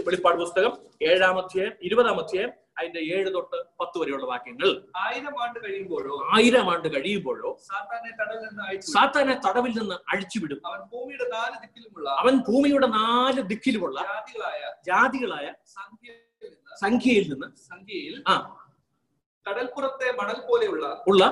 വെളിപ്പാട് 0.05 0.39
പുസ്തകം 0.39 0.77
ഏഴാം 1.01 1.37
അധ്യായം 1.39 1.71
ഇരുപതാം 1.83 2.19
അധ്യായം 2.19 2.62
അതിന്റെ 2.77 3.01
ഏഴ് 3.09 3.29
തൊട്ട് 3.33 3.57
പത്ത് 3.79 3.97
വരെയുള്ള 3.99 4.25
വാക്യങ്ങൾ 4.25 4.69
ആയിരം 5.03 5.35
ആണ്ട് 5.43 5.59
കഴിയുമ്പോഴോ 5.63 6.15
ആയിരം 6.33 6.67
ആണ്ട് 6.71 6.87
കഴിയുമ്പോഴോ 6.95 7.51
സാത്താനെ 7.67 8.11
തടവിൽ 8.19 8.41
നിന്ന് 8.45 8.81
സാത്താനെ 8.87 9.35
തടവിൽ 9.45 9.73
നിന്ന് 9.79 9.97
അഴിച്ചുവിടും 10.11 10.59
അവൻ 10.69 10.81
ഭൂമിയുടെ 10.91 11.27
നാല് 11.33 11.55
ദിക്കിലുമുള്ള 11.63 12.09
അവൻ 12.21 12.35
ഭൂമിയുടെ 12.47 12.89
നാല് 12.95 13.43
ദിക്കിലുമുള്ള 13.51 13.99
ജാതികളായ 14.03 14.61
ജാതികളായ 14.87 15.47
സംഖ്യയിൽ 15.75 16.19
നിന്ന് 16.43 16.75
സംഖ്യയിൽ 16.81 17.25
നിന്ന് 17.29 17.49
സംഖ്യയിൽ 17.65 18.15
ആ 18.27 18.35
കടൽപ്പുറത്തെ 19.45 20.09
മണൽ 20.19 20.37
പോലെയുള്ള 20.47 20.85
ഉള്ള 21.07 21.23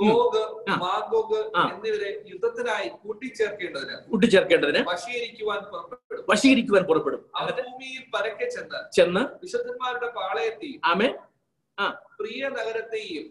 ഗോഗ്. 0.00 0.42
മാഗോഗ് 0.82 1.38
എന്നിവരെ 1.72 2.10
യുദ്ധത്തിനായി 2.32 2.88
കൂട്ടിച്ചേർക്കേണ്ടതിന് 3.02 3.96
കൂട്ടിച്ചേർക്കേണ്ടതിന് 4.10 4.80
വശീകരിക്കുവാൻ 4.88 5.60
പുറപ്പെടും. 5.72 6.24
വശീകരിക്കുവാൻ 6.30 6.84
പുറപ്പെടും. 6.84 7.22
എന്നിട്ട് 7.40 7.62
ഭൂമിയിൽ 7.68 8.02
പരക്കെ 8.14 8.48
ചെന്ന് 8.48 8.80
ചെന്ന് 8.92 9.20
വിശുദ്ധന്മാരുടെ 9.42 10.08
പാളയത്തെയും 10.18 10.80
ആമേ 10.84 11.08
ആ. 11.78 11.86
പ്രിയ 12.20 12.48
നഗരത്തെയും 12.48 13.24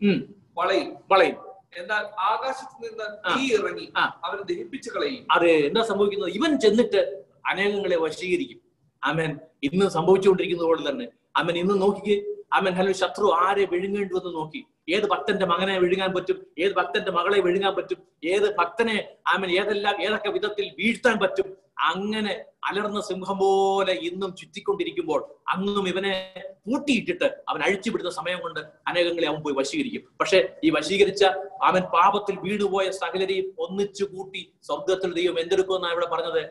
വളയും. 0.57 0.97
വളയും. 1.11 1.38
എന്നാൽ 1.78 2.03
ആകാശത്ത് 2.32 2.78
നിന്ന് 2.86 3.07
തീ 3.26 3.43
ഇറങ്ങി 3.55 3.88
അവരെ 3.97 4.43
ദഹിപ്പിച്ചു 4.43 4.89
കളയും. 4.89 5.26
അതെ 5.32 5.51
എന്താ 5.67 5.82
സംഭവിക്കുന്നത്? 5.82 6.32
ഇവൻ 6.32 6.59
ചെന്നിട്ട് 6.59 7.01
അനേകങ്ങളെ 7.47 7.97
വശീകരിക്കും. 7.97 8.59
അമൻ 9.03 9.32
ഇന്ന് 9.63 9.86
സംഭവിച്ചുകൊണ്ടിരിക്കുന്നത് 9.89 10.67
പോലെ 10.67 10.89
തന്നെ. 10.89 11.07
അമൻ 11.36 11.57
ഇന്ന് 11.57 11.82
നോക്കി 11.82 12.15
അമൻ 12.53 12.74
ഹലോ 12.74 12.91
ശത്രു 12.91 13.28
ആരെ 13.45 13.65
വിഴുങ്ങേണ്ടുവെന്ന് 13.65 14.32
നോക്കി? 14.36 14.61
ഏത് 14.90 15.06
ഭക്തന്റെ 15.10 15.46
മകനെ 15.46 15.80
വിഴുങ്ങാൻ 15.80 16.14
പറ്റും? 16.14 16.48
ഏത് 16.60 16.74
ഭക്തന്റെ 16.76 17.12
മകളെ 17.12 17.40
വിഴുങ്ങാൻ 17.40 17.76
പറ്റും? 17.76 17.98
ഏത് 18.26 18.56
ഭക്തനെ 18.56 19.10
ആമൻ 19.28 19.50
ഏതെല്ലാം 19.52 20.02
ഏതൊക്കെ 20.02 20.30
വിധത്തിൽ 20.30 20.72
വീഴ്ത്താൻ 20.80 21.18
പറ്റും? 21.20 21.58
അങ്ങനെ 21.80 22.44
അലർന്ന 22.66 23.02
സിംഹം 23.02 23.38
പോലെ 23.38 23.94
ഇന്നും 23.94 24.36
ചുറ്റിക്കൊണ്ടിരിക്കുമ്പോൾ 24.36 25.36
അന്നും 25.48 25.88
ഇവനെ 25.88 26.44
പൂട്ടിയിട്ടിട്ട് 26.52 27.26
അവൻ 27.50 27.62
അഴിച്ചുവിടുന്ന 27.62 28.12
സമയം 28.12 28.42
കൊണ്ട് 28.42 28.60
അനേകങ്ങളെ 28.60 29.28
അവൻ 29.28 29.40
പോയി 29.40 29.56
വശീകരിക്കും. 29.56 30.02
പക്ഷെ 30.20 30.56
ഈ 30.64 30.70
വശീകരിച്ച 30.70 31.26
അവൻ 31.64 31.82
പാപത്തിൽ 31.82 32.40
വീണുപോയ 32.40 32.92
സകലരെയും 32.92 33.54
ഒന്നിച്ചു 33.60 34.04
കൂട്ടി 34.04 34.54
സ്വർഗത്തിൽ 34.64 35.14
ദൈവം 35.14 35.40
എന്തെടുക്കുമെന്നാണ് 35.40 35.94
ഇവിടെ 35.94 36.06
പറഞ്ഞത്? 36.06 36.44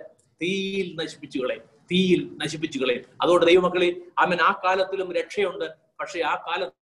തീയിൽ 0.42 0.94
നശിപ്പിച്ചു 0.94 1.38
കളയും. 1.38 1.62
തീയിൽ 1.92 2.28
നശിപ്പിച്ചു 2.44 2.78
കളയും. 2.78 3.04
അതുകൊണ്ട് 3.22 3.46
ദൈവമക്കളെ 3.46 3.96
അവൻ 4.18 4.38
ആ 4.42 4.60
കാലത്തിലും 4.64 5.12
രക്ഷയുണ്ട്. 5.12 5.64
പക്ഷെ 6.00 6.20
ആ 6.20 6.34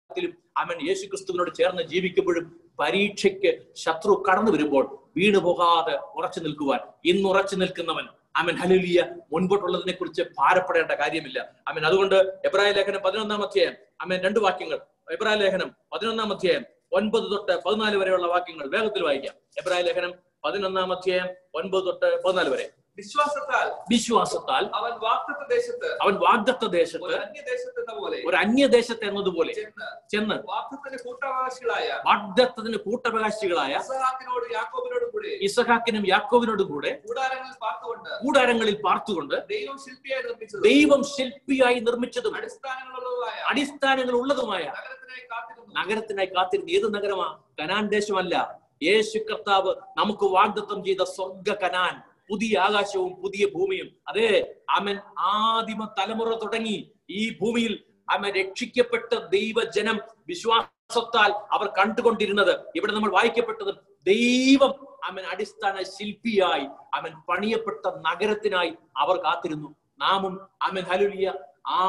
കാലത്തിലും 0.10 0.32
അവൻ 0.58 0.78
യേശു 0.88 1.04
ക്രിസ്തുവിനോട് 1.08 1.52
ചേർന്ന് 1.60 1.84
ജീവിക്കുമ്പോഴും 1.92 2.46
പരീക്ഷയ്ക്ക് 2.80 3.52
ശത്രു 3.84 4.14
കടന്നു 4.28 4.52
വരുമ്പോൾ 4.52 4.84
വീണു 5.18 5.40
പോകാതെ 5.40 5.96
ഉറച്ചു 6.18 6.40
നിൽക്കുവാൻ 6.46 6.80
ഇന്ന് 7.12 7.28
ഉറച്ചു 7.30 7.56
നിൽക്കുന്നവൻ 7.62 8.06
അമൻ 8.40 8.56
ഹലുലിയ 8.62 9.00
മുൻപോട്ടുള്ളതിനെ 9.34 9.94
കുറിച്ച് 9.94 10.24
ഭാരപ്പെടേണ്ട 10.40 10.92
കാര്യമില്ല. 11.02 11.40
അമൻ 11.68 11.84
അതുകൊണ്ട് 11.90 12.16
എബ്രാഹിം 12.48 12.76
ലേഖനം 12.80 13.02
പതിനൊന്നാം 13.06 13.42
അധ്യായം 13.48 13.76
അമ്മൻ 14.02 14.20
രണ്ട് 14.26 14.40
വാക്യങ്ങൾ 14.46 14.80
എബ്രാഹിം 15.16 15.42
ലേഖനം 15.44 15.70
പതിനൊന്നാം 15.94 16.32
അധ്യായം 16.36 16.66
ഒൻപത് 16.98 17.26
തൊട്ട് 17.32 17.54
പതിനാല് 17.66 17.98
വരെയുള്ള 18.02 18.28
വാക്യങ്ങൾ 18.34 18.66
വേഗത്തിൽ 18.76 19.04
വായിക്കാം. 19.08 19.36
എബ്രാഹിം 19.62 19.86
ലേഖനം 19.90 20.12
പതിനൊന്നാം 20.46 20.92
അധ്യായം 20.96 21.30
ഒൻപത് 21.60 21.84
തൊട്ട് 21.88 22.10
പതിനാല് 22.26 22.50
വരെ. 22.54 22.66
വിശ്വാസത്താൽ 22.98 23.68
വിശ്വാസത്താൽ 23.90 24.64
അവൻ 24.74 24.94
വാഗ്ദത്ത 25.06 25.44
ദേശത്ത് 25.54 25.98
അവൻ 26.04 26.16
വാഗ്ദത്ത 26.16 26.64
ഒരു 26.66 26.72
ദേശത്ത് 26.72 27.14
അന്യദേശത്ത് 27.26 27.80
എന്ന 27.80 27.94
പോലെ 28.00 28.18
ഒരു 28.28 28.36
അന്യദേശത്ത് 28.36 29.04
എന്നതുപോലെ 29.06 29.54
ചെന്ന് 29.54 30.36
വാഗ്ദത്തിന് 30.36 30.48
വാക്തത്തിന് 30.50 30.98
കൂട്ടവകാശികളായ 31.06 31.88
വാഗ്ദത്തത്തിന് 32.08 32.78
കൂട്ടവകാശികളായ 32.78 33.74
ഇസഹാക്കിനോട് 33.76 34.54
യാക്കോബിനോടും 34.54 35.10
കൂടെ 35.12 35.28
ഇസഹാക്കിനും 35.28 36.08
യാക്കോവിനോടും 36.08 36.68
കൂടെ 36.68 37.02
കൂടാരങ്ങളിൽ 37.08 37.56
പാർത്തുകൊണ്ട് 37.62 38.10
കൂടാരങ്ങളിൽ 38.26 38.82
പാർത്തുകൊണ്ട് 38.82 39.36
ദൈവം 39.50 39.78
ശില്പിയായി 39.78 40.24
നിർമ്മിച്ചത് 40.24 40.64
ദൈവം 40.64 41.04
ശില്പിയായി 41.04 41.80
നിർമ്മിച്ചതും 41.80 42.36
അടിസ്ഥാനങ്ങളുള്ളതായ 42.36 43.40
അടിസ്ഥാനങ്ങൾ 43.52 44.14
ഉള്ളതുമായ 44.14 44.64
നഗരത്തിനായി 44.64 45.26
കാത്തിരുന്നു. 45.32 45.74
നഗരത്തിനായി 45.82 46.26
കാത്തിരുന്ന 46.26 46.70
ഏത് 46.70 46.96
നഗരമാ? 46.96 47.40
കനാൻ 47.60 47.88
ദേശമല്ല. 47.88 48.36
യേശു 48.84 49.18
കർത്താവ് 49.20 49.76
നമുക്ക് 49.98 50.24
വാഗ്ദത്തം 50.24 50.84
ചെയ്ത 50.86 51.04
സ്വർഗ 51.16 51.54
കനാൻ. 51.54 52.09
പുതിയ 52.30 52.54
ആകാശവും 52.68 53.12
പുതിയ 53.22 53.44
ഭൂമിയും. 53.56 53.88
അതെ 54.10 54.30
അവൻ 54.78 54.96
ആദിമ 55.34 55.82
തലമുറ 56.00 56.30
തുടങ്ങി 56.44 56.78
ഈ 57.20 57.22
ഭൂമിയിൽ 57.40 57.74
അവൻ 58.16 58.30
രക്ഷിക്കപ്പെട്ട 58.40 59.12
ദൈവജനം 59.36 59.98
വിശ്വാസത്താൽ 60.30 61.32
അവർ 61.56 61.68
കണ്ടുകൊണ്ടിരുന്നത്. 61.80 62.54
ഇവിടെ 62.78 62.94
നമ്മൾ 62.98 63.12
വായിക്കപ്പെട്ടത് 63.18 63.72
ദൈവം 64.12 64.74
അവൻ 65.10 65.24
അടിസ്ഥാന 65.34 65.76
ശില്പിയായി 65.96 66.68
അവൻ 66.98 67.12
പണിയപ്പെട്ട 67.30 67.84
നഗരത്തിനായി 68.08 68.72
അവർ 69.04 69.18
കാത്തിരുന്നു. 69.26 69.70
നാമും 70.04 70.34
അമൻ 70.68 70.84
ഹലുലിയ 70.90 71.28
ആ 71.76 71.80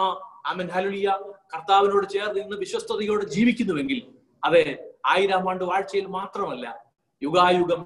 അമൻ 0.51 0.69
ഹലുലിയ 0.75 1.09
കർത്താവിനോട് 1.53 2.07
ചേർന്ന് 2.15 2.41
ഇന്ന് 2.45 2.57
വിശ്വസ്തയോടെ 2.65 3.25
ജീവിക്കുന്നുവെങ്കിൽ 3.35 3.99
അതെ 4.43 4.63
ആയിരം 5.13 5.49
ആണ്ട് 5.51 5.65
വാഴ്ചയിൽ 5.71 6.07
മാത്രമല്ല 6.19 6.67
യുഗായുഗം 7.23 7.81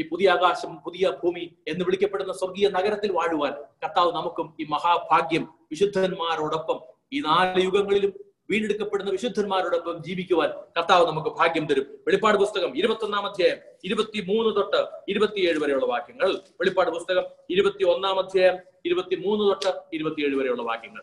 ഈ 0.00 0.04
പുതിയ 0.10 0.30
ആകാശം 0.30 0.72
പുതിയ 0.86 1.12
ഭൂമി 1.22 1.44
എന്ന് 1.72 1.84
വിളിക്കപ്പെടുന്ന 1.88 2.32
സ്വർഗീയ 2.40 2.68
നഗരത്തിൽ 2.78 3.12
വാഴുവാൻ 3.18 3.54
കർത്താവ് 3.84 4.10
നമുക്കും 4.18 4.48
ഈ 4.60 4.66
മഹാഭാഗ്യം 4.74 5.46
വിശുദ്ധന്മാരോടൊപ്പം 5.72 6.80
ഈ 7.12 7.20
നാല് 7.28 7.62
യുഗങ്ങളിലും 7.64 8.12
വീണ്ടെടുക്കപ്പെടുന്ന 8.50 9.10
വിശുദ്ധന്മാരോടൊപ്പം 9.10 9.96
ജീവിക്കുവാൻ 10.06 10.50
കർത്താവ് 10.76 11.04
നമുക്ക് 11.10 11.30
ഭാഗ്യം 11.38 11.64
തരും. 11.66 11.86
വെളിപ്പാട് 12.06 12.36
പുസ്തകം 12.38 12.70
ഇരുപത്തി 12.80 13.04
ഒന്നാം 13.04 13.26
അധ്യായം 13.28 13.58
ഇരുപത്തി 13.84 14.20
മൂന്ന് 14.28 14.50
തൊട്ട് 14.56 14.80
ഇരുപത്തിയേഴ് 15.08 15.58
വരെയുള്ള 15.62 15.86
വാക്യങ്ങൾ. 15.86 16.30
വെളിപ്പാട് 16.60 16.90
പുസ്തകം 16.96 17.26
ഇരുപത്തി 17.50 17.84
ഒന്നാം 17.92 18.18
അധ്യായം 18.18 18.56
ഇരുപത്തി 18.86 19.16
മൂന്ന് 19.24 19.44
തൊട്ട് 19.50 19.72
ഇരുപത്തിയേഴ് 19.96 20.34
വരെയുള്ള 20.40 20.62
വാക്യങ്ങൾ. 20.70 21.02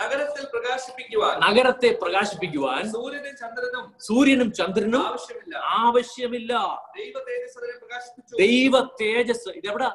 നഗരത്തിൽ 0.00 0.44
പ്രകാശിപ്പിക്കുവാൻ. 0.44 1.40
നഗരത്തെ 1.40 1.98
പ്രകാശിപ്പിക്കുവാൻ 2.02 2.92
സൂര്യനും 2.92 3.36
ചന്ദ്രനും 3.36 3.94
സൂര്യനും 4.00 4.52
ചന്ദ്രനും 4.52 5.06
ആവശ്യമില്ല. 5.06 5.56
ആവശ്യമില്ല. 5.56 6.52
ദൈവ 6.98 7.24
തേജസ് 7.28 7.58
അതിനെ 7.58 7.78
പ്രകാശിപ്പിച്ചു. 7.78 8.36
ദൈവ 8.36 8.80
തേജസ് 9.00 9.48
ഇതെവിടെ? 9.48 9.90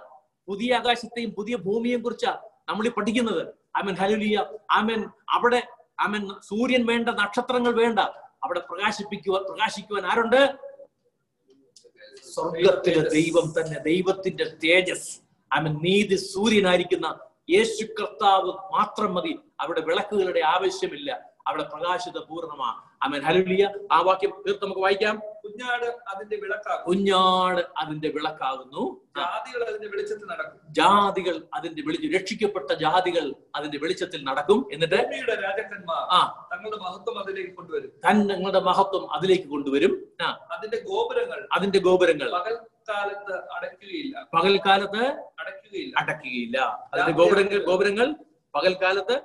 പുതിയ 0.47 0.75
ആകാശത്തെയും 0.75 1.31
പുതിയ 1.31 1.55
ഭൂമിയെയും 1.55 2.01
കുറിച്ചാണ് 2.01 2.37
നമ്മൾ 2.69 2.87
ഈ 2.87 2.89
പഠിക്കുന്നത്. 2.89 3.47
ആമൻ 3.75 3.95
ഹലുലിയ 3.95 4.45
ആമൻ 4.71 5.09
അവിടെ 5.29 5.63
ആമൻ 5.99 6.29
സൂര്യൻ 6.29 6.85
വേണ്ട 6.85 7.09
നക്ഷത്രങ്ങൾ 7.09 7.71
വേണ്ട. 7.71 7.99
അവിടെ 8.43 8.59
പ്രകാശിപ്പിക്കുവാൻ 8.59 9.43
പ്രകാശിക്കുവാൻ 9.43 10.05
ആരുണ്ട്? 10.05 10.55
സ്വർഗത്തിലെ 12.33 13.09
ദൈവം 13.09 13.53
തന്നെ. 13.59 13.79
ദൈവത്തിന്റെ 13.79 14.45
തേജസ് 14.63 15.21
ആമൻ 15.53 15.73
നീതി 15.73 16.15
സൂര്യനായിരിക്കുന്ന 16.15 17.26
യേശു 17.49 17.85
കർത്താവ് 17.85 18.45
മാത്രം 18.45 19.13
മതി. 19.13 19.39
അവിടെ 19.59 19.81
വിളക്കുകളുടെ 19.81 20.39
ആവശ്യമില്ല. 20.39 21.29
അവിടെ 21.47 21.63
പ്രകാശിത 21.63 22.17
പൂർണമാണ്. 22.17 22.81
ആമൻ. 23.03 23.21
ഹലുലിയ 23.21 23.69
ആ 23.91 24.01
വാക്യം 24.01 24.43
തീർത്ത് 24.47 24.63
നമുക്ക് 24.63 24.81
വായിക്കാം. 24.81 25.19
കുഞ്ഞാട് 25.43 25.85
അതിന്റെ 25.85 26.35
വിളക്കാകും 26.35 26.83
കുഞ്ഞാട് 26.85 27.61
അതിന്റെ 27.77 28.09
വിളക്കാകുന്നു. 28.09 29.01
ജാതികൾ 29.17 29.69
അതിന്റെ 29.69 29.87
വെളിച്ചത്തിൽ 29.87 30.25
നടക്കും. 30.25 30.59
ജാതികൾ 30.69 31.43
അതിന്റെ 31.53 31.81
വെളിച്ചം 31.81 32.13
രക്ഷിക്കപ്പെട്ട 32.13 32.73
ജാതികൾ 32.73 33.33
അതിന്റെ 33.55 33.77
വെളിച്ചത്തിൽ 33.77 34.23
നടക്കും. 34.23 34.69
എന്നിട്ട് 34.73 34.95
രാജാക്കന്മാർ 35.43 35.97
ആ. 35.97 36.49
തങ്ങളുടെ 36.53 36.77
മഹത്വം 36.77 37.19
അതിലേക്ക് 37.19 37.53
കൊണ്ടുവരും. 37.55 37.91
തങ്ങളുടെ 38.09 38.59
മഹത്വം 38.59 39.13
അതിലേക്ക് 39.13 39.43
കൊണ്ടുവരും. 39.43 40.07
അതിന്റെ 40.51 40.77
ഗോപുരങ്ങൾ 40.77 41.47
അതിന്റെ 41.53 41.79
ഗോപുരങ്ങൾ. 41.79 42.29
പകൽക്കാലത്ത് 42.87 43.35
അടയ്ക്കുകയില്ല. 43.55 44.27
പകൽക്കാലത്ത് 44.35 45.03
അടയ്ക്കുകയില്ല. 45.39 45.93
അടയ്ക്കുകയില്ല. 45.97 46.57
അതായത് 46.93 47.15
ഗോപുരങ്ങൾ 47.15 47.63
ഗോപുരങ്ങൾ 47.65 48.15
പകൽക്കാലത്ത് 48.53 49.15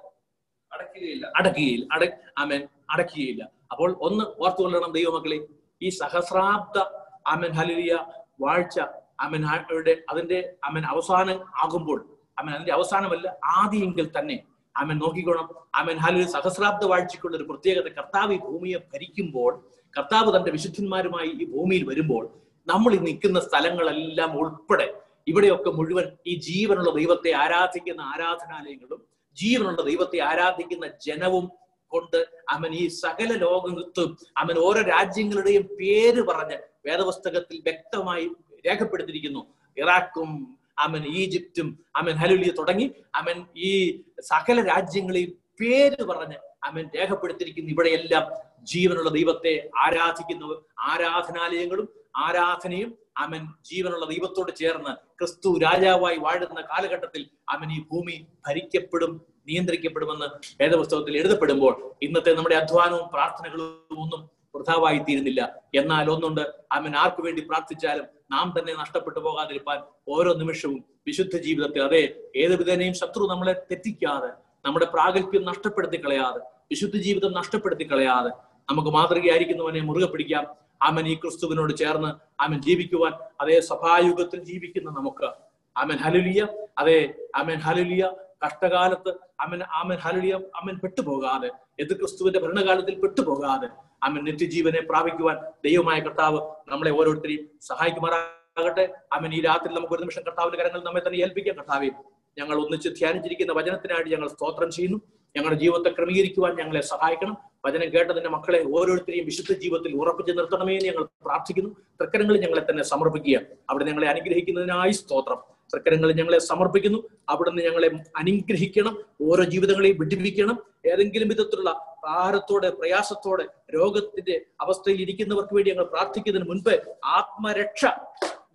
അടയ്ക്കുകയില്ല. 0.72 1.32
അടക്കുകയില്ല 1.36 1.86
അട 1.93 2.02
ആമൻ. 2.39 2.68
അടക്കുകയില്ല 2.90 3.43
അപ്പോൾ 3.72 3.98
ഒന്ന് 4.01 4.24
ഓർത്തുകൊള്ളണം 4.24 4.93
ദൈവമക്കളെ 4.93 5.39
ഈ 5.82 5.89
സഹസ്രാബ്ദ 5.89 6.78
ആമൻ 7.26 7.52
ഹലിയ 7.52 8.06
വാഴ്ച 8.40 8.80
ആമൻ 9.20 9.43
ഹായുടെ 9.44 9.97
അതിന്റെ 10.10 10.56
ആമൻ 10.64 10.84
അവസാനം 10.84 11.40
ആകുമ്പോൾ 11.62 11.98
ആമൻ 12.39 12.52
അതിന്റെ 12.52 12.72
അവസാനമല്ല 12.72 13.39
ആദ്യമെങ്കിൽ 13.44 14.10
തന്നെ 14.18 14.44
ആമൻ 14.76 14.98
നോക്കിക്കോണം. 14.98 15.48
ആമൻ 15.74 15.97
ഹാലിൽ 15.97 16.26
സഹസ്രാബ്ദ 16.26 16.84
വാഴ്ചയ്ക്കുള്ള 16.84 17.36
ഒരു 17.36 17.44
പ്രത്യേകത 17.44 17.89
കർത്താവ് 17.89 18.34
ഈ 18.34 18.39
ഭൂമിയെ 18.39 18.78
ഭരിക്കുമ്പോൾ 18.78 19.52
കർത്താവ് 19.97 20.36
തന്റെ 20.36 20.51
വിശുദ്ധന്മാരുമായി 20.51 21.28
ഈ 21.28 21.44
ഭൂമിയിൽ 21.44 21.84
വരുമ്പോൾ 21.84 22.41
നമ്മൾ 22.66 22.94
ഈ 22.94 22.98
നിൽക്കുന്ന 22.98 23.40
സ്ഥലങ്ങളെല്ലാം 23.40 24.39
ഉൾപ്പെടെ 24.39 24.94
ഇവിടെയൊക്കെ 25.28 25.70
മുഴുവൻ 25.70 26.05
ഈ 26.26 26.39
ജീവനുള്ള 26.39 26.90
ദൈവത്തെ 26.90 27.32
ആരാധിക്കുന്ന 27.32 28.01
ആരാധനാലയങ്ങളും 28.01 29.02
ജീവനുള്ള 29.36 29.82
ദൈവത്തെ 29.82 30.18
ആരാധിക്കുന്ന 30.20 30.86
ജനവും 31.06 31.52
കൊണ്ട് 31.89 32.28
അവൻ 32.48 32.72
ഈ 32.72 32.89
സകല 32.89 33.32
ലോകത്തും 33.32 34.18
അവൻ 34.36 34.59
ഓരോ 34.59 34.80
രാജ്യങ്ങളുടെയും 34.80 35.62
പേര് 35.62 36.22
പറഞ്ഞ് 36.22 36.59
വേദപുസ്തകത്തിൽ 36.86 37.56
വ്യക്തമായി 37.59 38.28
രേഖപ്പെടുത്തിയിരിക്കുന്നു. 38.66 39.47
ഇറാഖും 39.76 40.59
അവൻ 40.78 41.05
ഈജിപ്തും 41.06 41.84
അവൻ 41.97 42.12
ഹലുലിയ 42.12 42.52
തുടങ്ങി 42.52 42.93
അവൻ 43.14 43.47
ഈ 43.56 44.02
സകല 44.20 44.62
രാജ്യങ്ങളെയും 44.62 45.30
പേര് 45.60 46.05
പറഞ്ഞ് 46.05 46.39
അവൻ 46.64 46.90
രേഖപ്പെടുത്തിയിരിക്കുന്നു. 46.97 47.70
ഇവിടെയെല്ലാം 47.70 48.30
ജീവനുള്ള 48.62 49.10
ദൈവത്തെ 49.10 49.70
ആരാധിക്കുന്നവർ 49.76 50.56
ആരാധനാലയങ്ങളും 50.78 52.02
ആരാധനയും 52.14 52.98
അവൻ 53.18 53.47
ജീവനുള്ള 53.64 54.06
ദൈവത്തോട് 54.06 54.56
ചേർന്ന് 54.56 54.93
ക്രിസ്തു 55.18 55.59
രാജാവായി 55.59 56.16
വാഴുന്ന 56.16 56.60
കാലഘട്ടത്തിൽ 56.60 57.26
അവൻ 57.48 57.72
ഈ 57.72 57.78
ഭൂമി 57.90 58.26
ഭരിക്കപ്പെടും 58.47 59.20
നിയന്ത്രിക്കപ്പെടുമെന്ന് 59.48 60.26
വേദപുസ്തകത്തിൽ 60.60 61.16
എഴുതപ്പെടുമ്പോൾ 61.16 61.94
ഇന്നത്തെ 62.02 62.32
നമ്മുടെ 62.34 62.55
അധ്വാനവും 62.55 63.09
പ്രാർത്ഥനകളും 63.09 63.98
ഒന്നും 63.98 64.30
വൃഥാവായി 64.55 64.98
തീരുന്നില്ല. 64.98 65.43
എന്നാൽ 65.74 66.10
ഒന്നുണ്ട് 66.10 66.52
അവൻ 66.72 66.97
ആർക്കു 66.97 67.22
വേണ്ടി 67.22 67.40
പ്രാർത്ഥിച്ചാലും 67.40 68.05
നാം 68.32 68.59
തന്നെ 68.59 68.72
നഷ്ടപ്പെട്ടു 68.74 69.20
പോകാതിരിക്കാൻ 69.20 69.78
ഓരോ 70.09 70.34
നിമിഷവും 70.34 70.84
വിശുദ്ധ 71.06 71.36
ജീവിതത്തിൽ 71.36 71.82
അതെ 71.82 72.02
ഏത് 72.36 72.55
വിധേനയും 72.59 72.94
ശത്രു 72.94 73.24
നമ്മളെ 73.30 73.52
തെറ്റിക്കാതെ 73.52 74.30
നമ്മുടെ 74.66 74.86
പ്രാഗൽഭ്യം 74.86 75.44
നഷ്ടപ്പെടുത്തി 75.44 75.97
കളയാതെ 75.97 76.40
വിശുദ്ധ 76.70 76.97
ജീവിതം 76.97 77.32
നഷ്ടപ്പെടുത്തി 77.32 77.84
കളയാതെ 77.84 78.30
നമുക്ക് 78.70 78.90
മാതൃകയായിരിക്കുന്നവനെ 78.90 79.80
മുറുകെ 79.80 80.06
പിടിക്കാം. 80.06 80.44
ആമൻ. 80.82 81.09
ഈ 81.09 81.14
ക്രിസ്തുവിനോട് 81.14 81.76
ചേർന്ന് 81.76 82.43
ആമൻ 82.43 82.62
ജീവിക്കുവാൻ 82.62 83.12
അതേ 83.40 83.60
സഭായുഗത്തിൽ 83.60 84.44
ജീവിക്കുന്ന 84.44 84.90
നമുക്ക് 84.90 85.28
ആമൻ. 85.76 85.97
ഹലുലിയ 85.97 86.47
അതേ 86.78 87.14
ആമൻ 87.36 87.55
ഹലുലിയ 87.55 88.10
കഷ്ടകാലത്ത് 88.47 89.14
അമൻ 89.40 89.62
ആമൻ 89.62 89.97
ഹലുലിയ 89.97 90.34
അമൻ 90.34 90.76
പെട്ടുപോകാതെ 90.78 91.51
എത് 91.80 91.97
ക്രിസ്തുവിന്റെ 91.98 92.40
ഭരണകാലത്തിൽ 92.40 93.01
പെട്ടുപോകാതെ 93.01 93.68
അമൻ 94.02 94.24
നിത്യജീവനെ 94.24 94.80
പ്രാപിക്കുവാൻ 94.80 95.36
ദൈവമായ 95.64 95.98
കർത്താവ് 96.01 96.40
നമ്മളെ 96.68 96.90
ഓരോരുത്തരെയും 96.90 97.48
സഹായിക്കുമാറാകട്ടെ. 97.60 98.94
അമൻ 99.12 99.34
ഈ 99.34 99.40
രാത്രി 99.40 99.74
നമുക്ക് 99.74 99.94
ഒരു 99.94 100.01
നിമിഷം 100.01 100.22
കർത്താവിന്റെ 100.22 100.59
കരങ്ങൾ 100.59 100.84
നമ്മെ 100.84 101.02
തന്നെ 101.06 101.18
ഏൽപ്പിക്കാം. 101.18 101.56
കർത്താവേ 101.56 101.90
ഞങ്ങൾ 102.39 102.56
ഒന്നിച്ച് 102.56 102.89
ധ്യാനിച്ചിരിക്കുന്ന 102.89 103.52
വചനത്തിനായിട്ട് 103.52 104.10
ഞങ്ങൾ 104.10 104.28
സ്തോത്രം 104.28 104.70
ചെയ്യുന്നു. 104.70 104.98
ഞങ്ങളുടെ 105.36 105.60
ജീവിതത്തെ 105.60 105.90
ക്രമീകരിക്കുവാൻ 105.90 106.56
ഞങ്ങളെ 106.56 106.80
സഹായിക്കണം. 106.80 107.52
വചനം 107.66 107.93
കേട്ടതിന്റെ 107.93 108.30
മക്കളെ 108.30 108.64
ഓരോരുത്തരെയും 108.74 109.24
വിശുദ്ധ 109.24 109.52
ജീവിതത്തിൽ 109.52 109.97
ഉറപ്പിച്ചു 109.97 110.32
നിർത്തണമേ 110.32 110.74
എന്ന് 110.74 110.89
ഞങ്ങൾ 110.89 111.05
പ്രാർത്ഥിക്കുന്നു. 111.05 111.70
തൃക്കരങ്ങളിൽ 111.70 112.40
ഞങ്ങളെ 112.40 112.70
തന്നെ 112.70 112.82
സമർപ്പിക്കുക. 112.82 113.40
അവിടെ 113.70 113.84
ഞങ്ങളെ 113.84 114.09
അനുഗ്രഹിക്കുന്നതിനായി 114.09 114.90
സ്തോത്രം. 114.90 115.36
തൃക്കരങ്ങളിൽ 115.74 116.16
ഞങ്ങളെ 116.16 116.39
സമർപ്പിക്കുന്നു. 116.39 116.98
അവിടുന്ന് 117.28 117.62
ഞങ്ങളെ 117.62 117.90
അനുഗ്രഹിക്കണം. 118.16 119.05
ഓരോ 119.20 119.44
ജീവിതങ്ങളെയും 119.44 119.97
വിടിപ്പിക്കണം 119.98 120.59
ഏതെങ്കിലും 120.86 121.28
വിധത്തിലുള്ള 121.28 121.97
ഭാരത്തോടെ 122.05 122.70
പ്രയാസത്തോടെ 122.70 123.44
രോഗത്തിന്റെ 123.74 124.40
അവസ്ഥയിൽ 124.60 125.01
ഇരിക്കുന്നവർക്ക് 125.01 125.55
വേണ്ടി 125.55 125.70
ഞങ്ങൾ 125.70 125.84
പ്രാർത്ഥിക്കുന്നതിന് 125.84 126.51
മുൻപ് 126.51 126.82
ആത്മരക്ഷ 127.05 127.84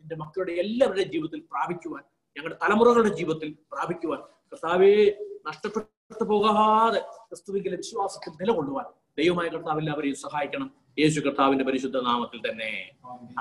എന്റെ 0.01 0.15
മക്കളുടെ 0.15 0.51
എല്ലാവരുടെയും 0.51 1.11
ജീവിതത്തിൽ 1.11 1.39
പ്രാപിക്കുവാൻ 1.39 2.03
ഞങ്ങളുടെ 2.37 2.57
തലമുറകളുടെ 2.63 3.15
ജീവിതത്തിൽ 3.15 3.55
പ്രാപിക്കുവാൻ 3.71 4.19
കർത്താവേ 4.19 5.11
നഷ്ടപ്പെട്ടു 5.47 5.96
പോകാതെ 6.15 6.99
ക്രിസ്തുവിന്റെ 6.99 7.69
വിശ്വാസത്തിൽ 7.69 8.29
നിലകൊള്ളുവാൻ 8.29 8.85
ദൈവമായ 9.17 9.47
കർത്താവ് 9.47 9.79
എല്ലാവരെയും 9.79 10.15
സഹായിക്കണം. 10.15 10.71
യേശു 10.99 11.19
കർത്താവിന്റെ 11.21 11.65
പരിശുദ്ധ 11.65 11.97
നാമത്തിൽ 11.97 12.51
തന്നെ. 12.51 12.91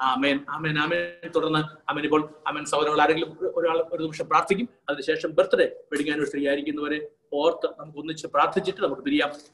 ആമേൻ 0.03 0.41
ആമേൻ 0.49 0.79
ആമേൻ. 0.79 1.31
തുടർന്ന് 1.37 1.91
അമൻ 1.91 2.03
ഇപ്പോൾ 2.05 2.35
അമൻ 2.47 2.65
സൗരങ്ങൾ 2.65 3.01
ആരെങ്കിലും 3.03 3.39
ഒരാൾ 3.55 3.85
ഒരു 3.93 4.03
നിമിഷം 4.03 4.29
പ്രാർത്ഥിക്കും. 4.29 4.69
അതിനുശേഷം 4.89 5.35
ബർത്ത്ഡേ 5.35 5.65
വെഡിങ് 5.93 6.11
ആനിവേഴ്സറി 6.11 6.49
ആയിരിക്കുന്നവരെ 6.49 7.09
ഓർത്ത് 7.33 7.67
നമുക്ക് 7.81 7.99
ഒന്നിച്ച് 7.99 8.27
പ്രാർത്ഥിച്ചിട്ട് 8.27 8.81
നമുക്ക് 8.83 9.03
പിരിയാം. 9.03 9.31